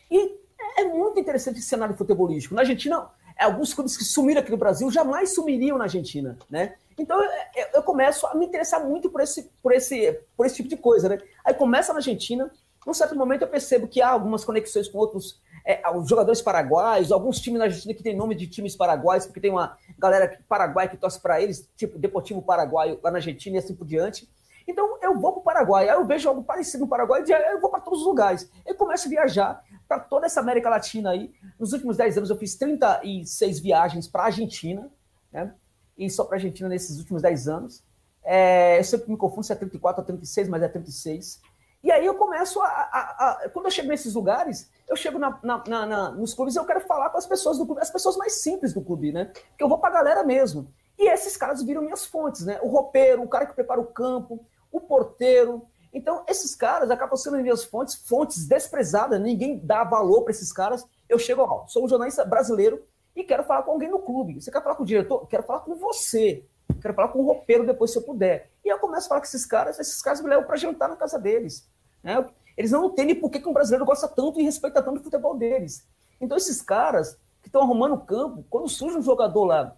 E 0.10 0.36
é 0.78 0.84
muito 0.84 1.20
interessante 1.20 1.60
esse 1.60 1.68
cenário 1.68 1.96
futebolístico. 1.96 2.56
Na 2.56 2.62
Argentina, 2.62 3.08
alguns 3.38 3.72
clubes 3.72 3.96
que 3.96 4.04
sumiram 4.04 4.42
aqui 4.42 4.50
no 4.50 4.58
Brasil 4.58 4.90
jamais 4.90 5.36
sumiriam 5.36 5.78
na 5.78 5.84
Argentina, 5.84 6.36
né? 6.50 6.74
Então 6.98 7.24
eu, 7.24 7.32
eu, 7.76 7.84
começo 7.84 8.26
a 8.26 8.34
me 8.34 8.48
interessar 8.48 8.84
muito 8.84 9.08
por 9.08 9.22
esse, 9.22 9.44
por, 9.62 9.72
esse, 9.74 10.20
por 10.36 10.48
esse 10.48 10.56
tipo 10.56 10.70
de 10.70 10.78
coisa, 10.78 11.08
né? 11.08 11.20
Aí 11.46 11.54
começa 11.54 11.94
na 11.94 12.00
Argentina, 12.00 12.52
num 12.86 12.94
certo 12.94 13.16
momento 13.16 13.44
eu 13.44 13.48
percebo 13.48 13.88
que 13.88 14.02
há 14.02 14.10
algumas 14.10 14.44
conexões 14.44 14.88
com 14.88 14.98
outros 14.98 15.40
é, 15.66 15.82
jogadores 16.06 16.42
paraguaios, 16.42 17.12
alguns 17.12 17.40
times 17.40 17.60
na 17.60 17.66
Argentina 17.66 17.94
que 17.94 18.04
tem 18.04 18.16
nome 18.16 18.34
de 18.34 18.48
times 18.48 18.76
paraguaios, 18.76 19.26
porque 19.26 19.40
tem 19.40 19.52
uma 19.52 19.78
galera 19.98 20.40
paraguaia 20.48 20.90
que 20.90 20.98
torce 20.98 21.20
para 21.20 21.42
eles, 21.42 21.70
tipo 21.76 22.00
Deportivo 22.00 22.42
Paraguaio 22.42 23.00
lá 23.04 23.12
na 23.12 23.18
Argentina 23.18 23.56
e 23.56 23.60
assim 23.60 23.76
por 23.76 23.86
diante. 23.86 24.28
Então 24.68 24.98
eu 25.02 25.20
vou 25.20 25.34
para 25.34 25.40
o 25.40 25.44
Paraguai, 25.44 25.90
aí 25.90 25.96
eu 25.96 26.06
vejo 26.06 26.30
algo 26.30 26.44
parecido 26.44 26.84
no 26.84 26.90
Paraguai, 26.90 27.24
e 27.28 27.32
eu 27.32 27.60
vou 27.60 27.70
para 27.70 27.82
todos 27.82 28.00
os 28.00 28.06
lugares. 28.06 28.50
Eu 28.66 28.76
começo 28.76 29.08
a 29.08 29.10
viajar 29.10 29.64
para 29.88 30.00
toda 30.00 30.26
essa 30.26 30.40
América 30.40 30.70
Latina 30.70 31.12
aí. 31.12 31.32
Nos 31.60 31.74
últimos 31.74 31.98
10 31.98 32.18
anos 32.18 32.30
eu 32.30 32.38
fiz 32.38 32.56
36 32.56 33.60
viagens 33.60 34.08
para 34.08 34.24
a 34.24 34.26
Argentina, 34.28 34.90
né? 35.32 35.54
E 35.98 36.10
só 36.10 36.24
para 36.24 36.36
a 36.36 36.38
Argentina 36.38 36.70
nesses 36.70 36.98
últimos 36.98 37.22
10 37.22 37.48
anos. 37.48 37.84
É, 38.24 38.80
eu 38.80 38.84
sempre 38.84 39.10
me 39.10 39.18
confundo 39.18 39.44
se 39.44 39.52
é 39.52 39.56
34 39.56 40.02
ou 40.02 40.06
36, 40.06 40.48
mas 40.48 40.62
é 40.62 40.68
36. 40.68 41.42
E 41.84 41.92
aí 41.92 42.06
eu 42.06 42.14
começo 42.16 42.62
a, 42.62 42.68
a, 42.68 43.30
a, 43.46 43.50
Quando 43.50 43.66
eu 43.66 43.72
chego 43.72 43.88
nesses 43.88 44.14
lugares, 44.14 44.70
eu 44.88 44.96
chego 44.96 45.18
na, 45.18 45.40
na, 45.44 45.64
na, 45.68 46.12
nos 46.12 46.34
clubes 46.34 46.56
e 46.56 46.60
eu 46.60 46.66
quero 46.66 46.82
falar 46.82 47.10
com 47.10 47.18
as 47.18 47.26
pessoas 47.26 47.58
do 47.58 47.66
clube, 47.66 47.82
as 47.82 47.90
pessoas 47.90 48.16
mais 48.18 48.42
simples 48.42 48.74
do 48.74 48.82
clube, 48.82 49.12
né? 49.12 49.32
Que 49.58 49.64
eu 49.64 49.70
vou 49.70 49.80
para 49.80 49.90
a 49.90 49.94
galera 49.94 50.24
mesmo. 50.24 50.72
E 50.98 51.10
esses 51.10 51.36
caras 51.36 51.64
viram 51.64 51.82
minhas 51.82 52.06
fontes, 52.06 52.46
né? 52.46 52.60
O 52.62 52.68
roupeiro, 52.68 53.24
o 53.24 53.28
cara 53.28 53.48
que 53.48 53.56
prepara 53.56 53.82
o 53.82 53.88
campo, 53.88 54.46
o 54.72 54.80
porteiro. 54.80 55.66
Então, 55.92 56.24
esses 56.28 56.56
caras 56.56 56.92
acabam 56.92 57.18
sendo 57.18 57.38
minhas 57.38 57.64
fontes, 57.64 57.96
fontes 57.96 58.48
desprezadas, 58.48 59.20
ninguém 59.20 59.60
dá 59.60 59.84
valor 59.84 60.22
para 60.22 60.32
esses 60.32 60.54
caras. 60.54 60.86
Eu 61.10 61.18
chego, 61.18 61.42
ó, 61.42 61.66
sou 61.68 61.84
um 61.84 61.90
jornalista 61.90 62.24
brasileiro 62.24 62.86
e 63.16 63.24
quero 63.24 63.44
falar 63.44 63.64
com 63.64 63.72
alguém 63.72 63.90
no 63.90 64.00
clube. 64.00 64.40
Você 64.40 64.52
quer 64.52 64.62
falar 64.62 64.76
com 64.76 64.84
o 64.84 64.86
diretor? 64.86 65.28
Quero 65.28 65.44
falar 65.44 65.62
com 65.62 65.76
você. 65.76 66.46
Quero 66.82 66.94
falar 66.94 67.10
com 67.10 67.20
o 67.20 67.26
roupeiro 67.26 67.66
depois, 67.66 67.92
se 67.92 67.98
eu 67.98 68.04
puder. 68.04 68.50
E 68.64 68.70
eu 68.70 68.80
começo 68.80 69.08
a 69.08 69.10
falar 69.10 69.22
com 69.22 69.28
esses 69.28 69.46
caras, 69.46 69.80
esses 69.80 70.02
caras 70.02 70.22
me 70.22 70.30
levam 70.30 70.46
para 70.46 70.56
jantar 70.56 70.88
na 70.88 70.96
casa 70.96 71.20
deles. 71.20 71.68
Né? 72.04 72.26
Eles 72.58 72.72
não 72.72 72.86
entendem 72.86 73.16
por 73.16 73.30
que, 73.30 73.40
que 73.40 73.48
um 73.48 73.54
brasileiro 73.54 73.86
gosta 73.86 74.08
tanto 74.08 74.40
e 74.40 74.44
respeita 74.44 74.82
tanto 74.82 75.00
o 75.00 75.04
futebol 75.04 75.36
deles. 75.38 75.88
Então, 76.20 76.38
esses 76.38 76.62
caras 76.62 77.18
que 77.42 77.48
estão 77.48 77.62
arrumando 77.62 77.94
o 77.94 78.02
campo, 78.02 78.46
quando 78.50 78.70
surge 78.70 78.98
um 78.98 79.02
jogador 79.02 79.46
lá 79.46 79.76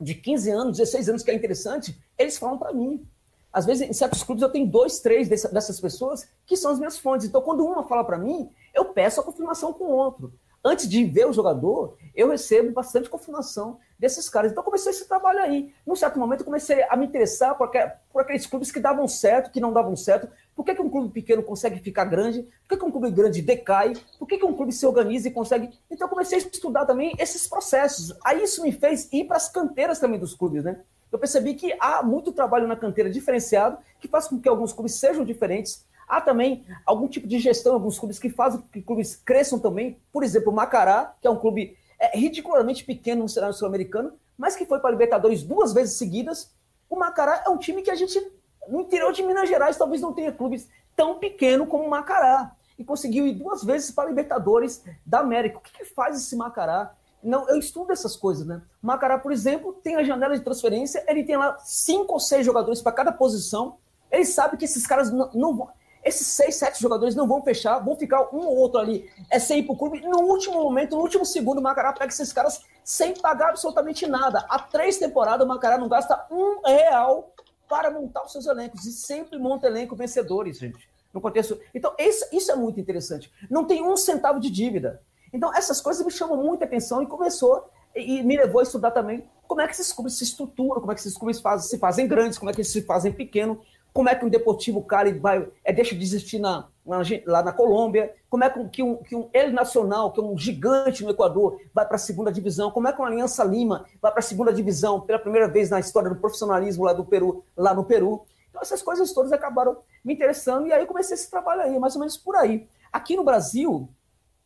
de 0.00 0.14
15 0.14 0.50
anos, 0.50 0.78
16 0.78 1.08
anos 1.08 1.22
que 1.22 1.30
é 1.30 1.34
interessante, 1.34 1.98
eles 2.18 2.36
falam 2.36 2.58
para 2.58 2.72
mim. 2.72 3.06
Às 3.52 3.64
vezes, 3.64 3.88
em 3.88 3.92
certos 3.92 4.22
clubes, 4.24 4.42
eu 4.42 4.50
tenho 4.50 4.66
dois, 4.66 4.98
três 4.98 5.28
dessas 5.28 5.80
pessoas 5.80 6.28
que 6.44 6.56
são 6.56 6.72
as 6.72 6.78
minhas 6.78 6.98
fontes. 6.98 7.26
Então, 7.26 7.40
quando 7.40 7.64
uma 7.64 7.84
fala 7.84 8.02
para 8.02 8.18
mim, 8.18 8.50
eu 8.74 8.86
peço 8.86 9.20
a 9.20 9.24
confirmação 9.24 9.72
com 9.72 9.84
o 9.84 9.92
outro 9.92 10.32
antes 10.64 10.88
de 10.88 11.04
ver 11.04 11.26
o 11.26 11.32
jogador, 11.32 11.96
eu 12.14 12.30
recebo 12.30 12.72
bastante 12.72 13.10
confirmação 13.10 13.78
desses 13.98 14.28
caras. 14.28 14.50
Então, 14.50 14.64
comecei 14.64 14.90
esse 14.90 15.06
trabalho 15.06 15.40
aí. 15.40 15.72
Num 15.86 15.94
certo 15.94 16.18
momento, 16.18 16.40
eu 16.40 16.44
comecei 16.44 16.82
a 16.88 16.96
me 16.96 17.06
interessar 17.06 17.56
por, 17.56 17.70
por 18.12 18.22
aqueles 18.22 18.46
clubes 18.46 18.72
que 18.72 18.80
davam 18.80 19.06
certo, 19.06 19.50
que 19.50 19.60
não 19.60 19.72
davam 19.72 19.94
certo. 19.94 20.28
Por 20.56 20.64
que, 20.64 20.74
que 20.74 20.80
um 20.80 20.88
clube 20.88 21.12
pequeno 21.12 21.42
consegue 21.42 21.80
ficar 21.80 22.04
grande? 22.04 22.42
Por 22.42 22.68
que, 22.70 22.76
que 22.78 22.84
um 22.84 22.90
clube 22.90 23.10
grande 23.10 23.42
decai? 23.42 23.92
Por 24.18 24.26
que, 24.26 24.38
que 24.38 24.46
um 24.46 24.54
clube 24.54 24.72
se 24.72 24.86
organiza 24.86 25.28
e 25.28 25.30
consegue. 25.30 25.70
Então, 25.90 26.08
comecei 26.08 26.38
a 26.38 26.40
estudar 26.40 26.86
também 26.86 27.12
esses 27.18 27.46
processos. 27.46 28.16
Aí, 28.24 28.42
isso 28.42 28.62
me 28.62 28.72
fez 28.72 29.12
ir 29.12 29.24
para 29.24 29.36
as 29.36 29.48
canteiras 29.48 29.98
também 29.98 30.18
dos 30.18 30.34
clubes, 30.34 30.64
né? 30.64 30.80
Eu 31.12 31.18
percebi 31.18 31.54
que 31.54 31.76
há 31.78 32.02
muito 32.02 32.32
trabalho 32.32 32.66
na 32.66 32.74
canteira 32.74 33.08
diferenciado, 33.08 33.78
que 34.00 34.08
faz 34.08 34.26
com 34.26 34.40
que 34.40 34.48
alguns 34.48 34.72
clubes 34.72 34.94
sejam 34.94 35.24
diferentes, 35.24 35.86
Há 36.08 36.20
também 36.20 36.64
algum 36.84 37.08
tipo 37.08 37.26
de 37.26 37.38
gestão 37.38 37.74
alguns 37.74 37.98
clubes 37.98 38.18
que 38.18 38.28
fazem 38.28 38.62
que 38.72 38.82
clubes 38.82 39.16
cresçam 39.16 39.58
também. 39.58 39.98
Por 40.12 40.22
exemplo, 40.22 40.52
o 40.52 40.54
Macará, 40.54 41.14
que 41.20 41.26
é 41.26 41.30
um 41.30 41.38
clube 41.38 41.76
é, 41.98 42.16
ridiculamente 42.16 42.84
pequeno 42.84 43.22
no 43.22 43.28
cenário 43.28 43.54
sul-americano, 43.54 44.12
mas 44.36 44.56
que 44.56 44.66
foi 44.66 44.78
para 44.78 44.90
a 44.90 44.92
Libertadores 44.92 45.42
duas 45.42 45.72
vezes 45.72 45.96
seguidas. 45.96 46.52
O 46.88 46.96
Macará 46.96 47.42
é 47.46 47.48
um 47.48 47.58
time 47.58 47.82
que 47.82 47.90
a 47.90 47.94
gente, 47.94 48.20
no 48.68 48.80
interior 48.80 49.12
de 49.12 49.22
Minas 49.22 49.48
Gerais, 49.48 49.76
talvez 49.76 50.00
não 50.00 50.12
tenha 50.12 50.32
clubes 50.32 50.68
tão 50.96 51.18
pequeno 51.18 51.66
como 51.66 51.84
o 51.84 51.90
Macará. 51.90 52.52
E 52.78 52.84
conseguiu 52.84 53.26
ir 53.26 53.34
duas 53.34 53.62
vezes 53.62 53.90
para 53.90 54.04
a 54.04 54.08
Libertadores 54.08 54.84
da 55.06 55.20
América. 55.20 55.58
O 55.58 55.60
que, 55.60 55.72
que 55.72 55.84
faz 55.84 56.16
esse 56.16 56.36
Macará? 56.36 56.94
Não, 57.22 57.48
eu 57.48 57.58
estudo 57.58 57.92
essas 57.92 58.16
coisas, 58.16 58.46
né? 58.46 58.60
O 58.82 58.86
Macará, 58.86 59.18
por 59.18 59.32
exemplo, 59.32 59.72
tem 59.72 59.96
a 59.96 60.02
janela 60.02 60.36
de 60.36 60.44
transferência, 60.44 61.02
ele 61.08 61.24
tem 61.24 61.36
lá 61.36 61.56
cinco 61.60 62.12
ou 62.12 62.20
seis 62.20 62.44
jogadores 62.44 62.82
para 62.82 62.92
cada 62.92 63.12
posição. 63.12 63.78
Ele 64.10 64.26
sabe 64.26 64.56
que 64.56 64.66
esses 64.66 64.86
caras 64.86 65.10
não, 65.10 65.30
não 65.32 65.56
vão 65.56 65.70
esses 66.04 66.26
seis, 66.26 66.56
sete 66.56 66.80
jogadores 66.80 67.14
não 67.14 67.26
vão 67.26 67.42
fechar, 67.42 67.78
vão 67.78 67.96
ficar 67.96 68.28
um 68.34 68.46
ou 68.46 68.56
outro 68.56 68.78
ali. 68.78 69.10
É 69.30 69.38
sem 69.38 69.60
ir 69.60 69.62
pro 69.64 69.76
clube. 69.76 70.00
No 70.02 70.20
último 70.22 70.62
momento, 70.62 70.94
no 70.96 71.02
último 71.02 71.24
segundo, 71.24 71.58
o 71.58 71.62
Macará 71.62 71.92
pega 71.92 72.12
esses 72.12 72.32
caras 72.32 72.62
sem 72.84 73.14
pagar 73.14 73.50
absolutamente 73.50 74.06
nada. 74.06 74.44
Há 74.48 74.58
três 74.58 74.98
temporadas, 74.98 75.44
o 75.44 75.48
Macará 75.48 75.78
não 75.78 75.88
gasta 75.88 76.26
um 76.30 76.60
real 76.64 77.32
para 77.68 77.90
montar 77.90 78.24
os 78.24 78.32
seus 78.32 78.46
elencos. 78.46 78.84
E 78.84 78.92
sempre 78.92 79.38
monta 79.38 79.66
elenco 79.66 79.96
vencedores, 79.96 80.58
gente. 80.58 80.88
No 81.12 81.20
contexto. 81.20 81.58
Então, 81.74 81.94
isso, 81.98 82.26
isso 82.32 82.52
é 82.52 82.56
muito 82.56 82.78
interessante. 82.78 83.32
Não 83.48 83.64
tem 83.64 83.82
um 83.82 83.96
centavo 83.96 84.38
de 84.38 84.50
dívida. 84.50 85.00
Então, 85.32 85.54
essas 85.54 85.80
coisas 85.80 86.04
me 86.04 86.12
chamam 86.12 86.36
muita 86.36 86.64
atenção 86.64 87.02
e 87.02 87.06
começou 87.06 87.68
e 87.94 88.22
me 88.22 88.36
levou 88.36 88.60
a 88.60 88.62
estudar 88.64 88.90
também 88.90 89.24
como 89.46 89.60
é 89.60 89.66
que 89.66 89.72
esses 89.72 89.92
clubes 89.92 90.14
se 90.14 90.24
estruturam, 90.24 90.80
como 90.80 90.90
é 90.90 90.94
que 90.94 91.00
esses 91.00 91.16
clubes 91.16 91.40
fazem, 91.40 91.68
se 91.68 91.78
fazem 91.78 92.08
grandes, 92.08 92.38
como 92.38 92.50
é 92.50 92.54
que 92.54 92.60
eles 92.60 92.72
se 92.72 92.82
fazem 92.82 93.12
pequenos, 93.12 93.58
como 93.94 94.08
é 94.08 94.14
que 94.16 94.24
um 94.24 94.28
Deportivo 94.28 94.82
Cali 94.82 95.12
vai, 95.12 95.48
é, 95.64 95.72
deixa 95.72 95.94
de 95.94 96.02
existir 96.02 96.40
na, 96.40 96.66
na, 96.84 96.98
lá 97.26 97.44
na 97.44 97.52
Colômbia, 97.52 98.12
como 98.28 98.42
é 98.42 98.50
que 98.50 98.82
um, 98.82 98.96
que 98.96 99.14
um 99.14 99.30
El 99.32 99.52
Nacional, 99.52 100.10
que 100.10 100.18
é 100.18 100.22
um 100.22 100.36
gigante 100.36 101.04
no 101.04 101.10
Equador, 101.10 101.60
vai 101.72 101.86
para 101.86 101.94
a 101.94 101.98
segunda 101.98 102.32
divisão, 102.32 102.72
como 102.72 102.88
é 102.88 102.92
que 102.92 102.98
uma 102.98 103.06
Aliança 103.06 103.44
Lima 103.44 103.86
vai 104.02 104.10
para 104.10 104.18
a 104.18 104.22
segunda 104.22 104.52
divisão 104.52 105.00
pela 105.00 105.20
primeira 105.20 105.46
vez 105.46 105.70
na 105.70 105.78
história 105.78 106.10
do 106.10 106.16
profissionalismo 106.16 106.84
lá 106.84 106.92
do 106.92 107.04
Peru, 107.04 107.44
lá 107.56 107.72
no 107.72 107.84
Peru. 107.84 108.26
Então 108.50 108.60
essas 108.60 108.82
coisas 108.82 109.12
todas 109.12 109.30
acabaram 109.30 109.76
me 110.04 110.12
interessando 110.12 110.66
e 110.66 110.72
aí 110.72 110.82
eu 110.82 110.88
comecei 110.88 111.14
esse 111.14 111.30
trabalho 111.30 111.62
aí, 111.62 111.78
mais 111.78 111.94
ou 111.94 112.00
menos 112.00 112.16
por 112.16 112.34
aí. 112.34 112.66
Aqui 112.92 113.16
no 113.16 113.22
Brasil, 113.22 113.88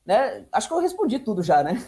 né, 0.05 0.45
acho 0.53 0.69
que 0.69 0.75
eu 0.75 0.79
respondi 0.79 1.19
tudo 1.19 1.43
já, 1.43 1.63
né? 1.63 1.83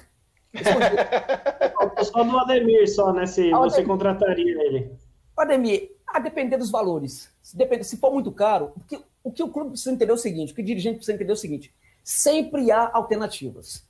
só 2.04 2.24
do 2.24 2.38
Ademir, 2.38 2.90
só, 2.90 3.12
né? 3.12 3.26
Se 3.26 3.52
Ademir. 3.52 3.70
você 3.70 3.84
contrataria 3.84 4.64
ele. 4.64 4.90
Ademir, 5.36 5.90
a 6.12 6.18
depender 6.18 6.56
dos 6.56 6.70
valores. 6.70 7.30
Se, 7.42 7.56
depender, 7.56 7.84
se 7.84 7.96
for 7.96 8.12
muito 8.12 8.32
caro, 8.32 8.72
o 8.76 8.80
que, 8.80 9.02
o 9.22 9.32
que 9.32 9.42
o 9.42 9.48
clube 9.48 9.70
precisa 9.70 9.92
entender 9.92 10.10
é 10.10 10.14
o 10.14 10.18
seguinte, 10.18 10.52
o 10.52 10.54
que 10.54 10.62
o 10.62 10.64
dirigente 10.64 10.96
precisa 10.96 11.14
entender 11.14 11.30
é 11.30 11.34
o 11.34 11.36
seguinte, 11.36 11.74
sempre 12.02 12.70
há 12.70 12.90
alternativas. 12.92 13.88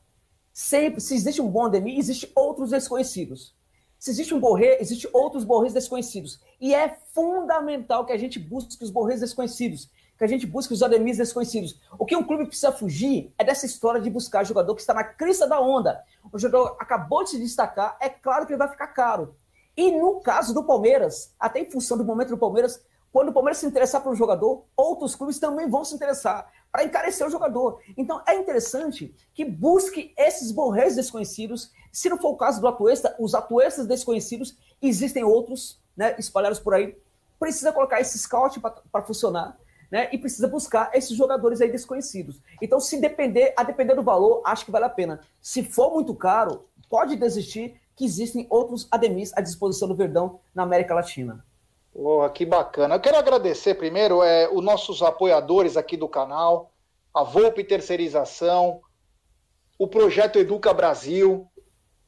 Sempre, 0.52 1.00
se 1.00 1.14
existe 1.14 1.40
um 1.40 1.48
bom 1.48 1.66
Ademir, 1.66 1.98
existe 1.98 2.30
outros 2.34 2.70
desconhecidos. 2.70 3.54
Se 3.98 4.10
existe 4.10 4.34
um 4.34 4.40
Borré, 4.40 4.78
existe 4.80 5.08
outros 5.12 5.44
Borrés 5.44 5.74
desconhecidos. 5.74 6.40
E 6.60 6.74
é 6.74 6.88
fundamental 7.14 8.06
que 8.06 8.12
a 8.12 8.16
gente 8.16 8.38
busque 8.38 8.82
os 8.82 8.90
Borrés 8.90 9.20
desconhecidos, 9.20 9.90
que 10.16 10.24
a 10.24 10.26
gente 10.26 10.46
busque 10.46 10.72
os 10.72 10.82
Ademirs 10.82 11.18
desconhecidos. 11.18 11.80
O 11.98 12.04
que 12.04 12.16
um 12.16 12.24
clube 12.24 12.46
precisa 12.46 12.72
fugir 12.72 13.32
é 13.38 13.44
dessa 13.44 13.66
história 13.66 14.00
de 14.00 14.10
buscar 14.10 14.44
jogador 14.44 14.74
que 14.74 14.80
está 14.80 14.94
na 14.94 15.04
crista 15.04 15.46
da 15.46 15.60
onda. 15.60 16.02
O 16.32 16.38
jogador 16.38 16.76
acabou 16.80 17.24
de 17.24 17.30
se 17.30 17.38
destacar, 17.38 17.96
é 18.00 18.08
claro 18.08 18.46
que 18.46 18.52
ele 18.52 18.58
vai 18.58 18.68
ficar 18.68 18.88
caro. 18.88 19.34
E 19.76 19.92
no 19.92 20.20
caso 20.20 20.52
do 20.52 20.64
Palmeiras, 20.64 21.34
até 21.38 21.60
em 21.60 21.70
função 21.70 21.96
do 21.96 22.04
momento 22.04 22.30
do 22.30 22.38
Palmeiras, 22.38 22.82
quando 23.12 23.30
o 23.30 23.32
Palmeiras 23.32 23.58
se 23.58 23.66
interessar 23.66 24.02
por 24.02 24.12
um 24.12 24.16
jogador, 24.16 24.64
outros 24.76 25.16
clubes 25.16 25.38
também 25.38 25.68
vão 25.68 25.84
se 25.84 25.94
interessar 25.94 26.50
para 26.70 26.84
encarecer 26.84 27.26
o 27.26 27.30
jogador. 27.30 27.80
Então 27.96 28.22
é 28.26 28.34
interessante 28.34 29.14
que 29.34 29.44
busque 29.44 30.14
esses 30.16 30.52
borrés 30.52 30.94
desconhecidos. 30.94 31.72
Se 31.90 32.08
não 32.08 32.18
for 32.18 32.30
o 32.30 32.36
caso 32.36 32.60
do 32.60 32.68
Atuesta, 32.68 33.16
os 33.18 33.34
Atuestas 33.34 33.86
desconhecidos, 33.86 34.56
existem 34.80 35.24
outros 35.24 35.80
né, 35.96 36.14
espalhados 36.18 36.60
por 36.60 36.74
aí. 36.74 36.96
Precisa 37.38 37.72
colocar 37.72 38.00
esse 38.00 38.18
scout 38.18 38.60
para 38.60 39.02
funcionar. 39.02 39.58
Né, 39.90 40.08
e 40.12 40.18
precisa 40.18 40.46
buscar 40.46 40.92
esses 40.94 41.16
jogadores 41.16 41.60
aí 41.60 41.68
desconhecidos. 41.68 42.40
Então, 42.62 42.78
se 42.78 43.00
depender, 43.00 43.52
a 43.56 43.64
depender 43.64 43.96
do 43.96 44.04
valor, 44.04 44.40
acho 44.44 44.64
que 44.64 44.70
vale 44.70 44.84
a 44.84 44.88
pena. 44.88 45.18
Se 45.40 45.64
for 45.64 45.92
muito 45.92 46.14
caro, 46.14 46.68
pode 46.88 47.16
desistir, 47.16 47.79
que 48.00 48.06
existem 48.06 48.46
outros 48.48 48.88
Ademis 48.90 49.30
à 49.36 49.42
disposição 49.42 49.86
do 49.86 49.94
Verdão 49.94 50.40
na 50.54 50.62
América 50.62 50.94
Latina. 50.94 51.44
Oh, 51.92 52.26
que 52.30 52.46
bacana. 52.46 52.94
Eu 52.94 53.00
quero 53.00 53.18
agradecer 53.18 53.74
primeiro 53.74 54.22
é, 54.22 54.48
os 54.50 54.64
nossos 54.64 55.02
apoiadores 55.02 55.76
aqui 55.76 55.98
do 55.98 56.08
canal, 56.08 56.72
a 57.12 57.22
Volpe 57.22 57.62
Terceirização, 57.62 58.80
o 59.78 59.86
Projeto 59.86 60.38
Educa 60.38 60.72
Brasil, 60.72 61.46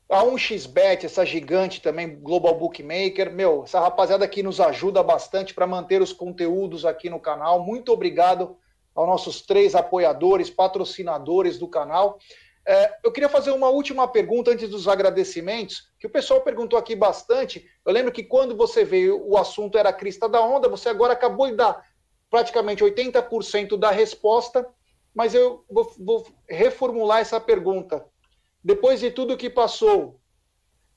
a 0.09 0.25
1xBet, 0.25 1.05
essa 1.05 1.27
gigante 1.27 1.83
também, 1.83 2.19
Global 2.19 2.59
Bookmaker. 2.59 3.31
Meu, 3.31 3.65
essa 3.65 3.79
rapaziada 3.79 4.25
aqui 4.25 4.43
nos 4.43 4.63
ajuda 4.63 5.03
bastante 5.03 5.53
para 5.53 5.67
manter 5.67 6.01
os 6.01 6.15
conteúdos 6.15 6.87
aqui 6.87 7.11
no 7.11 7.21
canal. 7.21 7.63
Muito 7.63 7.93
obrigado 7.93 8.57
aos 8.95 9.07
nossos 9.07 9.43
três 9.43 9.75
apoiadores, 9.75 10.49
patrocinadores 10.49 11.59
do 11.59 11.69
canal. 11.69 12.19
É, 12.65 12.97
eu 13.03 13.11
queria 13.11 13.29
fazer 13.29 13.51
uma 13.51 13.69
última 13.69 14.07
pergunta 14.07 14.53
antes 14.53 14.69
dos 14.69 14.87
agradecimentos, 14.87 15.91
que 15.99 16.07
o 16.07 16.11
pessoal 16.11 16.43
perguntou 16.43 16.79
aqui 16.79 16.95
bastante. 16.95 17.69
Eu 17.85 17.93
lembro 17.93 18.13
que 18.13 18.23
quando 18.23 18.57
você 18.57 18.85
veio, 18.85 19.21
o 19.27 19.37
assunto 19.37 19.77
era 19.77 19.89
a 19.89 19.93
crista 19.93 20.29
da 20.29 20.41
onda, 20.41 20.69
você 20.69 20.89
agora 20.89 21.13
acabou 21.13 21.49
de 21.49 21.57
dar 21.57 21.85
praticamente 22.31 22.85
80% 22.85 23.77
da 23.77 23.91
resposta, 23.91 24.67
mas 25.15 25.35
eu 25.35 25.65
vou, 25.69 25.93
vou, 25.99 26.27
reformular 26.49 27.19
essa 27.19 27.41
pergunta. 27.41 28.07
Depois 28.65 29.01
de 29.01 29.11
tudo 29.11 29.37
que 29.37 29.51
passou, 29.51 30.21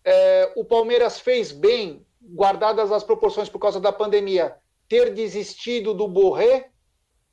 é, 0.04 0.54
o 0.56 0.64
Palmeiras 0.64 1.20
fez 1.20 1.52
bem, 1.52 2.06
guardadas 2.22 2.92
as 2.92 3.04
proporções 3.04 3.50
por 3.50 3.60
causa 3.60 3.80
da 3.80 3.92
pandemia, 3.92 4.56
ter 4.88 5.14
desistido 5.14 5.94
do 5.94 6.08
Borré? 6.08 6.70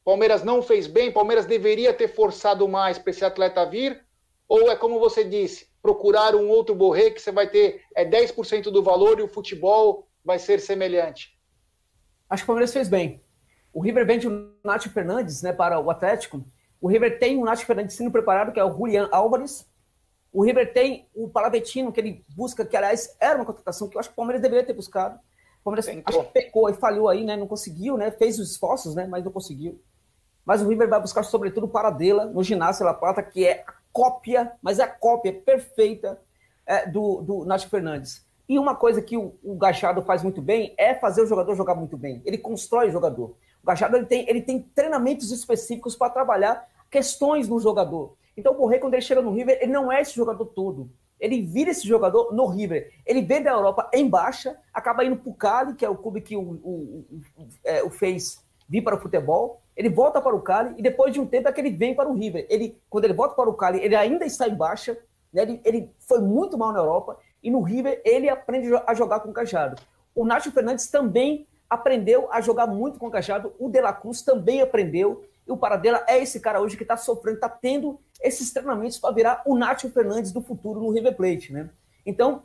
Palmeiras 0.05 0.43
não 0.43 0.63
fez 0.63 0.87
bem, 0.87 1.13
Palmeiras 1.13 1.47
deveria 1.47 1.93
ter 1.93 2.09
forçado 2.09 2.67
mais 2.67 2.99
para 2.99 3.11
esse 3.11 3.25
atleta 3.25 3.65
vir? 3.67 4.05
Ou 4.53 4.71
é 4.71 4.77
como 4.77 5.01
você 5.01 5.25
disse, 5.25 5.67
procurar 5.81 6.35
um 6.35 6.47
outro 6.51 6.75
Borré 6.75 7.09
que 7.09 7.23
você 7.23 7.33
vai 7.33 7.49
ter 7.49 7.87
é 7.97 8.05
10% 8.05 8.65
do 8.65 8.83
valor 8.83 9.19
e 9.19 9.23
o 9.23 9.27
futebol 9.27 10.07
vai 10.23 10.39
ser 10.39 10.61
semelhante? 10.61 11.41
Acho 12.29 12.43
que 12.43 12.45
o 12.45 12.49
Palmeiras 12.49 12.71
fez 12.71 12.87
bem. 12.87 13.25
O 13.73 13.81
River 13.81 14.07
vende 14.07 14.29
o 14.29 14.53
Nath 14.63 14.89
Fernandes 14.89 15.41
né, 15.41 15.55
para 15.55 15.81
o 15.81 15.91
Atlético. 15.91 16.45
O 16.83 16.87
River 16.87 17.19
tem 17.19 17.39
o 17.39 17.47
Nath 17.47 17.61
Fernandes 17.61 17.97
sendo 17.97 18.11
preparado, 18.11 18.53
que 18.53 18.61
é 18.61 18.65
o 18.65 18.71
Julian 18.77 19.09
Álvares. 19.11 19.67
O 20.31 20.45
River 20.45 20.71
tem 20.75 21.09
o 21.15 21.31
Palavetino, 21.31 21.91
que 21.91 21.99
ele 21.99 22.23
busca, 22.37 22.63
que 22.63 22.77
aliás 22.77 23.17
era 23.19 23.37
uma 23.37 23.47
contratação 23.47 23.89
que 23.89 23.97
eu 23.97 24.01
acho 24.01 24.11
que 24.11 24.13
o 24.13 24.17
Palmeiras 24.17 24.43
deveria 24.43 24.67
ter 24.67 24.75
buscado. 24.75 25.19
O 25.63 25.65
Palmeiras 25.65 25.89
acho 25.89 26.25
que 26.25 26.33
pecou 26.33 26.69
e 26.69 26.75
falhou 26.75 27.09
aí, 27.09 27.25
né? 27.25 27.39
Não 27.39 27.47
conseguiu, 27.47 27.97
né? 27.97 28.11
Fez 28.11 28.39
os 28.39 28.51
esforços, 28.51 28.95
né? 28.95 29.07
Mas 29.07 29.25
não 29.25 29.33
conseguiu. 29.33 29.81
Mas 30.45 30.61
o 30.61 30.69
River 30.69 30.91
vai 30.91 31.01
buscar, 31.01 31.23
sobretudo, 31.23 31.65
o 31.65 31.71
Paradela 31.71 32.27
no 32.27 32.43
ginásio 32.43 32.85
La 32.85 32.93
Plata, 32.93 33.23
que 33.23 33.47
é 33.47 33.65
a 33.67 33.82
cópia, 33.93 34.53
mas 34.63 34.79
é 34.79 34.85
a 34.85 34.89
cópia 34.89 35.33
perfeita 35.33 36.21
é, 36.67 36.87
do, 36.87 37.23
do 37.23 37.45
Nath 37.45 37.65
Fernandes. 37.65 38.25
E 38.49 38.59
uma 38.59 38.75
coisa 38.75 39.01
que 39.01 39.17
o, 39.17 39.35
o 39.43 39.55
Gachado 39.57 40.03
faz 40.03 40.23
muito 40.23 40.43
bem 40.43 40.75
é 40.77 40.95
fazer 40.95 41.23
o 41.23 41.27
jogador 41.27 41.55
jogar 41.55 41.75
muito 41.75 41.97
bem. 41.97 42.23
Ele 42.25 42.39
constrói 42.39 42.89
o 42.89 42.93
jogador. 42.93 43.37
O 43.63 43.67
Gachado 43.67 43.97
ele 43.97 44.07
tem, 44.07 44.29
ele 44.29 44.43
tem 44.43 44.61
treinamentos 44.61 45.31
específicos 45.31 45.95
para 45.95 46.11
trabalhar 46.11 46.69
questões 46.91 47.49
no 47.49 47.61
jogador. 47.61 48.17
Então 48.37 48.53
o 48.53 48.57
Borré, 48.57 48.79
quando 48.79 48.95
ele 48.95 49.03
chega 49.03 49.23
no 49.23 49.33
River, 49.33 49.59
ele 49.61 49.73
não 49.73 49.91
é 49.91 50.01
esse 50.01 50.15
jogador 50.15 50.45
todo. 50.47 50.91
Ele 51.21 51.41
vira 51.41 51.71
esse 51.71 51.87
jogador 51.87 52.35
no 52.35 52.47
River. 52.47 52.93
Ele 53.07 53.23
vem 53.23 53.43
da 53.43 53.53
Europa 53.53 53.89
em 53.93 54.09
baixa, 54.09 54.59
acaba 54.75 55.05
indo 55.05 55.17
para 55.17 55.31
o 55.31 55.35
Cali, 55.35 55.75
que 55.75 55.85
é 55.85 55.89
o 55.89 55.97
clube 55.97 56.21
que 56.21 56.37
o, 56.37 56.41
o, 56.41 57.07
o, 57.39 57.49
é, 57.65 57.83
o 57.83 57.91
fez 57.91 58.45
vir 58.69 58.83
para 58.83 58.97
o 58.97 59.01
futebol. 59.01 59.62
Ele 59.77 59.89
volta 59.89 60.21
para 60.21 60.35
o 60.35 60.41
Cali 60.41 60.75
e 60.77 60.83
depois 60.83 61.13
de 61.13 61.21
um 61.21 61.27
tempo 61.27 61.49
é 61.49 61.53
que 61.53 61.61
ele 61.61 61.71
vem 61.71 61.95
para 61.95 62.09
o 62.09 62.15
River. 62.15 62.47
Ele, 62.49 62.79
quando 62.91 63.05
ele 63.05 63.15
volta 63.15 63.35
para 63.35 63.49
o 63.49 63.55
Cali, 63.55 63.81
ele 63.83 63.97
ainda 63.97 64.25
está 64.25 64.47
em 64.47 64.55
baixa. 64.55 64.99
Né? 65.33 65.43
Ele, 65.43 65.61
ele 65.65 65.91
foi 65.99 66.21
muito 66.21 66.59
mal 66.59 66.73
na 66.73 66.81
Europa 66.81 67.19
e 67.43 67.51
no 67.51 67.63
River 67.63 68.01
ele 68.05 68.29
aprende 68.29 68.69
a 68.87 68.95
jogar 68.95 69.21
com 69.21 69.31
o 69.31 69.33
Cajado. 69.33 69.81
O 70.15 70.25
Nacho 70.25 70.53
Fernandes 70.53 70.89
também 70.89 71.47
aprendeu 71.69 72.31
a 72.31 72.41
jogar 72.41 72.67
muito 72.67 72.99
com 72.99 73.07
o 73.07 73.11
Cajado. 73.11 73.55
O 73.59 73.69
De 73.69 73.81
La 73.81 73.93
Cruz 73.93 74.23
também 74.23 74.61
aprendeu. 74.61 75.25
E 75.47 75.51
o 75.51 75.57
Paradela 75.57 76.05
é 76.07 76.23
esse 76.23 76.39
cara 76.39 76.61
hoje 76.61 76.77
que 76.77 76.85
está 76.85 76.97
sofrendo, 76.97 77.37
está 77.37 77.49
tendo 77.49 77.99
esses 78.21 78.53
treinamentos 78.53 78.99
para 78.99 79.15
virar 79.15 79.43
o 79.47 79.57
Nacho 79.57 79.91
Fernandes 79.91 80.33
do 80.33 80.43
futuro 80.43 80.81
no 80.81 80.91
River 80.91 81.17
Plate, 81.17 81.53
né? 81.53 81.71
Então, 82.05 82.45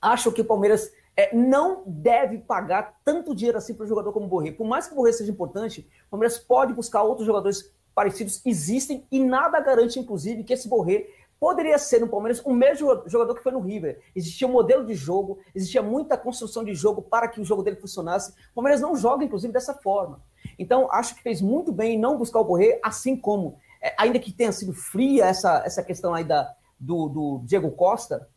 acho 0.00 0.30
que 0.30 0.42
o 0.42 0.44
Palmeiras 0.44 0.92
é, 1.18 1.34
não 1.34 1.82
deve 1.84 2.38
pagar 2.38 3.00
tanto 3.04 3.34
dinheiro 3.34 3.58
assim 3.58 3.74
para 3.74 3.82
o 3.82 3.88
jogador 3.88 4.12
como 4.12 4.26
o 4.26 4.28
Borré. 4.28 4.52
Por 4.52 4.64
mais 4.64 4.86
que 4.86 4.92
o 4.92 4.96
Borré 4.96 5.10
seja 5.10 5.32
importante, 5.32 5.84
o 6.06 6.10
Palmeiras 6.10 6.38
pode 6.38 6.72
buscar 6.72 7.02
outros 7.02 7.26
jogadores 7.26 7.74
parecidos, 7.92 8.40
existem, 8.46 9.04
e 9.10 9.18
nada 9.18 9.58
garante, 9.58 9.98
inclusive, 9.98 10.44
que 10.44 10.52
esse 10.52 10.68
Borré 10.68 11.08
poderia 11.40 11.76
ser 11.76 12.00
no 12.00 12.06
Palmeiras 12.06 12.40
o 12.44 12.52
mesmo 12.52 13.02
jogador 13.06 13.34
que 13.34 13.42
foi 13.42 13.50
no 13.50 13.58
River. 13.58 14.00
Existia 14.14 14.46
um 14.46 14.52
modelo 14.52 14.86
de 14.86 14.94
jogo, 14.94 15.40
existia 15.52 15.82
muita 15.82 16.16
construção 16.16 16.62
de 16.62 16.72
jogo 16.72 17.02
para 17.02 17.26
que 17.26 17.40
o 17.40 17.44
jogo 17.44 17.64
dele 17.64 17.80
funcionasse. 17.80 18.30
O 18.52 18.54
Palmeiras 18.54 18.80
não 18.80 18.94
joga, 18.94 19.24
inclusive, 19.24 19.52
dessa 19.52 19.74
forma. 19.74 20.22
Então, 20.56 20.88
acho 20.92 21.16
que 21.16 21.22
fez 21.22 21.42
muito 21.42 21.72
bem 21.72 21.96
em 21.96 21.98
não 21.98 22.16
buscar 22.16 22.38
o 22.38 22.44
Borré, 22.44 22.78
assim 22.80 23.16
como, 23.16 23.58
é, 23.82 23.92
ainda 23.98 24.20
que 24.20 24.30
tenha 24.30 24.52
sido 24.52 24.72
fria 24.72 25.24
essa, 25.24 25.64
essa 25.66 25.82
questão 25.82 26.14
aí 26.14 26.22
da, 26.22 26.54
do, 26.78 27.08
do 27.08 27.40
Diego 27.44 27.72
Costa, 27.72 28.28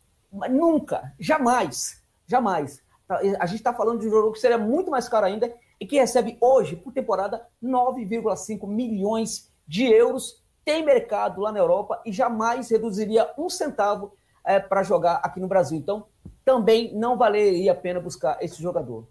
nunca, 0.50 1.12
jamais, 1.20 2.01
jamais. 2.26 2.82
Tá, 3.06 3.18
a 3.18 3.46
gente 3.46 3.58
está 3.58 3.72
falando 3.72 4.00
de 4.00 4.06
um 4.06 4.10
jogador 4.10 4.32
que 4.32 4.40
seria 4.40 4.58
muito 4.58 4.90
mais 4.90 5.08
caro 5.08 5.26
ainda 5.26 5.52
e 5.80 5.86
que 5.86 5.98
recebe 5.98 6.38
hoje, 6.40 6.76
por 6.76 6.92
temporada, 6.92 7.46
9,5 7.62 8.66
milhões 8.66 9.52
de 9.66 9.84
euros 9.84 10.42
tem 10.64 10.84
mercado 10.84 11.40
lá 11.40 11.50
na 11.50 11.58
Europa 11.58 12.00
e 12.04 12.12
jamais 12.12 12.70
reduziria 12.70 13.30
um 13.36 13.48
centavo 13.48 14.12
é, 14.44 14.60
para 14.60 14.82
jogar 14.82 15.14
aqui 15.16 15.40
no 15.40 15.48
Brasil. 15.48 15.76
Então, 15.76 16.06
também 16.44 16.92
não 16.94 17.16
valeria 17.16 17.72
a 17.72 17.74
pena 17.74 18.00
buscar 18.00 18.38
esse 18.40 18.62
jogador. 18.62 19.08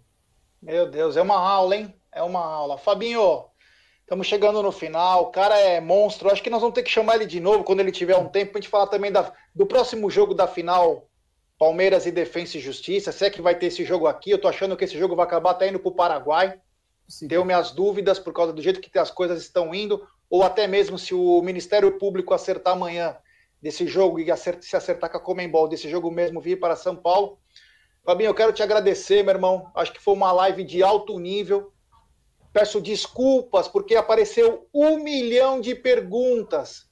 Meu 0.60 0.90
Deus, 0.90 1.16
é 1.16 1.22
uma 1.22 1.38
aula, 1.38 1.76
hein? 1.76 1.94
É 2.12 2.22
uma 2.22 2.44
aula. 2.44 2.78
Fabinho, 2.78 3.44
estamos 4.00 4.26
chegando 4.26 4.62
no 4.62 4.72
final. 4.72 5.24
O 5.24 5.30
cara 5.30 5.58
é 5.58 5.80
monstro. 5.80 6.30
Acho 6.30 6.42
que 6.42 6.50
nós 6.50 6.60
vamos 6.60 6.74
ter 6.74 6.82
que 6.82 6.90
chamar 6.90 7.16
ele 7.16 7.26
de 7.26 7.40
novo 7.40 7.64
quando 7.64 7.80
ele 7.80 7.92
tiver 7.92 8.16
um 8.16 8.28
tempo 8.28 8.52
para 8.52 8.58
a 8.58 8.62
gente 8.62 8.70
falar 8.70 8.86
também 8.86 9.10
da, 9.10 9.32
do 9.54 9.66
próximo 9.66 10.10
jogo 10.10 10.34
da 10.34 10.46
final 10.46 11.08
Palmeiras 11.62 12.06
e 12.06 12.10
Defensa 12.10 12.58
e 12.58 12.60
Justiça. 12.60 13.12
Se 13.12 13.24
é 13.24 13.30
que 13.30 13.40
vai 13.40 13.56
ter 13.56 13.66
esse 13.66 13.84
jogo 13.84 14.08
aqui, 14.08 14.32
eu 14.32 14.40
tô 14.40 14.48
achando 14.48 14.76
que 14.76 14.84
esse 14.84 14.98
jogo 14.98 15.14
vai 15.14 15.24
acabar 15.24 15.52
até 15.52 15.68
indo 15.68 15.78
para 15.78 15.88
o 15.90 15.94
Paraguai. 15.94 16.60
Sim. 17.06 17.28
Tenho 17.28 17.44
minhas 17.44 17.70
dúvidas 17.70 18.18
por 18.18 18.32
causa 18.32 18.52
do 18.52 18.60
jeito 18.60 18.80
que 18.80 18.98
as 18.98 19.12
coisas 19.12 19.40
estão 19.40 19.72
indo 19.72 20.04
ou 20.28 20.42
até 20.42 20.66
mesmo 20.66 20.98
se 20.98 21.14
o 21.14 21.40
Ministério 21.40 21.96
Público 22.00 22.34
acertar 22.34 22.72
amanhã 22.72 23.16
desse 23.62 23.86
jogo 23.86 24.18
e 24.18 24.26
se 24.60 24.74
acertar 24.74 25.08
com 25.08 25.18
a 25.18 25.20
Comembol, 25.20 25.68
desse 25.68 25.88
jogo 25.88 26.10
mesmo 26.10 26.40
vir 26.40 26.58
para 26.58 26.74
São 26.74 26.96
Paulo. 26.96 27.38
Fabinho, 28.04 28.30
eu 28.30 28.34
quero 28.34 28.52
te 28.52 28.64
agradecer, 28.64 29.22
meu 29.22 29.32
irmão. 29.32 29.70
Acho 29.76 29.92
que 29.92 30.02
foi 30.02 30.14
uma 30.14 30.32
live 30.32 30.64
de 30.64 30.82
alto 30.82 31.16
nível. 31.20 31.72
Peço 32.52 32.80
desculpas 32.80 33.68
porque 33.68 33.94
apareceu 33.94 34.66
um 34.74 34.98
milhão 34.98 35.60
de 35.60 35.76
perguntas. 35.76 36.90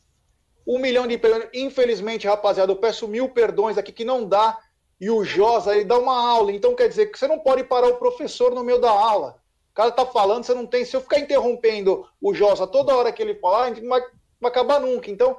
Um 0.66 0.78
milhão 0.78 1.06
de 1.06 1.18
perguntas. 1.18 1.48
Infelizmente, 1.54 2.26
rapaziada, 2.26 2.72
eu 2.72 2.76
peço 2.76 3.08
mil 3.08 3.28
perdões 3.28 3.78
aqui 3.78 3.92
que 3.92 4.04
não 4.04 4.24
dá. 4.24 4.58
E 5.00 5.10
o 5.10 5.24
Josa, 5.24 5.74
ele 5.74 5.84
dá 5.84 5.98
uma 5.98 6.14
aula. 6.14 6.52
Então, 6.52 6.74
quer 6.74 6.88
dizer 6.88 7.06
que 7.06 7.18
você 7.18 7.26
não 7.26 7.38
pode 7.38 7.64
parar 7.64 7.88
o 7.88 7.96
professor 7.96 8.54
no 8.54 8.62
meio 8.62 8.78
da 8.78 8.90
aula. 8.90 9.40
O 9.70 9.74
cara 9.74 9.90
tá 9.90 10.04
falando, 10.04 10.44
você 10.44 10.52
não 10.52 10.66
tem. 10.66 10.84
Se 10.84 10.96
eu 10.96 11.00
ficar 11.00 11.18
interrompendo 11.18 12.06
o 12.20 12.34
Josa 12.34 12.66
toda 12.66 12.94
hora 12.94 13.12
que 13.12 13.22
ele 13.22 13.34
falar, 13.36 13.64
a 13.64 13.68
gente 13.68 13.80
não 13.80 13.88
vai, 13.88 14.00
vai 14.40 14.50
acabar 14.50 14.80
nunca. 14.80 15.10
Então, 15.10 15.38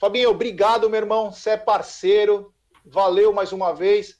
Fabinho, 0.00 0.30
obrigado, 0.30 0.88
meu 0.88 1.00
irmão. 1.00 1.32
Você 1.32 1.50
é 1.50 1.56
parceiro. 1.56 2.52
Valeu 2.84 3.32
mais 3.32 3.52
uma 3.52 3.74
vez. 3.74 4.18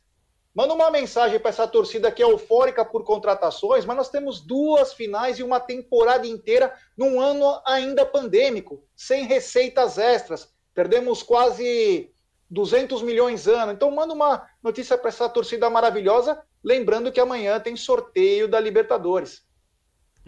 Manda 0.55 0.73
uma 0.73 0.91
mensagem 0.91 1.41
para 1.41 1.49
essa 1.49 1.67
torcida 1.67 2.13
que 2.13 2.23
é 2.23 2.27
eufórica 2.27 2.85
por 2.85 3.03
contratações, 3.03 3.85
mas 3.85 3.97
nós 3.97 4.09
temos 4.09 4.41
duas 4.41 4.93
finais 4.93 5.39
e 5.39 5.43
uma 5.43 5.59
temporada 5.59 6.27
inteira 6.27 6.73
num 6.97 7.21
ano 7.21 7.61
ainda 7.67 8.07
pandêmico, 8.07 8.85
sem 8.95 9.27
receitas 9.27 9.99
extras. 9.99 10.49
Perdemos 10.73 11.25
quase 11.25 12.09
200 12.49 13.03
milhões 13.03 13.49
ano. 13.49 13.73
Então 13.73 13.91
manda 13.91 14.15
uma 14.15 14.47
notícia 14.63 14.97
para 14.97 15.09
essa 15.09 15.29
torcida 15.29 15.69
maravilhosa, 15.69 16.41
lembrando 16.63 17.11
que 17.11 17.21
amanhã 17.21 17.59
tem 17.59 17.77
sorteio 17.77 18.47
da 18.47 18.61
Libertadores. 18.61 19.43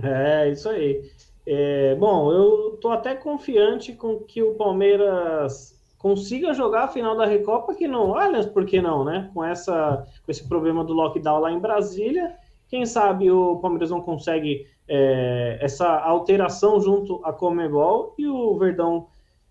É, 0.02 0.50
isso 0.50 0.68
aí. 0.68 1.08
É, 1.46 1.94
bom, 1.94 2.32
eu 2.32 2.74
estou 2.74 2.90
até 2.90 3.14
confiante 3.14 3.92
com 3.92 4.18
que 4.18 4.42
o 4.42 4.54
Palmeiras 4.54 5.75
consiga 5.98 6.54
jogar 6.54 6.84
a 6.84 6.88
final 6.88 7.16
da 7.16 7.26
Recopa, 7.26 7.74
que 7.74 7.88
não, 7.88 8.10
olha, 8.10 8.44
por 8.48 8.64
que 8.64 8.80
não, 8.80 9.04
né? 9.04 9.30
Com, 9.32 9.44
essa, 9.44 10.06
com 10.24 10.30
esse 10.30 10.48
problema 10.48 10.84
do 10.84 10.92
lockdown 10.92 11.40
lá 11.40 11.52
em 11.52 11.58
Brasília, 11.58 12.34
quem 12.68 12.84
sabe 12.84 13.30
o 13.30 13.56
Palmeiras 13.56 13.90
não 13.90 14.00
consegue 14.00 14.66
é, 14.88 15.58
essa 15.60 15.88
alteração 15.98 16.80
junto 16.80 17.20
à 17.24 17.32
Comebol 17.32 18.14
e 18.18 18.26
o 18.26 18.56
Verdão 18.56 19.06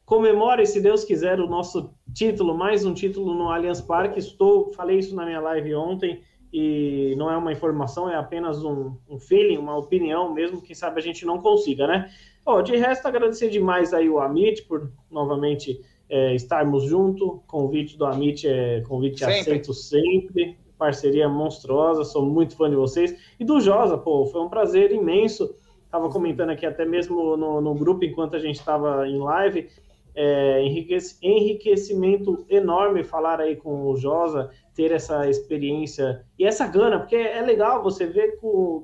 comemore, 0.06 0.66
se 0.68 0.80
Deus 0.80 1.04
quiser, 1.04 1.40
o 1.40 1.48
nosso 1.48 1.92
título, 2.14 2.56
mais 2.56 2.86
um 2.86 2.94
título 2.94 3.34
no 3.34 3.50
Allianz 3.50 3.82
Parque. 3.82 4.20
Estou, 4.20 4.72
falei 4.74 5.00
isso 5.00 5.16
na 5.16 5.26
minha 5.26 5.40
live 5.40 5.76
ontem 5.76 6.22
e 6.54 7.16
não 7.18 7.30
é 7.30 7.36
uma 7.36 7.52
informação, 7.52 8.10
é 8.10 8.16
apenas 8.16 8.64
um, 8.64 8.96
um 9.10 9.20
feeling, 9.20 9.58
uma 9.58 9.76
opinião 9.76 10.34
mesmo, 10.34 10.62
quem 10.62 10.76
sabe 10.76 11.00
a 11.00 11.04
gente 11.04 11.26
não 11.26 11.42
consiga, 11.42 11.88
né? 11.88 12.10
De 12.64 12.78
resto, 12.78 13.08
agradecer 13.08 13.50
demais 13.50 13.94
aí 13.94 14.08
o 14.08 14.20
Amit 14.20 14.62
por 14.64 14.92
novamente 15.10 15.82
é, 16.10 16.36
estarmos 16.36 16.84
junto, 16.84 17.42
convite 17.48 17.98
do 17.98 18.06
Amit 18.06 18.48
é 18.48 18.82
convite 18.82 19.20
sempre. 19.20 19.40
aceito 19.40 19.74
sempre, 19.74 20.58
parceria 20.78 21.28
monstruosa, 21.28 22.04
sou 22.04 22.26
muito 22.26 22.56
fã 22.56 22.70
de 22.70 22.76
vocês, 22.76 23.16
e 23.40 23.46
do 23.46 23.60
Josa, 23.60 23.98
pô, 23.98 24.26
foi 24.26 24.42
um 24.42 24.50
prazer 24.50 24.92
imenso, 24.92 25.56
estava 25.86 26.10
comentando 26.10 26.50
aqui 26.50 26.66
até 26.66 26.86
mesmo 26.86 27.38
no, 27.38 27.62
no 27.62 27.74
grupo 27.74 28.04
enquanto 28.04 28.36
a 28.36 28.40
gente 28.40 28.60
estava 28.60 29.08
em 29.08 29.18
live, 29.18 29.70
é, 30.18 30.62
enriquecimento 31.22 32.46
enorme 32.50 33.04
falar 33.04 33.42
aí 33.42 33.56
com 33.56 33.86
o 33.86 33.98
Josa, 33.98 34.50
ter 34.74 34.92
essa 34.92 35.30
experiência 35.30 36.24
e 36.40 36.46
essa 36.46 36.66
gana, 36.68 37.00
porque 37.00 37.16
é 37.16 37.42
legal 37.42 37.84
você 37.84 38.06
ver 38.06 38.40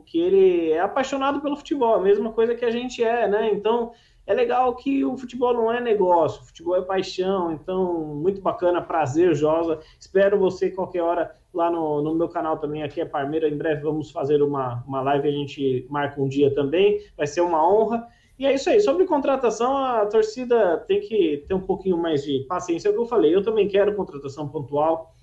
que 0.05 0.19
ele 0.19 0.71
é 0.71 0.79
apaixonado 0.79 1.39
pelo 1.39 1.55
futebol, 1.55 1.95
a 1.95 2.01
mesma 2.01 2.33
coisa 2.33 2.53
que 2.55 2.65
a 2.65 2.71
gente 2.71 3.01
é, 3.01 3.29
né? 3.29 3.49
Então 3.53 3.91
é 4.25 4.33
legal 4.33 4.75
que 4.75 5.03
o 5.03 5.17
futebol 5.17 5.53
não 5.53 5.71
é 5.71 5.81
negócio, 5.81 6.41
o 6.41 6.45
futebol 6.45 6.75
é 6.75 6.81
paixão, 6.81 7.51
então 7.51 8.15
muito 8.15 8.39
bacana, 8.41 8.81
prazer, 8.81 9.35
Josa. 9.35 9.79
Espero 9.99 10.37
você 10.37 10.69
qualquer 10.69 11.01
hora 11.01 11.35
lá 11.53 11.69
no, 11.69 12.01
no 12.01 12.15
meu 12.15 12.29
canal 12.29 12.57
também, 12.57 12.83
aqui 12.83 13.01
é 13.01 13.05
Parmeira. 13.05 13.49
Em 13.49 13.57
breve 13.57 13.81
vamos 13.81 14.11
fazer 14.11 14.41
uma, 14.41 14.83
uma 14.87 15.01
live, 15.01 15.27
a 15.27 15.31
gente 15.31 15.85
marca 15.89 16.21
um 16.21 16.27
dia 16.27 16.53
também, 16.53 17.01
vai 17.17 17.27
ser 17.27 17.41
uma 17.41 17.67
honra. 17.67 18.07
E 18.37 18.45
é 18.45 18.53
isso 18.53 18.69
aí. 18.69 18.79
Sobre 18.79 19.05
contratação, 19.05 19.77
a 19.77 20.05
torcida 20.07 20.77
tem 20.87 20.99
que 20.99 21.43
ter 21.47 21.53
um 21.53 21.61
pouquinho 21.61 21.97
mais 21.97 22.23
de 22.23 22.39
paciência. 22.47 22.87
É 22.87 22.91
o 22.91 22.93
que 22.95 22.99
eu 22.99 23.05
falei. 23.05 23.35
Eu 23.35 23.43
também 23.43 23.67
quero 23.67 23.95
contratação 23.95 24.49
pontual. 24.49 25.13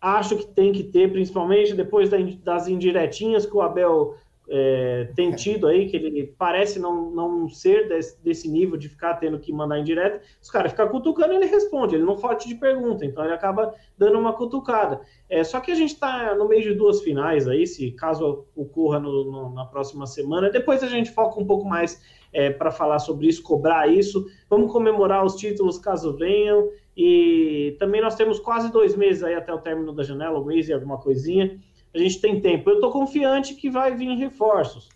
Acho 0.00 0.36
que 0.36 0.46
tem 0.46 0.72
que 0.72 0.84
ter, 0.84 1.10
principalmente 1.10 1.74
depois 1.74 2.08
das 2.44 2.68
indiretinhas 2.68 3.44
que 3.44 3.56
o 3.56 3.60
Abel 3.60 4.14
é, 4.48 5.10
tem 5.16 5.32
tido 5.32 5.66
aí, 5.66 5.86
que 5.88 5.96
ele 5.96 6.34
parece 6.38 6.78
não, 6.78 7.10
não 7.10 7.48
ser 7.48 7.88
desse, 7.88 8.22
desse 8.22 8.48
nível 8.48 8.76
de 8.76 8.88
ficar 8.88 9.14
tendo 9.14 9.38
que 9.38 9.52
mandar 9.52 9.78
em 9.78 9.84
direto, 9.84 10.20
os 10.40 10.50
caras 10.50 10.70
ficam 10.70 10.88
cutucando 10.88 11.32
e 11.32 11.36
ele 11.36 11.46
responde, 11.46 11.94
ele 11.94 12.04
não 12.04 12.16
forte 12.16 12.48
de 12.48 12.54
pergunta, 12.54 13.04
então 13.04 13.24
ele 13.24 13.34
acaba 13.34 13.74
dando 13.98 14.18
uma 14.18 14.32
cutucada. 14.32 15.00
É, 15.28 15.42
só 15.42 15.60
que 15.60 15.72
a 15.72 15.74
gente 15.74 15.94
está 15.94 16.34
no 16.34 16.48
meio 16.48 16.62
de 16.62 16.74
duas 16.74 17.02
finais 17.02 17.48
aí, 17.48 17.66
se 17.66 17.90
caso 17.92 18.46
ocorra 18.54 19.00
no, 19.00 19.24
no, 19.24 19.54
na 19.54 19.64
próxima 19.64 20.06
semana, 20.06 20.50
depois 20.50 20.82
a 20.82 20.88
gente 20.88 21.10
foca 21.10 21.40
um 21.40 21.46
pouco 21.46 21.64
mais 21.64 22.00
é, 22.32 22.50
para 22.50 22.70
falar 22.70 22.98
sobre 23.00 23.26
isso, 23.26 23.42
cobrar 23.42 23.88
isso, 23.88 24.26
vamos 24.48 24.70
comemorar 24.70 25.24
os 25.24 25.34
títulos 25.34 25.78
caso 25.78 26.16
venham, 26.16 26.68
e 26.96 27.76
também 27.78 28.00
nós 28.00 28.14
temos 28.14 28.38
quase 28.38 28.70
dois 28.72 28.96
meses 28.96 29.22
aí 29.22 29.34
até 29.34 29.52
o 29.52 29.58
término 29.58 29.92
da 29.92 30.02
janela, 30.02 30.38
um 30.38 30.44
mês 30.44 30.68
e 30.68 30.72
alguma 30.72 30.98
coisinha, 30.98 31.58
a 31.96 31.98
gente 31.98 32.20
tem 32.20 32.40
tempo. 32.40 32.68
Eu 32.68 32.74
estou 32.74 32.90
confiante 32.90 33.54
que 33.54 33.70
vai 33.70 33.94
vir 33.94 34.14
reforços. 34.16 34.88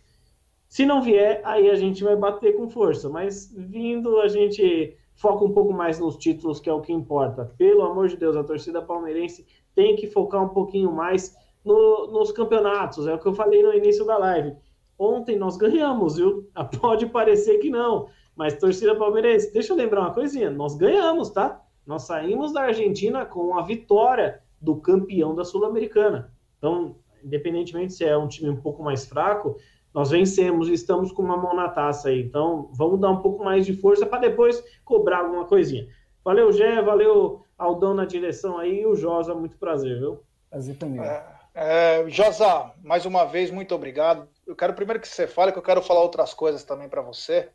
Se 0.69 0.85
não 0.85 1.01
vier, 1.01 1.41
aí 1.45 1.71
a 1.71 1.75
gente 1.75 2.05
vai 2.05 2.15
bater 2.15 2.57
com 2.57 2.69
força. 2.69 3.09
Mas 3.09 3.51
vindo, 3.57 4.21
a 4.21 4.29
gente 4.29 4.97
foca 5.15 5.45
um 5.45 5.53
pouco 5.53 5.73
mais 5.73 5.99
nos 5.99 6.17
títulos, 6.17 6.61
que 6.61 6.69
é 6.69 6.73
o 6.73 6.83
que 6.83 6.93
importa. 6.93 7.53
Pelo 7.57 7.83
amor 7.83 8.09
de 8.09 8.17
Deus, 8.17 8.37
a 8.37 8.45
torcida 8.45 8.83
palmeirense 8.83 9.47
tem 9.75 9.97
que 9.97 10.09
focar 10.09 10.45
um 10.45 10.51
pouquinho 10.51 10.93
mais 10.93 11.35
no, 11.65 12.07
nos 12.09 12.33
campeonatos. 12.33 13.07
É 13.07 13.15
o 13.15 13.19
que 13.19 13.27
eu 13.27 13.35
falei 13.35 13.63
no 13.63 13.73
início 13.73 14.05
da 14.05 14.19
live. 14.19 14.55
Ontem 14.99 15.39
nós 15.39 15.57
ganhamos, 15.57 16.17
viu? 16.17 16.51
Pode 16.81 17.07
parecer 17.07 17.59
que 17.59 17.71
não. 17.71 18.09
Mas 18.37 18.59
torcida 18.59 18.95
palmeirense, 18.95 19.53
deixa 19.53 19.73
eu 19.73 19.77
lembrar 19.77 20.03
uma 20.03 20.15
coisinha. 20.15 20.51
Nós 20.51 20.77
ganhamos, 20.77 21.31
tá? 21.31 21.63
Nós 21.87 22.03
saímos 22.03 22.53
da 22.53 22.63
Argentina 22.63 23.25
com 23.25 23.59
a 23.59 23.63
vitória 23.63 24.43
do 24.61 24.77
campeão 24.77 25.35
da 25.35 25.45
Sul-Americana. 25.45 26.31
Então, 26.61 26.95
independentemente 27.25 27.95
se 27.95 28.05
é 28.05 28.17
um 28.17 28.29
time 28.29 28.51
um 28.51 28.61
pouco 28.61 28.83
mais 28.83 29.07
fraco, 29.07 29.57
nós 29.93 30.11
vencemos 30.11 30.69
e 30.69 30.75
estamos 30.75 31.11
com 31.11 31.23
uma 31.23 31.37
mão 31.37 31.57
na 31.57 31.69
taça 31.69 32.11
aí. 32.11 32.21
Então, 32.23 32.71
vamos 32.75 33.01
dar 33.01 33.11
um 33.11 33.23
pouco 33.23 33.43
mais 33.43 33.65
de 33.65 33.75
força 33.75 34.07
para 34.07 34.21
depois 34.29 34.63
cobrar 34.85 35.21
alguma 35.21 35.47
coisinha. 35.47 35.89
Valeu, 36.23 36.53
Gé, 36.53 36.83
valeu 36.83 37.45
Aldão 37.59 37.95
na 37.95 38.05
direção 38.05 38.59
aí 38.59 38.83
e 38.83 38.87
o 38.87 38.95
Josa, 38.95 39.35
muito 39.35 39.57
prazer, 39.57 39.99
viu? 39.99 40.23
Prazer 40.51 40.77
também. 40.77 41.01
É, 41.01 41.25
é, 41.55 42.09
Josa, 42.09 42.73
mais 42.85 43.07
uma 43.07 43.25
vez, 43.25 43.51
muito 43.51 43.75
obrigado. 43.75 44.29
Eu 44.47 44.55
quero 44.55 44.75
primeiro 44.75 45.01
que 45.01 45.09
você 45.09 45.27
fale, 45.27 45.51
que 45.51 45.59
eu 45.59 45.63
quero 45.63 45.83
falar 45.83 46.03
outras 46.03 46.35
coisas 46.35 46.63
também 46.63 46.89
para 46.89 47.03
você, 47.03 47.49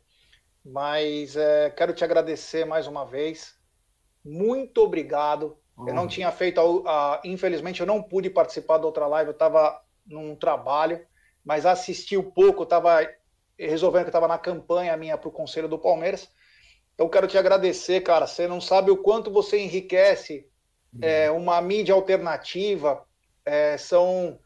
mas 0.64 1.36
é, 1.36 1.70
quero 1.70 1.94
te 1.94 2.04
agradecer 2.04 2.66
mais 2.66 2.86
uma 2.86 3.04
vez. 3.06 3.56
Muito 4.24 4.82
obrigado 4.82 5.56
eu 5.78 5.92
não 5.92 6.06
tinha 6.06 6.30
feito, 6.32 6.60
a, 6.86 7.16
a, 7.16 7.20
infelizmente, 7.24 7.80
eu 7.80 7.86
não 7.86 8.02
pude 8.02 8.30
participar 8.30 8.78
da 8.78 8.86
outra 8.86 9.06
live, 9.06 9.30
eu 9.30 9.32
estava 9.32 9.80
num 10.06 10.34
trabalho, 10.34 11.04
mas 11.44 11.66
assisti 11.66 12.16
um 12.16 12.30
pouco, 12.30 12.62
estava 12.62 13.06
resolvendo 13.58 14.04
que 14.04 14.08
estava 14.08 14.28
na 14.28 14.38
campanha 14.38 14.96
minha 14.96 15.18
para 15.18 15.28
o 15.28 15.32
Conselho 15.32 15.68
do 15.68 15.78
Palmeiras. 15.78 16.28
Então, 16.94 17.08
quero 17.08 17.26
te 17.26 17.36
agradecer, 17.36 18.00
cara. 18.00 18.26
Você 18.26 18.48
não 18.48 18.60
sabe 18.60 18.90
o 18.90 18.96
quanto 18.96 19.30
você 19.30 19.58
enriquece 19.58 20.48
é, 21.00 21.30
uma 21.30 21.60
mídia 21.60 21.94
alternativa. 21.94 23.04
É, 23.44 23.76
são 23.76 24.38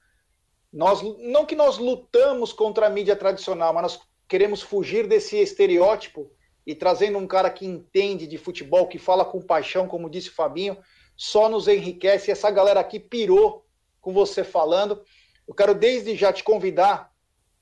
nós 0.72 1.00
não 1.18 1.46
que 1.46 1.56
nós 1.56 1.78
lutamos 1.78 2.52
contra 2.52 2.86
a 2.86 2.90
mídia 2.90 3.16
tradicional, 3.16 3.72
mas 3.72 3.82
nós 3.82 4.00
queremos 4.28 4.62
fugir 4.62 5.06
desse 5.06 5.36
estereótipo 5.36 6.30
e 6.66 6.74
trazendo 6.74 7.18
um 7.18 7.26
cara 7.26 7.50
que 7.50 7.66
entende 7.66 8.26
de 8.26 8.38
futebol, 8.38 8.86
que 8.86 8.98
fala 8.98 9.24
com 9.24 9.40
paixão, 9.40 9.88
como 9.88 10.10
disse 10.10 10.28
o 10.28 10.34
Fabinho 10.34 10.76
só 11.20 11.50
nos 11.50 11.68
enriquece. 11.68 12.30
Essa 12.30 12.50
galera 12.50 12.80
aqui 12.80 12.98
pirou 12.98 13.66
com 14.00 14.10
você 14.10 14.42
falando. 14.42 15.04
Eu 15.46 15.52
quero 15.52 15.74
desde 15.74 16.16
já 16.16 16.32
te 16.32 16.42
convidar, 16.42 17.12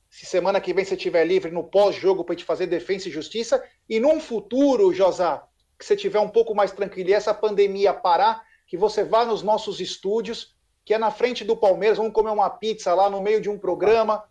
se 0.08 0.24
semana 0.26 0.60
que 0.60 0.72
vem 0.72 0.84
você 0.84 0.94
estiver 0.94 1.24
livre 1.24 1.50
no 1.50 1.64
pós-jogo 1.64 2.22
para 2.22 2.36
te 2.36 2.44
fazer 2.44 2.68
defesa 2.68 3.08
e 3.08 3.10
justiça, 3.10 3.60
e 3.88 3.98
num 3.98 4.20
futuro, 4.20 4.94
Josá, 4.94 5.44
que 5.76 5.84
você 5.84 5.96
tiver 5.96 6.20
um 6.20 6.28
pouco 6.28 6.54
mais 6.54 6.70
tranquilo 6.70 7.10
e 7.10 7.12
essa 7.12 7.34
pandemia 7.34 7.92
parar, 7.92 8.44
que 8.64 8.76
você 8.76 9.02
vá 9.02 9.24
nos 9.24 9.42
nossos 9.42 9.80
estúdios, 9.80 10.54
que 10.84 10.94
é 10.94 10.98
na 10.98 11.10
frente 11.10 11.42
do 11.44 11.56
Palmeiras, 11.56 11.98
vamos 11.98 12.12
comer 12.12 12.30
uma 12.30 12.48
pizza 12.48 12.94
lá 12.94 13.10
no 13.10 13.20
meio 13.20 13.40
de 13.40 13.50
um 13.50 13.58
programa, 13.58 14.22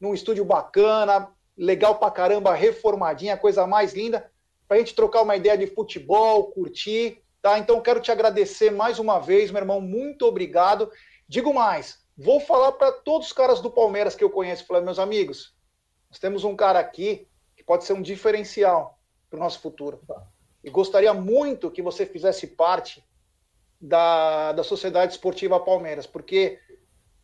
num 0.00 0.12
estúdio 0.12 0.44
bacana, 0.44 1.28
legal 1.56 2.00
pra 2.00 2.10
caramba, 2.10 2.52
reformadinha, 2.52 3.36
coisa 3.36 3.64
mais 3.64 3.94
linda, 3.94 4.28
para 4.66 4.76
a 4.76 4.80
gente 4.80 4.96
trocar 4.96 5.22
uma 5.22 5.36
ideia 5.36 5.56
de 5.56 5.68
futebol, 5.68 6.50
curtir 6.50 7.22
Tá? 7.42 7.58
Então 7.58 7.80
quero 7.82 8.00
te 8.00 8.12
agradecer 8.12 8.70
mais 8.70 9.00
uma 9.00 9.18
vez, 9.18 9.50
meu 9.50 9.60
irmão. 9.60 9.80
Muito 9.80 10.24
obrigado. 10.24 10.90
Digo 11.28 11.52
mais, 11.52 11.98
vou 12.16 12.38
falar 12.38 12.70
para 12.72 12.92
todos 12.92 13.26
os 13.26 13.32
caras 13.32 13.60
do 13.60 13.68
Palmeiras 13.68 14.14
que 14.14 14.22
eu 14.22 14.30
conheço, 14.30 14.64
falar, 14.64 14.80
meus 14.80 15.00
amigos, 15.00 15.52
nós 16.08 16.20
temos 16.20 16.44
um 16.44 16.54
cara 16.54 16.78
aqui 16.78 17.26
que 17.56 17.64
pode 17.64 17.84
ser 17.84 17.94
um 17.94 18.02
diferencial 18.02 18.96
para 19.28 19.38
o 19.38 19.40
nosso 19.40 19.58
futuro. 19.58 20.00
E 20.62 20.70
gostaria 20.70 21.12
muito 21.12 21.70
que 21.70 21.82
você 21.82 22.06
fizesse 22.06 22.46
parte 22.46 23.04
da, 23.80 24.52
da 24.52 24.62
Sociedade 24.62 25.12
Esportiva 25.12 25.58
Palmeiras, 25.58 26.06
porque 26.06 26.60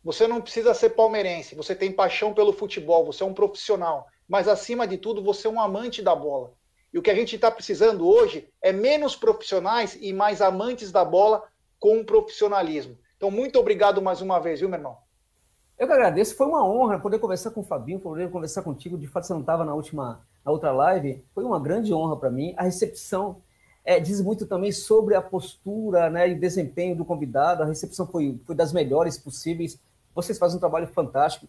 você 0.03 0.27
não 0.27 0.41
precisa 0.41 0.73
ser 0.73 0.89
palmeirense, 0.91 1.55
você 1.55 1.73
tem 1.73 1.91
paixão 1.91 2.33
pelo 2.33 2.51
futebol, 2.51 3.05
você 3.05 3.23
é 3.23 3.25
um 3.25 3.33
profissional, 3.33 4.07
mas 4.27 4.47
acima 4.47 4.85
de 4.85 4.97
tudo, 4.97 5.23
você 5.23 5.47
é 5.47 5.49
um 5.49 5.61
amante 5.61 6.01
da 6.01 6.13
bola. 6.13 6.53
E 6.93 6.97
o 6.97 7.01
que 7.01 7.11
a 7.11 7.15
gente 7.15 7.35
está 7.35 7.51
precisando 7.51 8.07
hoje 8.07 8.47
é 8.61 8.71
menos 8.71 9.15
profissionais 9.15 9.97
e 10.01 10.11
mais 10.11 10.41
amantes 10.41 10.91
da 10.91 11.05
bola 11.05 11.43
com 11.79 12.03
profissionalismo. 12.03 12.97
Então, 13.15 13.29
muito 13.29 13.59
obrigado 13.59 14.01
mais 14.01 14.21
uma 14.21 14.39
vez, 14.39 14.59
viu, 14.59 14.69
meu 14.69 14.79
irmão? 14.79 14.97
Eu 15.77 15.87
que 15.87 15.93
agradeço, 15.93 16.35
foi 16.35 16.47
uma 16.47 16.65
honra 16.65 16.99
poder 16.99 17.19
conversar 17.19 17.51
com 17.51 17.61
o 17.61 17.63
Fabinho, 17.63 17.99
poder 17.99 18.29
conversar 18.29 18.63
contigo. 18.63 18.97
De 18.97 19.07
fato, 19.07 19.27
você 19.27 19.33
não 19.33 19.41
estava 19.41 19.63
na 19.63 19.73
última, 19.73 20.25
na 20.43 20.51
outra 20.51 20.71
live. 20.71 21.23
Foi 21.33 21.43
uma 21.43 21.59
grande 21.59 21.93
honra 21.93 22.17
para 22.17 22.29
mim. 22.29 22.53
A 22.57 22.63
recepção 22.63 23.41
é, 23.85 23.99
diz 23.99 24.19
muito 24.19 24.45
também 24.45 24.71
sobre 24.71 25.15
a 25.15 25.21
postura 25.21 26.09
né, 26.09 26.27
e 26.27 26.35
desempenho 26.35 26.97
do 26.97 27.05
convidado. 27.05 27.63
A 27.63 27.65
recepção 27.65 28.05
foi, 28.05 28.39
foi 28.45 28.55
das 28.55 28.73
melhores 28.73 29.17
possíveis. 29.17 29.79
Vocês 30.13 30.37
fazem 30.37 30.57
um 30.57 30.59
trabalho 30.59 30.87
fantástico. 30.87 31.47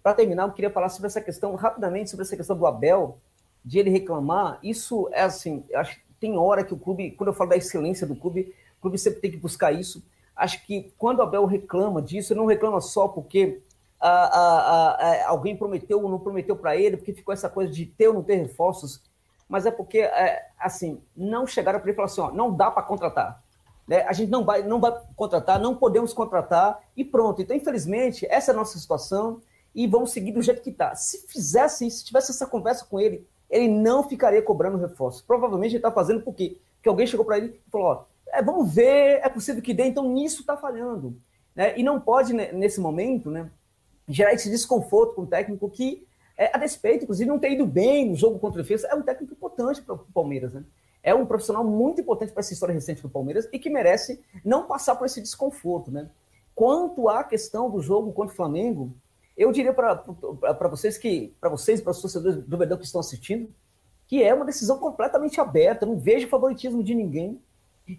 Para 0.00 0.14
terminar, 0.14 0.46
eu 0.46 0.52
queria 0.52 0.70
falar 0.70 0.88
sobre 0.88 1.08
essa 1.08 1.20
questão, 1.20 1.54
rapidamente, 1.56 2.10
sobre 2.10 2.24
essa 2.24 2.36
questão 2.36 2.56
do 2.56 2.66
Abel 2.66 3.18
de 3.64 3.78
ele 3.78 3.90
reclamar, 3.90 4.58
isso 4.62 5.08
é 5.12 5.22
assim, 5.22 5.64
acho 5.74 5.96
que 5.96 6.04
tem 6.20 6.36
hora 6.36 6.62
que 6.62 6.74
o 6.74 6.78
clube, 6.78 7.12
quando 7.12 7.28
eu 7.28 7.34
falo 7.34 7.50
da 7.50 7.56
excelência 7.56 8.06
do 8.06 8.14
clube, 8.14 8.54
o 8.78 8.82
clube 8.82 8.98
sempre 8.98 9.20
tem 9.20 9.30
que 9.30 9.36
buscar 9.36 9.72
isso. 9.72 10.04
Acho 10.36 10.64
que 10.66 10.92
quando 10.98 11.20
o 11.20 11.22
Abel 11.22 11.46
reclama 11.46 12.02
disso, 12.02 12.32
ele 12.32 12.40
não 12.40 12.46
reclama 12.46 12.80
só 12.80 13.08
porque 13.08 13.62
a, 14.00 14.08
a, 14.08 14.90
a, 14.90 15.28
alguém 15.28 15.56
prometeu 15.56 16.02
ou 16.02 16.10
não 16.10 16.18
prometeu 16.18 16.56
para 16.56 16.76
ele, 16.76 16.96
porque 16.96 17.12
ficou 17.14 17.32
essa 17.32 17.48
coisa 17.48 17.72
de 17.72 17.86
ter 17.86 18.08
ou 18.08 18.14
não 18.14 18.22
ter 18.22 18.36
reforços, 18.36 19.02
mas 19.48 19.64
é 19.64 19.70
porque, 19.70 20.00
é, 20.00 20.46
assim, 20.58 21.00
não 21.16 21.46
chegaram 21.46 21.78
para 21.78 21.88
ele 21.88 21.94
e 21.94 21.96
falaram 21.96 22.12
assim, 22.12 22.20
ó, 22.20 22.30
não 22.32 22.54
dá 22.54 22.70
para 22.70 22.82
contratar. 22.82 23.42
Né? 23.86 24.02
A 24.02 24.12
gente 24.12 24.30
não 24.30 24.44
vai, 24.44 24.62
não 24.62 24.80
vai 24.80 24.92
contratar, 25.16 25.58
não 25.58 25.76
podemos 25.76 26.12
contratar 26.12 26.80
e 26.96 27.04
pronto. 27.04 27.40
Então, 27.40 27.56
infelizmente, 27.56 28.26
essa 28.28 28.50
é 28.50 28.54
a 28.54 28.56
nossa 28.56 28.78
situação 28.78 29.40
e 29.74 29.86
vamos 29.86 30.10
seguir 30.10 30.32
do 30.32 30.42
jeito 30.42 30.62
que 30.62 30.70
está. 30.70 30.94
Se 30.94 31.26
fizesse 31.26 31.86
isso, 31.86 31.98
se 31.98 32.04
tivesse 32.04 32.30
essa 32.30 32.46
conversa 32.46 32.84
com 32.84 32.98
ele 32.98 33.26
ele 33.50 33.68
não 33.68 34.08
ficaria 34.08 34.42
cobrando 34.42 34.78
reforço. 34.78 35.24
Provavelmente 35.26 35.72
ele 35.72 35.78
está 35.78 35.90
fazendo 35.90 36.22
por 36.22 36.34
quê? 36.34 36.58
Porque 36.76 36.88
alguém 36.88 37.06
chegou 37.06 37.24
para 37.24 37.38
ele 37.38 37.60
e 37.66 37.70
falou: 37.70 37.86
ó, 37.86 38.04
é, 38.28 38.42
vamos 38.42 38.74
ver, 38.74 39.20
é 39.22 39.28
possível 39.28 39.62
que 39.62 39.72
dê, 39.72 39.84
então 39.84 40.08
nisso 40.12 40.40
está 40.40 40.56
falhando. 40.56 41.16
Né? 41.54 41.78
E 41.78 41.82
não 41.82 42.00
pode, 42.00 42.32
né, 42.32 42.52
nesse 42.52 42.80
momento, 42.80 43.30
né, 43.30 43.50
gerar 44.08 44.32
esse 44.32 44.50
desconforto 44.50 45.14
com 45.14 45.22
o 45.22 45.26
técnico 45.26 45.70
que, 45.70 46.06
é, 46.36 46.54
a 46.54 46.58
despeito, 46.58 47.04
inclusive, 47.04 47.28
não 47.28 47.38
ter 47.38 47.52
ido 47.52 47.64
bem 47.64 48.10
no 48.10 48.16
jogo 48.16 48.38
contra 48.38 48.60
o 48.60 48.62
defesa, 48.62 48.88
é 48.88 48.94
um 48.94 49.02
técnico 49.02 49.34
importante 49.34 49.80
para 49.80 49.94
o 49.94 49.98
Palmeiras. 50.12 50.52
Né? 50.52 50.64
É 51.02 51.14
um 51.14 51.24
profissional 51.24 51.64
muito 51.64 52.00
importante 52.00 52.32
para 52.32 52.40
essa 52.40 52.52
história 52.52 52.72
recente 52.72 53.02
do 53.02 53.08
Palmeiras 53.08 53.48
e 53.52 53.58
que 53.58 53.70
merece 53.70 54.20
não 54.44 54.66
passar 54.66 54.96
por 54.96 55.06
esse 55.06 55.20
desconforto. 55.20 55.90
Né? 55.90 56.08
Quanto 56.54 57.08
à 57.08 57.22
questão 57.22 57.70
do 57.70 57.80
jogo 57.80 58.12
contra 58.12 58.32
o 58.32 58.36
Flamengo, 58.36 58.92
eu 59.36 59.50
diria 59.50 59.72
para 59.72 60.68
vocês 60.68 60.96
que, 60.96 61.34
para 61.40 61.50
vocês, 61.50 61.80
para 61.80 61.90
os 61.90 62.00
torcedores 62.00 62.44
do 62.44 62.56
Verdão 62.56 62.78
que 62.78 62.84
estão 62.84 63.00
assistindo, 63.00 63.52
que 64.06 64.22
é 64.22 64.32
uma 64.32 64.44
decisão 64.44 64.78
completamente 64.78 65.40
aberta, 65.40 65.86
não 65.86 65.98
vejo 65.98 66.28
favoritismo 66.28 66.82
de 66.82 66.94
ninguém. 66.94 67.40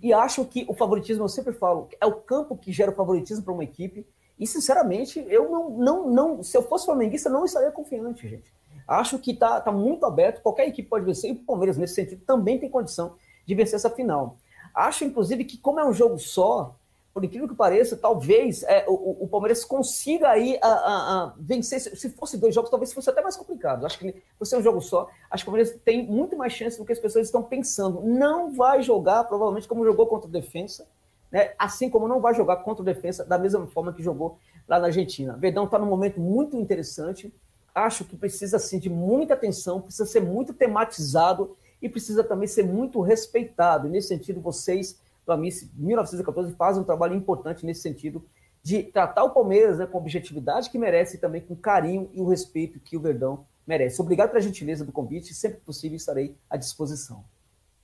E 0.02 0.14
acho 0.14 0.46
que 0.46 0.66
o 0.68 0.74
favoritismo, 0.74 1.24
eu 1.24 1.30
sempre 1.30 1.54
falo, 1.54 1.90
é 2.00 2.06
o 2.06 2.14
campo 2.14 2.58
que 2.58 2.72
gera 2.72 2.92
o 2.92 2.96
favoritismo 2.96 3.44
para 3.44 3.54
uma 3.54 3.64
equipe. 3.64 4.06
E, 4.40 4.48
sinceramente, 4.48 5.26
eu 5.30 5.50
não, 5.50 5.70
não, 5.70 6.10
não. 6.10 6.44
Se 6.44 6.58
eu 6.58 6.64
fosse 6.64 6.86
flamenguista, 6.86 7.30
não 7.30 7.46
estaria 7.46 7.72
confiante, 7.72 8.28
gente. 8.28 8.54
Acho 8.88 9.18
que 9.20 9.32
está 9.32 9.60
tá 9.62 9.72
muito 9.72 10.06
aberto, 10.06 10.42
qualquer 10.42 10.68
equipe 10.68 10.88
pode 10.88 11.06
vencer, 11.06 11.32
e 11.32 11.34
o 11.34 11.44
Palmeiras, 11.44 11.78
nesse 11.78 11.96
sentido, 11.96 12.22
também 12.26 12.60
tem 12.60 12.70
condição 12.70 13.16
de 13.46 13.56
vencer 13.56 13.76
essa 13.76 13.90
final. 13.90 14.38
Acho, 14.74 15.06
inclusive, 15.06 15.44
que 15.46 15.58
como 15.58 15.80
é 15.80 15.88
um 15.88 15.94
jogo 15.94 16.20
só, 16.20 16.76
por 17.16 17.24
incrível 17.24 17.48
que 17.48 17.56
pareça, 17.56 17.96
talvez 17.96 18.62
é, 18.64 18.84
o, 18.90 19.24
o, 19.24 19.28
Palmeiras 19.30 19.64
consiga 19.64 20.28
aí 20.28 20.60
a, 20.62 20.68
a, 20.68 21.24
a 21.24 21.34
vencer. 21.40 21.80
Se 21.80 22.10
fosse 22.10 22.38
dois 22.38 22.54
jogos, 22.54 22.70
talvez 22.70 22.92
fosse 22.92 23.10
até 23.10 23.22
mais 23.22 23.38
complicado. 23.38 23.86
Acho 23.86 23.98
que 23.98 24.22
por 24.38 24.46
um 24.58 24.62
jogo 24.62 24.82
só, 24.82 25.10
acho 25.32 25.46
que 25.46 25.50
o 25.50 25.54
Palmeiras 25.54 25.80
tem 25.86 26.06
muito 26.06 26.36
mais 26.36 26.52
chance 26.52 26.78
do 26.78 26.84
que 26.84 26.92
as 26.92 27.00
pessoas 27.00 27.28
estão 27.28 27.42
pensando. 27.42 28.02
Não 28.02 28.52
vai 28.54 28.82
jogar, 28.82 29.24
provavelmente, 29.24 29.66
como 29.66 29.86
jogou 29.86 30.08
contra 30.08 30.28
o 30.28 30.30
Defensa, 30.30 30.90
né? 31.32 31.54
assim 31.58 31.90
como 31.90 32.06
não 32.06 32.20
vai 32.20 32.36
jogar 32.36 32.58
contra 32.58 32.82
o 32.82 32.86
Defensa 32.86 33.24
da 33.24 33.38
mesma 33.38 33.66
forma 33.68 33.94
que 33.94 34.04
jogou 34.04 34.38
lá 34.68 34.78
na 34.78 34.88
Argentina. 34.88 35.38
Verdão 35.38 35.64
está 35.64 35.80
num 35.80 35.86
momento 35.86 36.20
muito 36.20 36.58
interessante. 36.58 37.34
Acho 37.74 38.04
que 38.04 38.18
precisa, 38.18 38.58
assim, 38.58 38.78
de 38.78 38.90
muita 38.90 39.36
atenção, 39.36 39.80
precisa 39.80 40.06
ser 40.06 40.20
muito 40.20 40.54
tematizado 40.54 41.56
e 41.82 41.88
precisa 41.88 42.26
também 42.26 42.48
ser 42.50 42.66
muito 42.66 43.00
respeitado. 43.00 43.88
E 43.88 43.90
nesse 43.90 44.10
sentido, 44.10 44.42
vocês 44.42 45.00
para 45.26 45.38
mim, 45.38 45.50
1914 45.76 46.54
faz 46.56 46.78
um 46.78 46.84
trabalho 46.84 47.16
importante 47.16 47.66
nesse 47.66 47.82
sentido 47.82 48.24
de 48.62 48.84
tratar 48.84 49.24
o 49.24 49.32
Palmeiras 49.32 49.78
né, 49.78 49.86
com 49.86 49.98
a 49.98 50.02
objetividade 50.02 50.70
que 50.70 50.78
merece 50.78 51.18
e 51.18 51.20
também 51.20 51.42
com 51.42 51.56
carinho 51.56 52.10
e 52.14 52.22
o 52.22 52.28
respeito 52.28 52.80
que 52.80 52.98
o 52.98 53.00
Verdão 53.00 53.46
merece. 53.66 54.02
Obrigado 54.02 54.30
pela 54.30 54.42
gentileza 54.42 54.86
do 54.86 54.92
convite, 54.92 55.34
sempre 55.34 55.60
possível 55.60 55.96
estarei 55.96 56.36
à 56.50 56.58
disposição. 56.58 57.24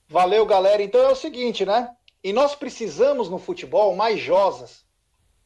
Valeu, 0.08 0.44
galera. 0.44 0.82
Então 0.82 1.00
é 1.00 1.08
o 1.08 1.16
seguinte, 1.16 1.64
né? 1.64 1.94
E 2.22 2.32
nós 2.32 2.54
precisamos 2.54 3.28
no 3.28 3.38
futebol 3.38 3.94
mais 3.96 4.20
josas. 4.20 4.84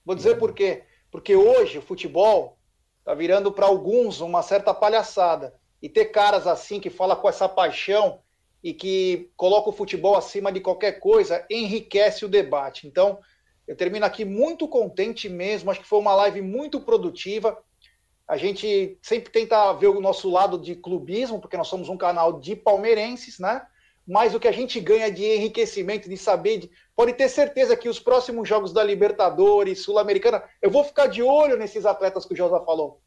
Vou 0.04 0.14
dizer 0.14 0.38
por 0.38 0.52
quê? 0.52 0.84
Porque 1.10 1.36
hoje 1.36 1.78
o 1.78 1.82
futebol 1.82 2.58
está 2.98 3.14
virando 3.14 3.52
para 3.52 3.66
alguns 3.66 4.20
uma 4.20 4.42
certa 4.42 4.74
palhaçada. 4.74 5.54
E 5.80 5.88
ter 5.88 6.06
caras 6.06 6.46
assim 6.46 6.80
que 6.80 6.90
fala 6.90 7.14
com 7.14 7.28
essa 7.28 7.48
paixão 7.48 8.20
e 8.66 8.74
que 8.74 9.30
coloca 9.36 9.70
o 9.70 9.72
futebol 9.72 10.16
acima 10.16 10.50
de 10.50 10.58
qualquer 10.58 10.98
coisa, 10.98 11.46
enriquece 11.48 12.24
o 12.24 12.28
debate. 12.28 12.88
Então, 12.88 13.20
eu 13.64 13.76
termino 13.76 14.04
aqui 14.04 14.24
muito 14.24 14.66
contente 14.66 15.28
mesmo, 15.28 15.70
acho 15.70 15.78
que 15.78 15.86
foi 15.86 16.00
uma 16.00 16.16
live 16.16 16.42
muito 16.42 16.80
produtiva. 16.80 17.56
A 18.26 18.36
gente 18.36 18.98
sempre 19.00 19.30
tenta 19.30 19.72
ver 19.74 19.86
o 19.86 20.00
nosso 20.00 20.28
lado 20.28 20.58
de 20.58 20.74
clubismo, 20.74 21.40
porque 21.40 21.56
nós 21.56 21.68
somos 21.68 21.88
um 21.88 21.96
canal 21.96 22.40
de 22.40 22.56
palmeirenses, 22.56 23.38
né? 23.38 23.64
Mas 24.04 24.34
o 24.34 24.40
que 24.40 24.48
a 24.48 24.52
gente 24.52 24.80
ganha 24.80 25.12
de 25.12 25.24
enriquecimento, 25.24 26.08
de 26.08 26.16
saber, 26.16 26.58
de... 26.58 26.70
pode 26.96 27.12
ter 27.12 27.28
certeza 27.28 27.76
que 27.76 27.88
os 27.88 28.00
próximos 28.00 28.48
jogos 28.48 28.72
da 28.72 28.82
Libertadores, 28.82 29.84
Sul-Americana, 29.84 30.42
eu 30.60 30.72
vou 30.72 30.82
ficar 30.82 31.06
de 31.06 31.22
olho 31.22 31.56
nesses 31.56 31.86
atletas 31.86 32.26
que 32.26 32.34
o 32.34 32.36
Josa 32.36 32.58
falou. 32.64 33.00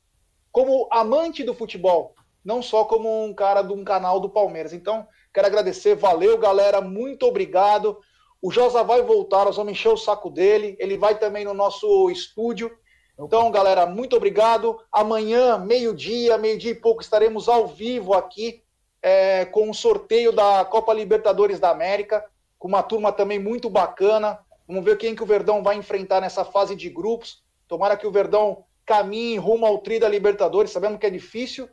Como 0.53 0.87
amante 0.89 1.43
do 1.43 1.53
futebol, 1.53 2.15
não 2.45 2.61
só 2.61 2.85
como 2.85 3.25
um 3.25 3.33
cara 3.33 3.61
de 3.61 3.73
um 3.73 3.83
canal 3.83 4.21
do 4.21 4.29
Palmeiras. 4.29 4.71
Então, 4.71 5.05
Quero 5.33 5.47
agradecer, 5.47 5.95
valeu, 5.95 6.37
galera, 6.37 6.81
muito 6.81 7.25
obrigado. 7.25 7.99
O 8.41 8.51
Josa 8.51 8.83
vai 8.83 9.01
voltar, 9.01 9.45
nós 9.45 9.57
vamos 9.57 9.73
encher 9.73 9.89
o 9.89 9.97
saco 9.97 10.29
dele. 10.29 10.75
Ele 10.79 10.97
vai 10.97 11.17
também 11.17 11.45
no 11.45 11.53
nosso 11.53 12.09
estúdio. 12.09 12.71
Então, 13.19 13.51
galera, 13.51 13.85
muito 13.85 14.15
obrigado. 14.15 14.79
Amanhã, 14.91 15.57
meio-dia, 15.57 16.37
meio-dia 16.37 16.71
e 16.71 16.75
pouco, 16.75 17.01
estaremos 17.01 17.49
ao 17.49 17.67
vivo 17.67 18.13
aqui 18.13 18.63
é, 19.01 19.45
com 19.45 19.69
o 19.69 19.73
sorteio 19.73 20.31
da 20.31 20.63
Copa 20.65 20.93
Libertadores 20.93 21.59
da 21.59 21.69
América, 21.69 22.23
com 22.57 22.67
uma 22.69 22.81
turma 22.81 23.11
também 23.11 23.37
muito 23.37 23.69
bacana. 23.69 24.39
Vamos 24.67 24.85
ver 24.85 24.97
quem 24.97 25.15
que 25.15 25.23
o 25.23 25.25
Verdão 25.25 25.61
vai 25.61 25.75
enfrentar 25.75 26.21
nessa 26.21 26.45
fase 26.45 26.75
de 26.75 26.89
grupos. 26.89 27.43
Tomara 27.67 27.97
que 27.97 28.07
o 28.07 28.11
Verdão 28.11 28.63
caminhe 28.85 29.37
rumo 29.37 29.65
ao 29.65 29.79
tri 29.79 29.99
da 29.99 30.07
Libertadores. 30.07 30.71
Sabemos 30.71 30.97
que 30.97 31.05
é 31.05 31.09
difícil, 31.09 31.69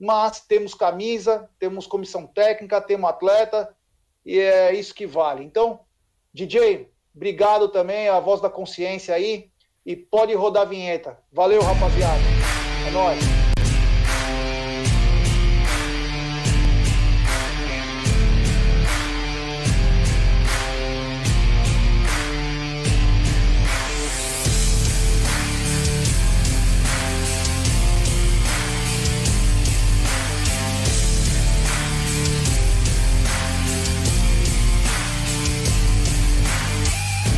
mas 0.00 0.40
temos 0.40 0.72
camisa, 0.72 1.48
temos 1.58 1.86
comissão 1.86 2.26
técnica, 2.26 2.80
temos 2.80 3.10
atleta, 3.10 3.68
e 4.24 4.38
é 4.38 4.74
isso 4.74 4.94
que 4.94 5.06
vale. 5.06 5.44
Então, 5.44 5.80
DJ, 6.32 6.90
obrigado 7.14 7.68
também, 7.68 8.08
a 8.08 8.18
voz 8.18 8.40
da 8.40 8.48
consciência 8.48 9.14
aí, 9.14 9.50
e 9.84 9.94
pode 9.94 10.32
rodar 10.34 10.62
a 10.62 10.66
vinheta. 10.66 11.18
Valeu, 11.30 11.60
rapaziada. 11.60 12.22
É 12.86 12.90
nóis. 12.90 13.39